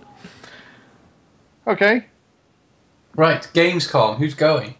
Okay. 1.65 2.05
Right, 3.15 3.49
Gamescom, 3.53 4.17
who's 4.17 4.35
going? 4.35 4.75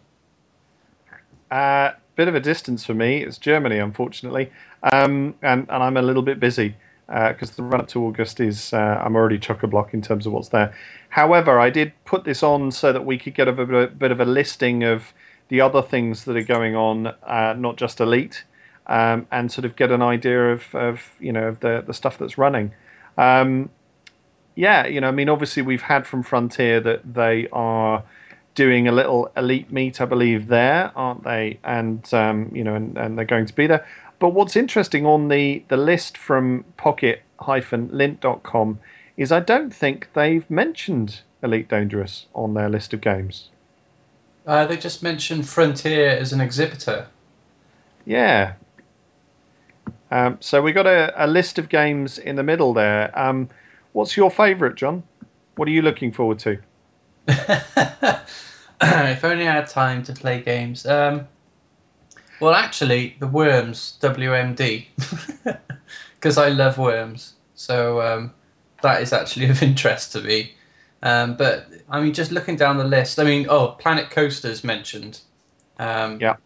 Uh, 1.50 1.92
bit 2.16 2.28
of 2.28 2.36
a 2.36 2.40
distance 2.40 2.84
for 2.84 2.94
me. 2.94 3.24
It's 3.24 3.38
Germany, 3.38 3.78
unfortunately, 3.78 4.52
um, 4.84 5.36
and 5.42 5.68
and 5.70 5.84
I'm 5.84 5.96
a 5.96 6.02
little 6.02 6.24
bit 6.24 6.40
busy 6.40 6.76
because 7.08 7.52
uh, 7.52 7.54
the 7.56 7.64
run 7.64 7.82
up 7.82 7.88
to 7.88 8.04
August 8.06 8.40
is 8.40 8.74
uh, 8.74 9.02
I'm 9.04 9.16
already 9.16 9.40
chock 9.40 9.64
a 9.64 9.68
block 9.68 9.94
in 9.94 10.02
terms 10.02 10.26
of 10.26 10.34
what's 10.34 10.50
there. 10.50 10.74
However, 11.10 11.60
I 11.60 11.70
did 11.70 11.94
put 12.06 12.26
this 12.26 12.44
on 12.44 12.72
so 12.72 12.92
that 12.92 13.06
we 13.06 13.18
could 13.18 13.34
get 13.34 13.48
a 13.48 13.54
bit, 13.54 13.70
a 13.70 13.88
bit 13.88 14.12
of 14.12 14.20
a 14.20 14.26
listing 14.26 14.84
of 14.84 15.14
the 15.48 15.62
other 15.62 15.82
things 15.82 16.26
that 16.26 16.36
are 16.36 16.44
going 16.44 16.76
on, 16.76 17.08
uh, 17.24 17.56
not 17.58 17.78
just 17.78 18.02
Elite, 18.02 18.44
um, 18.88 19.26
and 19.32 19.52
sort 19.52 19.64
of 19.64 19.76
get 19.76 19.92
an 19.92 20.02
idea 20.02 20.52
of, 20.52 20.76
of 20.76 21.12
you 21.20 21.32
know 21.32 21.48
of 21.48 21.62
the 21.62 21.84
the 21.86 21.94
stuff 21.94 22.18
that's 22.18 22.38
running. 22.38 22.74
Um, 23.18 23.70
yeah, 24.56 24.88
you 24.88 25.00
know, 25.00 25.08
I 25.08 25.12
mean, 25.12 25.30
obviously 25.30 25.62
we've 25.62 25.84
had 25.84 26.08
from 26.08 26.24
Frontier 26.24 26.80
that 26.82 27.14
they 27.14 27.48
are 27.54 28.04
doing 28.56 28.88
a 28.88 28.92
little 28.92 29.32
elite 29.38 29.72
meet, 29.72 30.02
I 30.02 30.06
believe, 30.06 30.48
there, 30.48 30.92
aren't 30.96 31.24
they? 31.24 31.60
And 31.64 32.12
um, 32.14 32.52
you 32.54 32.64
know, 32.64 32.74
and, 32.74 32.98
and 32.98 33.18
they're 33.18 33.26
going 33.26 33.46
to 33.46 33.56
be 33.56 33.68
there. 33.68 33.86
But 34.20 34.30
what's 34.30 34.56
interesting 34.56 35.06
on 35.06 35.28
the 35.28 35.64
the 35.68 35.78
list 35.78 36.18
from 36.18 36.66
Pocket-Lint.com 36.78 38.80
is 39.16 39.32
I 39.32 39.40
don't 39.40 39.74
think 39.74 40.10
they've 40.14 40.50
mentioned 40.50 41.22
Elite 41.44 41.70
Dangerous 41.70 42.26
on 42.34 42.54
their 42.54 42.70
list 42.70 42.94
of 42.94 43.02
games. 43.02 43.50
Uh, 44.46 44.66
they 44.66 44.78
just 44.78 45.04
mentioned 45.04 45.48
Frontier 45.48 46.10
as 46.10 46.32
an 46.32 46.40
exhibitor. 46.40 47.08
Yeah. 48.06 48.54
Um, 50.10 50.38
so 50.40 50.62
we 50.62 50.72
got 50.72 50.88
a, 50.88 51.14
a 51.18 51.28
list 51.28 51.60
of 51.60 51.68
games 51.68 52.18
in 52.18 52.38
the 52.38 52.44
middle 52.44 52.74
there. 52.74 53.12
Um, 53.20 53.50
what's 53.92 54.16
your 54.16 54.32
favourite, 54.32 54.76
John? 54.76 55.04
What 55.56 55.68
are 55.68 55.72
you 55.72 55.82
looking 55.82 56.14
forward 56.14 56.40
to? 56.40 56.60
if 57.28 59.24
only 59.24 59.48
I 59.48 59.52
had 59.52 59.68
time 59.68 60.04
to 60.04 60.14
play 60.14 60.42
games. 60.42 60.86
Um, 60.86 61.28
well, 62.40 62.54
actually, 62.54 63.16
the 63.20 63.28
Worms 63.28 63.98
WMD, 64.02 64.88
because 66.16 66.38
I 66.38 66.50
love 66.50 66.78
worms. 66.78 67.34
So 67.56 68.02
um, 68.02 68.34
that 68.82 69.02
is 69.02 69.12
actually 69.12 69.50
of 69.50 69.62
interest 69.64 70.12
to 70.14 70.22
me. 70.22 70.54
Um, 71.02 71.36
but 71.36 71.68
I 71.90 72.02
mean, 72.02 72.14
just 72.14 72.32
looking 72.32 72.56
down 72.56 72.78
the 72.78 72.84
list, 72.84 73.20
I 73.20 73.24
mean, 73.24 73.48
oh, 73.50 73.76
Planet 73.80 74.10
Coasters 74.10 74.64
mentioned. 74.64 75.22
Um, 75.80 76.20
yeah. 76.20 76.38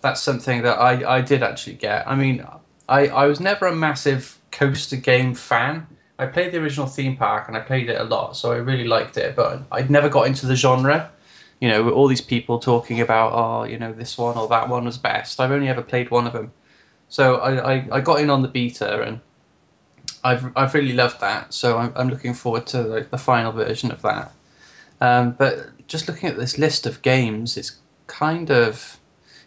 That's 0.00 0.20
something 0.20 0.62
that 0.62 0.78
I, 0.78 1.16
I 1.16 1.20
did 1.20 1.42
actually 1.42 1.76
get. 1.76 2.06
I 2.06 2.14
mean, 2.14 2.46
I, 2.88 3.08
I 3.08 3.26
was 3.26 3.40
never 3.40 3.66
a 3.66 3.74
massive 3.74 4.38
coaster 4.52 4.96
game 4.96 5.34
fan. 5.34 5.86
I 6.18 6.26
played 6.26 6.52
the 6.52 6.58
original 6.58 6.86
theme 6.86 7.16
park 7.16 7.48
and 7.48 7.56
I 7.56 7.60
played 7.60 7.88
it 7.88 8.00
a 8.00 8.04
lot, 8.04 8.36
so 8.36 8.52
I 8.52 8.56
really 8.56 8.84
liked 8.84 9.16
it. 9.16 9.34
But 9.34 9.62
I'd 9.72 9.90
never 9.90 10.08
got 10.08 10.26
into 10.26 10.46
the 10.46 10.56
genre. 10.56 11.10
You 11.60 11.68
know, 11.68 11.90
all 11.90 12.08
these 12.08 12.20
people 12.20 12.58
talking 12.58 13.00
about, 13.00 13.32
oh, 13.32 13.64
you 13.64 13.78
know, 13.78 13.92
this 13.92 14.18
one 14.18 14.36
or 14.36 14.48
that 14.48 14.68
one 14.68 14.84
was 14.84 14.98
best. 14.98 15.40
I've 15.40 15.50
only 15.50 15.68
ever 15.68 15.82
played 15.82 16.10
one 16.10 16.26
of 16.26 16.32
them. 16.32 16.52
So 17.08 17.36
I, 17.36 17.74
I, 17.74 17.88
I 17.92 18.00
got 18.00 18.20
in 18.20 18.28
on 18.28 18.42
the 18.42 18.48
beta 18.48 19.02
and 19.02 19.20
I've 20.22 20.56
I've 20.56 20.74
really 20.74 20.94
loved 20.94 21.20
that. 21.20 21.52
So 21.52 21.78
I'm 21.78 21.92
I'm 21.94 22.08
looking 22.08 22.34
forward 22.34 22.66
to 22.68 23.06
the 23.08 23.18
final 23.18 23.52
version 23.52 23.90
of 23.90 24.02
that. 24.02 24.32
Um, 25.00 25.32
but 25.32 25.86
just 25.86 26.08
looking 26.08 26.28
at 26.28 26.36
this 26.36 26.58
list 26.58 26.86
of 26.86 27.02
games, 27.02 27.56
it's 27.56 27.76
kind 28.06 28.50
of 28.50 28.98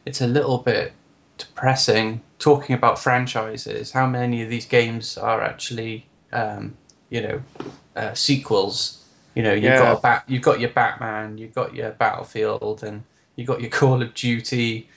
it's 0.06 0.22
a 0.22 0.28
little 0.28 0.60
bit 0.60 0.94
depressing 1.38 2.22
talking 2.40 2.76
about 2.76 3.00
franchises. 3.00 3.92
How 3.92 4.08
many 4.08 4.42
of 4.44 4.50
these 4.50 4.66
games 4.66 5.18
are 5.18 5.42
actually 5.42 6.06
um, 6.32 6.78
you 7.10 7.22
know 7.22 7.42
uh, 7.96 8.14
sequels? 8.14 9.04
You 9.38 9.44
know, 9.44 9.54
you've 9.54 9.66
Yeah. 9.66 9.78
got 9.78 9.98
a 10.00 10.02
bat, 10.02 10.24
you've 10.28 10.42
got 10.42 10.60
your 10.60 10.72
Batman, 10.72 11.38
you've 11.38 11.54
got 11.54 11.76
your 11.76 11.92
Battlefield, 11.92 12.82
and 12.84 13.04
you've 13.36 13.46
got 13.48 13.62
your 13.62 13.70
Call 13.80 14.02
of 14.02 14.16
Duty. 14.16 14.90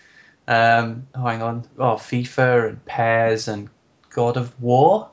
Um, 0.49 1.09
oh, 1.15 1.27
hang 1.27 1.43
on, 1.43 1.65
oh 1.79 1.97
FIFA 1.97 2.69
and 2.71 2.85
Pairs 2.87 3.47
and 3.47 3.69
God 4.09 4.39
of 4.39 4.59
War. 4.59 5.11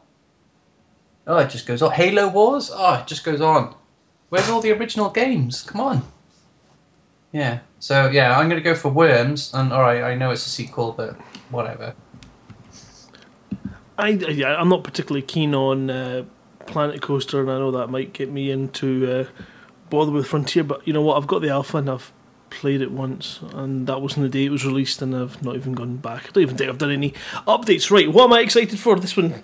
Oh, 1.27 1.39
it 1.39 1.49
just 1.49 1.67
goes 1.67 1.81
on. 1.81 1.91
Halo 1.91 2.29
Wars. 2.29 2.71
Oh, 2.73 2.93
it 3.01 3.07
just 3.07 3.25
goes 3.25 3.41
on. 3.41 3.75
Where's 4.29 4.47
all 4.49 4.61
the 4.61 4.71
original 4.71 5.09
games? 5.09 5.61
Come 5.61 5.81
on. 5.81 6.03
Yeah. 7.33 7.59
So 7.79 8.07
yeah, 8.09 8.39
I'm 8.39 8.47
gonna 8.47 8.61
go 8.61 8.75
for 8.75 8.87
Worms. 8.87 9.51
And 9.53 9.73
all 9.73 9.81
right, 9.81 10.03
I 10.03 10.15
know 10.15 10.31
it's 10.31 10.45
a 10.47 10.49
sequel, 10.49 10.93
but 10.93 11.17
whatever. 11.49 11.95
I, 13.97 14.09
yeah, 14.09 14.55
I'm 14.55 14.69
not 14.69 14.85
particularly 14.85 15.23
keen 15.23 15.53
on 15.53 15.89
uh, 15.89 16.23
Planet 16.67 17.01
Coaster, 17.01 17.41
and 17.41 17.49
I 17.49 17.57
know 17.57 17.71
that 17.71 17.87
might 17.87 18.13
get 18.13 18.31
me 18.31 18.51
into 18.51 19.11
uh, 19.11 19.25
bother 19.89 20.11
with 20.11 20.27
Frontier. 20.27 20.63
But 20.63 20.85
you 20.87 20.93
know 20.93 21.01
what? 21.01 21.17
I've 21.17 21.27
got 21.27 21.41
the 21.41 21.49
alpha, 21.49 21.77
and 21.77 21.89
I've 21.89 22.11
played 22.49 22.81
it 22.81 22.91
once, 22.91 23.39
and 23.53 23.87
that 23.87 24.01
wasn't 24.01 24.23
the 24.23 24.29
day 24.29 24.45
it 24.45 24.51
was 24.51 24.65
released, 24.65 25.01
and 25.01 25.15
I've 25.15 25.41
not 25.43 25.55
even 25.55 25.73
gone 25.73 25.97
back. 25.97 26.27
I 26.27 26.31
don't 26.31 26.43
even 26.43 26.57
think 26.57 26.69
I've 26.69 26.77
done 26.77 26.91
any 26.91 27.11
updates. 27.47 27.91
Right, 27.91 28.11
what 28.11 28.25
am 28.25 28.33
I 28.33 28.41
excited 28.41 28.79
for? 28.79 28.99
This 28.99 29.17
one 29.17 29.43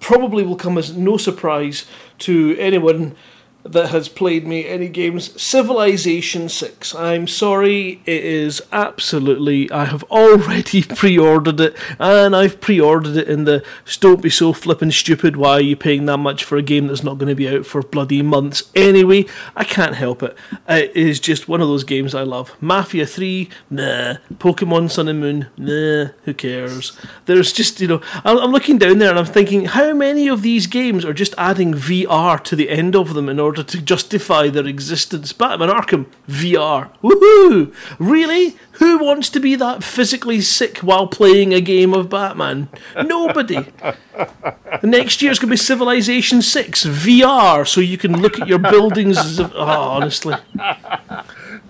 probably 0.00 0.44
will 0.44 0.56
come 0.56 0.78
as 0.78 0.96
no 0.96 1.16
surprise 1.16 1.86
to 2.20 2.56
anyone 2.58 3.14
that 3.62 3.90
has 3.90 4.08
played 4.08 4.46
me 4.46 4.66
any 4.66 4.88
games. 4.88 5.40
Civilization 5.40 6.48
6. 6.48 6.94
I'm 6.94 7.26
sorry, 7.26 8.00
it 8.06 8.24
is 8.24 8.62
absolutely. 8.72 9.70
I 9.70 9.84
have 9.84 10.02
already 10.04 10.82
pre 10.96 11.18
ordered 11.18 11.60
it, 11.60 11.76
and 11.98 12.34
I've 12.34 12.60
pre 12.60 12.80
ordered 12.80 13.16
it 13.16 13.28
in 13.28 13.44
the 13.44 13.64
don't 14.00 14.22
be 14.22 14.30
so 14.30 14.52
flippin' 14.52 14.90
stupid. 14.90 15.36
Why 15.36 15.52
are 15.52 15.60
you 15.60 15.76
paying 15.76 16.06
that 16.06 16.18
much 16.18 16.44
for 16.44 16.56
a 16.56 16.62
game 16.62 16.86
that's 16.86 17.02
not 17.02 17.18
going 17.18 17.28
to 17.28 17.34
be 17.34 17.48
out 17.48 17.66
for 17.66 17.82
bloody 17.82 18.22
months 18.22 18.70
anyway? 18.74 19.26
I 19.54 19.64
can't 19.64 19.94
help 19.94 20.22
it. 20.22 20.36
It 20.68 20.96
is 20.96 21.20
just 21.20 21.48
one 21.48 21.60
of 21.60 21.68
those 21.68 21.84
games 21.84 22.14
I 22.14 22.22
love. 22.22 22.56
Mafia 22.60 23.06
3, 23.06 23.48
nah. 23.68 24.14
Pokemon 24.34 24.90
Sun 24.90 25.08
and 25.08 25.20
Moon, 25.20 25.48
nah. 25.56 26.12
Who 26.24 26.34
cares? 26.34 26.96
There's 27.26 27.52
just, 27.52 27.80
you 27.80 27.88
know, 27.88 28.00
I'm 28.24 28.38
I'm 28.38 28.52
looking 28.52 28.78
down 28.78 28.98
there 28.98 29.10
and 29.10 29.18
I'm 29.18 29.26
thinking, 29.26 29.66
how 29.66 29.92
many 29.92 30.28
of 30.28 30.42
these 30.42 30.66
games 30.66 31.04
are 31.04 31.12
just 31.12 31.34
adding 31.36 31.74
VR 31.74 32.42
to 32.44 32.56
the 32.56 32.70
end 32.70 32.96
of 32.96 33.14
them 33.14 33.28
in 33.28 33.38
order 33.38 33.49
to 33.52 33.64
justify 33.80 34.48
their 34.48 34.66
existence? 34.66 35.32
Batman 35.32 35.68
Arkham, 35.68 36.06
VR. 36.28 36.90
Woohoo! 37.02 37.74
Really? 37.98 38.56
Who 38.72 38.98
wants 38.98 39.28
to 39.30 39.40
be 39.40 39.54
that 39.56 39.84
physically 39.84 40.40
sick 40.40 40.78
while 40.78 41.06
playing 41.06 41.52
a 41.52 41.60
game 41.60 41.92
of 41.92 42.08
Batman? 42.08 42.68
Nobody. 42.96 43.66
The 44.14 44.86
next 44.86 45.22
year's 45.22 45.38
going 45.38 45.48
to 45.48 45.52
be 45.52 45.56
Civilization 45.56 46.42
6 46.42 46.84
VR, 46.84 47.66
so 47.66 47.80
you 47.80 47.98
can 47.98 48.20
look 48.20 48.40
at 48.40 48.48
your 48.48 48.58
buildings 48.58 49.18
as. 49.18 49.40
Oh, 49.40 49.50
honestly. 49.54 50.34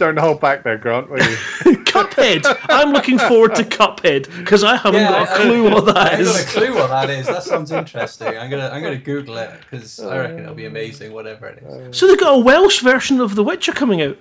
Don't 0.01 0.18
hold 0.18 0.40
back 0.40 0.62
there, 0.64 0.78
Grant, 0.78 1.10
will 1.10 1.18
you? 1.18 1.36
Cuphead! 1.85 2.47
I'm 2.70 2.90
looking 2.90 3.18
forward 3.18 3.55
to 3.56 3.64
Cuphead, 3.64 4.35
because 4.39 4.64
I 4.64 4.77
haven't 4.77 5.02
got 5.02 5.28
a 5.28 5.31
I- 5.31 5.36
clue 5.36 5.68
I, 5.68 5.74
what 5.74 5.85
that 5.85 5.97
I 5.98 6.09
haven't 6.16 6.24
got 6.24 6.40
a 6.40 6.44
clue 6.47 6.74
what 6.74 6.89
that 6.89 7.10
is. 7.10 7.27
That 7.27 7.43
sounds 7.43 7.70
interesting. 7.70 8.28
I'm 8.28 8.48
gonna 8.48 8.70
I'm 8.70 8.82
gonna 8.82 8.97
Google 8.97 9.36
it 9.36 9.51
because 9.60 10.01
I 10.01 10.16
reckon 10.20 10.39
it'll 10.39 10.55
be 10.55 10.64
uh, 10.64 10.70
amazing. 10.70 11.12
Whatever 11.12 11.48
it 11.48 11.62
is. 11.62 11.98
So 11.98 12.06
they've 12.06 12.18
got 12.18 12.35
a 12.35 12.39
Welsh 12.39 12.81
version 12.81 13.20
of 13.20 13.35
The 13.35 13.44
Witcher 13.44 13.72
coming 13.72 14.01
out. 14.01 14.16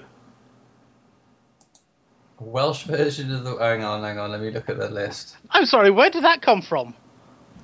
Welsh 2.42 2.84
version 2.84 3.34
of 3.34 3.46
the. 3.46 3.56
Hang 3.56 3.82
on, 3.82 4.04
hang 4.04 4.20
on. 4.20 4.32
Let 4.32 4.42
me 4.42 4.52
look 4.52 4.68
at 4.68 4.78
the 4.78 4.90
list. 4.90 5.38
I'm 5.52 5.66
sorry, 5.66 5.92
where 5.92 6.10
did 6.10 6.26
that 6.26 6.42
come 6.42 6.62
from? 6.62 6.94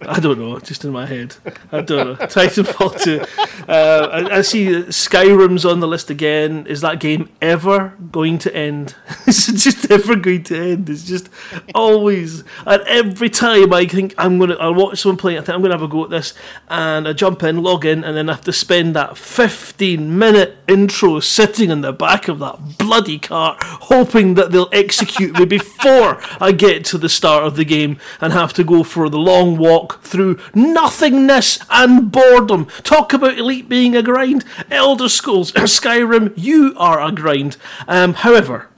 I 0.02 0.20
don't 0.20 0.38
know, 0.38 0.60
just 0.60 0.84
in 0.84 0.92
my 0.92 1.06
head. 1.06 1.36
I 1.72 1.82
don't 1.82 2.08
know. 2.08 2.16
Titanfall 2.26 3.02
2. 3.02 3.66
Uh, 3.68 4.10
I, 4.12 4.38
I 4.38 4.42
see 4.42 4.68
Skyrim's 4.68 5.66
on 5.66 5.80
the 5.80 5.88
list 5.88 6.10
again. 6.10 6.68
Is 6.68 6.82
that 6.82 7.00
game 7.00 7.30
ever 7.42 7.94
going 8.12 8.38
to 8.40 8.56
end? 8.56 8.96
it's 9.28 9.48
just 9.64 9.90
ever 9.90 10.16
going 10.16 10.44
to 10.44 10.58
end? 10.58 10.90
It's 10.90 11.04
just 11.04 11.30
always. 11.74 12.44
And 12.66 12.82
every 12.84 13.30
time 13.30 13.74
I 13.74 13.86
think 13.86 14.14
I'm 14.18 14.38
going 14.38 14.52
to, 14.52 14.58
I 14.58 14.70
watch 14.70 15.00
someone 15.00 15.18
playing, 15.18 15.40
I 15.40 15.42
think 15.42 15.56
I'm 15.56 15.62
going 15.62 15.72
to 15.72 15.78
have 15.78 15.84
a 15.84 15.88
go 15.88 16.04
at 16.04 16.10
this, 16.10 16.34
and 16.70 17.08
I 17.08 17.14
jump 17.14 17.42
in, 17.44 17.64
log 17.64 17.86
in, 17.86 18.04
and 18.04 18.16
then 18.18 18.30
I 18.30 18.34
have 18.34 18.44
to 18.46 18.54
spend 18.54 18.96
that 18.96 19.18
15 19.18 20.18
minute 20.18 20.58
intro 20.68 21.20
sitting 21.20 21.72
in 21.72 21.82
the 21.82 21.94
back 21.94 22.28
of 22.28 22.40
that 22.40 22.78
bloody 22.78 23.18
car, 23.18 23.58
hoping 23.62 24.36
that 24.36 24.52
they'll 24.52 24.70
execute 24.72 25.38
me 25.40 25.46
before 25.58 26.22
I 26.40 26.52
get 26.52 26.86
to 26.86 26.98
the 26.98 27.10
start 27.10 27.46
of 27.46 27.56
the 27.56 27.66
game 27.66 27.98
and 28.22 28.34
have 28.34 28.54
to 28.54 28.64
go 28.64 28.84
for 28.84 29.10
the 29.10 29.18
long 29.18 29.58
walk 29.86 30.02
through 30.02 30.40
nothingness 30.56 31.60
and 31.70 32.12
boredom. 32.12 32.66
Talk 32.82 33.14
about 33.14 33.38
Elite 33.38 33.70
being 33.70 33.95
a 33.95 34.02
grind. 34.02 34.44
Elder 34.72 35.07
Scrolls, 35.07 35.52
Skyrim, 35.52 36.34
you 36.36 36.74
are 36.78 36.99
a 36.99 37.12
grind. 37.12 37.57
Um, 37.88 38.16
however, 38.16 38.70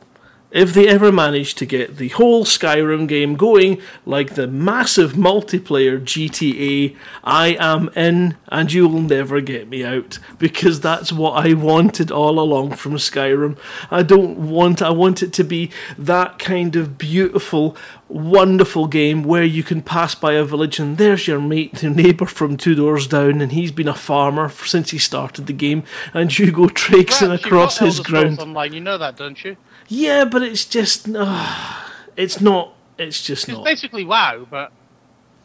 if 0.51 0.73
they 0.73 0.87
ever 0.87 1.11
manage 1.11 1.55
to 1.55 1.65
get 1.65 1.97
the 1.97 2.07
whole 2.09 2.45
Skyrim 2.45 3.07
game 3.07 3.35
going 3.35 3.81
like 4.05 4.35
the 4.35 4.47
massive 4.47 5.13
multiplayer 5.13 5.99
GTA, 5.99 6.95
I 7.23 7.57
am 7.59 7.89
in 7.89 8.37
and 8.47 8.71
you'll 8.71 9.01
never 9.01 9.41
get 9.41 9.67
me 9.67 9.83
out 9.83 10.19
because 10.39 10.79
that's 10.79 11.11
what 11.11 11.45
I 11.45 11.53
wanted 11.53 12.11
all 12.11 12.39
along 12.39 12.73
from 12.73 12.93
Skyrim. 12.93 13.57
I 13.91 14.03
don't 14.03 14.37
want 14.37 14.81
I 14.81 14.89
want 14.91 15.21
it 15.21 15.33
to 15.33 15.43
be 15.43 15.69
that 15.97 16.39
kind 16.39 16.75
of 16.75 16.97
beautiful 16.97 17.75
wonderful 18.09 18.87
game 18.87 19.23
where 19.23 19.43
you 19.43 19.63
can 19.63 19.81
pass 19.81 20.15
by 20.15 20.33
a 20.33 20.43
village 20.43 20.79
and 20.79 20.97
there's 20.97 21.27
your 21.27 21.41
mate, 21.41 21.83
your 21.83 21.91
neighbour 21.93 22.25
from 22.25 22.57
two 22.57 22.75
doors 22.75 23.07
down, 23.07 23.41
and 23.41 23.51
he's 23.51 23.71
been 23.71 23.87
a 23.87 23.93
farmer 23.93 24.49
since 24.49 24.91
he 24.91 24.97
started 24.97 25.47
the 25.47 25.53
game, 25.53 25.83
and 26.13 26.37
you 26.37 26.51
go 26.51 26.67
traipsing 26.69 27.31
across 27.31 27.79
his 27.79 27.99
ground. 27.99 28.39
Online, 28.39 28.73
you 28.73 28.79
know 28.79 28.97
that, 28.97 29.17
don't 29.17 29.43
you? 29.43 29.57
Yeah, 29.88 30.26
but 30.26 30.41
it's 30.43 30.65
just, 30.65 31.07
uh, 31.14 31.73
it's 32.15 32.41
not. 32.41 32.73
It's 32.97 33.22
just 33.23 33.43
It's 33.47 33.51
not. 33.57 33.64
basically 33.65 34.03
WoW, 34.05 34.45
but 34.49 34.72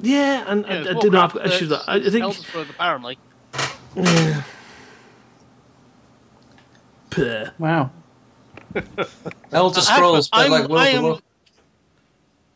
Yeah, 0.01 0.45
and 0.49 0.65
yeah, 0.67 0.73
I, 0.73 0.79
I 0.79 0.83
do 1.01 1.11
not 1.11 1.25
I've 1.31 1.35
Warcraft, 1.35 1.35
got 1.35 1.43
but 1.43 1.47
issues. 1.53 1.69
That 1.69 1.83
I, 1.87 1.95
I 1.97 2.11
think. 2.11 2.23
Elder 2.25 2.39
Scrolls 2.39 2.71
apparently. 2.71 3.19
Yeah. 3.95 4.43
Puh. 7.11 7.47
Wow. 7.59 7.91
Elder 9.53 9.81
Scrolls, 9.81 10.29
but 10.29 10.39
I'm- 10.41 10.51
like 10.51 10.69
World 10.69 10.81
I 10.83 10.89
of 10.89 10.95
am- 10.97 11.03
War. 11.03 11.19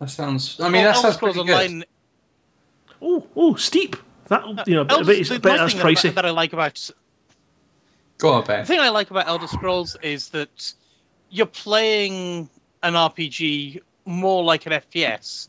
That 0.00 0.10
sounds. 0.10 0.60
I 0.60 0.64
mean, 0.64 0.72
Well, 0.72 0.82
that 0.82 0.96
Elder 0.96 1.02
sounds 1.02 1.14
Scrolls 1.16 1.34
pretty 1.36 1.46
good. 1.48 1.64
Online. 1.70 1.84
Oh, 3.02 3.26
oh, 3.36 3.54
steep. 3.54 3.96
That 4.28 4.66
you 4.66 4.74
know, 4.74 4.86
Elder, 4.88 5.04
but, 5.04 5.14
it's, 5.14 5.28
the 5.28 5.38
but 5.38 5.50
nice 5.50 5.58
that's 5.60 5.72
thing 5.74 5.82
that, 5.82 5.86
pricey. 5.86 6.14
that 6.14 6.26
I 6.26 6.30
like 6.30 6.52
about 6.52 6.90
Go 8.18 8.32
on, 8.32 8.44
the 8.44 8.64
thing 8.64 8.80
I 8.80 8.88
like 8.88 9.10
about 9.10 9.28
Elder 9.28 9.46
Scrolls 9.46 9.94
is 10.02 10.30
that 10.30 10.72
you're 11.36 11.44
playing 11.44 12.48
an 12.82 12.94
RPG 12.94 13.80
more 14.06 14.42
like 14.42 14.64
an 14.64 14.72
FPS, 14.72 15.48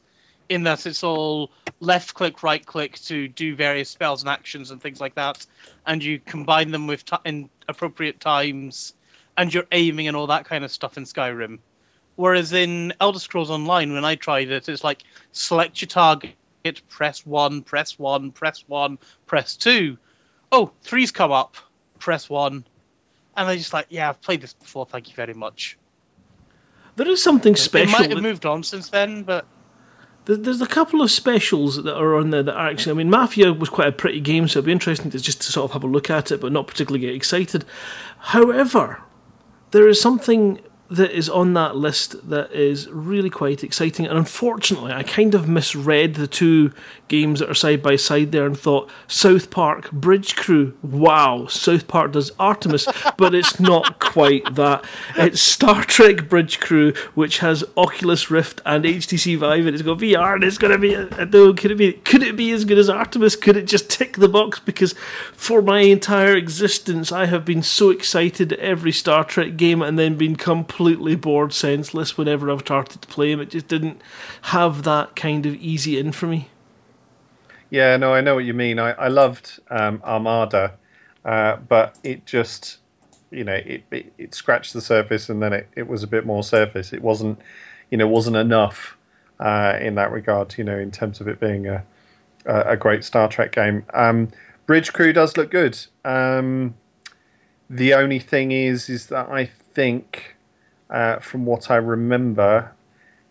in 0.49 0.63
that 0.63 0.85
it's 0.85 1.01
all 1.01 1.49
left 1.79 2.13
click, 2.13 2.43
right 2.43 2.65
click 2.65 2.99
to 2.99 3.29
do 3.29 3.55
various 3.55 3.89
spells 3.89 4.21
and 4.21 4.29
actions 4.29 4.71
and 4.71 4.81
things 4.81 4.99
like 4.99 5.15
that, 5.15 5.45
and 5.85 6.03
you 6.03 6.19
combine 6.19 6.71
them 6.71 6.87
with 6.87 7.05
t- 7.05 7.15
in 7.23 7.49
appropriate 7.69 8.19
times, 8.19 8.95
and 9.37 9.53
you're 9.53 9.67
aiming 9.71 10.09
and 10.09 10.17
all 10.17 10.27
that 10.27 10.43
kind 10.43 10.65
of 10.65 10.71
stuff 10.71 10.97
in 10.97 11.03
Skyrim. 11.05 11.57
Whereas 12.17 12.51
in 12.51 12.93
Elder 12.99 13.19
Scrolls 13.19 13.49
Online, 13.49 13.93
when 13.93 14.03
I 14.03 14.15
tried 14.15 14.51
it, 14.51 14.67
it's 14.67 14.83
like 14.83 15.03
select 15.31 15.81
your 15.81 15.87
target, 15.87 16.35
press 16.89 17.25
one, 17.25 17.61
press 17.61 17.97
one, 17.97 18.31
press 18.31 18.65
one, 18.67 18.97
press 19.25 19.55
two. 19.55 19.97
Oh, 20.51 20.71
three's 20.81 21.11
come 21.11 21.31
up, 21.31 21.55
press 21.97 22.29
one. 22.29 22.65
And 23.37 23.47
I 23.47 23.55
just 23.55 23.71
like, 23.71 23.85
yeah, 23.89 24.09
I've 24.09 24.19
played 24.21 24.41
this 24.41 24.53
before, 24.53 24.85
thank 24.85 25.07
you 25.07 25.15
very 25.15 25.33
much. 25.35 25.77
There 26.95 27.07
is 27.07 27.23
something 27.23 27.53
It 27.53 27.57
special. 27.57 27.99
might 27.99 28.09
have 28.09 28.21
moved 28.23 28.45
on 28.47 28.63
since 28.63 28.89
then, 28.89 29.21
but 29.23 29.45
There's 30.25 30.59
a 30.61 30.67
couple 30.67 31.01
of 31.01 31.09
specials 31.09 31.81
that 31.83 31.95
are 31.95 32.15
on 32.15 32.31
there 32.31 32.43
that 32.43 32.53
are 32.55 32.67
actually. 32.67 32.91
I 32.91 32.95
mean, 32.95 33.09
Mafia 33.09 33.53
was 33.53 33.69
quite 33.69 33.87
a 33.87 33.91
pretty 33.93 34.19
game, 34.19 34.47
so 34.49 34.59
it'd 34.59 34.65
be 34.65 34.73
interesting 34.73 35.09
to 35.11 35.19
just 35.19 35.39
to 35.41 35.51
sort 35.51 35.65
of 35.69 35.71
have 35.73 35.83
a 35.85 35.87
look 35.87 36.09
at 36.09 36.31
it, 36.31 36.41
but 36.41 36.51
not 36.51 36.67
particularly 36.67 37.05
get 37.05 37.15
excited. 37.15 37.63
However, 38.19 39.01
there 39.71 39.87
is 39.87 40.01
something 40.01 40.59
that 40.89 41.11
is 41.11 41.27
on 41.27 41.53
that 41.53 41.75
list 41.75 42.29
that 42.29 42.51
is 42.51 42.87
really 42.89 43.29
quite 43.29 43.63
exciting, 43.63 44.07
and 44.07 44.17
unfortunately, 44.17 44.93
I 44.93 45.03
kind 45.03 45.35
of 45.35 45.47
misread 45.47 46.15
the 46.15 46.27
two 46.27 46.71
games 47.09 47.39
that 47.39 47.49
are 47.49 47.55
side 47.55 47.81
by 47.81 47.95
side 47.95 48.31
there 48.31 48.45
and 48.45 48.57
thought 48.57 48.89
South 49.07 49.49
Park 49.49 49.91
Bridge 49.91 50.35
Crew. 50.35 50.77
Wow, 50.81 51.47
South 51.47 51.87
Park 51.87 52.13
does 52.13 52.31
Artemis, 52.39 52.87
but 53.17 53.35
it's 53.35 53.59
not 53.59 53.99
quite 53.99 54.55
that. 54.55 54.85
It's 55.17 55.41
Star 55.41 55.83
Trek 55.83 56.29
Bridge 56.29 56.59
Crew, 56.59 56.93
which 57.15 57.39
has 57.39 57.65
Oculus 57.75 58.31
Rift 58.31 58.61
and 58.65 58.85
HTC 58.85 59.37
Vive, 59.37 59.65
and 59.65 59.75
it's 59.75 59.83
got 59.83 59.97
VR, 59.97 60.35
and 60.35 60.43
it's 60.43 60.57
going 60.57 60.71
to 60.71 60.79
be. 60.79 60.95
Uh, 60.95 61.07
I 61.17 61.25
know, 61.25 61.53
could 61.53 61.71
it 61.71 61.77
be? 61.77 61.93
Could 61.93 62.23
it 62.23 62.37
be 62.37 62.51
as 62.51 62.63
good 62.63 62.77
as 62.77 62.89
Artemis? 62.89 63.35
Could 63.35 63.57
it 63.57 63.67
just 63.67 63.89
tick 63.89 64.15
the 64.17 64.29
box? 64.29 64.59
Because 64.59 64.93
for 65.33 65.61
my 65.61 65.81
entire 65.81 66.35
existence, 66.35 67.11
I 67.11 67.25
have 67.25 67.43
been 67.43 67.61
so 67.61 67.89
excited 67.89 68.53
at 68.53 68.59
every 68.59 68.93
Star 68.93 69.25
Trek 69.25 69.57
game, 69.57 69.81
and 69.81 69.99
then 69.99 70.15
been 70.15 70.37
completely 70.37 70.76
bored, 71.15 71.53
senseless 71.53 72.17
whenever 72.17 72.51
I've 72.51 72.61
started 72.61 73.01
to 73.01 73.07
play 73.07 73.31
them. 73.31 73.41
It 73.41 73.49
just 73.49 73.67
didn't 73.67 74.01
have 74.43 74.83
that 74.83 75.15
kind 75.15 75.45
of 75.45 75.55
easy 75.55 75.97
in 75.99 76.11
for 76.11 76.27
me. 76.27 76.49
Yeah, 77.69 77.97
no, 77.97 78.13
I 78.13 78.21
know 78.21 78.35
what 78.35 78.45
you 78.45 78.53
mean. 78.53 78.79
I, 78.79 78.91
I 78.91 79.07
loved 79.09 79.59
um, 79.69 80.01
Armada, 80.03 80.73
uh, 81.25 81.57
but 81.57 81.97
it 82.03 82.25
just, 82.25 82.77
you 83.29 83.43
know, 83.43 83.55
it, 83.55 83.83
it, 83.91 84.13
it 84.17 84.33
scratched 84.33 84.73
the 84.73 84.81
surface 84.81 85.27
and 85.29 85.41
then 85.41 85.51
it, 85.51 85.67
it 85.75 85.87
was 85.87 86.01
a 86.01 86.07
bit 86.07 86.25
more 86.25 86.43
surface. 86.43 86.93
It 86.93 87.01
wasn't, 87.01 87.39
you 87.91 87.97
know, 87.97 88.07
wasn't 88.07 88.37
enough 88.37 88.97
uh, 89.39 89.77
in 89.81 89.95
that 89.95 90.11
regard, 90.11 90.57
you 90.57 90.63
know, 90.63 90.77
in 90.77 90.91
terms 90.91 91.19
of 91.19 91.27
it 91.27 91.39
being 91.39 91.67
a, 91.67 91.83
a, 92.45 92.59
a 92.61 92.77
great 92.77 93.03
Star 93.03 93.27
Trek 93.27 93.51
game. 93.51 93.83
Um, 93.93 94.29
Bridge 94.65 94.93
Crew 94.93 95.11
does 95.11 95.35
look 95.35 95.51
good. 95.51 95.77
Um, 96.05 96.75
the 97.69 97.93
only 97.93 98.19
thing 98.19 98.53
is, 98.53 98.89
is 98.89 99.07
that 99.07 99.27
I 99.29 99.45
think, 99.45 100.36
uh, 100.89 101.19
from 101.19 101.45
what 101.45 101.69
I 101.71 101.75
remember, 101.75 102.73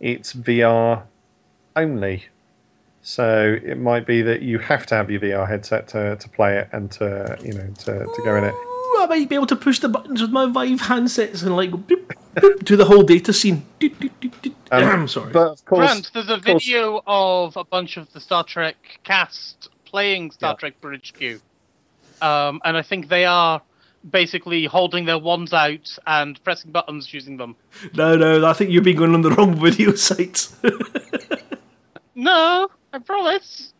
it's 0.00 0.32
VR 0.34 1.04
only. 1.74 2.26
So 3.02 3.56
it 3.62 3.78
might 3.78 4.04
be 4.06 4.22
that 4.22 4.42
you 4.42 4.58
have 4.58 4.84
to 4.86 4.96
have 4.96 5.10
your 5.10 5.20
VR 5.20 5.46
headset 5.46 5.86
to, 5.88 6.16
to 6.16 6.28
play 6.28 6.58
it 6.58 6.68
and 6.72 6.90
to 6.92 7.38
you 7.42 7.52
know 7.52 7.68
to, 7.84 8.04
to 8.04 8.22
go 8.24 8.36
in 8.36 8.44
it. 8.44 8.52
Ooh, 8.52 8.96
I 9.00 9.06
might 9.08 9.28
be 9.28 9.36
able 9.36 9.46
to 9.46 9.56
push 9.56 9.78
the 9.78 9.88
buttons 9.88 10.20
with 10.20 10.30
my 10.32 10.46
Vive 10.46 10.80
handsets 10.80 11.44
and 11.44 11.54
like 11.54 11.70
boop, 11.70 12.12
boop, 12.34 12.64
do 12.64 12.74
the 12.76 12.84
whole 12.86 13.02
data 13.02 13.32
scene. 13.32 13.64
Doot, 13.78 14.00
doot, 14.00 14.20
doot, 14.20 14.42
doot. 14.42 14.54
I'm 14.72 15.06
sorry. 15.06 15.32
But 15.32 15.52
of 15.52 15.64
course, 15.64 15.86
Grant, 15.86 16.10
there's 16.14 16.28
a 16.28 16.34
of 16.34 16.44
course- 16.44 16.64
video 16.64 17.00
of 17.06 17.56
a 17.56 17.64
bunch 17.64 17.96
of 17.96 18.12
the 18.12 18.20
Star 18.20 18.42
Trek 18.42 18.76
cast 19.04 19.68
playing 19.84 20.32
Star 20.32 20.56
Trek 20.56 20.80
Bridge 20.80 21.14
Crew. 21.14 21.40
Um, 22.20 22.60
and 22.64 22.76
I 22.76 22.82
think 22.82 23.08
they 23.08 23.24
are 23.24 23.62
basically 24.10 24.64
holding 24.66 25.04
their 25.04 25.18
wands 25.18 25.52
out 25.52 25.98
and 26.06 26.42
pressing 26.44 26.70
buttons 26.72 27.12
using 27.12 27.36
them. 27.36 27.56
No, 27.94 28.16
no, 28.16 28.46
I 28.46 28.52
think 28.52 28.70
you've 28.70 28.84
been 28.84 28.96
going 28.96 29.14
on 29.14 29.22
the 29.22 29.30
wrong 29.30 29.54
video 29.60 29.92
site. 29.96 30.48
No, 32.14 32.68
I 32.92 32.98
promise. 32.98 33.72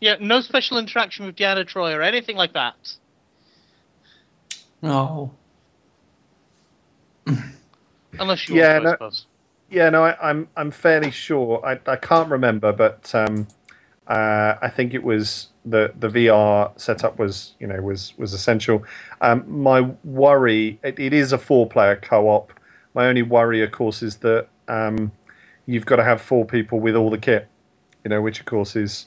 Yeah, 0.00 0.16
no 0.20 0.40
special 0.40 0.78
interaction 0.78 1.26
with 1.26 1.36
Deanna 1.36 1.64
Troi 1.64 1.94
or 1.96 2.02
anything 2.02 2.36
like 2.36 2.52
that. 2.54 2.74
No. 4.82 5.32
Unless 8.18 8.48
you 8.48 8.56
Yeah, 8.56 8.78
want 8.80 8.98
to, 8.98 9.04
I 9.04 9.08
no- 9.08 9.12
Yeah, 9.70 9.90
no, 9.90 10.04
I, 10.04 10.30
I'm 10.30 10.48
I'm 10.56 10.70
fairly 10.70 11.10
sure. 11.10 11.64
I, 11.64 11.78
I 11.90 11.96
can't 11.96 12.28
remember, 12.28 12.72
but 12.72 13.12
um, 13.14 13.46
uh, 14.06 14.54
I 14.60 14.68
think 14.68 14.92
it 14.92 15.02
was 15.02 15.48
the 15.64 15.92
the 15.98 16.08
VR 16.08 16.78
setup 16.78 17.18
was 17.18 17.54
you 17.60 17.66
know 17.66 17.80
was 17.80 18.14
was 18.18 18.32
essential. 18.32 18.84
Um, 19.20 19.44
my 19.46 19.82
worry 20.04 20.78
it, 20.82 20.98
it 20.98 21.12
is 21.12 21.32
a 21.32 21.38
four 21.38 21.68
player 21.68 21.96
co 21.96 22.28
op. 22.28 22.52
My 22.94 23.06
only 23.06 23.22
worry, 23.22 23.62
of 23.62 23.72
course, 23.72 24.02
is 24.02 24.16
that 24.18 24.48
um, 24.68 25.12
you've 25.66 25.86
got 25.86 25.96
to 25.96 26.04
have 26.04 26.20
four 26.20 26.44
people 26.44 26.78
with 26.80 26.94
all 26.96 27.10
the 27.10 27.18
kit. 27.18 27.48
You 28.04 28.08
know, 28.10 28.20
which 28.20 28.40
of 28.40 28.46
course 28.46 28.74
is 28.76 29.06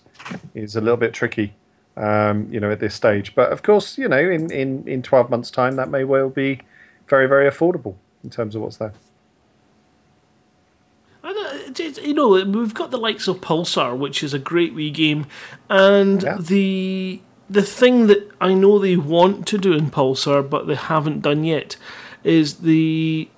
is 0.54 0.76
a 0.76 0.82
little 0.82 0.98
bit 0.98 1.14
tricky. 1.14 1.54
Um, 1.98 2.48
you 2.52 2.60
know, 2.60 2.72
at 2.72 2.82
this 2.82 2.94
stage, 2.94 3.36
but 3.36 3.54
of 3.54 3.64
course, 3.64 3.98
you 3.98 4.10
know, 4.10 4.18
in, 4.20 4.52
in, 4.52 4.86
in 4.86 5.02
twelve 5.02 5.30
months' 5.30 5.50
time, 5.50 5.78
that 5.78 5.90
may 5.90 6.04
well 6.04 6.30
be 6.30 6.60
very 7.08 7.26
very 7.26 7.50
affordable 7.50 7.96
in 8.22 8.30
terms 8.30 8.54
of 8.54 8.62
what's 8.62 8.76
there. 8.78 8.92
I 11.24 11.32
don't- 11.34 11.56
it's- 11.56 11.56
it's- 11.56 11.64
you 11.80 12.14
know, 12.14 12.30
we've 12.30 12.74
got 12.74 12.92
the 12.92 12.98
likes 12.98 13.28
of 13.28 13.42
Pulsar, 13.42 13.98
which 13.98 14.24
is 14.24 14.34
a 14.34 14.40
great 14.40 14.74
wee 14.74 14.92
game, 14.92 15.28
and 15.70 16.22
the 16.40 17.22
the 17.50 17.62
thing 17.62 18.08
that 18.08 18.32
I 18.42 18.54
know 18.54 18.80
they 18.80 18.98
want 18.98 19.48
to 19.48 19.58
do 19.58 19.74
in 19.74 19.92
Pulsar, 19.92 20.48
but 20.48 20.68
they 20.68 20.76
haven't 20.76 21.22
done 21.22 21.44
yet, 21.44 21.78
is 22.24 22.56
the 22.56 23.30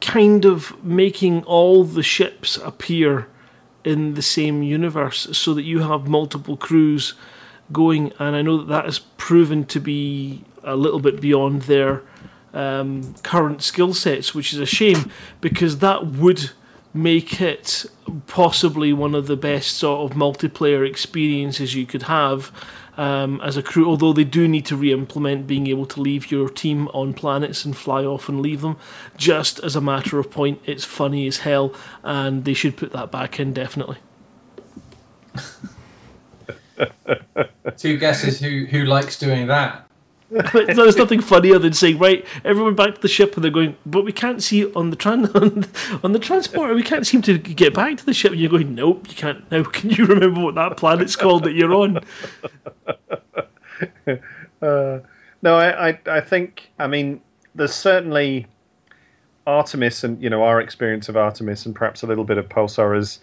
kind 0.00 0.44
of 0.44 0.82
making 0.84 1.44
all 1.44 1.84
the 1.84 2.02
ships 2.02 2.56
appear 2.56 3.28
in 3.84 4.14
the 4.14 4.22
same 4.22 4.62
universe, 4.62 5.28
so 5.36 5.54
that 5.54 5.62
you 5.62 5.80
have 5.80 6.08
multiple 6.08 6.56
crews 6.56 7.14
going. 7.72 8.12
And 8.18 8.34
I 8.34 8.42
know 8.42 8.58
that 8.58 8.68
that 8.68 8.84
has 8.84 8.98
proven 8.98 9.64
to 9.66 9.80
be 9.80 10.44
a 10.64 10.76
little 10.76 11.00
bit 11.00 11.20
beyond 11.20 11.62
their 11.62 12.02
um, 12.52 13.14
current 13.22 13.62
skill 13.62 13.94
sets, 13.94 14.34
which 14.34 14.52
is 14.52 14.58
a 14.58 14.66
shame 14.66 15.10
because 15.40 15.78
that 15.78 16.06
would 16.06 16.50
make 16.96 17.40
it 17.40 17.86
possibly 18.26 18.92
one 18.92 19.14
of 19.14 19.26
the 19.26 19.36
best 19.36 19.76
sort 19.76 20.10
of 20.10 20.16
multiplayer 20.16 20.88
experiences 20.88 21.74
you 21.74 21.86
could 21.86 22.04
have 22.04 22.52
um, 22.96 23.40
as 23.42 23.56
a 23.56 23.62
crew. 23.62 23.88
Although 23.88 24.12
they 24.12 24.24
do 24.24 24.48
need 24.48 24.66
to 24.66 24.76
re-implement 24.76 25.46
being 25.46 25.66
able 25.66 25.86
to 25.86 26.00
leave 26.00 26.30
your 26.30 26.48
team 26.48 26.88
on 26.88 27.14
planets 27.14 27.64
and 27.64 27.76
fly 27.76 28.04
off 28.04 28.28
and 28.28 28.40
leave 28.40 28.62
them. 28.62 28.76
Just 29.16 29.58
as 29.60 29.76
a 29.76 29.80
matter 29.80 30.18
of 30.18 30.30
point, 30.30 30.60
it's 30.64 30.84
funny 30.84 31.26
as 31.26 31.38
hell, 31.38 31.74
and 32.02 32.44
they 32.44 32.54
should 32.54 32.76
put 32.76 32.92
that 32.92 33.10
back 33.10 33.38
in 33.38 33.52
definitely. 33.52 33.98
Two 37.76 37.98
guesses 37.98 38.40
who 38.40 38.66
who 38.66 38.84
likes 38.84 39.18
doing 39.18 39.48
that. 39.48 39.85
There's 40.30 40.96
nothing 40.96 41.20
funnier 41.20 41.58
than 41.58 41.72
saying, 41.72 41.98
right, 41.98 42.26
everyone 42.44 42.74
back 42.74 42.96
to 42.96 43.00
the 43.00 43.08
ship, 43.08 43.36
and 43.36 43.44
they're 43.44 43.50
going, 43.50 43.76
but 43.86 44.04
we 44.04 44.12
can't 44.12 44.42
see 44.42 44.70
on 44.72 44.90
the 44.90 44.96
tran- 44.96 45.34
on, 45.40 46.00
on 46.02 46.12
the 46.12 46.18
transporter, 46.18 46.74
we 46.74 46.82
can't 46.82 47.06
seem 47.06 47.22
to 47.22 47.38
get 47.38 47.74
back 47.74 47.96
to 47.98 48.06
the 48.06 48.14
ship. 48.14 48.32
And 48.32 48.40
you're 48.40 48.50
going, 48.50 48.74
nope, 48.74 49.06
you 49.08 49.14
can't. 49.14 49.48
Now, 49.50 49.62
can 49.72 49.90
you 49.90 50.04
remember 50.04 50.40
what 50.40 50.54
that 50.56 50.76
planet's 50.76 51.16
called 51.16 51.44
that 51.44 51.52
you're 51.52 51.74
on? 51.74 52.00
Uh, 54.62 55.00
no, 55.42 55.54
I, 55.54 55.90
I, 55.90 55.98
I 56.06 56.20
think, 56.22 56.70
I 56.78 56.86
mean, 56.86 57.20
there's 57.54 57.74
certainly 57.74 58.46
Artemis 59.46 60.02
and, 60.02 60.20
you 60.22 60.30
know, 60.30 60.42
our 60.42 60.62
experience 60.62 61.10
of 61.10 61.16
Artemis 61.16 61.66
and 61.66 61.74
perhaps 61.74 62.02
a 62.02 62.06
little 62.06 62.24
bit 62.24 62.38
of 62.38 62.48
Pulsar 62.48 62.96
has, 62.96 63.20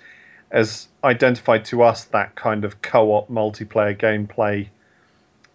has 0.52 0.90
identified 1.04 1.66
to 1.66 1.82
us 1.82 2.04
that 2.06 2.36
kind 2.36 2.64
of 2.64 2.84
co 2.84 3.14
op 3.14 3.30
multiplayer 3.30 3.98
gameplay. 3.98 4.70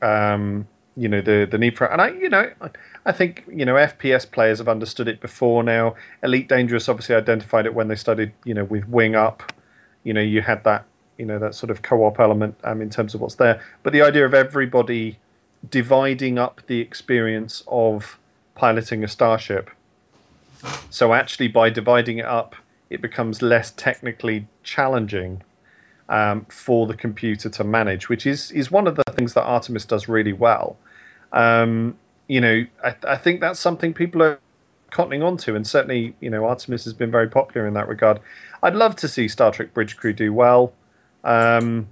Um, 0.03 0.67
you 0.99 1.09
know, 1.09 1.21
the, 1.21 1.47
the 1.49 1.59
need 1.59 1.77
for. 1.77 1.87
And 1.87 2.03
I, 2.03 2.09
you 2.09 2.29
know, 2.29 2.51
I, 3.07 3.13
think, 3.13 3.45
you 3.49 3.65
know, 3.65 3.75
FPS 3.75 4.29
players 4.29 4.59
have 4.59 4.69
understood 4.69 5.07
it 5.07 5.21
before 5.21 5.63
now. 5.63 5.95
Elite 6.25 6.49
Dangerous 6.49 6.89
obviously 6.89 7.15
identified 7.15 7.67
it 7.67 7.75
when 7.75 7.87
they 7.87 7.95
started, 7.95 8.33
you 8.45 8.53
know, 8.53 8.65
with 8.65 8.89
Wing 8.89 9.15
Up. 9.15 9.53
You 10.03 10.13
know, 10.13 10.21
you 10.21 10.43
had 10.43 10.65
that, 10.65 10.85
you 11.17 11.25
know, 11.25 11.39
that 11.39 11.55
sort 11.55 11.71
of 11.71 11.83
co 11.83 12.05
op 12.05 12.19
element 12.19 12.57
um, 12.65 12.83
in 12.83 12.91
terms 12.91 13.15
of 13.15 13.21
what's 13.21 13.37
there. 13.37 13.63
But 13.85 13.93
the 13.93 14.03
idea 14.03 14.27
of 14.27 14.35
everybody 14.35 15.19
dividing 15.69 16.37
up 16.37 16.63
the 16.67 16.81
experience 16.81 17.63
of 17.69 18.19
piloting 18.57 19.05
a 19.05 19.09
starship. 19.09 19.71
So 20.91 21.15
actually, 21.15 21.49
by 21.49 21.71
dividing 21.71 22.19
it 22.19 22.25
up, 22.25 22.57
it 22.91 23.01
becomes 23.01 23.41
less 23.41 23.71
technically 23.71 24.49
challenging 24.65 25.43
um, 26.09 26.47
for 26.49 26.87
the 26.89 26.95
computer 26.95 27.49
to 27.49 27.63
manage, 27.63 28.09
which 28.09 28.27
is 28.27 28.51
is 28.51 28.71
one 28.71 28.89
of 28.89 28.97
the 28.97 29.05
things 29.13 29.35
that 29.35 29.43
Artemis 29.43 29.85
does 29.85 30.09
really 30.09 30.33
well. 30.33 30.77
Um, 31.33 31.97
you 32.27 32.41
know, 32.41 32.65
I, 32.85 32.95
I 33.07 33.17
think 33.17 33.41
that's 33.41 33.59
something 33.61 33.95
people 33.95 34.23
are 34.23 34.39
cottoning 34.91 35.23
onto, 35.25 35.55
and 35.55 35.67
certainly 35.67 36.15
you 36.21 36.31
know 36.31 36.45
Artemis 36.47 36.85
has 36.85 36.93
been 36.95 37.11
very 37.11 37.29
popular 37.29 37.67
in 37.67 37.75
that 37.75 37.89
regard. 37.89 38.21
I'd 38.63 38.75
love 38.75 38.97
to 38.97 39.09
see 39.09 39.29
Star 39.29 39.51
Trek 39.53 39.73
Bridge 39.75 39.97
Crew 39.97 40.13
do 40.13 40.33
well. 40.33 40.73
Um, 41.25 41.89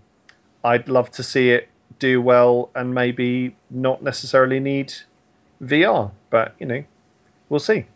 I'd 0.65 0.89
love 0.89 1.11
to 1.13 1.23
see 1.23 1.51
it 1.51 1.69
do 1.99 2.21
well 2.21 2.71
and 2.75 2.95
maybe 2.95 3.57
not 3.71 4.03
necessarily 4.03 4.61
need 4.61 4.93
VR, 5.63 6.11
but 6.31 6.55
you 6.59 6.67
know, 6.67 6.85
we'll 7.49 7.61
see. 7.61 7.87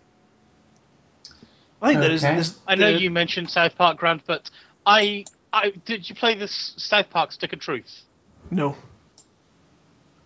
I 1.83 1.89
think 1.89 2.01
there 2.01 2.11
is. 2.11 2.25
Okay. 2.25 2.35
there's- 2.35 2.59
I 2.67 2.75
know 2.75 2.91
there- 2.93 3.01
you 3.01 3.11
mentioned 3.11 3.51
South 3.51 3.75
Park, 3.77 3.99
Grant, 3.99 4.23
but 4.27 4.51
I, 4.87 5.25
I 5.53 5.71
did 5.85 6.09
you 6.09 6.15
play 6.15 6.35
this 6.35 6.75
South 6.77 7.11
Park 7.11 7.33
Stick 7.33 7.53
of 7.53 7.61
Truth? 7.61 8.03
No. 8.51 8.77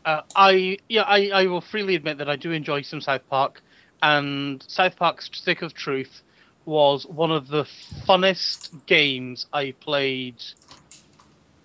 Uh, 0.04 0.20
I 0.36 0.78
yeah, 0.88 1.02
I, 1.02 1.28
I 1.28 1.46
will 1.46 1.62
freely 1.62 1.94
admit 1.94 2.18
that 2.18 2.28
I 2.28 2.36
do 2.36 2.50
enjoy 2.50 2.82
some 2.82 3.00
South 3.00 3.22
Park, 3.30 3.62
and 4.02 4.62
South 4.68 4.96
Park's 4.96 5.30
Stick 5.32 5.62
of 5.62 5.74
Truth 5.74 6.22
was 6.66 7.06
one 7.06 7.30
of 7.30 7.48
the 7.48 7.66
funnest 8.06 8.86
games 8.86 9.46
I 9.52 9.72
played 9.80 10.36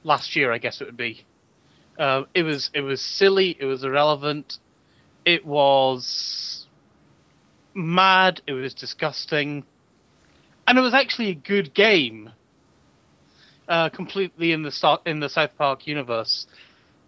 last 0.03 0.36
year. 0.36 0.52
I 0.52 0.57
guess 0.57 0.82
it 0.82 0.86
would 0.86 0.98
be. 0.98 1.26
Uh, 1.98 2.24
it 2.34 2.44
was 2.44 2.70
it 2.74 2.82
was 2.82 3.02
silly. 3.02 3.57
It 3.60 3.66
was 3.66 3.84
irrelevant. 3.84 4.57
It 5.26 5.45
was 5.45 6.66
mad. 7.74 8.41
It 8.48 8.53
was 8.53 8.74
disgusting, 8.74 9.66
and 10.66 10.78
it 10.78 10.82
was 10.82 10.94
actually 10.94 11.30
a 11.30 11.36
good 11.36 11.74
game. 11.74 12.32
Uh, 13.68 13.90
completely 13.90 14.52
in 14.52 14.64
the 14.64 14.99
in 15.06 15.20
the 15.20 15.30
South 15.30 15.56
Park 15.57 15.86
universe. 15.86 16.48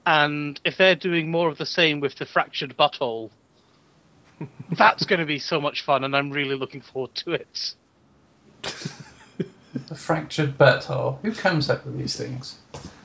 And 0.06 0.60
if 0.66 0.78
they're 0.78 0.96
doing 0.96 1.30
more 1.30 1.50
of 1.50 1.58
the 1.58 1.66
same 1.66 2.00
with 2.00 2.16
the 2.16 2.26
fractured 2.26 2.76
butthole, 2.78 3.30
that's 4.78 5.06
going 5.06 5.20
to 5.20 5.26
be 5.26 5.40
so 5.40 5.62
much 5.62 5.84
fun, 5.84 6.04
and 6.04 6.16
I'm 6.16 6.32
really 6.32 6.56
looking 6.56 6.82
forward 6.82 7.14
to 7.16 7.32
it. 7.34 7.76
The 9.74 9.96
fractured 9.96 10.58
butthole. 10.58 11.20
Who 11.22 11.32
comes 11.32 11.70
up 11.70 11.86
with 11.86 11.98
these 11.98 12.16
things? 12.18 12.58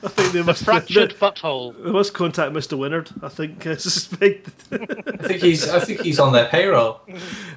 I 0.03 0.09
think 0.09 0.33
they 0.33 0.43
must 0.43 0.63
Fractured 0.63 1.11
they, 1.11 1.15
butthole. 1.15 1.81
they 1.81 1.91
must 1.91 2.13
contact 2.13 2.53
Mr. 2.53 2.77
Winard. 2.77 3.23
I 3.23 3.29
think 3.29 3.65
I 3.67 3.75
suspect. 3.77 4.49
I 4.71 5.27
think 5.27 5.41
he's. 5.41 5.67
I 5.67 5.79
think 5.79 6.01
he's 6.01 6.19
on 6.19 6.33
their 6.33 6.47
payroll. 6.47 7.01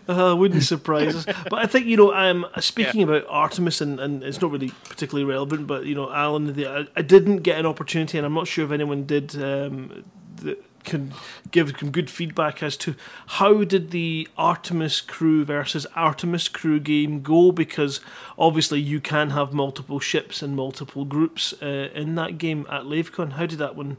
Uh, 0.09 0.35
wouldn't 0.35 0.65
surprise 0.65 1.15
us. 1.15 1.25
But 1.25 1.61
I 1.61 1.67
think 1.67 1.87
you 1.87 1.97
know, 1.97 2.13
um, 2.13 2.45
speaking 2.59 3.03
about 3.05 3.25
Artemis, 3.29 3.81
and, 3.81 4.01
and 4.01 4.25
it's 4.25 4.41
not 4.41 4.51
really 4.51 4.71
particularly 4.89 5.25
relevant, 5.31 5.69
but 5.69 5.85
you 5.87 5.95
know, 5.95 6.11
Alan, 6.11 6.53
the, 6.55 6.67
I, 6.67 6.87
I 6.97 7.03
didn't 7.03 7.39
get 7.39 7.61
an 7.61 7.67
opportunity, 7.67 8.19
and 8.19 8.27
I'm 8.27 8.35
not 8.35 8.49
sure 8.49 8.65
if 8.65 8.73
anyone 8.73 9.05
did. 9.07 9.41
Um, 9.41 10.03
that 10.37 10.65
can 10.85 11.13
give 11.51 11.75
some 11.79 11.91
good 11.91 12.11
feedback 12.11 12.63
as 12.63 12.77
to 12.79 12.95
how 13.27 13.65
did 13.65 13.91
the 13.91 14.29
Artemis 14.37 15.01
crew 15.01 15.45
versus 15.45 15.87
Artemis 15.95 16.49
crew 16.49 16.81
game 16.81 17.23
go 17.23 17.53
because 17.53 18.01
obviously 18.39 18.81
you 18.81 19.01
can 19.01 19.31
have 19.31 19.53
multiple 19.53 20.01
ships 20.01 20.43
and 20.43 20.57
multiple 20.57 21.05
groups 21.05 21.55
uh, 21.63 21.89
in 21.95 22.15
that 22.17 22.39
game 22.39 22.67
at 22.71 22.83
LaveCon. 22.83 23.33
How 23.33 23.47
did 23.47 23.59
that 23.59 23.77
one 23.77 23.97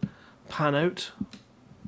pan 0.50 0.76
out? 0.76 1.12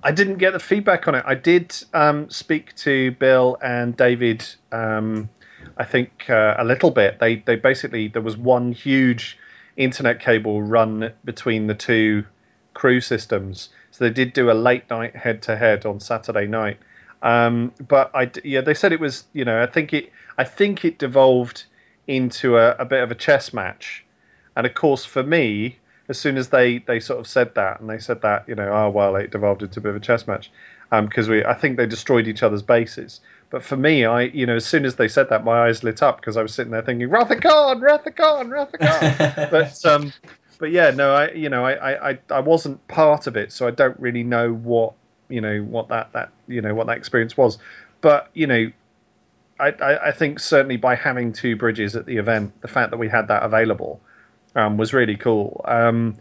I 0.04 0.12
didn't 0.12 0.38
get 0.38 0.52
the 0.52 0.60
feedback 0.60 1.08
on 1.08 1.16
it. 1.16 1.24
I 1.26 1.36
did 1.36 1.76
um, 1.94 2.30
speak 2.30 2.76
to 2.78 3.12
Bill 3.12 3.58
and 3.62 3.96
David. 3.96 4.46
Um, 4.72 5.30
I 5.78 5.86
think 5.86 6.30
uh, 6.30 6.56
a 6.58 6.66
little 6.66 6.92
bit. 6.92 7.20
They 7.20 7.38
they 7.38 7.56
basically 7.56 8.10
there 8.10 8.22
was 8.22 8.36
one 8.36 8.74
huge 8.74 9.38
internet 9.78 10.20
cable 10.20 10.62
run 10.62 11.14
between 11.24 11.68
the 11.68 11.74
two 11.74 12.26
crew 12.74 13.00
systems, 13.00 13.70
so 13.94 14.04
they 14.04 14.10
did 14.10 14.34
do 14.34 14.50
a 14.50 14.54
late 14.54 14.90
night 14.90 15.16
head 15.16 15.42
to 15.44 15.56
head 15.56 15.86
on 15.86 16.00
Saturday 16.00 16.48
night. 16.48 16.80
Um, 17.22 17.72
but 17.88 18.12
I 18.14 18.30
yeah 18.44 18.60
they 18.60 18.74
said 18.74 18.92
it 18.92 19.00
was 19.00 19.26
you 19.32 19.46
know 19.46 19.62
I 19.62 19.68
think 19.68 19.94
it 19.94 20.12
I 20.38 20.44
think 20.44 20.84
it 20.84 20.98
devolved 20.98 21.66
into 22.08 22.58
a, 22.58 22.72
a 22.72 22.86
bit 22.86 23.02
of 23.02 23.12
a 23.12 23.16
chess 23.16 23.54
match, 23.54 24.04
and 24.56 24.66
of 24.66 24.74
course 24.74 25.06
for 25.06 25.24
me 25.24 25.78
as 26.10 26.20
soon 26.20 26.38
as 26.38 26.50
they, 26.50 26.80
they 26.80 27.00
sort 27.00 27.20
of 27.20 27.28
said 27.28 27.56
that, 27.56 27.80
and 27.80 27.90
they 27.90 27.98
said 27.98 28.22
that, 28.22 28.48
you 28.48 28.56
know, 28.56 28.70
oh 28.74 28.90
well, 28.90 29.16
it 29.16 29.32
devolved 29.32 29.64
into 29.64 29.80
a 29.80 29.84
bit 29.84 29.90
of 29.92 29.96
a 29.96 30.00
chess 30.00 30.28
match, 30.28 30.52
because 30.92 31.30
we, 31.30 31.44
I 31.46 31.54
think 31.54 31.78
they 31.78 31.86
destroyed 31.86 32.28
each 32.28 32.44
other's 32.44 32.62
bases. 32.62 33.22
But 33.50 33.64
for 33.64 33.78
me, 33.78 34.04
I, 34.04 34.24
you 34.24 34.46
know, 34.46 34.56
as 34.56 34.66
soon 34.66 34.84
as 34.84 34.96
they 34.96 35.08
said 35.08 35.30
that, 35.30 35.44
my 35.44 35.68
eyes 35.68 35.84
lit 35.84 36.02
up 36.02 36.18
because 36.18 36.38
I 36.38 36.42
was 36.42 36.54
sitting 36.54 36.72
there 36.72 36.82
thinking, 36.82 37.10
Wrath 37.10 37.30
of 37.30 37.40
Khan, 37.40 37.80
Rathacon, 37.82 38.52
Wrath 38.52 38.74
of 38.74 38.80
Khan. 38.80 39.48
but, 39.52 39.86
um, 39.86 40.12
but 40.64 40.72
yeah, 40.72 40.92
no, 40.92 41.14
I, 41.14 41.32
you 41.32 41.50
know, 41.50 41.66
I, 41.66 42.12
I, 42.12 42.20
I- 42.30 42.40
wasn't 42.40 42.88
part 42.88 43.28
of 43.28 43.36
it, 43.36 43.52
so 43.52 43.68
I 43.68 43.72
don't 43.72 44.00
really 44.00 44.24
know 44.24 44.54
what, 44.54 44.94
you 45.28 45.42
know, 45.42 45.60
what 45.60 45.90
that, 45.90 46.14
that, 46.14 46.32
you 46.48 46.62
know, 46.62 46.74
what 46.74 46.88
that 46.88 46.96
experience 46.96 47.36
was. 47.36 47.58
But 48.00 48.30
you 48.34 48.48
know, 48.48 48.72
I, 49.60 49.72
I, 49.72 50.08
I 50.08 50.12
think 50.14 50.40
certainly 50.40 50.78
by 50.78 50.96
having 50.96 51.34
two 51.34 51.58
bridges 51.58 51.98
at 51.98 52.06
the 52.06 52.16
event, 52.16 52.62
the 52.62 52.70
fact 52.70 52.92
that 52.92 52.98
we 52.98 53.10
had 53.10 53.28
that 53.28 53.44
available 53.44 54.00
um, 54.56 54.78
was 54.78 54.94
really 54.94 55.18
cool. 55.18 55.60
Um, 55.66 56.16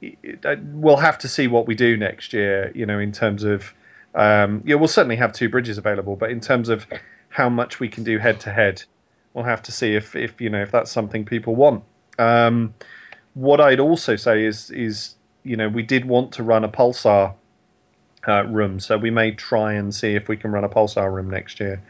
it- 0.00 0.18
it- 0.24 0.58
we'll 0.72 0.96
have 0.96 1.16
to 1.18 1.28
see 1.28 1.46
what 1.46 1.68
we 1.68 1.76
do 1.76 1.96
next 1.96 2.32
year, 2.32 2.72
you 2.74 2.84
know, 2.84 2.98
in 2.98 3.12
terms 3.12 3.44
of, 3.44 3.74
um, 4.16 4.64
yeah, 4.66 4.74
we'll 4.74 4.88
certainly 4.88 5.14
have 5.18 5.32
two 5.32 5.48
bridges 5.48 5.78
available, 5.78 6.16
but 6.16 6.32
in 6.32 6.40
terms 6.40 6.68
of 6.68 6.84
how 7.28 7.48
much 7.48 7.78
we 7.78 7.86
can 7.88 8.02
do 8.02 8.18
head 8.18 8.40
to 8.40 8.50
head, 8.52 8.82
we'll 9.34 9.44
have 9.44 9.62
to 9.62 9.70
see 9.70 9.94
if, 9.94 10.16
if 10.16 10.40
you 10.40 10.50
know, 10.50 10.62
if 10.62 10.72
that's 10.72 10.90
something 10.90 11.24
people 11.24 11.54
want. 11.54 11.84
Um, 12.18 12.74
what 13.34 13.60
I'd 13.60 13.80
also 13.80 14.16
say 14.16 14.44
is, 14.44 14.70
is 14.70 15.14
you 15.42 15.56
know, 15.56 15.68
we 15.68 15.82
did 15.82 16.04
want 16.04 16.32
to 16.32 16.42
run 16.42 16.64
a 16.64 16.68
pulsar 16.68 17.34
uh, 18.28 18.44
room, 18.44 18.78
so 18.78 18.96
we 18.96 19.10
may 19.10 19.32
try 19.32 19.72
and 19.72 19.94
see 19.94 20.14
if 20.14 20.28
we 20.28 20.36
can 20.36 20.52
run 20.52 20.64
a 20.64 20.68
pulsar 20.68 21.12
room 21.12 21.28
next 21.30 21.58
year 21.60 21.82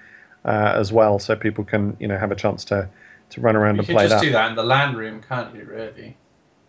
uh, 0.44 0.72
as 0.74 0.92
well, 0.92 1.18
so 1.18 1.36
people 1.36 1.64
can, 1.64 1.96
you 2.00 2.08
know, 2.08 2.18
have 2.18 2.32
a 2.32 2.36
chance 2.36 2.64
to 2.66 2.88
to 3.30 3.40
run 3.40 3.56
around 3.56 3.76
You 3.76 3.80
and 3.80 3.88
play 3.88 4.04
just 4.08 4.16
that. 4.16 4.22
do 4.22 4.32
that 4.32 4.50
in 4.50 4.56
the 4.56 4.62
land 4.62 4.96
room, 4.96 5.22
can't 5.26 5.54
you? 5.54 5.64
Really? 5.64 6.16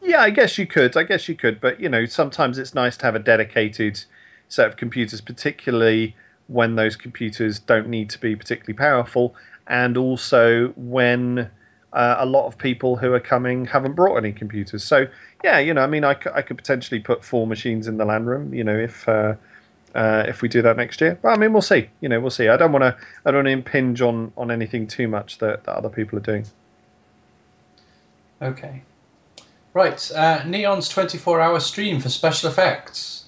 Yeah, 0.01 0.21
I 0.21 0.29
guess 0.29 0.57
you 0.57 0.65
could. 0.65 0.95
I 0.95 1.03
guess 1.03 1.27
you 1.27 1.35
could. 1.35 1.59
But, 1.59 1.79
you 1.79 1.89
know, 1.89 2.05
sometimes 2.05 2.57
it's 2.57 2.73
nice 2.73 2.95
to 2.97 3.05
have 3.05 3.15
a 3.15 3.19
dedicated 3.19 4.05
set 4.47 4.67
of 4.67 4.77
computers, 4.77 5.19
particularly 5.21 6.15
when 6.47 6.75
those 6.75 6.95
computers 6.95 7.59
don't 7.59 7.87
need 7.89 8.09
to 8.11 8.19
be 8.19 8.35
particularly 8.35 8.77
powerful, 8.77 9.35
and 9.67 9.97
also 9.97 10.69
when 10.75 11.49
uh, 11.93 12.17
a 12.19 12.25
lot 12.25 12.47
of 12.47 12.57
people 12.57 12.97
who 12.97 13.13
are 13.13 13.19
coming 13.19 13.65
haven't 13.65 13.93
brought 13.93 14.17
any 14.17 14.31
computers. 14.31 14.83
So, 14.83 15.07
yeah, 15.43 15.59
you 15.59 15.73
know, 15.73 15.81
I 15.81 15.87
mean, 15.87 16.03
I, 16.03 16.15
c- 16.15 16.31
I 16.33 16.41
could 16.41 16.57
potentially 16.57 16.99
put 16.99 17.23
four 17.23 17.47
machines 17.47 17.87
in 17.87 17.97
the 17.97 18.05
land 18.05 18.27
room, 18.27 18.53
you 18.53 18.63
know, 18.63 18.77
if. 18.77 19.07
Uh, 19.07 19.35
uh, 19.95 20.25
if 20.27 20.41
we 20.41 20.49
do 20.49 20.59
that 20.59 20.75
next 20.75 20.99
year, 21.01 21.19
well, 21.21 21.35
I 21.35 21.37
mean, 21.37 21.53
we'll 21.53 21.61
see. 21.61 21.87
You 22.01 22.09
know, 22.09 22.19
we'll 22.19 22.31
see. 22.31 22.47
I 22.47 22.57
don't 22.57 22.71
want 22.71 22.81
to. 22.81 22.97
I 23.25 23.29
don't 23.29 23.45
want 23.45 23.45
to 23.45 23.51
impinge 23.51 24.01
on 24.01 24.33
on 24.35 24.49
anything 24.49 24.87
too 24.87 25.07
much 25.07 25.37
that, 25.37 25.65
that 25.65 25.75
other 25.75 25.89
people 25.89 26.17
are 26.17 26.21
doing. 26.23 26.47
Okay. 28.41 28.81
Right. 29.73 30.11
Uh, 30.13 30.39
Neon's 30.41 30.89
24-hour 30.89 31.59
stream 31.59 31.99
for 31.99 32.09
special 32.09 32.49
effects. 32.49 33.22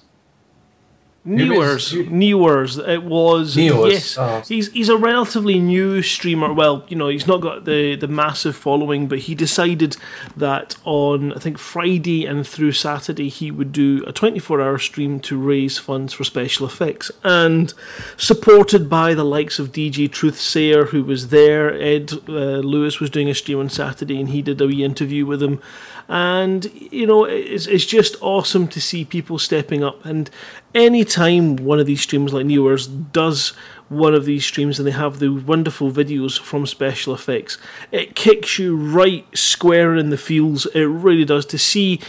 Newers, 1.26 1.92
Newers. 1.92 2.78
It 2.78 3.02
was 3.02 3.56
Newers, 3.56 3.92
yes. 3.92 4.18
oh. 4.18 4.42
He's 4.46 4.70
he's 4.72 4.88
a 4.88 4.96
relatively 4.96 5.58
new 5.58 6.00
streamer. 6.00 6.52
Well, 6.52 6.84
you 6.88 6.96
know, 6.96 7.08
he's 7.08 7.26
not 7.26 7.40
got 7.40 7.64
the 7.64 7.96
the 7.96 8.06
massive 8.06 8.54
following, 8.54 9.08
but 9.08 9.20
he 9.20 9.34
decided 9.34 9.96
that 10.36 10.76
on 10.84 11.32
I 11.32 11.38
think 11.38 11.58
Friday 11.58 12.24
and 12.26 12.46
through 12.46 12.72
Saturday 12.72 13.28
he 13.28 13.50
would 13.50 13.72
do 13.72 14.04
a 14.06 14.12
24 14.12 14.60
hour 14.60 14.78
stream 14.78 15.18
to 15.20 15.36
raise 15.36 15.78
funds 15.78 16.12
for 16.12 16.24
special 16.24 16.66
effects, 16.66 17.10
and 17.24 17.74
supported 18.16 18.88
by 18.88 19.12
the 19.12 19.24
likes 19.24 19.58
of 19.58 19.72
DJ 19.72 20.08
Truthsayer 20.08 20.88
who 20.88 21.02
was 21.02 21.28
there. 21.28 21.74
Ed 21.74 22.12
uh, 22.28 22.60
Lewis 22.62 23.00
was 23.00 23.10
doing 23.10 23.28
a 23.28 23.34
stream 23.34 23.58
on 23.58 23.68
Saturday, 23.68 24.20
and 24.20 24.30
he 24.30 24.42
did 24.42 24.60
a 24.60 24.66
wee 24.66 24.84
interview 24.84 25.26
with 25.26 25.42
him. 25.42 25.60
And 26.08 26.70
you 26.92 27.06
know, 27.06 27.24
it's 27.24 27.66
it's 27.66 27.84
just 27.84 28.16
awesome 28.20 28.68
to 28.68 28.80
see 28.80 29.04
people 29.04 29.38
stepping 29.38 29.82
up. 29.82 30.04
And 30.04 30.30
anytime 30.74 31.56
one 31.56 31.80
of 31.80 31.86
these 31.86 32.00
streams 32.00 32.32
like 32.32 32.46
Newers 32.46 32.86
does 32.86 33.50
one 33.88 34.14
of 34.14 34.24
these 34.24 34.44
streams 34.44 34.78
and 34.78 34.86
they 34.86 34.92
have 34.92 35.18
the 35.18 35.28
wonderful 35.28 35.90
videos 35.90 36.38
from 36.38 36.66
special 36.66 37.14
effects, 37.14 37.58
it 37.90 38.14
kicks 38.14 38.58
you 38.58 38.76
right 38.76 39.26
square 39.36 39.96
in 39.96 40.10
the 40.10 40.16
feels. 40.16 40.66
It 40.66 40.84
really 40.84 41.24
does 41.24 41.46
to 41.46 41.58
see 41.58 42.00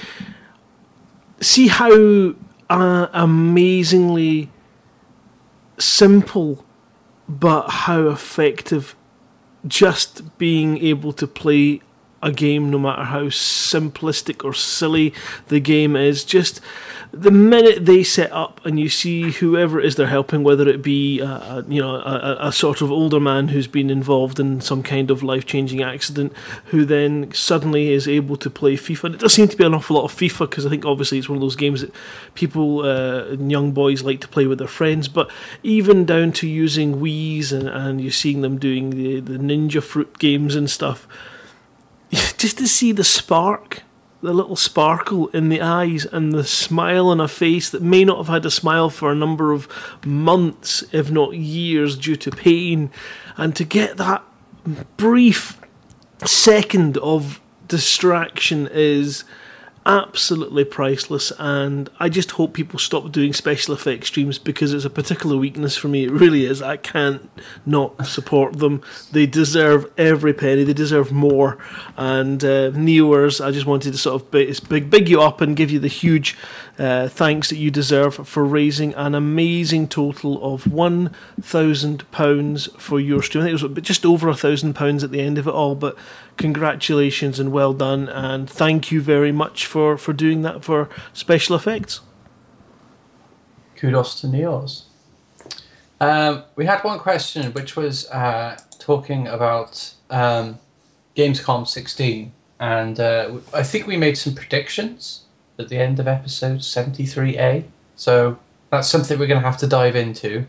see 1.39 1.67
how 1.67 2.35
uh, 2.69 3.07
amazingly 3.13 4.49
simple 5.77 6.65
but 7.29 7.69
how 7.69 8.07
effective 8.07 8.95
just 9.67 10.37
being 10.37 10.77
able 10.79 11.11
to 11.13 11.27
play 11.27 11.81
a 12.21 12.31
game, 12.31 12.69
no 12.69 12.79
matter 12.79 13.03
how 13.03 13.25
simplistic 13.25 14.43
or 14.43 14.53
silly 14.53 15.13
the 15.47 15.59
game 15.59 15.95
is. 15.95 16.23
Just 16.23 16.61
the 17.11 17.31
minute 17.31 17.85
they 17.85 18.03
set 18.03 18.31
up 18.31 18.63
and 18.65 18.79
you 18.79 18.89
see 18.89 19.31
whoever 19.31 19.79
it 19.79 19.85
is 19.85 19.95
they're 19.95 20.07
helping, 20.07 20.43
whether 20.43 20.67
it 20.67 20.81
be 20.81 21.19
a, 21.19 21.25
a, 21.25 21.65
you 21.67 21.81
know 21.81 21.95
a, 21.95 22.37
a 22.47 22.51
sort 22.51 22.81
of 22.81 22.91
older 22.91 23.19
man 23.19 23.49
who's 23.49 23.67
been 23.67 23.89
involved 23.89 24.39
in 24.39 24.61
some 24.61 24.83
kind 24.83 25.09
of 25.09 25.23
life 25.23 25.45
changing 25.45 25.81
accident, 25.81 26.33
who 26.65 26.85
then 26.85 27.31
suddenly 27.33 27.89
is 27.89 28.07
able 28.07 28.35
to 28.37 28.49
play 28.49 28.75
FIFA. 28.75 29.05
And 29.05 29.15
it 29.15 29.21
does 29.21 29.33
seem 29.33 29.47
to 29.47 29.57
be 29.57 29.63
an 29.63 29.73
awful 29.73 29.95
lot 29.95 30.05
of 30.05 30.13
FIFA 30.13 30.49
because 30.49 30.65
I 30.65 30.69
think 30.69 30.85
obviously 30.85 31.17
it's 31.17 31.29
one 31.29 31.37
of 31.37 31.41
those 31.41 31.55
games 31.55 31.81
that 31.81 31.93
people, 32.35 32.81
uh, 32.81 33.35
young 33.35 33.71
boys, 33.71 34.03
like 34.03 34.21
to 34.21 34.27
play 34.27 34.47
with 34.47 34.59
their 34.59 34.67
friends. 34.67 35.07
But 35.07 35.31
even 35.63 36.05
down 36.05 36.31
to 36.33 36.47
using 36.47 36.95
Wii's 36.99 37.51
and, 37.51 37.67
and 37.67 38.01
you're 38.01 38.11
seeing 38.11 38.41
them 38.41 38.57
doing 38.57 38.89
the 38.91 39.19
the 39.19 39.37
Ninja 39.37 39.81
Fruit 39.81 40.17
games 40.19 40.55
and 40.55 40.69
stuff 40.69 41.07
just 42.37 42.57
to 42.57 42.67
see 42.67 42.91
the 42.91 43.03
spark, 43.03 43.83
the 44.21 44.33
little 44.33 44.55
sparkle 44.55 45.27
in 45.29 45.49
the 45.49 45.61
eyes, 45.61 46.05
and 46.05 46.31
the 46.31 46.43
smile 46.43 47.09
on 47.09 47.19
a 47.19 47.27
face 47.27 47.69
that 47.69 47.81
may 47.81 48.03
not 48.03 48.17
have 48.17 48.27
had 48.27 48.45
a 48.45 48.51
smile 48.51 48.89
for 48.89 49.11
a 49.11 49.15
number 49.15 49.51
of 49.51 49.67
months, 50.05 50.83
if 50.91 51.11
not 51.11 51.35
years, 51.35 51.97
due 51.97 52.15
to 52.15 52.31
pain, 52.31 52.89
and 53.35 53.55
to 53.55 53.63
get 53.63 53.97
that 53.97 54.23
brief 54.97 55.59
second 56.25 56.97
of 56.97 57.39
distraction 57.67 58.67
is 58.71 59.23
absolutely 59.87 60.65
priceless 60.65 61.31
and 61.39 61.89
I 61.97 62.09
just 62.09 62.31
hope 62.31 62.53
people 62.53 62.77
stop 62.77 63.09
doing 63.13 63.31
special 63.31 63.73
effects 63.73 64.07
streams 64.07 64.37
because 64.37 64.73
it's 64.73 64.83
a 64.83 64.89
particular 64.89 65.37
weakness 65.37 65.77
for 65.77 65.87
me. 65.87 66.03
It 66.03 66.11
really 66.11 66.45
is. 66.45 66.61
I 66.61 66.75
can't 66.75 67.29
not 67.65 68.05
support 68.05 68.59
them. 68.59 68.81
They 69.13 69.25
deserve 69.25 69.89
every 69.97 70.33
penny. 70.33 70.65
They 70.65 70.73
deserve 70.73 71.13
more. 71.13 71.57
And 71.95 72.43
uh, 72.43 72.71
I 72.75 73.51
just 73.51 73.65
wanted 73.65 73.93
to 73.93 73.97
sort 73.97 74.21
of 74.21 74.29
big, 74.29 74.67
big 74.67 74.89
big 74.89 75.07
you 75.07 75.21
up 75.21 75.39
and 75.39 75.55
give 75.55 75.71
you 75.71 75.79
the 75.79 75.87
huge 75.87 76.37
uh, 76.77 77.07
thanks 77.07 77.49
that 77.49 77.57
you 77.57 77.71
deserve 77.71 78.27
for 78.27 78.45
raising 78.45 78.93
an 78.93 79.15
amazing 79.15 79.87
total 79.87 80.53
of 80.53 80.71
one 80.71 81.13
thousand 81.41 82.09
pounds 82.11 82.67
for 82.77 82.99
your 82.99 83.23
stream. 83.23 83.43
I 83.43 83.47
think 83.47 83.61
it 83.61 83.75
was 83.75 83.83
just 83.83 84.05
over 84.05 84.29
a 84.29 84.35
thousand 84.35 84.73
pounds 84.73 85.03
at 85.03 85.11
the 85.11 85.21
end 85.21 85.37
of 85.37 85.47
it 85.47 85.53
all 85.53 85.75
but 85.75 85.97
congratulations 86.37 87.39
and 87.39 87.51
well 87.51 87.73
done 87.73 88.07
and 88.09 88.49
thank 88.49 88.91
you 88.91 89.01
very 89.01 89.31
much 89.31 89.65
for 89.65 89.97
for 89.97 90.13
doing 90.13 90.43
that 90.43 90.63
for 90.63 90.89
special 91.13 91.55
effects. 91.55 92.01
Kudos 93.75 94.19
to 94.21 94.27
Neos. 94.27 94.83
Um, 95.99 96.43
we 96.55 96.65
had 96.65 96.83
one 96.83 96.99
question, 96.99 97.51
which 97.53 97.75
was 97.75 98.09
uh, 98.09 98.57
talking 98.79 99.27
about 99.27 99.93
um, 100.09 100.59
Gamescom 101.15 101.67
16, 101.67 102.31
and 102.59 102.99
uh, 102.99 103.37
I 103.53 103.63
think 103.63 103.87
we 103.87 103.97
made 103.97 104.17
some 104.17 104.35
predictions 104.35 105.25
at 105.59 105.69
the 105.69 105.77
end 105.77 105.99
of 105.99 106.07
episode 106.07 106.59
73A. 106.59 107.65
So 107.95 108.39
that's 108.69 108.87
something 108.87 109.17
we're 109.17 109.27
going 109.27 109.41
to 109.41 109.45
have 109.47 109.57
to 109.59 109.67
dive 109.67 109.95
into. 109.95 110.45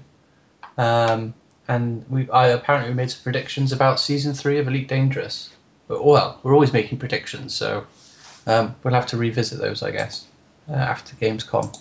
Um, 0.76 1.34
and 1.66 2.04
we, 2.08 2.30
I 2.30 2.48
apparently 2.48 2.90
we 2.90 2.96
made 2.96 3.10
some 3.10 3.22
predictions 3.22 3.72
about 3.72 4.00
season 4.00 4.32
three 4.34 4.58
of 4.58 4.68
Elite 4.68 4.88
Dangerous. 4.88 5.50
But, 5.86 6.04
well, 6.04 6.38
we're 6.42 6.54
always 6.54 6.72
making 6.72 6.98
predictions, 6.98 7.54
so 7.54 7.86
um, 8.46 8.76
we'll 8.82 8.94
have 8.94 9.06
to 9.06 9.16
revisit 9.16 9.58
those, 9.58 9.82
I 9.82 9.90
guess, 9.90 10.26
uh, 10.68 10.74
after 10.74 11.16
Gamescom. 11.16 11.78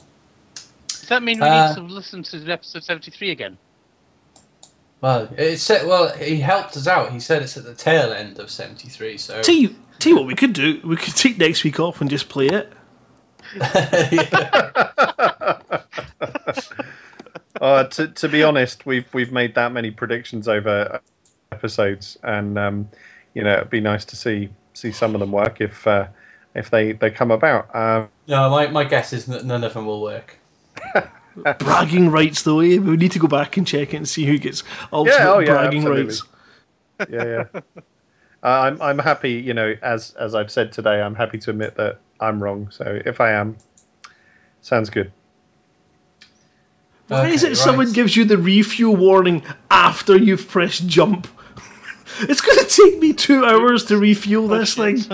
Does 0.88 1.10
that 1.10 1.24
mean 1.24 1.40
we 1.40 1.48
Uh, 1.48 1.70
need 1.70 1.76
to 1.76 1.82
listen 1.94 2.24
to 2.24 2.50
episode 2.52 2.84
73 2.84 3.32
again? 3.32 3.58
Well, 5.02 5.30
it 5.38 5.58
said, 5.58 5.86
well, 5.86 6.10
he 6.16 6.38
helped 6.40 6.76
us 6.76 6.88
out. 6.88 7.12
He 7.12 7.20
said 7.20 7.42
it's 7.44 7.56
at 7.58 7.66
the 7.66 7.76
tail 7.76 8.12
end 8.12 8.40
of 8.40 8.50
73, 8.50 9.18
so. 9.18 9.42
tell 9.42 9.56
you 9.56 9.76
tell 10.00 10.12
you 10.12 10.16
what 10.18 10.28
we 10.28 10.36
could 10.36 10.54
do 10.54 10.80
we 10.84 10.96
could 10.96 11.16
take 11.16 11.40
next 11.40 11.64
week 11.64 11.80
off 11.80 12.02
and 12.02 12.10
just 12.10 12.30
play 12.30 12.46
it 12.46 12.72
Uh, 17.60 17.86
to 17.86 18.08
to 18.10 18.30
be 18.30 18.44
honest, 18.44 18.86
we've 18.86 19.12
we've 19.16 19.32
made 19.32 19.56
that 19.56 19.72
many 19.72 19.90
predictions 19.90 20.48
over 20.48 21.02
episodes, 21.52 22.16
and 22.22 22.56
um, 22.60 22.88
you 23.34 23.44
know 23.44 23.54
it'd 23.54 23.72
be 23.72 23.82
nice 23.82 24.06
to 24.06 24.16
see 24.16 24.50
see 24.74 24.92
some 24.92 25.16
of 25.16 25.20
them 25.20 25.32
work 25.32 25.60
if 25.60 25.88
uh, 25.88 26.06
if 26.54 26.70
they 26.70 26.92
they 26.92 27.10
come 27.10 27.32
about. 27.32 27.76
Um, 27.76 28.10
No, 28.28 28.48
my, 28.52 28.68
my 28.68 28.84
guess 28.84 29.12
is 29.12 29.26
that 29.26 29.44
none 29.44 29.64
of 29.64 29.74
them 29.74 29.88
will 29.88 30.04
work. 30.04 30.38
bragging 31.60 32.12
rights 32.12 32.44
though 32.44 32.60
eh? 32.60 32.78
we 32.78 32.96
need 32.96 33.12
to 33.12 33.20
go 33.20 33.28
back 33.28 33.58
and 33.58 33.66
check 33.66 33.94
it 33.94 33.98
and 33.98 34.08
see 34.08 34.26
who 34.26 34.38
gets 34.38 34.64
ultimate 34.92 35.20
oh, 35.20 35.40
yeah, 35.40 35.54
bragging 35.54 35.80
absolutely. 35.80 36.04
rights 36.04 36.24
yeah, 37.10 37.44
yeah. 37.54 37.62
Uh, 38.44 38.50
I'm 38.50 38.82
I'm 38.84 39.00
happy. 39.00 39.32
You 39.32 39.56
know, 39.56 39.76
as 39.82 40.14
as 40.14 40.36
I've 40.36 40.52
said 40.52 40.72
today, 40.72 41.02
I'm 41.02 41.16
happy 41.16 41.40
to 41.40 41.50
admit 41.50 41.76
that 41.76 42.00
I'm 42.20 42.42
wrong. 42.44 42.70
So 42.72 43.02
if 43.06 43.20
I 43.22 43.32
am, 43.32 43.58
sounds 44.62 44.90
good. 44.90 45.12
Why 47.08 47.30
is 47.30 47.44
Okay, 47.44 47.54
it 47.54 47.56
someone 47.56 47.94
gives 47.94 48.18
you 48.18 48.26
the 48.26 48.38
refuel 48.38 48.96
warning 48.96 49.44
after 49.72 50.18
you've 50.18 50.48
pressed 50.50 50.88
jump? 50.88 51.28
it's 52.22 52.42
going 52.42 52.58
to 52.60 52.66
take 52.66 53.00
me 53.00 53.14
two 53.14 53.46
hours 53.46 53.86
to 53.86 53.98
refuel 53.98 54.52
oh, 54.54 54.58
this 54.60 54.76
thing. 54.76 54.98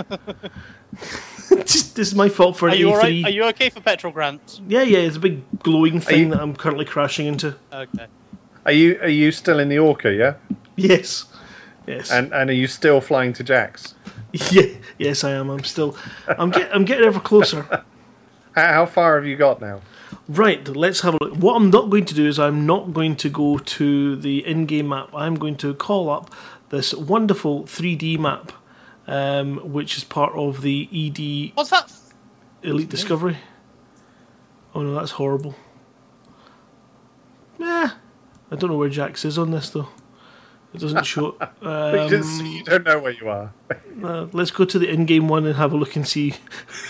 Just, 1.66 1.94
this 1.94 2.08
is 2.08 2.14
my 2.14 2.28
fault 2.28 2.56
for 2.56 2.68
Are 2.68 2.74
you 2.74 2.86
A3. 2.88 2.90
alright? 2.92 3.24
Are 3.26 3.30
you 3.30 3.44
okay 3.44 3.70
for 3.70 3.80
petrol 3.80 4.12
grants? 4.12 4.60
Yeah, 4.66 4.82
yeah, 4.82 4.98
it's 4.98 5.16
a 5.16 5.20
big 5.20 5.42
glowing 5.60 6.00
thing 6.00 6.18
you- 6.24 6.30
that 6.30 6.40
I'm 6.40 6.56
currently 6.56 6.84
crashing 6.84 7.26
into. 7.26 7.54
Okay. 7.72 8.06
Are 8.66 8.72
you 8.72 8.98
are 9.02 9.08
you 9.08 9.30
still 9.30 9.58
in 9.60 9.68
the 9.68 9.78
Orca? 9.78 10.10
Yeah, 10.12 10.34
Yes. 10.74 11.26
Yes. 11.86 12.10
and 12.10 12.32
and 12.32 12.48
are 12.48 12.54
you 12.54 12.66
still 12.66 13.00
flying 13.02 13.34
to 13.34 13.44
Jaques? 13.44 13.94
yeah, 14.50 14.66
yes, 14.98 15.22
I 15.22 15.30
am. 15.30 15.48
I'm 15.48 15.62
still. 15.62 15.96
I'm, 16.26 16.50
get, 16.50 16.74
I'm 16.74 16.84
getting 16.84 17.04
ever 17.04 17.20
closer. 17.20 17.62
How, 18.54 18.72
how 18.72 18.86
far 18.86 19.16
have 19.16 19.26
you 19.26 19.34
got 19.36 19.60
now? 19.60 19.80
Right, 20.28 20.68
let's 20.68 21.00
have 21.00 21.14
a 21.14 21.18
look. 21.20 21.34
What 21.34 21.56
I'm 21.56 21.70
not 21.70 21.90
going 21.90 22.04
to 22.04 22.14
do 22.14 22.28
is 22.28 22.38
I'm 22.38 22.66
not 22.66 22.92
going 22.92 23.16
to 23.16 23.28
go 23.28 23.58
to 23.58 24.14
the 24.14 24.46
in-game 24.46 24.90
map. 24.90 25.10
I'm 25.12 25.34
going 25.34 25.56
to 25.56 25.74
call 25.74 26.08
up 26.08 26.32
this 26.68 26.94
wonderful 26.94 27.64
3D 27.64 28.16
map, 28.20 28.52
um, 29.08 29.72
which 29.72 29.96
is 29.96 30.04
part 30.04 30.34
of 30.34 30.62
the 30.62 30.88
ED 30.92 31.56
What's 31.56 31.70
that? 31.70 31.92
Elite 32.62 32.88
Discovery. 32.88 33.38
Oh 34.72 34.82
no, 34.82 34.94
that's 34.94 35.12
horrible. 35.12 35.56
Yeah, 37.58 37.90
I 38.52 38.56
don't 38.56 38.70
know 38.70 38.78
where 38.78 38.88
Jaques 38.88 39.24
is 39.24 39.36
on 39.36 39.50
this 39.50 39.68
though. 39.70 39.88
It 40.74 40.80
doesn't 40.80 41.04
show. 41.06 41.36
you, 41.62 41.68
Um, 41.68 42.08
just, 42.08 42.42
you 42.44 42.64
don't 42.64 42.84
know 42.84 42.98
where 42.98 43.12
you 43.12 43.28
are. 43.28 43.52
uh, 44.02 44.26
let's 44.32 44.50
go 44.50 44.64
to 44.64 44.78
the 44.78 44.88
in-game 44.88 45.28
one 45.28 45.46
and 45.46 45.56
have 45.56 45.72
a 45.72 45.76
look 45.76 45.94
and 45.96 46.06
see. 46.06 46.34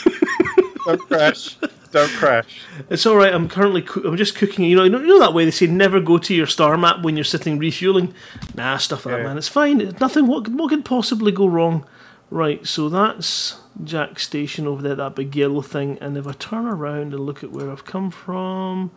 don't 0.87 1.01
crash. 1.03 1.57
Don't 1.93 2.11
crash. 2.13 2.61
It's 2.91 3.07
all 3.07 3.15
right. 3.17 3.33
I'm 3.33 3.49
currently. 3.49 3.83
Coo- 3.83 4.03
I'm 4.09 4.17
just 4.17 4.35
cooking. 4.35 4.65
You 4.65 4.77
know, 4.77 4.85
you 4.85 4.91
know, 4.91 4.99
you 5.01 5.07
know 5.07 5.21
that 5.21 5.33
way 5.35 5.45
they 5.45 5.51
say 5.53 5.67
never 5.69 6.01
go 6.01 6.19
to 6.19 6.35
your 6.35 6.47
star 6.47 6.77
map 6.77 7.03
when 7.03 7.17
you're 7.17 7.25
sitting 7.25 7.57
refueling. 7.59 8.13
Nah, 8.57 8.79
stuff 8.79 9.07
like 9.07 9.15
that, 9.15 9.21
Yeah. 9.21 9.27
man. 9.29 9.39
It's 9.39 9.49
fine. 9.49 9.81
It's 9.81 10.01
nothing. 10.01 10.27
What 10.27 10.49
what 10.49 10.71
could 10.71 10.85
possibly 10.85 11.31
go 11.31 11.47
wrong? 11.47 11.87
Right. 12.31 12.67
So 12.67 12.89
that's 12.89 13.59
Jaques 13.85 14.25
Station 14.25 14.67
over 14.67 14.83
there, 14.83 14.97
that 14.97 15.15
big 15.15 15.37
yellow 15.37 15.63
thing. 15.63 15.99
And 16.01 16.17
if 16.17 16.27
I 16.27 16.33
turn 16.33 16.67
around 16.67 17.13
and 17.15 17.21
look 17.21 17.45
at 17.45 17.53
where 17.53 17.71
I've 17.71 17.85
come 17.85 18.11
from, 18.11 18.91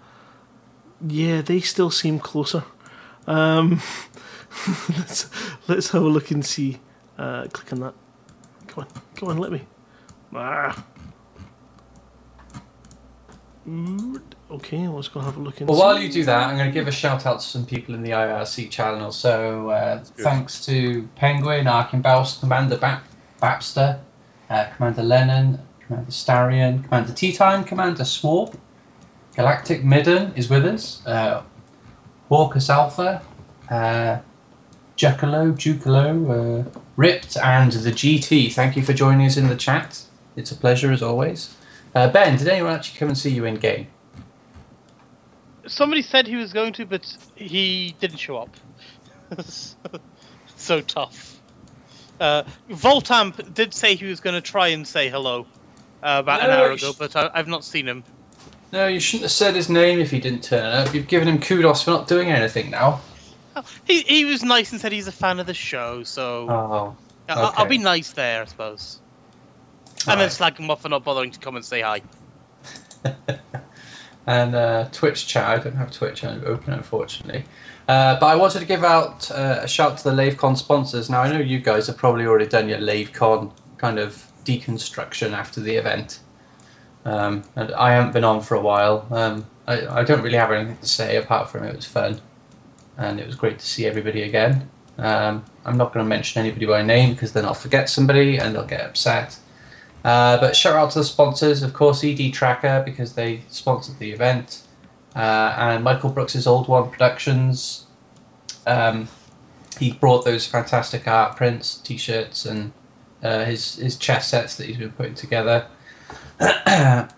yeah, 1.08 1.42
they 1.42 1.60
still 1.60 1.92
seem 1.92 2.18
closer. 2.20 2.64
Um, 3.28 3.80
let's 4.90 5.30
let's 5.68 5.90
have 5.92 6.02
a 6.04 6.08
look 6.08 6.32
and 6.32 6.46
see. 6.46 6.80
Uh, 7.18 7.48
click 7.52 7.74
on 7.74 7.80
that. 7.82 7.94
Come 8.68 8.84
on, 8.84 9.02
come 9.16 9.30
on, 9.30 9.38
let 9.38 9.52
me. 9.52 9.62
Ah. 10.34 10.84
Mm, 13.68 14.22
Okay, 14.50 14.88
let's 14.88 15.10
go 15.10 15.20
have 15.20 15.36
a 15.36 15.42
look 15.42 15.60
and 15.60 15.68
Well, 15.68 15.78
see. 15.78 15.84
while 15.84 16.00
you 16.00 16.10
do 16.10 16.24
that, 16.24 16.48
I'm 16.48 16.56
going 16.56 16.70
to 16.70 16.74
give 16.74 16.88
a 16.88 16.92
shout 16.92 17.26
out 17.26 17.42
to 17.42 17.46
some 17.46 17.66
people 17.66 17.94
in 17.96 18.02
the 18.02 18.12
IRC 18.12 18.70
channel. 18.72 19.12
So, 19.12 19.70
uh, 19.72 20.02
thanks 20.06 20.66
to 20.68 21.06
Penguin, 21.18 21.66
Arkenbaus, 21.66 22.40
Commander 22.40 22.78
ba- 22.78 23.02
Babster, 23.42 24.00
uh, 24.50 24.66
Commander 24.78 25.04
Lennon, 25.04 25.60
Commander 25.86 26.12
Starion, 26.12 26.84
Commander 26.86 27.12
Tea 27.12 27.34
Time, 27.34 27.66
Commander 27.66 28.04
Swarp, 28.06 28.56
Galactic 29.36 29.84
Midden 29.84 30.32
is 30.38 30.50
with 30.50 30.66
us, 30.66 31.06
uh, 31.06 31.44
Hawkus 32.32 32.70
Alpha, 32.70 33.22
uh, 33.70 34.20
Jucalo, 34.98 35.54
Jucalo, 35.54 36.66
uh, 36.66 36.80
Ripped, 36.96 37.38
and 37.38 37.72
the 37.72 37.92
GT. 37.92 38.52
Thank 38.52 38.76
you 38.76 38.84
for 38.84 38.94
joining 38.94 39.28
us 39.28 39.38
in 39.38 39.48
the 39.48 39.56
chat. 39.56 40.04
It's 40.36 40.52
a 40.52 40.56
pleasure 40.56 40.92
as 40.92 41.04
always. 41.04 41.56
Uh, 41.94 42.10
ben, 42.10 42.38
did 42.38 42.48
anyone 42.48 42.74
actually 42.74 42.98
come 42.98 43.10
and 43.10 43.18
see 43.18 43.30
you 43.30 43.46
in 43.46 43.56
game? 43.56 43.88
Somebody 45.68 46.02
said 46.02 46.28
he 46.28 46.36
was 46.36 46.52
going 46.52 46.74
to, 46.74 46.86
but 46.86 47.06
he 47.36 47.96
didn't 48.00 48.18
show 48.18 48.38
up. 48.38 48.50
so 50.56 50.82
tough. 50.82 51.40
Uh, 52.20 52.44
Voltamp 52.70 53.54
did 53.54 53.74
say 53.74 53.96
he 53.96 54.06
was 54.06 54.20
going 54.20 54.34
to 54.34 54.42
try 54.42 54.70
and 54.70 54.88
say 54.88 55.10
hello 55.10 55.46
uh, 56.02 56.18
about 56.20 56.42
an 56.42 56.50
hour 56.50 56.72
ago, 56.72 56.94
but 56.98 57.16
I, 57.16 57.30
I've 57.34 57.48
not 57.48 57.64
seen 57.64 57.88
him. 57.88 58.04
No, 58.74 58.88
you 58.88 59.00
shouldn't 59.00 59.24
have 59.24 59.32
said 59.32 59.56
his 59.56 59.70
name 59.70 60.00
if 60.00 60.10
he 60.12 60.20
didn't 60.20 60.44
turn 60.44 60.66
up. 60.66 60.94
You've 60.94 61.08
given 61.08 61.28
him 61.28 61.40
kudos 61.40 61.84
for 61.84 61.92
not 61.92 62.08
doing 62.08 62.30
anything 62.30 62.72
now. 62.72 63.02
He 63.86 64.02
he 64.02 64.26
was 64.26 64.44
nice 64.44 64.72
and 64.72 64.82
said 64.82 64.92
he's 64.92 65.08
a 65.08 65.12
fan 65.12 65.40
of 65.40 65.48
the 65.48 65.54
show, 65.54 66.04
so 66.04 66.50
Oh. 66.50 66.98
I'll, 67.30 67.54
I'll 67.58 67.66
be 67.66 67.78
nice 67.78 68.12
there, 68.12 68.42
I 68.42 68.46
suppose. 68.46 69.02
And 70.08 70.20
then 70.20 70.30
slag 70.30 70.56
them 70.56 70.70
off 70.70 70.82
for 70.84 70.90
not 70.90 71.04
bothering 71.04 71.32
to 71.32 71.40
come 71.40 71.56
and 71.58 71.66
say 71.66 71.82
hi. 71.82 72.02
and 74.28 74.56
uh, 74.56 74.88
Twitch 74.92 75.28
chat. 75.28 75.46
I 75.46 75.62
don't 75.62 75.76
have 75.76 75.92
Twitch 75.92 76.24
open, 76.24 76.74
unfortunately. 76.74 77.44
Uh, 77.88 78.20
but 78.20 78.28
I 78.28 78.36
wanted 78.36 78.60
to 78.60 78.66
give 78.66 78.84
out 78.84 79.30
uh, 79.32 79.60
a 79.62 79.68
shout 79.68 79.98
to 80.00 80.04
the 80.04 80.12
LaveCon 80.12 80.58
sponsors. 80.58 81.10
Now, 81.10 81.22
I 81.22 81.32
know 81.32 81.40
you 81.40 81.60
guys 81.60 81.88
have 81.88 81.98
probably 81.98 82.26
already 82.26 82.48
done 82.48 82.70
your 82.70 82.80
LaveCon 82.80 83.52
kind 83.78 84.00
of 84.00 84.32
deconstruction 84.46 85.32
after 85.32 85.60
the 85.60 85.76
event. 85.76 86.20
Um, 87.06 87.44
and 87.56 87.72
I 87.74 87.94
haven't 87.94 88.12
been 88.14 88.26
on 88.26 88.42
for 88.42 88.56
a 88.56 88.62
while. 88.62 89.08
Um, 89.12 89.46
I, 89.68 89.88
I 89.88 90.04
don't 90.04 90.22
really 90.22 90.38
have 90.38 90.52
anything 90.52 90.78
to 90.78 90.88
say 90.88 91.16
apart 91.16 91.50
from 91.50 91.64
it 91.64 91.76
was 91.76 91.86
fun. 91.86 92.22
And 92.98 93.20
it 93.20 93.28
was 93.28 93.36
great 93.36 93.60
to 93.60 93.66
see 93.66 93.86
everybody 93.86 94.24
again. 94.24 94.70
Um, 94.98 95.46
I'm 95.66 95.78
not 95.78 95.94
going 95.94 96.04
to 96.04 96.10
mention 96.10 96.42
anybody 96.42 96.66
by 96.66 96.82
name 96.82 97.14
because 97.14 97.34
then 97.34 97.46
I'll 97.46 97.54
forget 97.54 97.90
somebody 97.90 98.38
and 98.38 98.56
they'll 98.56 98.66
get 98.66 98.82
upset. 98.82 99.38
Uh, 100.04 100.40
but 100.40 100.56
shout 100.56 100.76
out 100.76 100.92
to 100.92 101.00
the 101.00 101.06
sponsors, 101.06 101.64
of 101.64 101.74
course, 101.74 102.04
ED 102.04 102.34
Tracker 102.34 102.82
because 102.86 103.14
they 103.14 103.42
sponsored 103.50 104.00
the 104.00 104.12
event, 104.12 104.64
uh, 105.16 105.54
and 105.58 105.84
Michael 105.84 106.12
Brookes's 106.12 106.48
Old 106.48 106.68
One 106.68 106.90
Productions. 106.90 107.88
Um, 108.66 109.10
he 109.80 109.92
brought 109.92 110.24
those 110.24 110.48
fantastic 110.48 111.08
art 111.08 111.36
prints, 111.36 111.76
T-shirts, 111.78 112.46
and 112.46 112.72
uh, 113.22 113.46
his 113.46 113.76
his 113.76 113.98
chess 113.98 114.30
sets 114.30 114.56
that 114.56 114.68
he's 114.68 114.78
been 114.78 114.92
putting 114.92 115.16
together. 115.16 115.68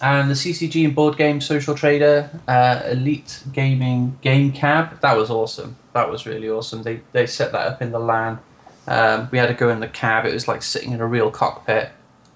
and 0.00 0.30
the 0.30 0.34
CCG 0.34 0.84
and 0.84 0.94
board 0.94 1.16
game 1.16 1.40
social 1.40 1.74
trader, 1.74 2.30
uh, 2.48 2.82
Elite 2.86 3.42
Gaming 3.52 4.18
Game 4.22 4.52
Cab. 4.52 5.00
That 5.00 5.16
was 5.16 5.30
awesome. 5.30 5.76
That 5.92 6.10
was 6.10 6.26
really 6.26 6.48
awesome. 6.48 6.82
They 6.82 7.00
they 7.12 7.26
set 7.26 7.52
that 7.52 7.66
up 7.66 7.82
in 7.82 7.92
the 7.92 7.98
LAN. 7.98 8.38
Um, 8.86 9.28
we 9.30 9.38
had 9.38 9.48
to 9.48 9.54
go 9.54 9.68
in 9.68 9.80
the 9.80 9.88
cab. 9.88 10.24
It 10.24 10.32
was 10.32 10.48
like 10.48 10.62
sitting 10.62 10.92
in 10.92 11.00
a 11.00 11.06
real 11.06 11.30
cockpit 11.30 11.90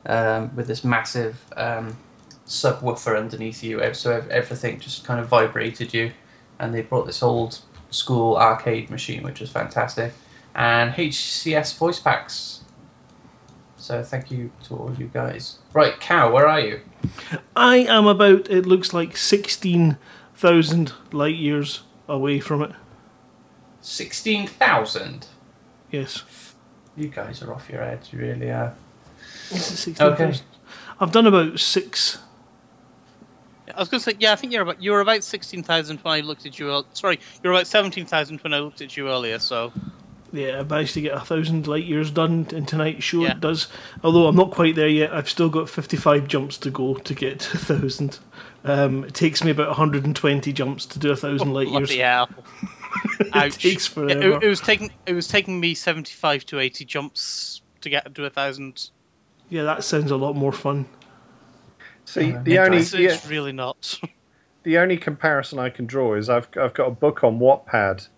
um, 0.06 0.54
with 0.54 0.66
this 0.66 0.84
massive 0.84 1.36
um, 1.56 1.96
subwoofer 2.46 3.18
underneath 3.18 3.64
you, 3.64 3.80
so 3.94 4.24
everything 4.30 4.78
just 4.78 5.04
kind 5.04 5.18
of 5.18 5.28
vibrated 5.28 5.94
you. 5.94 6.12
And 6.58 6.74
they 6.74 6.82
brought 6.82 7.06
this 7.06 7.22
old 7.22 7.60
school 7.90 8.36
arcade 8.36 8.90
machine, 8.90 9.22
which 9.22 9.40
was 9.40 9.50
fantastic, 9.50 10.12
and 10.54 10.92
HCS 10.92 11.76
voice 11.76 11.98
packs. 11.98 12.60
So 13.76 14.02
thank 14.02 14.30
you 14.30 14.50
to 14.64 14.76
all 14.76 14.94
you 14.94 15.10
guys. 15.12 15.58
Right, 15.72 15.98
Cow, 15.98 16.32
where 16.32 16.46
are 16.46 16.60
you? 16.60 16.80
I 17.56 17.76
am 17.78 18.06
about, 18.06 18.50
it 18.50 18.66
looks 18.66 18.92
like 18.92 19.16
16,000 19.16 20.92
light 21.12 21.36
years 21.36 21.82
away 22.08 22.40
from 22.40 22.62
it. 22.62 22.72
Sixteen 23.80 24.46
thousand. 24.46 25.26
Yes. 25.90 26.24
You 26.96 27.08
guys 27.08 27.42
are 27.42 27.52
off 27.52 27.68
your 27.68 27.82
head. 27.82 28.08
You 28.10 28.18
really 28.18 28.50
are. 28.50 28.74
Is 29.50 29.70
it 29.70 29.76
16,000? 29.76 30.12
Okay. 30.14 30.40
I've 31.00 31.12
done 31.12 31.26
about 31.26 31.60
six. 31.60 32.18
I 33.74 33.78
was 33.78 33.88
going 33.88 33.98
to 34.00 34.10
say, 34.10 34.16
yeah, 34.18 34.32
I 34.32 34.36
think 34.36 34.52
you're 34.52 34.62
about 34.62 34.82
you 34.82 34.92
were 34.92 35.00
about 35.00 35.22
sixteen 35.24 35.62
thousand 35.62 35.98
when 36.00 36.14
I 36.14 36.20
looked 36.20 36.46
at 36.46 36.58
you. 36.58 36.84
Sorry, 36.92 37.18
you 37.42 37.50
were 37.50 37.56
about 37.56 37.66
seventeen 37.66 38.06
thousand 38.06 38.40
when 38.40 38.54
I 38.54 38.60
looked 38.60 38.80
at 38.80 38.96
you 38.96 39.08
earlier. 39.08 39.38
So 39.38 39.72
Yeah, 40.34 40.58
I 40.58 40.62
managed 40.64 40.94
to 40.94 41.00
get 41.00 41.14
a 41.14 41.20
thousand 41.20 41.68
light 41.68 41.84
years 41.84 42.10
done 42.10 42.48
in 42.50 42.66
tonight's 42.66 43.04
show. 43.04 43.22
Yeah. 43.22 43.30
It 43.32 43.40
does. 43.40 43.68
Although 44.02 44.26
I'm 44.26 44.34
not 44.34 44.50
quite 44.50 44.74
there 44.74 44.88
yet. 44.88 45.12
I've 45.14 45.28
still 45.28 45.48
got 45.48 45.70
55 45.70 46.26
jumps 46.26 46.58
to 46.58 46.70
go 46.70 46.94
to 46.94 47.14
get 47.14 47.38
to 47.40 47.56
a 47.56 47.60
thousand. 47.60 48.18
Um, 48.64 49.04
it 49.04 49.14
takes 49.14 49.44
me 49.44 49.52
about 49.52 49.68
120 49.68 50.52
jumps 50.52 50.86
to 50.86 50.98
do 50.98 51.12
a 51.12 51.16
thousand 51.16 51.52
light 51.54 51.68
years. 51.68 51.88
bloody 51.88 51.98
hell! 52.00 52.28
Ouch. 53.32 53.58
takes 53.62 53.86
It, 53.86 53.90
forever. 53.92 54.38
it 54.42 54.48
was 54.48 54.60
taking 54.60 54.90
it 55.06 55.12
was 55.12 55.28
taking 55.28 55.60
me 55.60 55.72
seventy-five 55.74 56.44
to 56.46 56.58
eighty 56.58 56.84
jumps 56.84 57.62
to 57.82 57.88
get 57.88 58.12
to 58.12 58.24
a 58.24 58.30
thousand. 58.30 58.90
Yeah, 59.50 59.62
that 59.62 59.84
sounds 59.84 60.10
a 60.10 60.16
lot 60.16 60.34
more 60.34 60.52
fun. 60.52 60.86
See, 62.06 62.32
the 62.32 62.54
It 62.54 62.58
only 62.58 62.78
does, 62.78 62.90
the, 62.90 63.04
it's 63.04 63.26
really 63.28 63.52
not. 63.52 64.00
the 64.64 64.78
only 64.78 64.96
comparison 64.96 65.60
I 65.60 65.70
can 65.70 65.86
draw 65.86 66.14
is 66.14 66.28
I've 66.28 66.48
I've 66.60 66.74
got 66.74 66.86
a 66.88 66.90
book 66.90 67.22
on 67.22 67.38
Wattpad 67.38 68.08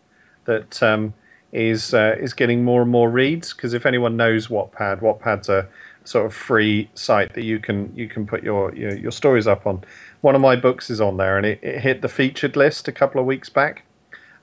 that 0.47 0.83
um, 0.83 1.13
is 1.53 1.95
uh, 1.95 2.17
is 2.19 2.35
getting 2.35 2.65
more 2.65 2.83
and 2.83 2.91
more 2.91 3.11
reads 3.11 3.53
because 3.53 3.75
if 3.75 3.87
anyone 3.87 4.17
knows 4.17 4.49
Wattpad, 4.49 5.01
Wattpad's 5.01 5.49
a 5.49 5.69
sort 6.05 6.27
of 6.27 6.35
free 6.35 6.89
site 6.95 7.35
that 7.35 7.45
you 7.45 7.59
can 7.59 7.93
you 7.95 8.09
can 8.09 8.27
put 8.27 8.43
your 8.43 8.75
your, 8.75 8.97
your 8.97 9.13
stories 9.13 9.47
up 9.47 9.67
on. 9.67 9.83
One 10.21 10.35
of 10.35 10.41
my 10.41 10.57
books 10.57 10.91
is 10.91 11.01
on 11.01 11.17
there, 11.17 11.37
and 11.37 11.47
it, 11.47 11.61
it 11.63 11.81
hit 11.81 12.03
the 12.03 12.09
featured 12.09 12.57
list 12.57 12.89
a 12.89 12.93
couple 12.93 13.21
of 13.21 13.27
weeks 13.27 13.49
back. 13.49 13.85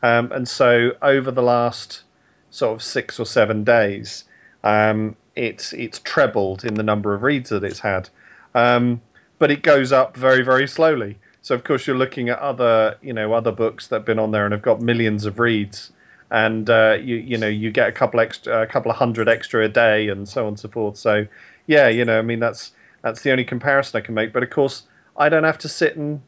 Um, 0.01 0.31
and 0.31 0.47
so 0.47 0.91
over 1.01 1.31
the 1.31 1.41
last 1.41 2.03
sort 2.49 2.75
of 2.75 2.83
six 2.83 3.19
or 3.19 3.25
seven 3.25 3.63
days, 3.63 4.25
um, 4.63 5.15
it's 5.35 5.73
it's 5.73 5.99
trebled 5.99 6.63
in 6.63 6.75
the 6.75 6.83
number 6.83 7.13
of 7.13 7.23
reads 7.23 7.49
that 7.49 7.63
it's 7.63 7.79
had. 7.79 8.09
Um, 8.53 9.01
but 9.39 9.49
it 9.51 9.63
goes 9.63 9.91
up 9.91 10.15
very 10.15 10.43
very 10.43 10.67
slowly. 10.67 11.17
So 11.41 11.55
of 11.55 11.63
course 11.63 11.87
you're 11.87 11.97
looking 11.97 12.29
at 12.29 12.39
other 12.39 12.97
you 13.01 13.13
know 13.13 13.33
other 13.33 13.51
books 13.51 13.87
that 13.87 13.97
have 13.97 14.05
been 14.05 14.19
on 14.19 14.31
there 14.31 14.45
and 14.45 14.53
have 14.53 14.61
got 14.61 14.81
millions 14.81 15.25
of 15.25 15.39
reads, 15.39 15.91
and 16.33 16.67
uh, 16.67 16.97
you 16.99 17.17
you 17.17 17.37
know 17.37 17.47
you 17.47 17.71
get 17.71 17.87
a 17.87 17.91
couple 17.91 18.19
extra 18.19 18.63
a 18.63 18.65
couple 18.67 18.89
of 18.91 18.97
hundred 18.97 19.29
extra 19.29 19.63
a 19.63 19.69
day 19.69 20.09
and 20.09 20.27
so 20.27 20.41
on 20.41 20.47
and 20.49 20.59
so 20.59 20.67
forth. 20.67 20.97
So 20.97 21.27
yeah, 21.67 21.87
you 21.87 22.03
know 22.03 22.17
I 22.17 22.23
mean 22.23 22.39
that's 22.39 22.71
that's 23.03 23.21
the 23.21 23.31
only 23.31 23.45
comparison 23.45 23.97
I 23.99 24.01
can 24.01 24.15
make. 24.15 24.33
But 24.33 24.41
of 24.41 24.49
course 24.49 24.83
I 25.15 25.29
don't 25.29 25.43
have 25.43 25.59
to 25.59 25.69
sit 25.69 25.95
and 25.95 26.21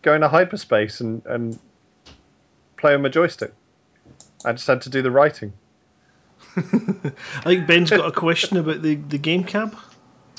go 0.00 0.14
into 0.14 0.28
hyperspace 0.28 1.00
and 1.00 1.24
and 1.26 1.58
play 2.78 2.94
on 2.94 3.02
my 3.02 3.10
joystick. 3.10 3.52
I 4.44 4.52
just 4.52 4.66
had 4.66 4.80
to 4.82 4.90
do 4.90 5.02
the 5.02 5.10
writing. 5.10 5.52
I 6.56 6.62
think 7.44 7.66
Ben's 7.66 7.90
got 7.90 8.06
a 8.06 8.10
question 8.12 8.56
about 8.56 8.82
the, 8.82 8.94
the 8.96 9.18
game 9.18 9.44
cab. 9.44 9.76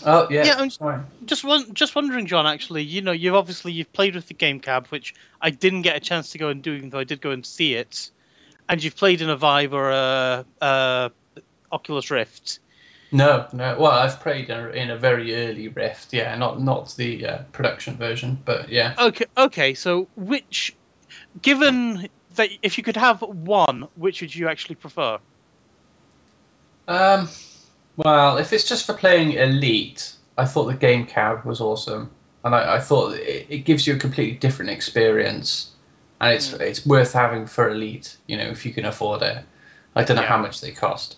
Oh 0.05 0.27
yeah. 0.31 0.43
Yeah, 0.45 0.55
I'm- 0.57 0.71
sorry. 0.71 0.99
Just 1.25 1.43
one, 1.43 1.71
just 1.73 1.93
wondering, 1.95 2.25
John. 2.25 2.47
Actually, 2.47 2.81
you 2.83 3.01
know, 3.01 3.11
you've 3.11 3.35
obviously 3.35 3.71
you've 3.71 3.93
played 3.93 4.15
with 4.15 4.27
the 4.27 4.33
game 4.33 4.59
cab, 4.59 4.87
which 4.87 5.13
I 5.39 5.51
didn't 5.51 5.83
get 5.83 5.95
a 5.95 5.99
chance 5.99 6.31
to 6.31 6.39
go 6.39 6.49
and 6.49 6.63
do, 6.63 6.73
even 6.73 6.89
though 6.89 6.99
I 6.99 7.03
did 7.03 7.21
go 7.21 7.29
and 7.29 7.45
see 7.45 7.75
it. 7.75 8.09
And 8.69 8.83
you've 8.83 8.95
played 8.95 9.21
in 9.21 9.29
a 9.29 9.35
Vive 9.35 9.73
or 9.73 9.91
a, 9.91 10.45
a 10.61 11.11
Oculus 11.71 12.09
Rift. 12.09 12.59
No, 13.11 13.45
no. 13.53 13.77
Well, 13.79 13.91
I've 13.91 14.19
played 14.19 14.49
in 14.49 14.57
a, 14.57 14.69
in 14.69 14.89
a 14.89 14.97
very 14.97 15.35
early 15.35 15.67
Rift. 15.67 16.13
Yeah, 16.13 16.35
not 16.35 16.61
not 16.61 16.95
the 16.95 17.25
uh, 17.25 17.37
production 17.51 17.95
version, 17.95 18.41
but 18.43 18.69
yeah. 18.69 18.95
Okay, 18.97 19.25
okay. 19.37 19.73
So, 19.75 20.07
which, 20.15 20.75
given 21.41 22.09
that 22.35 22.49
if 22.63 22.77
you 22.77 22.83
could 22.83 22.97
have 22.97 23.21
one, 23.21 23.87
which 23.95 24.21
would 24.21 24.33
you 24.33 24.47
actually 24.47 24.75
prefer? 24.75 25.19
Um, 26.87 27.29
well, 27.97 28.37
if 28.37 28.51
it's 28.51 28.67
just 28.67 28.85
for 28.85 28.93
playing 28.93 29.33
Elite, 29.33 30.15
I 30.37 30.45
thought 30.45 30.65
the 30.65 30.73
game 30.73 31.05
cab 31.05 31.45
was 31.45 31.61
awesome, 31.61 32.09
and 32.43 32.55
I, 32.55 32.77
I 32.77 32.79
thought 32.79 33.13
it, 33.13 33.45
it 33.47 33.59
gives 33.59 33.85
you 33.85 33.93
a 33.93 33.97
completely 33.97 34.37
different 34.37 34.71
experience, 34.71 35.72
and 36.21 36.33
it's 36.33 36.53
it's 36.53 36.85
worth 36.85 37.13
having 37.13 37.45
for 37.45 37.69
Elite. 37.69 38.17
You 38.27 38.37
know, 38.37 38.45
if 38.45 38.65
you 38.65 38.73
can 38.73 38.85
afford 38.85 39.21
it. 39.21 39.43
I 39.95 40.03
don't 40.03 40.17
know 40.17 40.23
how 40.23 40.37
much 40.39 40.59
they 40.61 40.71
cost, 40.71 41.17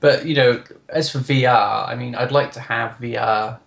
but 0.00 0.24
you 0.24 0.34
know, 0.34 0.62
as 0.88 1.10
for 1.10 1.18
VR, 1.18 1.86
I 1.86 1.94
mean, 1.94 2.14
I'd 2.14 2.32
like 2.32 2.52
to 2.52 2.60
have 2.60 2.92
VR. 2.98 3.58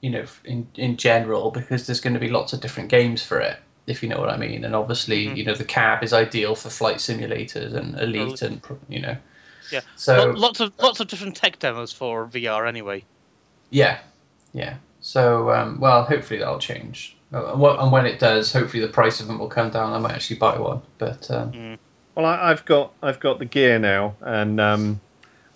You 0.00 0.10
know, 0.10 0.24
in 0.44 0.68
in 0.76 0.96
general, 0.96 1.50
because 1.50 1.86
there's 1.86 2.00
going 2.00 2.14
to 2.14 2.20
be 2.20 2.30
lots 2.30 2.52
of 2.52 2.60
different 2.60 2.88
games 2.88 3.22
for 3.22 3.38
it. 3.40 3.58
If 3.86 4.02
you 4.02 4.08
know 4.08 4.18
what 4.20 4.28
I 4.30 4.36
mean, 4.36 4.64
and 4.64 4.74
obviously, 4.76 5.28
you 5.36 5.44
know, 5.44 5.54
the 5.54 5.64
cab 5.64 6.04
is 6.04 6.12
ideal 6.12 6.54
for 6.54 6.70
flight 6.70 6.96
simulators 6.98 7.74
and 7.74 7.98
Elite, 7.98 8.42
and 8.42 8.60
you 8.88 9.00
know, 9.00 9.16
Yeah. 9.72 9.80
So- 9.96 10.16
Lo- 10.16 10.32
lots 10.32 10.60
of 10.60 10.72
lots 10.78 11.00
of 11.00 11.08
different 11.08 11.36
tech 11.36 11.58
demos 11.58 11.92
for 11.92 12.26
VR 12.28 12.66
anyway. 12.68 13.04
Yeah, 13.70 13.98
yeah. 14.54 14.76
So, 15.00 15.50
um, 15.52 15.80
well, 15.80 16.04
hopefully 16.04 16.38
that'll 16.38 16.58
change. 16.58 17.16
Uh, 17.32 17.76
and 17.80 17.92
when 17.92 18.06
it 18.06 18.18
does, 18.18 18.52
hopefully 18.52 18.80
the 18.80 18.88
price 18.88 19.20
of 19.20 19.26
them 19.26 19.38
will 19.38 19.48
come 19.48 19.70
down. 19.70 19.92
I 19.92 19.98
might 19.98 20.12
actually 20.12 20.36
buy 20.36 20.58
one. 20.58 20.82
But 20.96 21.30
um, 21.30 21.78
Well, 22.14 22.24
I, 22.24 22.50
I've 22.50 22.64
got 22.64 22.92
I've 23.02 23.20
got 23.20 23.38
the 23.38 23.44
gear 23.44 23.78
now, 23.78 24.16
and 24.20 24.60
um, 24.60 25.00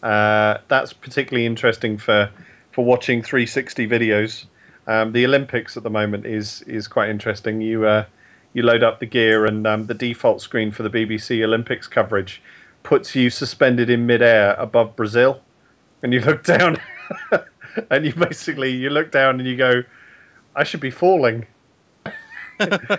uh, 0.02 0.58
that's 0.68 0.92
particularly 0.92 1.46
interesting 1.46 1.96
for 1.96 2.30
for 2.72 2.84
watching 2.84 3.22
360 3.22 3.86
videos. 3.86 4.46
Um, 4.86 5.12
the 5.12 5.24
Olympics 5.24 5.76
at 5.76 5.82
the 5.82 5.90
moment 5.90 6.26
is 6.26 6.62
is 6.62 6.88
quite 6.88 7.08
interesting. 7.08 7.60
You 7.62 7.86
uh, 7.86 8.04
you 8.52 8.62
load 8.62 8.82
up 8.82 9.00
the 9.00 9.06
gear, 9.06 9.46
and 9.46 9.66
um, 9.66 9.86
the 9.86 9.94
default 9.94 10.42
screen 10.42 10.72
for 10.72 10.82
the 10.82 10.90
BBC 10.90 11.42
Olympics 11.42 11.86
coverage 11.86 12.42
puts 12.82 13.14
you 13.14 13.30
suspended 13.30 13.88
in 13.88 14.04
midair 14.06 14.54
above 14.54 14.94
Brazil, 14.94 15.40
and 16.02 16.12
you 16.12 16.20
look 16.20 16.44
down, 16.54 16.78
and 17.90 18.04
you 18.04 18.12
basically 18.12 18.72
you 18.72 18.90
look 18.90 19.10
down 19.10 19.40
and 19.40 19.48
you 19.48 19.56
go, 19.56 19.84
"I 20.54 20.64
should 20.64 20.80
be 20.80 20.90
falling." 20.90 21.46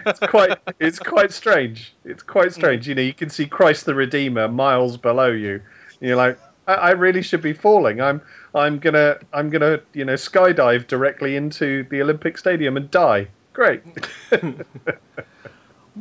It's 0.06 0.20
quite 0.20 0.58
it's 0.80 1.00
quite 1.00 1.32
strange. 1.32 1.94
It's 2.06 2.24
quite 2.24 2.48
hmm. 2.48 2.54
strange. 2.54 2.88
You 2.88 2.96
know, 2.96 3.02
you 3.02 3.14
can 3.14 3.30
see 3.30 3.46
Christ 3.46 3.86
the 3.86 3.96
Redeemer 3.96 4.48
miles 4.48 4.98
below 4.98 5.32
you. 5.32 5.62
And 6.00 6.10
you're 6.10 6.18
like, 6.18 6.38
I, 6.68 6.74
I 6.74 6.92
really 6.92 7.22
should 7.22 7.42
be 7.42 7.54
falling. 7.54 8.02
I'm 8.02 8.22
I'm 8.54 8.80
gonna 8.80 9.18
I'm 9.32 9.50
gonna 9.50 9.82
you 9.94 10.06
know 10.06 10.14
skydive 10.14 10.88
directly 10.88 11.36
into 11.36 11.84
the 11.90 12.02
Olympic 12.02 12.38
Stadium 12.38 12.78
and 12.78 12.90
die. 12.92 13.28
Great. 13.54 13.84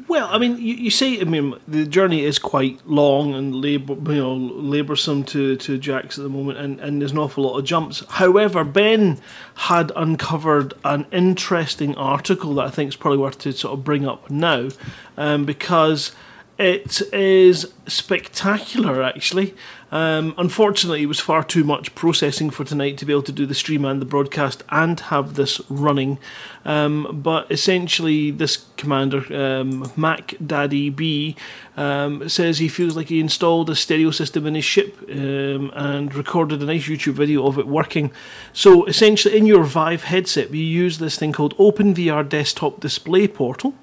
Well, 0.08 0.26
I 0.30 0.38
mean, 0.38 0.56
you, 0.56 0.74
you 0.74 0.90
say, 0.90 1.20
I 1.20 1.24
mean, 1.24 1.54
the 1.68 1.84
journey 1.84 2.24
is 2.24 2.38
quite 2.38 2.80
long 2.86 3.34
and 3.34 3.54
labor, 3.54 3.92
you 3.92 4.20
know, 4.20 4.34
laboursome 4.34 5.22
to, 5.24 5.56
to 5.56 5.76
Jaques 5.76 6.16
at 6.16 6.24
the 6.24 6.30
moment, 6.30 6.56
and, 6.58 6.80
and 6.80 7.00
there's 7.00 7.12
an 7.12 7.18
awful 7.18 7.44
lot 7.44 7.58
of 7.58 7.66
jumps. 7.66 8.02
However, 8.08 8.64
Ben 8.64 9.20
had 9.54 9.92
uncovered 9.94 10.72
an 10.82 11.04
interesting 11.12 11.94
article 11.96 12.54
that 12.54 12.66
I 12.66 12.70
think 12.70 12.88
is 12.88 12.96
probably 12.96 13.18
worth 13.18 13.38
to 13.40 13.52
sort 13.52 13.78
of 13.78 13.84
bring 13.84 14.08
up 14.08 14.30
now, 14.30 14.70
um, 15.18 15.44
because 15.44 16.12
it 16.58 17.02
is 17.12 17.70
spectacular, 17.86 19.02
actually. 19.02 19.54
Um, 19.92 20.34
unfortunately, 20.38 21.02
it 21.02 21.06
was 21.06 21.20
far 21.20 21.44
too 21.44 21.64
much 21.64 21.94
processing 21.94 22.48
for 22.48 22.64
tonight 22.64 22.96
to 22.98 23.04
be 23.04 23.12
able 23.12 23.22
to 23.24 23.32
do 23.32 23.44
the 23.44 23.54
stream 23.54 23.84
and 23.84 24.00
the 24.00 24.06
broadcast 24.06 24.64
and 24.70 24.98
have 24.98 25.34
this 25.34 25.60
running. 25.68 26.18
Um, 26.64 27.20
but 27.22 27.50
essentially, 27.52 28.30
this 28.30 28.64
commander, 28.78 29.22
um, 29.34 29.92
Mac 29.94 30.34
Daddy 30.44 30.88
B, 30.88 31.36
um, 31.76 32.26
says 32.28 32.58
he 32.58 32.68
feels 32.68 32.96
like 32.96 33.08
he 33.08 33.20
installed 33.20 33.68
a 33.68 33.76
stereo 33.76 34.10
system 34.10 34.46
in 34.46 34.54
his 34.54 34.64
ship 34.64 34.96
um, 35.10 35.70
and 35.74 36.14
recorded 36.14 36.62
a 36.62 36.66
nice 36.66 36.86
YouTube 36.88 37.14
video 37.14 37.46
of 37.46 37.58
it 37.58 37.66
working. 37.66 38.10
So, 38.54 38.86
essentially, 38.86 39.36
in 39.36 39.44
your 39.44 39.64
Vive 39.64 40.04
headset, 40.04 40.54
you 40.54 40.64
use 40.64 40.98
this 40.98 41.18
thing 41.18 41.32
called 41.32 41.56
OpenVR 41.58 42.26
Desktop 42.26 42.80
Display 42.80 43.28
Portal. 43.28 43.74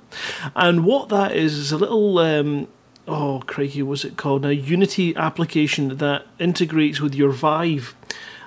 And 0.56 0.86
what 0.86 1.10
that 1.10 1.36
is 1.36 1.56
is 1.56 1.72
a 1.72 1.77
little 1.77 2.18
um, 2.18 2.68
oh 3.10 3.41
crikey, 3.45 3.81
what's 3.81 4.06
it 4.06 4.18
called 4.18 4.44
now? 4.44 4.49
Unity 4.49 5.15
application 5.15 5.98
that 5.98 6.26
integrates 6.40 7.02
with 7.02 7.15
your 7.15 7.31
Vive 7.31 7.95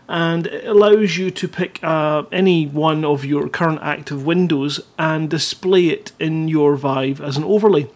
and 0.08 0.46
it 0.46 0.66
allows 0.66 1.16
you 1.16 1.30
to 1.30 1.48
pick 1.48 1.82
uh, 1.82 2.24
any 2.30 2.66
one 2.66 3.04
of 3.04 3.24
your 3.24 3.48
current 3.48 3.80
active 3.82 4.26
windows 4.26 4.80
and 4.98 5.30
display 5.30 5.86
it 5.86 6.12
in 6.18 6.48
your 6.48 6.76
Vive 6.76 7.20
as 7.20 7.36
an 7.36 7.44
overlay. 7.44 7.88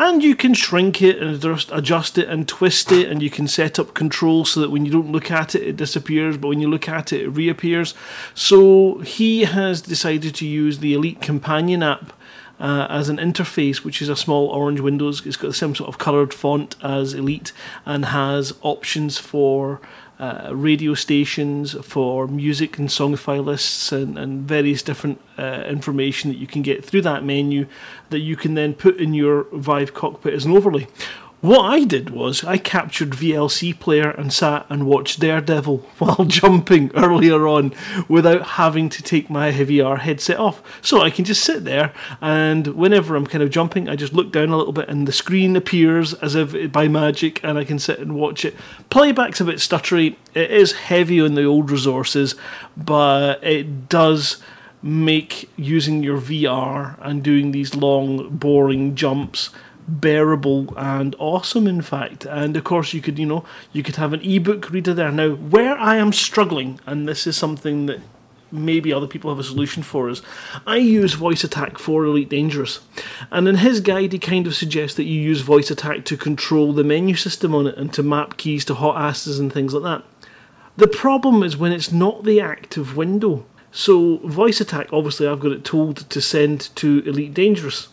And 0.00 0.22
you 0.22 0.36
can 0.36 0.54
shrink 0.54 1.02
it 1.02 1.18
and 1.18 1.40
just 1.40 1.72
adjust 1.72 2.18
it 2.18 2.28
and 2.28 2.46
twist 2.46 2.92
it, 2.92 3.10
and 3.10 3.20
you 3.20 3.30
can 3.30 3.48
set 3.48 3.80
up 3.80 3.94
controls 3.94 4.52
so 4.52 4.60
that 4.60 4.70
when 4.70 4.86
you 4.86 4.92
don't 4.92 5.10
look 5.10 5.32
at 5.32 5.56
it, 5.56 5.62
it 5.62 5.76
disappears, 5.76 6.36
but 6.36 6.46
when 6.46 6.60
you 6.60 6.70
look 6.70 6.88
at 6.88 7.12
it, 7.12 7.22
it 7.22 7.30
reappears. 7.30 7.94
So 8.32 8.98
he 8.98 9.42
has 9.42 9.82
decided 9.82 10.36
to 10.36 10.46
use 10.46 10.78
the 10.78 10.94
Elite 10.94 11.20
Companion 11.20 11.82
app 11.82 12.12
uh, 12.60 12.86
as 12.90 13.08
an 13.08 13.18
interface, 13.18 13.84
which 13.84 14.02
is 14.02 14.08
a 14.08 14.16
small 14.16 14.48
orange 14.48 14.80
Windows. 14.80 15.24
It's 15.26 15.36
got 15.36 15.48
the 15.48 15.54
same 15.54 15.74
sort 15.74 15.88
of 15.88 15.98
coloured 15.98 16.34
font 16.34 16.76
as 16.82 17.14
Elite 17.14 17.52
and 17.86 18.06
has 18.06 18.52
options 18.62 19.18
for 19.18 19.80
uh, 20.18 20.50
radio 20.52 20.94
stations, 20.94 21.76
for 21.84 22.26
music 22.26 22.76
and 22.76 22.90
song 22.90 23.14
file 23.14 23.42
lists, 23.42 23.92
and, 23.92 24.18
and 24.18 24.48
various 24.48 24.82
different 24.82 25.20
uh, 25.38 25.62
information 25.68 26.30
that 26.30 26.38
you 26.38 26.46
can 26.46 26.62
get 26.62 26.84
through 26.84 27.02
that 27.02 27.24
menu 27.24 27.66
that 28.10 28.18
you 28.18 28.34
can 28.34 28.54
then 28.54 28.74
put 28.74 28.96
in 28.96 29.14
your 29.14 29.44
Vive 29.52 29.94
cockpit 29.94 30.34
as 30.34 30.44
an 30.44 30.56
overlay. 30.56 30.88
What 31.40 31.60
I 31.60 31.84
did 31.84 32.10
was 32.10 32.42
I 32.42 32.58
captured 32.58 33.10
VLC 33.10 33.78
player 33.78 34.10
and 34.10 34.32
sat 34.32 34.66
and 34.68 34.88
watched 34.88 35.20
Daredevil 35.20 35.78
while 35.98 36.24
jumping 36.24 36.90
earlier 36.96 37.46
on 37.46 37.72
without 38.08 38.42
having 38.42 38.88
to 38.88 39.02
take 39.04 39.30
my 39.30 39.52
heavy 39.52 39.78
VR 39.78 40.00
headset 40.00 40.40
off. 40.40 40.60
So 40.82 41.00
I 41.00 41.10
can 41.10 41.24
just 41.24 41.44
sit 41.44 41.64
there 41.64 41.92
and 42.20 42.66
whenever 42.68 43.14
I'm 43.14 43.26
kind 43.26 43.44
of 43.44 43.50
jumping, 43.50 43.88
I 43.88 43.94
just 43.94 44.12
look 44.12 44.32
down 44.32 44.48
a 44.48 44.56
little 44.56 44.72
bit 44.72 44.88
and 44.88 45.06
the 45.06 45.12
screen 45.12 45.54
appears 45.54 46.12
as 46.14 46.34
if 46.34 46.72
by 46.72 46.88
magic 46.88 47.38
and 47.44 47.56
I 47.56 47.62
can 47.62 47.78
sit 47.78 48.00
and 48.00 48.16
watch 48.16 48.44
it. 48.44 48.56
Playback's 48.90 49.40
a 49.40 49.44
bit 49.44 49.58
stuttery. 49.58 50.16
It 50.34 50.50
is 50.50 50.72
heavy 50.72 51.20
on 51.20 51.34
the 51.34 51.44
old 51.44 51.70
resources, 51.70 52.34
but 52.76 53.44
it 53.44 53.88
does 53.88 54.42
make 54.82 55.48
using 55.56 56.02
your 56.02 56.20
VR 56.20 56.98
and 57.00 57.22
doing 57.22 57.52
these 57.52 57.76
long, 57.76 58.28
boring 58.28 58.96
jumps 58.96 59.50
bearable 59.88 60.74
and 60.76 61.16
awesome 61.18 61.66
in 61.66 61.82
fact. 61.82 62.26
And 62.26 62.56
of 62.56 62.64
course 62.64 62.92
you 62.92 63.00
could 63.00 63.18
you 63.18 63.26
know 63.26 63.44
you 63.72 63.82
could 63.82 63.96
have 63.96 64.12
an 64.12 64.20
ebook 64.20 64.70
reader 64.70 64.94
there. 64.94 65.10
Now 65.10 65.30
where 65.30 65.76
i 65.78 65.96
am 65.96 66.12
struggling 66.12 66.78
and 66.86 67.08
this 67.08 67.26
is 67.26 67.36
something 67.36 67.86
that 67.86 68.00
maybe 68.50 68.92
other 68.92 69.06
people 69.06 69.30
have 69.30 69.38
a 69.38 69.44
solution 69.44 69.82
for 69.82 70.08
is 70.08 70.22
i 70.66 70.76
use 70.76 71.16
VoiceAttack 71.16 71.78
for 71.78 72.04
elite 72.04 72.28
dangerous. 72.28 72.80
And 73.30 73.48
in 73.48 73.56
his 73.56 73.80
guide 73.80 74.12
he 74.12 74.18
kind 74.18 74.46
of 74.46 74.54
suggests 74.54 74.96
that 74.96 75.04
you 75.04 75.20
use 75.20 75.42
VoiceAttack 75.42 76.04
to 76.04 76.16
control 76.16 76.72
the 76.72 76.84
menu 76.84 77.14
system 77.14 77.54
on 77.54 77.66
it 77.66 77.76
and 77.76 77.92
to 77.94 78.02
map 78.02 78.36
keys 78.36 78.64
to 78.66 78.74
hot 78.74 79.00
asses 79.00 79.38
and 79.38 79.52
things 79.52 79.72
like 79.72 79.84
that. 79.84 80.04
The 80.76 80.86
problem 80.86 81.42
is 81.42 81.56
when 81.56 81.72
it's 81.72 81.90
not 81.90 82.24
the 82.24 82.40
active 82.40 82.96
window. 82.96 83.46
So 83.72 84.18
VoiceAttack 84.18 84.92
obviously 84.92 85.26
i've 85.26 85.40
got 85.40 85.52
it 85.52 85.64
told 85.64 86.08
to 86.10 86.20
send 86.20 86.74
to 86.76 87.02
elite 87.06 87.32
dangerous. 87.32 87.88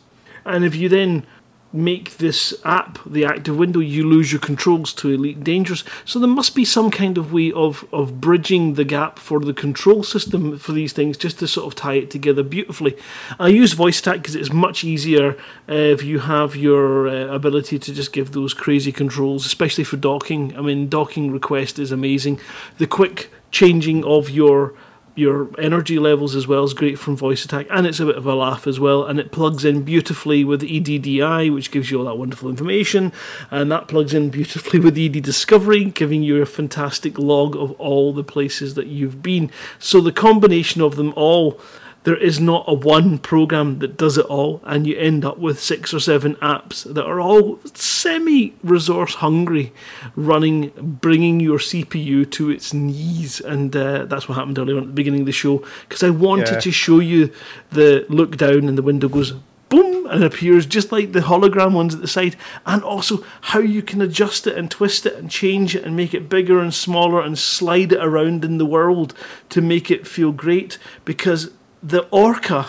And 0.45 0.63
if 0.63 0.75
you 0.75 0.89
then 0.89 1.25
make 1.75 2.17
this 2.17 2.53
app 2.63 2.99
the 3.05 3.25
active 3.25 3.57
window, 3.57 3.79
you 3.79 4.07
lose 4.07 4.31
your 4.31 4.41
controls 4.41 4.93
to 4.93 5.09
Elite 5.09 5.43
Dangerous. 5.43 5.83
So 6.05 6.19
there 6.19 6.27
must 6.27 6.55
be 6.55 6.65
some 6.65 6.89
kind 6.89 7.17
of 7.17 7.33
way 7.33 7.51
of, 7.51 7.85
of 7.91 8.19
bridging 8.21 8.73
the 8.75 8.85
gap 8.85 9.19
for 9.19 9.39
the 9.39 9.53
control 9.53 10.03
system 10.03 10.57
for 10.57 10.71
these 10.71 10.93
things 10.93 11.17
just 11.17 11.39
to 11.39 11.47
sort 11.47 11.67
of 11.67 11.75
tie 11.75 11.95
it 11.95 12.09
together 12.09 12.43
beautifully. 12.43 12.97
I 13.39 13.49
use 13.49 13.73
VoiceAttack 13.75 14.17
because 14.17 14.35
it's 14.35 14.51
much 14.51 14.83
easier 14.83 15.37
uh, 15.69 15.73
if 15.73 16.03
you 16.03 16.19
have 16.19 16.55
your 16.55 17.07
uh, 17.07 17.33
ability 17.33 17.79
to 17.79 17.93
just 17.93 18.13
give 18.13 18.31
those 18.31 18.53
crazy 18.53 18.91
controls, 18.91 19.45
especially 19.45 19.83
for 19.83 19.97
docking. 19.97 20.57
I 20.57 20.61
mean, 20.61 20.89
docking 20.89 21.31
request 21.31 21.79
is 21.79 21.91
amazing. 21.91 22.39
The 22.77 22.87
quick 22.87 23.29
changing 23.51 24.03
of 24.03 24.29
your 24.29 24.73
your 25.15 25.49
energy 25.57 25.97
levels 25.97 26.35
as 26.35 26.45
well 26.45 26.63
is 26.63 26.73
great 26.73 26.99
from 26.99 27.17
VoiceAttack 27.17 27.67
and 27.69 27.87
it's 27.87 27.99
a 27.99 28.05
bit 28.05 28.17
of 28.17 28.25
a 28.25 28.35
laugh 28.35 28.67
as 28.67 28.79
well 28.79 29.05
and 29.05 29.19
it 29.19 29.31
plugs 29.31 29.63
in 29.63 29.83
beautifully 29.83 30.43
with 30.43 30.61
eddi 30.61 31.53
which 31.53 31.71
gives 31.71 31.89
you 31.89 31.99
all 31.99 32.05
that 32.05 32.17
wonderful 32.17 32.49
information 32.49 33.13
and 33.49 33.71
that 33.71 33.87
plugs 33.87 34.13
in 34.13 34.29
beautifully 34.29 34.79
with 34.79 34.97
ed 34.97 35.23
discovery 35.23 35.85
giving 35.85 36.21
you 36.21 36.41
a 36.41 36.45
fantastic 36.45 37.17
log 37.17 37.55
of 37.55 37.71
all 37.73 38.13
the 38.13 38.23
places 38.23 38.73
that 38.75 38.87
you've 38.87 39.21
been. 39.21 39.51
So 39.79 40.01
the 40.01 40.11
combination 40.11 40.81
of 40.81 40.95
them 40.95 41.13
all 41.15 41.59
there 42.05 42.15
is 42.15 42.39
not 42.39 42.63
a 42.67 42.73
one 42.73 43.17
program 43.17 43.79
that 43.79 43.97
does 43.97 44.17
it 44.17 44.25
all, 44.27 44.61
and 44.63 44.87
you 44.87 44.95
end 44.97 45.25
up 45.25 45.37
with 45.37 45.59
six 45.59 45.93
or 45.93 45.99
seven 45.99 46.35
apps 46.35 46.83
that 46.91 47.03
are 47.05 47.19
all 47.19 47.59
semi 47.73 48.53
resource 48.63 49.15
hungry, 49.15 49.73
running, 50.15 50.69
bringing 51.01 51.39
your 51.39 51.59
CPU 51.59 52.29
to 52.31 52.49
its 52.49 52.73
knees. 52.73 53.41
And 53.41 53.75
uh, 53.75 54.05
that's 54.05 54.29
what 54.29 54.35
happened 54.35 54.57
earlier 54.57 54.77
on 54.77 54.83
at 54.83 54.87
the 54.89 54.93
beginning 54.93 55.21
of 55.21 55.25
the 55.25 55.31
show 55.31 55.63
because 55.89 56.03
I 56.03 56.09
wanted 56.11 56.49
Yeah. 56.53 56.59
to 56.59 56.71
show 56.71 56.99
you 56.99 57.31
the 57.71 58.05
look 58.07 58.37
down 58.37 58.69
and 58.69 58.77
the 58.77 58.81
window 58.83 59.07
goes 59.09 59.33
boom 59.69 60.05
and 60.05 60.23
it 60.23 60.31
appears 60.31 60.67
just 60.67 60.91
like 60.91 61.11
the 61.11 61.21
hologram 61.21 61.73
ones 61.73 61.95
at 61.95 62.01
the 62.01 62.07
side 62.07 62.35
and 62.67 62.83
also 62.83 63.23
how 63.41 63.57
you 63.59 63.81
can 63.81 63.99
adjust 63.99 64.45
it 64.45 64.55
and 64.55 64.69
twist 64.69 65.07
it 65.07 65.15
and 65.15 65.31
change 65.31 65.75
it 65.75 65.83
and 65.83 65.95
make 65.95 66.13
it 66.13 66.29
bigger 66.29 66.59
and 66.59 66.71
smaller 66.71 67.19
and 67.19 67.39
slide 67.39 67.91
it 67.91 67.97
around 68.03 68.45
in 68.45 68.59
the 68.59 68.65
world 68.65 69.15
to 69.49 69.59
make 69.61 69.89
it 69.89 70.05
feel 70.07 70.31
great 70.31 70.77
because 71.03 71.49
the 71.85 72.07
orca 72.09 72.67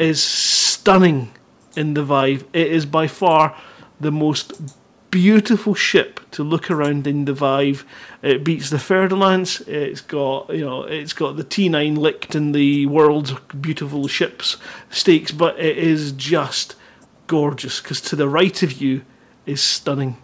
is 0.00 0.20
stunning 0.20 1.30
in 1.76 1.94
the 1.94 2.02
Vive. 2.02 2.44
It 2.52 2.66
is 2.72 2.84
by 2.84 3.06
far 3.06 3.56
the 4.00 4.10
most 4.10 4.60
beautiful 5.12 5.74
ship 5.74 6.20
to 6.32 6.42
look 6.42 6.68
around 6.70 7.06
in 7.06 7.24
the 7.24 7.32
Vive. 7.32 7.86
It 8.22 8.42
beats 8.42 8.68
the 8.68 8.80
Fer-de-Lance. 8.80 9.60
It's 9.62 10.00
got 10.00 10.50
you 10.50 10.64
know 10.64 10.82
it's 10.82 11.12
got 11.12 11.36
the 11.36 11.44
T9 11.44 11.96
licked 11.96 12.34
in 12.34 12.50
the 12.50 12.86
world's 12.86 13.32
beautiful 13.60 14.08
ships 14.08 14.56
stakes, 14.90 15.30
but 15.30 15.58
it 15.60 15.78
is 15.78 16.10
just 16.12 16.74
gorgeous 17.28 17.80
because 17.80 18.00
to 18.00 18.16
the 18.16 18.28
right 18.28 18.60
of 18.62 18.72
you 18.72 19.02
is 19.46 19.62
stunning. 19.62 20.16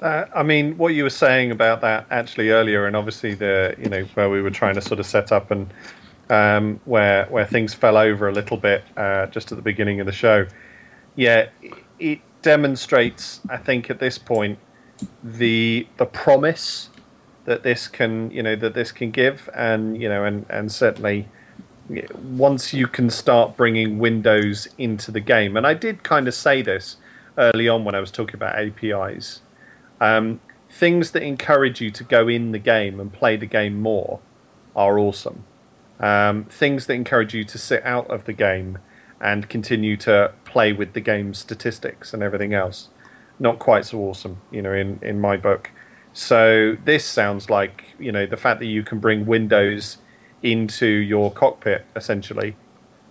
Uh, 0.00 0.26
I 0.34 0.42
mean, 0.42 0.76
what 0.76 0.88
you 0.88 1.02
were 1.02 1.10
saying 1.10 1.50
about 1.50 1.80
that 1.80 2.06
actually 2.10 2.50
earlier, 2.50 2.86
and 2.86 2.94
obviously 2.94 3.34
the 3.34 3.74
you 3.76 3.88
know 3.88 4.04
where 4.14 4.30
we 4.30 4.40
were 4.40 4.50
trying 4.50 4.76
to 4.76 4.80
sort 4.80 5.00
of 5.00 5.06
set 5.06 5.32
up 5.32 5.50
and 5.50 5.68
um, 6.30 6.80
where 6.84 7.26
where 7.26 7.46
things 7.46 7.74
fell 7.74 7.96
over 7.96 8.28
a 8.28 8.32
little 8.32 8.56
bit 8.56 8.84
uh, 8.96 9.26
just 9.26 9.52
at 9.52 9.56
the 9.56 9.62
beginning 9.62 10.00
of 10.00 10.06
the 10.06 10.12
show. 10.12 10.46
Yeah, 11.16 11.48
it, 11.98 12.20
demonstrates, 12.42 13.40
I 13.48 13.56
think, 13.56 13.88
at 13.88 14.00
this 14.00 14.18
point 14.18 14.58
the 15.22 15.86
the 15.96 16.04
promise 16.06 16.90
that 17.46 17.62
this 17.62 17.88
can 17.88 18.30
you 18.30 18.42
know 18.42 18.54
that 18.56 18.74
this 18.74 18.92
can 18.92 19.10
give, 19.10 19.48
and 19.54 20.00
you 20.00 20.08
know, 20.08 20.24
and 20.24 20.46
and 20.50 20.70
certainly 20.70 21.28
once 22.22 22.72
you 22.72 22.86
can 22.86 23.10
start 23.10 23.56
bringing 23.56 23.98
Windows 23.98 24.68
into 24.78 25.10
the 25.10 25.20
game, 25.20 25.56
and 25.56 25.66
I 25.66 25.74
did 25.74 26.02
kind 26.02 26.28
of 26.28 26.34
say 26.34 26.62
this 26.62 26.96
early 27.36 27.68
on 27.68 27.84
when 27.84 27.94
I 27.94 28.00
was 28.00 28.10
talking 28.10 28.34
about 28.34 28.58
APIs. 28.58 29.40
Um, 30.00 30.40
things 30.70 31.12
that 31.12 31.22
encourage 31.22 31.80
you 31.80 31.90
to 31.92 32.04
go 32.04 32.28
in 32.28 32.52
the 32.52 32.58
game 32.58 33.00
and 33.00 33.12
play 33.12 33.36
the 33.36 33.46
game 33.46 33.80
more 33.80 34.20
are 34.74 34.98
awesome. 34.98 35.44
Um, 36.00 36.44
things 36.44 36.86
that 36.86 36.94
encourage 36.94 37.34
you 37.34 37.44
to 37.44 37.58
sit 37.58 37.84
out 37.84 38.10
of 38.10 38.24
the 38.24 38.32
game 38.32 38.78
and 39.20 39.48
continue 39.48 39.96
to 39.98 40.32
play 40.44 40.72
with 40.72 40.92
the 40.92 41.00
game's 41.00 41.38
statistics 41.38 42.12
and 42.12 42.22
everything 42.22 42.52
else, 42.52 42.88
not 43.38 43.58
quite 43.58 43.84
so 43.84 43.98
awesome, 44.00 44.40
you 44.50 44.60
know, 44.60 44.72
in, 44.72 44.98
in 45.02 45.20
my 45.20 45.36
book. 45.36 45.70
So 46.12 46.76
this 46.84 47.04
sounds 47.04 47.48
like, 47.48 47.84
you 47.98 48.12
know, 48.12 48.26
the 48.26 48.36
fact 48.36 48.60
that 48.60 48.66
you 48.66 48.82
can 48.82 48.98
bring 48.98 49.24
Windows 49.24 49.98
into 50.42 50.86
your 50.86 51.32
cockpit 51.32 51.86
essentially 51.96 52.54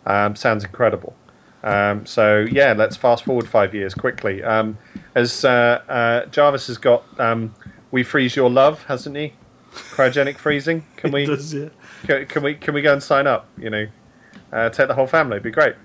um, 0.05 0.35
sounds 0.35 0.63
incredible. 0.63 1.15
Um, 1.63 2.05
so 2.05 2.45
yeah, 2.51 2.73
let's 2.73 2.97
fast 2.97 3.23
forward 3.23 3.47
five 3.47 3.73
years 3.73 3.93
quickly. 3.93 4.43
Um, 4.43 4.77
as 5.15 5.45
uh, 5.45 5.81
uh, 5.87 6.25
Jarvis 6.27 6.67
has 6.67 6.77
got, 6.77 7.03
um, 7.19 7.55
we 7.91 8.03
freeze 8.03 8.35
your 8.35 8.49
love, 8.49 8.83
hasn't 8.83 9.15
he? 9.15 9.33
Cryogenic 9.73 10.37
freezing. 10.37 10.85
Can 10.97 11.11
we? 11.11 11.25
does, 11.25 11.53
yeah. 11.53 11.69
can, 12.05 12.25
can 12.25 12.43
we? 12.43 12.55
Can 12.55 12.73
we 12.73 12.81
go 12.81 12.93
and 12.93 13.01
sign 13.01 13.27
up? 13.27 13.47
You 13.57 13.69
know, 13.69 13.87
uh, 14.51 14.69
take 14.69 14.87
the 14.87 14.93
whole 14.95 15.07
family. 15.07 15.35
It'd 15.37 15.43
be 15.43 15.51
great. 15.51 15.75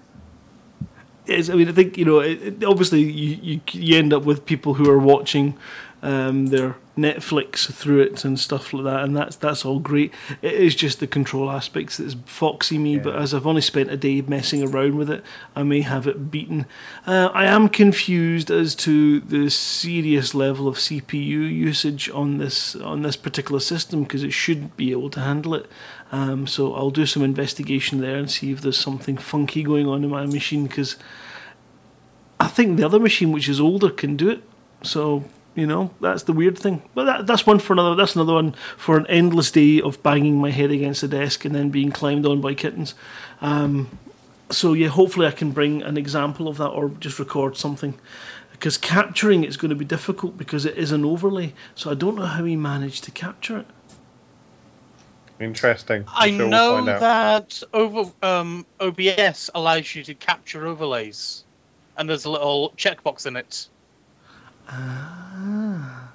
Yes, 1.27 1.51
I 1.51 1.55
mean, 1.55 1.69
I 1.69 1.73
think 1.73 1.99
you 1.99 2.05
know. 2.05 2.21
It, 2.21 2.43
it- 2.43 2.65
obviously, 2.65 3.03
you, 3.03 3.39
you 3.43 3.61
you 3.73 3.99
end 3.99 4.13
up 4.13 4.25
with 4.25 4.47
people 4.47 4.75
who 4.75 4.89
are 4.91 4.99
watching 4.99 5.57
um, 6.03 6.47
their 6.47 6.77
Netflix 6.97 7.73
through 7.73 8.01
it 8.01 8.25
and 8.25 8.39
stuff 8.39 8.73
like 8.73 8.85
that, 8.85 9.05
and 9.05 9.17
that's 9.17 9.37
that's 9.37 9.65
all 9.65 9.79
great. 9.79 10.13
It 10.43 10.55
is 10.55 10.75
just 10.75 11.01
the 11.01 11.07
control 11.07 11.51
aspects 11.51 11.97
that's 11.97 12.17
foxy 12.27 12.79
me. 12.79 12.99
But 12.99 13.17
as 13.17 13.33
I've 13.33 13.47
only 13.47 13.61
spent 13.61 13.91
a 13.91 13.97
day 13.97 14.21
messing 14.23 14.63
around 14.63 14.97
with 14.97 15.11
it, 15.11 15.25
I 15.55 15.63
may 15.63 15.83
have 15.83 16.07
it 16.07 16.31
beaten. 16.31 16.67
Uh, 17.07 17.31
I 17.33 17.45
am 17.45 17.69
confused 17.69 18.51
as 18.51 18.75
to 18.77 19.21
the 19.21 19.49
serious 19.49 20.35
level 20.35 20.67
of 20.69 20.77
CPU 20.77 21.21
usage 21.51 22.11
on 22.11 22.39
this 22.39 22.75
on 22.77 23.03
this 23.03 23.17
particular 23.17 23.61
system 23.61 24.03
because 24.03 24.23
it 24.23 24.33
should 24.33 24.77
be 24.77 24.91
able 24.91 25.11
to 25.11 25.21
handle 25.21 25.55
it. 25.55 25.67
Um, 26.11 26.47
so 26.47 26.75
I'll 26.75 26.91
do 26.91 27.07
some 27.07 27.23
investigation 27.23 28.01
there 28.01 28.17
and 28.17 28.31
see 28.31 28.51
if 28.51 28.61
there's 28.61 28.79
something 28.79 29.17
funky 29.17 29.63
going 29.63 29.87
on 29.87 30.05
in 30.05 30.11
my 30.11 30.27
machine 30.27 30.67
because 30.67 30.97
I 32.41 32.49
think 32.49 32.77
the 32.77 32.85
other 32.85 33.01
machine, 33.01 33.33
which 33.33 33.49
is 33.49 33.61
older, 33.61 33.91
can 33.91 34.17
do 34.17 34.31
it. 34.31 34.43
So 34.83 35.25
you 35.59 35.67
know 35.67 35.91
that's 36.01 36.23
the 36.23 36.33
weird 36.33 36.59
thing. 36.59 36.83
But 36.95 37.05
that, 37.05 37.27
that's 37.27 37.47
one 37.47 37.59
for 37.59 37.73
another. 37.73 37.95
That's 37.95 38.15
another 38.15 38.35
one 38.35 38.55
for 38.77 38.97
an 38.97 39.07
endless 39.09 39.51
day 39.51 39.81
of 39.81 40.03
banging 40.03 40.41
my 40.41 40.51
head 40.51 40.71
against 40.71 41.01
the 41.01 41.09
desk 41.09 41.45
and 41.45 41.55
then 41.55 41.71
being 41.71 41.91
climbed 41.91 42.25
on 42.27 42.41
by 42.41 42.55
kittens. 42.55 42.95
Um, 43.41 43.99
so 44.51 44.73
yeah, 44.73 44.89
hopefully 44.89 45.27
I 45.27 45.31
can 45.33 45.51
bring 45.51 45.83
an 45.83 45.97
example 45.97 46.49
of 46.49 46.57
that 46.59 46.69
or 46.69 46.91
just 46.91 47.19
record 47.19 47.57
something. 47.57 47.99
Because 48.53 48.77
capturing 48.77 49.45
it's 49.45 49.57
going 49.57 49.69
to 49.71 49.77
be 49.77 49.85
difficult 49.85 50.37
because 50.37 50.67
it 50.67 50.77
is 50.77 50.91
an 50.91 51.05
overlay. 51.05 51.55
So 51.75 51.91
I 51.91 51.95
don't 51.95 52.17
know 52.17 52.27
how 52.27 52.45
he 52.45 52.57
managed 52.57 53.05
to 53.05 53.11
capture 53.11 53.59
it. 53.59 53.67
Interesting. 55.41 56.05
I 56.09 56.27
I'm 56.27 56.37
sure 56.37 56.49
we'll 56.49 56.85
know 56.85 56.99
that 56.99 57.63
over 57.73 58.11
um, 58.23 58.67
OBS 58.81 59.51
allows 59.55 59.95
you 59.95 60.03
to 60.03 60.15
capture 60.15 60.67
overlays, 60.67 61.45
and 61.97 62.09
there's 62.09 62.25
a 62.25 62.31
little 62.31 62.73
checkbox 62.77 63.27
in 63.27 63.37
it. 63.37 63.69
Ah. 64.69 66.11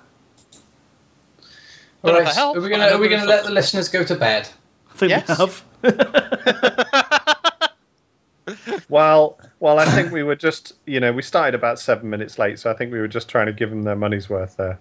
Don't 2.03 2.13
know 2.13 2.19
if 2.19 2.27
Alright, 2.27 2.35
that 2.35 2.57
are 2.57 2.61
we 2.61 2.69
gonna 2.69 2.87
are 2.87 2.97
we 2.97 3.07
gonna 3.09 3.25
let 3.25 3.45
the 3.45 3.51
listeners 3.51 3.89
go 3.89 4.03
to 4.03 4.15
bed? 4.15 4.47
I 4.91 4.93
think 4.97 5.09
Yes. 5.11 5.27
we 5.29 5.35
have. 5.35 5.63
Well, 8.89 9.39
well, 9.59 9.79
I 9.79 9.85
think 9.85 10.11
we 10.11 10.21
were 10.21 10.35
just, 10.35 10.73
you 10.85 10.99
know, 10.99 11.11
we 11.13 11.21
started 11.21 11.55
about 11.55 11.79
seven 11.79 12.09
minutes 12.09 12.37
late, 12.37 12.59
so 12.59 12.69
I 12.69 12.73
think 12.75 12.91
we 12.91 12.99
were 12.99 13.07
just 13.07 13.29
trying 13.29 13.45
to 13.47 13.53
give 13.53 13.69
them 13.69 13.83
their 13.83 13.95
money's 13.95 14.29
worth 14.29 14.57
there. 14.57 14.79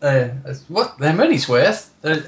Uh, 0.00 0.28
what 0.68 0.96
their 0.98 1.12
money's 1.12 1.48
worth? 1.48 1.92
Uh, 2.04 2.18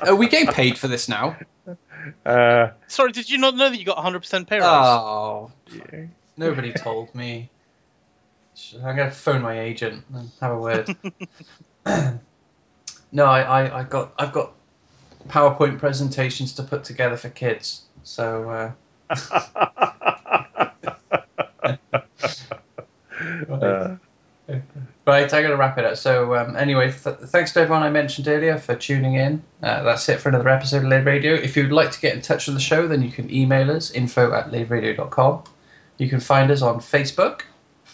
are 0.00 0.14
we 0.16 0.26
getting 0.26 0.52
paid 0.52 0.78
for 0.78 0.88
this 0.88 1.08
now? 1.08 1.36
Uh, 2.24 2.70
Sorry, 2.86 3.10
did 3.10 3.28
you 3.28 3.36
not 3.36 3.56
know 3.56 3.68
that 3.68 3.76
you 3.76 3.84
got 3.84 3.96
100% 3.96 4.46
pay 4.46 4.60
rise? 4.60 4.64
Oh, 4.64 5.50
nobody 6.36 6.72
told 6.72 7.12
me. 7.16 7.50
I'm 8.84 8.96
gonna 8.96 9.10
phone 9.10 9.42
my 9.42 9.58
agent 9.60 10.04
and 10.14 10.30
have 10.40 10.52
a 10.52 10.58
word. 10.58 10.96
no, 13.12 13.26
I, 13.26 13.40
I, 13.42 13.80
I 13.80 13.82
got 13.84 14.12
I've 14.18 14.32
got 14.32 14.52
PowerPoint 15.28 15.78
presentations 15.78 16.52
to 16.54 16.62
put 16.62 16.84
together 16.84 17.16
for 17.16 17.28
kids. 17.28 17.82
So 18.02 18.50
uh, 18.50 18.72
uh, 23.50 23.96
right, 25.06 25.32
I 25.32 25.42
gotta 25.42 25.56
wrap 25.56 25.78
it 25.78 25.84
up. 25.84 25.96
So 25.96 26.34
um, 26.34 26.56
anyway, 26.56 26.92
th- 26.92 27.16
thanks 27.16 27.52
to 27.52 27.60
everyone 27.60 27.82
I 27.82 27.90
mentioned 27.90 28.28
earlier 28.28 28.58
for 28.58 28.74
tuning 28.74 29.14
in. 29.14 29.42
Uh, 29.62 29.82
that's 29.82 30.08
it 30.08 30.20
for 30.20 30.28
another 30.28 30.48
episode 30.48 30.78
of 30.78 30.84
Lave 30.84 31.06
Radio. 31.06 31.34
If 31.34 31.56
you'd 31.56 31.72
like 31.72 31.90
to 31.92 32.00
get 32.00 32.14
in 32.14 32.22
touch 32.22 32.46
with 32.46 32.56
the 32.56 32.62
show, 32.62 32.88
then 32.88 33.02
you 33.02 33.10
can 33.10 33.32
email 33.32 33.70
us 33.70 33.90
info 33.90 34.32
at 34.32 34.50
laveradio.com. 34.50 35.44
You 35.98 36.08
can 36.08 36.20
find 36.20 36.50
us 36.50 36.62
on 36.62 36.78
Facebook, 36.80 37.42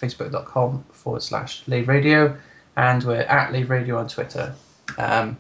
facebook.com 0.03 0.85
forward 0.91 1.23
slash 1.23 1.63
Lave 1.67 1.89
Radio, 1.89 2.37
and 2.77 3.03
we're 3.05 3.21
at 3.21 3.53
Lave 3.53 3.71
Radio 3.71 3.99
on 3.99 4.09
Twitter. 4.09 4.55
Um, 4.99 5.39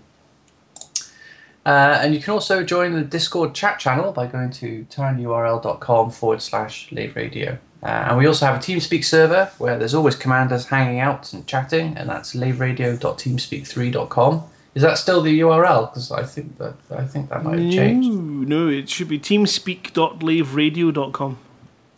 uh, 1.64 2.00
and 2.00 2.12
you 2.14 2.20
can 2.20 2.32
also 2.32 2.64
join 2.64 2.94
the 2.94 3.02
Discord 3.02 3.54
chat 3.54 3.78
channel 3.78 4.10
by 4.12 4.26
going 4.26 4.50
to 4.52 4.86
tinyurl.com 4.90 6.10
forward 6.10 6.40
slash 6.42 6.90
Lave 6.90 7.14
Radio. 7.14 7.58
Uh, 7.82 8.06
and 8.08 8.18
we 8.18 8.26
also 8.26 8.44
have 8.46 8.56
a 8.56 8.58
TeamSpeak 8.58 9.04
server 9.04 9.50
where 9.58 9.78
there's 9.78 9.94
always 9.94 10.16
commanders 10.16 10.66
hanging 10.66 10.98
out 11.00 11.32
and 11.32 11.46
chatting, 11.46 11.96
and 11.96 12.08
that's 12.08 12.34
laveradio.teamspeak3.com. 12.34 14.42
Is 14.74 14.82
that 14.82 14.98
still 14.98 15.20
the 15.20 15.40
URL? 15.40 15.90
Because 15.90 16.10
I 16.12 16.22
think 16.22 16.56
that 16.58 16.74
I 16.90 17.04
think 17.04 17.28
that 17.28 17.44
might 17.44 17.58
have 17.58 17.72
changed. 17.72 18.08
No, 18.08 18.64
no, 18.64 18.68
it 18.68 18.88
should 18.88 19.08
be 19.08 19.18
teamspeak.laveradio.com. 19.18 21.38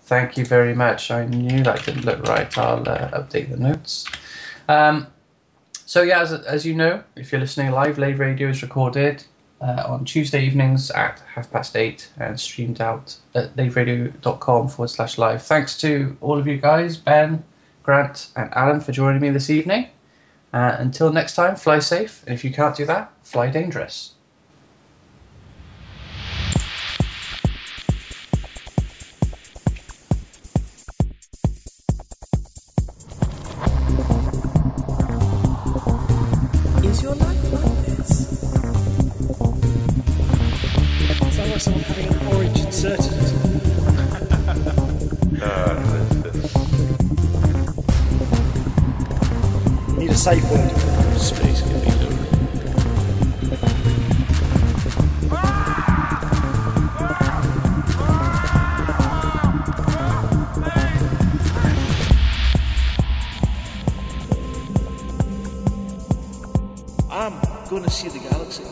Thank 0.05 0.37
you 0.37 0.45
very 0.45 0.75
much. 0.75 1.11
I 1.11 1.25
knew 1.25 1.63
that 1.63 1.85
didn't 1.85 2.05
look 2.05 2.23
right. 2.25 2.57
I'll 2.59 2.87
uh, 2.87 3.11
update 3.13 3.51
the 3.51 3.57
notes. 3.57 4.05
Um, 4.69 5.07
so 5.87 6.03
yeah, 6.03 6.21
as, 6.21 6.33
as 6.33 6.67
you 6.67 6.75
know, 6.75 7.05
if 7.17 7.33
you're 7.33 7.41
listening 7.41 7.71
live, 7.73 7.99
Lave 7.99 8.19
Radio 8.19 8.49
is 8.49 8.63
recorded 8.63 9.25
uh, 9.61 9.85
on 9.87 10.05
Tuesday 10.05 10.45
evenings 10.45 10.91
at 10.91 11.23
half 11.35 11.51
past 11.51 11.75
eight 11.75 12.11
and 12.19 12.39
streamed 12.39 12.81
out 12.81 13.17
at 13.35 13.57
laveradio.com 13.57 14.69
forward 14.69 14.89
slash 14.89 15.17
live. 15.17 15.43
Thanks 15.43 15.79
to 15.79 16.17
all 16.21 16.39
of 16.39 16.47
you 16.47 16.59
guys, 16.59 16.99
Ben, 16.99 17.45
Grant, 17.83 18.29
and 18.37 18.53
Alan 18.55 18.81
for 18.81 18.93
joining 18.93 19.23
me 19.23 19.31
this 19.31 19.49
evening. 19.49 19.89
Uh, 20.53 20.77
until 20.79 21.13
next 21.13 21.35
time, 21.35 21.57
fly 21.57 21.79
safe, 21.79 22.23
and 22.27 22.35
if 22.35 22.45
you 22.45 22.53
can't 22.53 22.77
do 22.77 22.85
that, 22.87 23.11
fly 23.23 23.51
dangerous. 23.51 24.14
Safe 50.25 50.51
word. 50.51 50.71
Space 51.19 51.61
can 51.61 51.81
be 51.83 51.91
lonely. 52.01 52.29
I'm 67.11 67.35
going 67.69 67.83
to 67.83 67.91
see 67.91 68.09
the 68.09 68.19
galaxy. 68.31 68.65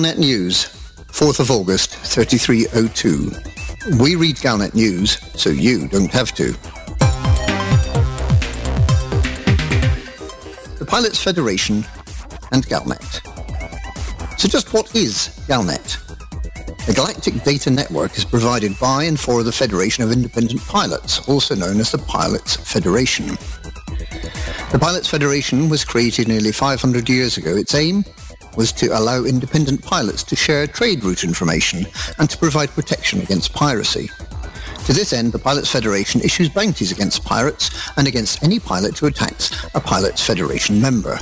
Galnet 0.00 0.16
News, 0.16 0.64
4th 1.12 1.40
of 1.40 1.50
August, 1.50 1.94
3302. 1.94 3.30
We 4.02 4.14
read 4.14 4.36
Galnet 4.36 4.72
News, 4.72 5.18
so 5.38 5.50
you 5.50 5.88
don't 5.88 6.10
have 6.10 6.32
to. 6.36 6.52
The 10.78 10.86
Pilots 10.88 11.22
Federation 11.22 11.84
and 12.50 12.66
Galnet. 12.66 13.20
So 14.40 14.48
just 14.48 14.72
what 14.72 14.96
is 14.96 15.38
Galnet? 15.46 15.98
The 16.86 16.94
Galactic 16.94 17.44
Data 17.44 17.70
Network 17.70 18.16
is 18.16 18.24
provided 18.24 18.78
by 18.80 19.04
and 19.04 19.20
for 19.20 19.42
the 19.42 19.52
Federation 19.52 20.02
of 20.02 20.12
Independent 20.12 20.62
Pilots, 20.62 21.28
also 21.28 21.54
known 21.54 21.78
as 21.78 21.92
the 21.92 21.98
Pilots 21.98 22.56
Federation. 22.56 23.26
The 24.72 24.78
Pilots 24.80 25.08
Federation 25.08 25.68
was 25.68 25.84
created 25.84 26.26
nearly 26.26 26.52
500 26.52 27.06
years 27.06 27.36
ago. 27.36 27.54
Its 27.54 27.74
aim 27.74 28.02
was 28.56 28.72
to 28.72 28.88
allow 28.88 29.24
independent 29.24 29.82
pilots 29.82 30.22
to 30.24 30.36
share 30.36 30.66
trade 30.66 31.02
route 31.04 31.24
information 31.24 31.86
and 32.18 32.28
to 32.30 32.38
provide 32.38 32.70
protection 32.70 33.20
against 33.20 33.52
piracy. 33.54 34.10
To 34.86 34.92
this 34.92 35.12
end, 35.12 35.32
the 35.32 35.38
Pilots 35.38 35.70
Federation 35.70 36.20
issues 36.20 36.48
bounties 36.48 36.90
against 36.90 37.24
pirates 37.24 37.70
and 37.96 38.08
against 38.08 38.42
any 38.42 38.58
pilot 38.58 38.98
who 38.98 39.06
attacks 39.06 39.50
a 39.74 39.80
Pilots 39.80 40.24
Federation 40.24 40.80
member. 40.80 41.18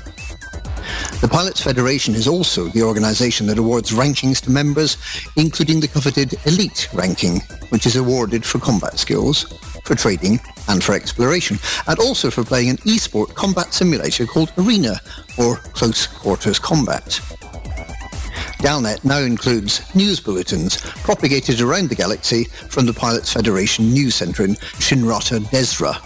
The 1.21 1.29
Pilots 1.29 1.61
Federation 1.61 2.15
is 2.15 2.29
also 2.29 2.69
the 2.69 2.83
organisation 2.83 3.47
that 3.49 3.59
awards 3.59 3.91
rankings 3.91 4.41
to 4.43 4.51
members, 4.51 4.97
including 5.37 5.81
the 5.81 5.89
coveted 5.89 6.35
Elite 6.47 6.89
ranking, 6.95 7.41
which 7.71 7.87
is 7.87 7.97
awarded 7.97 8.45
for 8.45 8.59
combat 8.59 8.99
skills, 8.99 9.45
for 9.89 9.95
trading, 9.95 10.39
and 10.69 10.85
for 10.85 10.93
exploration, 10.93 11.59
and 11.87 11.99
also 11.99 12.31
for 12.31 12.45
playing 12.45 12.69
an 12.69 12.77
esport 12.79 13.35
combat 13.35 13.73
simulator 13.73 14.27
called 14.27 14.53
Arena, 14.59 15.01
or 15.39 15.57
Close 15.73 16.07
Quarters 16.07 16.59
Combat. 16.59 17.19
Galnet 18.59 19.03
now 19.03 19.21
includes 19.21 19.83
news 19.95 20.21
bulletins 20.21 20.77
propagated 20.77 21.63
around 21.63 21.89
the 21.89 21.95
galaxy 21.95 22.45
from 22.45 22.85
the 22.85 22.93
Pilots 22.93 23.33
Federation 23.33 23.89
News 23.91 24.15
Centre 24.17 24.45
in 24.45 24.57
Shinrarta 24.77 25.41
Dezhra. 25.47 25.97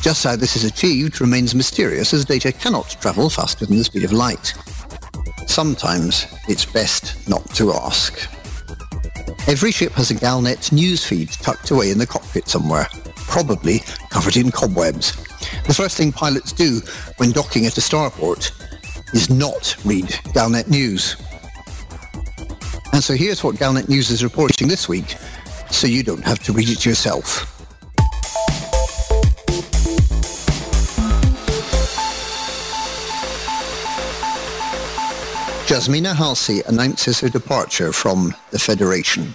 Just 0.00 0.24
how 0.24 0.34
this 0.34 0.56
is 0.56 0.64
achieved 0.64 1.20
remains 1.20 1.54
mysterious 1.54 2.14
as 2.14 2.24
data 2.24 2.52
cannot 2.52 2.96
travel 3.02 3.28
faster 3.28 3.66
than 3.66 3.76
the 3.76 3.84
speed 3.84 4.04
of 4.04 4.12
light. 4.12 4.54
Sometimes 5.46 6.26
it's 6.48 6.64
best 6.64 7.28
not 7.28 7.44
to 7.56 7.74
ask. 7.74 8.39
Every 9.46 9.72
ship 9.72 9.92
has 9.92 10.10
a 10.10 10.14
Galnet 10.14 10.70
news 10.70 11.04
feed 11.04 11.30
tucked 11.30 11.70
away 11.70 11.90
in 11.90 11.98
the 11.98 12.06
cockpit 12.06 12.48
somewhere, 12.48 12.86
probably 13.16 13.80
covered 14.10 14.36
in 14.36 14.50
cobwebs. 14.50 15.12
The 15.66 15.74
first 15.74 15.96
thing 15.96 16.12
pilots 16.12 16.52
do 16.52 16.80
when 17.16 17.32
docking 17.32 17.66
at 17.66 17.76
a 17.76 17.80
starport 17.80 18.52
is 19.14 19.28
not 19.30 19.76
read 19.84 20.06
Galnet 20.34 20.68
news. 20.68 21.16
And 22.92 23.02
so 23.02 23.14
here's 23.14 23.42
what 23.42 23.56
Galnet 23.56 23.88
News 23.88 24.10
is 24.10 24.22
reporting 24.22 24.68
this 24.68 24.88
week, 24.88 25.16
so 25.70 25.86
you 25.86 26.02
don't 26.02 26.24
have 26.24 26.40
to 26.40 26.52
read 26.52 26.68
it 26.68 26.84
yourself. 26.84 27.46
Jasmina 35.70 36.16
Halsey 36.16 36.62
announces 36.66 37.20
her 37.20 37.28
departure 37.28 37.92
from 37.92 38.34
the 38.50 38.58
Federation. 38.58 39.32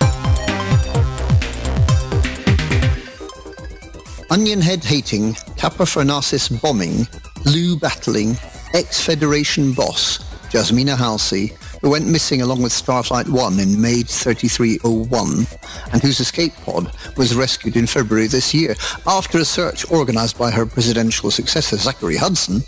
Onion 4.30 4.60
head 4.60 4.84
hating, 4.84 5.36
Kappa 5.56 5.84
Fornacis 5.84 6.50
bombing, 6.62 7.08
Lugh 7.46 7.80
battling, 7.80 8.36
ex-Federation 8.74 9.72
boss, 9.72 10.18
Jasmina 10.50 10.98
Halsey, 10.98 11.54
who 11.86 11.92
went 11.92 12.08
missing 12.08 12.42
along 12.42 12.64
with 12.64 12.72
Starflight 12.72 13.30
1 13.30 13.60
in 13.60 13.80
May 13.80 14.02
3301, 14.02 15.46
and 15.94 16.02
whose 16.02 16.20
escape 16.20 16.56
pod 16.64 16.92
was 17.16 17.36
rescued 17.36 17.78
in 17.78 17.86
February 17.86 18.26
this 18.26 18.56
year 18.56 18.74
after 19.06 19.38
a 19.38 19.46
search 19.46 19.86
organised 19.92 20.36
by 20.36 20.50
her 20.50 20.66
presidential 20.66 21.30
successor 21.30 21.78
Zachary 21.78 22.18
Hudson, 22.18 22.62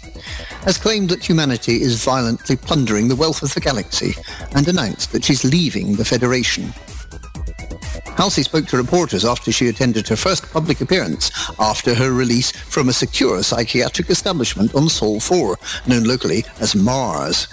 has 0.61 0.77
claimed 0.77 1.10
that 1.10 1.27
humanity 1.27 1.81
is 1.81 2.03
violently 2.03 2.56
plundering 2.56 3.07
the 3.07 3.15
wealth 3.15 3.41
of 3.41 3.52
the 3.56 3.60
galaxy 3.60 4.14
and 4.53 4.68
announced 4.68 5.11
that 5.14 5.23
she's 5.23 5.44
leaving 5.44 5.95
the 5.95 6.06
Federation. 6.06 6.72
Halsey 8.18 8.44
spoke 8.44 8.68
to 8.68 8.77
reporters 8.77 9.26
after 9.26 9.52
she 9.52 9.68
attended 9.68 10.07
her 10.10 10.15
first 10.15 10.52
public 10.52 10.80
appearance 10.80 11.31
after 11.60 11.95
her 11.95 12.11
release 12.11 12.52
from 12.52 12.89
a 12.89 12.94
secure 12.94 13.41
psychiatric 13.41 14.11
establishment 14.11 14.76
on 14.76 14.89
Sol 14.89 15.19
4, 15.19 15.57
known 15.88 16.03
locally 16.03 16.45
as 16.60 16.76
Mars. 16.76 17.48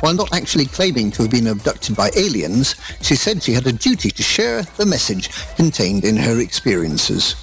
While 0.00 0.14
not 0.14 0.34
actually 0.34 0.66
claiming 0.66 1.10
to 1.12 1.22
have 1.22 1.30
been 1.30 1.46
abducted 1.46 1.96
by 1.96 2.10
aliens, 2.16 2.76
she 3.00 3.16
said 3.16 3.42
she 3.42 3.52
had 3.52 3.66
a 3.66 3.72
duty 3.72 4.10
to 4.10 4.22
share 4.22 4.62
the 4.62 4.86
message 4.86 5.30
contained 5.56 6.04
in 6.04 6.16
her 6.16 6.40
experiences. 6.40 7.34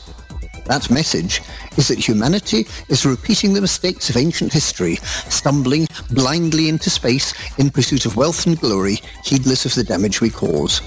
That 0.65 0.89
message 0.89 1.41
is 1.77 1.89
that 1.89 1.99
humanity 1.99 2.67
is 2.87 3.05
repeating 3.05 3.53
the 3.53 3.61
mistakes 3.61 4.09
of 4.09 4.17
ancient 4.17 4.53
history, 4.53 4.95
stumbling 5.29 5.87
blindly 6.11 6.69
into 6.69 6.89
space 6.89 7.33
in 7.57 7.69
pursuit 7.69 8.05
of 8.05 8.15
wealth 8.15 8.45
and 8.45 8.59
glory, 8.59 8.99
heedless 9.23 9.65
of 9.65 9.73
the 9.75 9.83
damage 9.83 10.21
we 10.21 10.29
cause. 10.29 10.81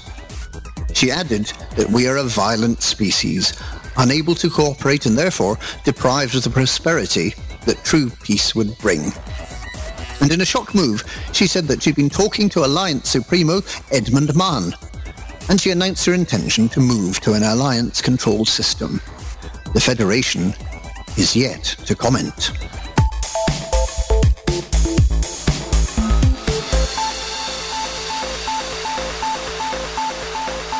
She 0.93 1.11
added 1.11 1.51
that 1.75 1.89
we 1.91 2.07
are 2.07 2.17
a 2.17 2.23
violent 2.23 2.81
species, 2.81 3.53
unable 3.97 4.33
to 4.35 4.49
cooperate 4.49 5.05
and 5.05 5.17
therefore 5.17 5.59
deprived 5.83 6.35
of 6.35 6.43
the 6.43 6.49
prosperity 6.49 7.35
that 7.65 7.83
true 7.83 8.09
peace 8.23 8.55
would 8.55 8.75
bring. 8.79 9.11
And 10.21 10.31
in 10.31 10.41
a 10.41 10.45
shock 10.45 10.73
move, 10.73 11.03
she 11.31 11.47
said 11.47 11.65
that 11.65 11.83
she'd 11.83 11.95
been 11.95 12.09
talking 12.09 12.49
to 12.49 12.65
Alliance 12.65 13.09
Supremo 13.09 13.61
Edmund 13.91 14.35
Mahon, 14.35 14.73
and 15.49 15.61
she 15.61 15.71
announced 15.71 16.05
her 16.05 16.13
intention 16.13 16.67
to 16.69 16.79
move 16.79 17.19
to 17.21 17.33
an 17.33 17.43
Alliance-controlled 17.43 18.47
system. 18.47 18.99
The 19.73 19.79
Federation 19.79 20.53
is 21.17 21.35
yet 21.35 21.63
to 21.85 21.95
comment. 21.95 22.51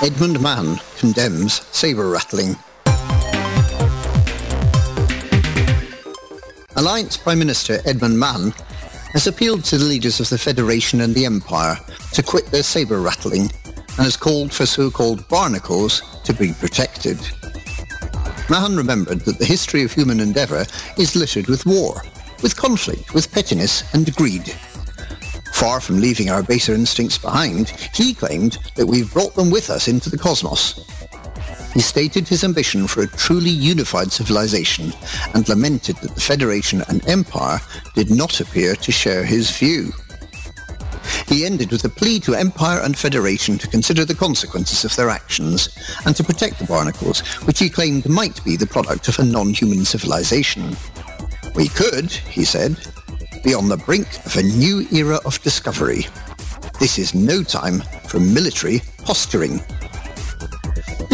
Edmund 0.04 0.40
Mahon 0.40 0.80
condemns 0.98 1.66
saber 1.76 2.10
rattling. 2.10 2.56
Alliance 6.76 7.18
Prime 7.18 7.40
Minister 7.40 7.80
Edmund 7.86 8.20
Mahon 8.20 8.54
has 9.14 9.28
appealed 9.28 9.64
to 9.66 9.78
the 9.78 9.86
leaders 9.86 10.20
of 10.20 10.30
the 10.30 10.38
Federation 10.38 11.02
and 11.02 11.14
the 11.16 11.26
Empire 11.26 11.78
to 12.14 12.24
quit 12.24 12.46
their 12.48 12.64
saber 12.64 13.02
rattling 13.02 13.52
and 13.78 14.06
has 14.06 14.18
called 14.18 14.54
for 14.54 14.66
so-called 14.66 15.28
barnacles 15.28 16.02
to 16.24 16.34
be 16.34 16.54
protected. 16.54 17.18
Mahon 18.50 18.78
remembered 18.78 19.22
that 19.22 19.40
the 19.40 19.46
history 19.46 19.84
of 19.84 19.92
human 19.92 20.20
endeavour 20.20 20.66
is 20.98 21.16
littered 21.16 21.48
with 21.48 21.66
war, 21.66 22.02
with 22.44 22.56
conflict, 22.56 23.14
with 23.14 23.32
pettiness 23.32 23.84
and 23.94 24.16
greed. 24.16 24.56
Far 25.54 25.82
from 25.82 26.00
leaving 26.00 26.30
our 26.30 26.44
baser 26.44 26.74
instincts 26.74 27.18
behind, 27.18 27.70
he 27.94 28.14
claimed 28.14 28.60
that 28.76 28.86
we've 28.86 29.12
brought 29.12 29.34
them 29.34 29.50
with 29.50 29.70
us 29.70 29.88
into 29.88 30.10
the 30.10 30.18
cosmos. 30.18 30.80
He 31.78 31.84
stated 31.84 32.28
his 32.28 32.44
ambition 32.44 32.88
for 32.88 33.04
a 33.04 33.08
truly 33.08 33.52
unified 33.52 34.12
civilization 34.12 34.92
and 35.36 35.48
lamented 35.48 35.98
that 35.98 36.16
the 36.16 36.22
Federation 36.22 36.82
and 36.90 37.08
Empire 37.08 37.60
did 37.94 38.10
not 38.10 38.40
appear 38.40 38.76
to 38.78 38.92
share 38.92 39.24
his 39.24 39.56
view. 39.56 39.94
He 41.28 41.46
ended 41.46 41.70
with 41.70 41.86
a 41.86 41.90
plea 41.90 42.20
to 42.22 42.34
Empire 42.34 42.82
and 42.82 42.98
Federation 42.98 43.60
to 43.60 43.68
consider 43.68 44.06
the 44.06 44.16
consequences 44.16 44.86
of 44.86 44.96
their 44.96 45.12
actions 45.12 45.70
and 46.08 46.16
to 46.16 46.24
protect 46.24 46.58
the 46.58 46.66
barnacles, 46.66 47.20
which 47.46 47.60
he 47.60 47.70
claimed 47.70 48.10
might 48.10 48.44
be 48.44 48.56
the 48.56 48.66
product 48.66 49.08
of 49.08 49.20
a 49.20 49.24
non-human 49.24 49.86
civilization. 49.86 50.76
We 51.54 51.68
could, 51.68 52.10
he 52.10 52.44
said, 52.44 52.76
be 53.44 53.54
on 53.54 53.70
the 53.70 53.78
brink 53.78 54.08
of 54.26 54.36
a 54.36 54.42
new 54.42 54.88
era 54.92 55.20
of 55.26 55.40
discovery. 55.44 56.08
This 56.80 56.98
is 56.98 57.14
no 57.14 57.44
time 57.44 57.82
for 58.08 58.20
military 58.20 58.82
posturing. 59.04 59.62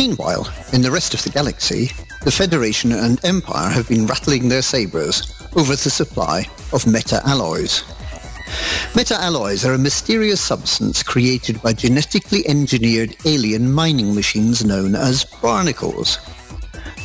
Meanwhile, 0.08 0.54
in 0.74 0.82
the 0.82 0.92
rest 0.92 1.14
of 1.14 1.24
the 1.24 1.30
galaxy, 1.30 1.90
the 2.26 2.32
Federation 2.32 2.92
and 2.92 3.24
Empire 3.24 3.70
have 3.70 3.88
been 3.88 4.06
rattling 4.06 4.50
their 4.50 4.62
sabers 4.62 5.34
over 5.56 5.78
the 5.78 5.90
supply 5.90 6.46
of 6.74 6.86
meta-alloys. 6.86 7.86
Meta-alloys 8.98 9.64
are 9.64 9.76
a 9.76 9.78
mysterious 9.78 10.42
substance 10.42 11.04
created 11.04 11.62
by 11.62 11.72
genetically 11.72 12.46
engineered 12.50 13.16
alien 13.24 13.72
mining 13.72 14.14
machines 14.14 14.66
known 14.66 14.94
as 14.94 15.24
barnacles. 15.42 16.20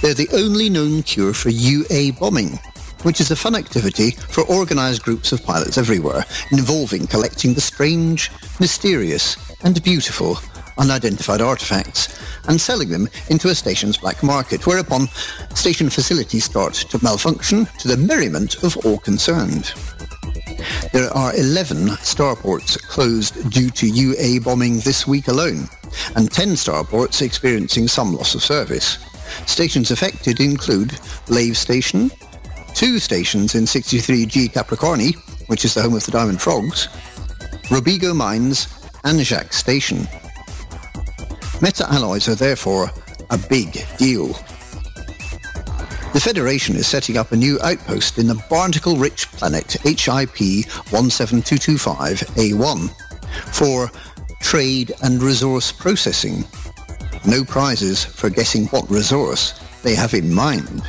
They're 0.03 0.13
the 0.13 0.29
only 0.33 0.69
known 0.69 1.05
cure 1.05 1.35
for 1.35 1.51
UA 1.51 2.15
bombing, 2.19 2.59
which 3.05 3.21
is 3.21 3.31
a 3.31 3.37
fun 3.37 3.55
activity 3.55 4.11
for 4.11 4.45
organised 4.51 5.05
groups 5.05 5.31
of 5.31 5.45
pilots 5.45 5.79
everywhere, 5.79 6.25
involving 6.51 7.07
collecting 7.07 7.55
the 7.55 7.61
strange, 7.61 8.33
mysterious, 8.59 9.37
and 9.63 9.81
beautiful 9.85 10.41
unidentified 10.79 11.41
artifacts 11.41 12.19
and 12.49 12.61
selling 12.61 12.89
them 12.89 13.09
into 13.29 13.49
a 13.49 13.55
station's 13.55 13.99
black 13.99 14.23
market, 14.23 14.67
whereupon 14.67 15.07
station 15.55 15.91
facilities 15.91 16.45
start 16.45 16.75
to 16.75 17.03
malfunction 17.03 17.67
to 17.79 17.89
the 17.89 17.97
merriment 17.97 18.63
of 18.63 18.77
all 18.87 18.99
concerned. 18.99 19.73
There 20.93 21.11
are 21.11 21.37
11 21.37 21.89
starports 21.99 22.81
closed 22.89 23.51
due 23.51 23.71
to 23.71 23.87
UA 23.87 24.41
bombing 24.41 24.81
this 24.81 25.07
week 25.07 25.29
alone, 25.29 25.69
and 26.17 26.31
10 26.31 26.51
starports 26.51 27.23
experiencing 27.23 27.89
some 27.89 28.15
loss 28.15 28.35
of 28.35 28.43
service. 28.43 28.99
Stations 29.47 29.91
affected 29.91 30.41
include 30.41 30.99
Lave 31.29 31.57
Station, 31.57 32.11
two 32.75 32.99
stations 32.99 33.55
in 33.55 33.65
63G 33.65 34.53
Capricorni, 34.53 35.15
which 35.49 35.65
is 35.65 35.75
the 35.75 35.83
home 35.83 35.95
of 35.95 36.05
the 36.05 36.13
Diamond 36.13 36.41
Frogs, 36.41 36.89
Robigo 37.69 38.15
Mines, 38.15 38.69
and 39.05 39.21
Jaques 39.21 39.57
Station. 39.57 40.07
Meta-alloys 41.61 42.29
are 42.29 42.37
therefore 42.37 42.93
a 43.31 43.39
big 43.39 43.85
deal. 43.99 44.29
The 46.13 46.21
Federation 46.21 46.77
is 46.77 46.87
setting 46.87 47.17
up 47.17 47.33
a 47.33 47.37
new 47.37 47.59
outpost 47.63 48.19
in 48.19 48.29
the 48.29 48.41
barnacle-rich 48.49 49.33
planet 49.33 49.73
HIP 49.83 49.97
17225A1 49.97 52.91
for 53.53 53.91
trade 54.41 54.93
and 55.03 55.21
resource 55.23 55.73
processing. 55.73 56.45
No 57.27 57.45
prizes 57.45 58.05
for 58.05 58.31
guessing 58.31 58.67
what 58.67 58.89
resource 58.89 59.55
they 59.83 59.95
have 59.95 60.15
in 60.15 60.33
mind. 60.33 60.83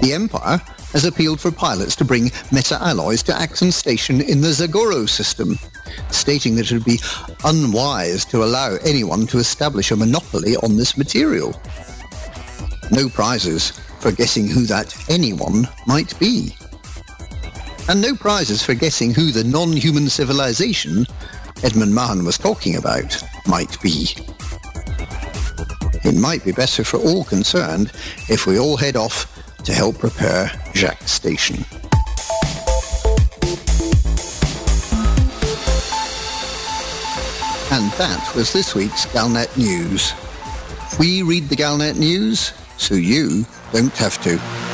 The 0.00 0.14
Empire 0.14 0.60
has 0.92 1.04
appealed 1.04 1.40
for 1.40 1.50
pilots 1.50 1.96
to 1.96 2.04
bring 2.04 2.30
meta-alloys 2.50 3.22
to 3.24 3.34
Axon 3.34 3.72
Station 3.72 4.20
in 4.20 4.40
the 4.40 4.48
Zagoro 4.48 5.08
system, 5.08 5.58
stating 6.10 6.54
that 6.56 6.70
it 6.70 6.74
would 6.74 6.84
be 6.84 7.00
unwise 7.44 8.24
to 8.26 8.44
allow 8.44 8.76
anyone 8.84 9.26
to 9.26 9.38
establish 9.38 9.90
a 9.90 9.96
monopoly 9.96 10.56
on 10.56 10.76
this 10.76 10.96
material. 10.96 11.60
No 12.90 13.08
prizes 13.08 13.70
for 14.00 14.12
guessing 14.12 14.48
who 14.48 14.66
that 14.66 14.94
anyone 15.08 15.66
might 15.86 16.18
be. 16.18 16.54
And 17.88 18.00
no 18.00 18.14
prizes 18.14 18.62
for 18.62 18.74
guessing 18.74 19.12
who 19.14 19.32
the 19.32 19.44
non-human 19.44 20.08
civilization 20.08 21.06
Edmund 21.62 21.94
Mahon 21.94 22.24
was 22.24 22.38
talking 22.38 22.76
about 22.76 23.22
might 23.46 23.80
be. 23.80 24.08
It 26.04 26.16
might 26.16 26.44
be 26.44 26.50
better 26.50 26.82
for 26.82 26.98
all 26.98 27.22
concerned 27.24 27.92
if 28.28 28.46
we 28.46 28.58
all 28.58 28.76
head 28.76 28.96
off 28.96 29.28
to 29.64 29.72
help 29.72 30.02
repair 30.02 30.50
Jaques 30.74 31.12
Station. 31.12 31.64
And 37.70 37.90
that 37.92 38.32
was 38.34 38.52
this 38.52 38.74
week's 38.74 39.06
Galnet 39.06 39.56
News. 39.56 40.12
We 40.98 41.22
read 41.22 41.48
the 41.48 41.56
Galnet 41.56 41.96
News 41.96 42.52
so 42.76 42.94
you 42.94 43.46
don't 43.72 43.96
have 43.96 44.22
to. 44.24 44.71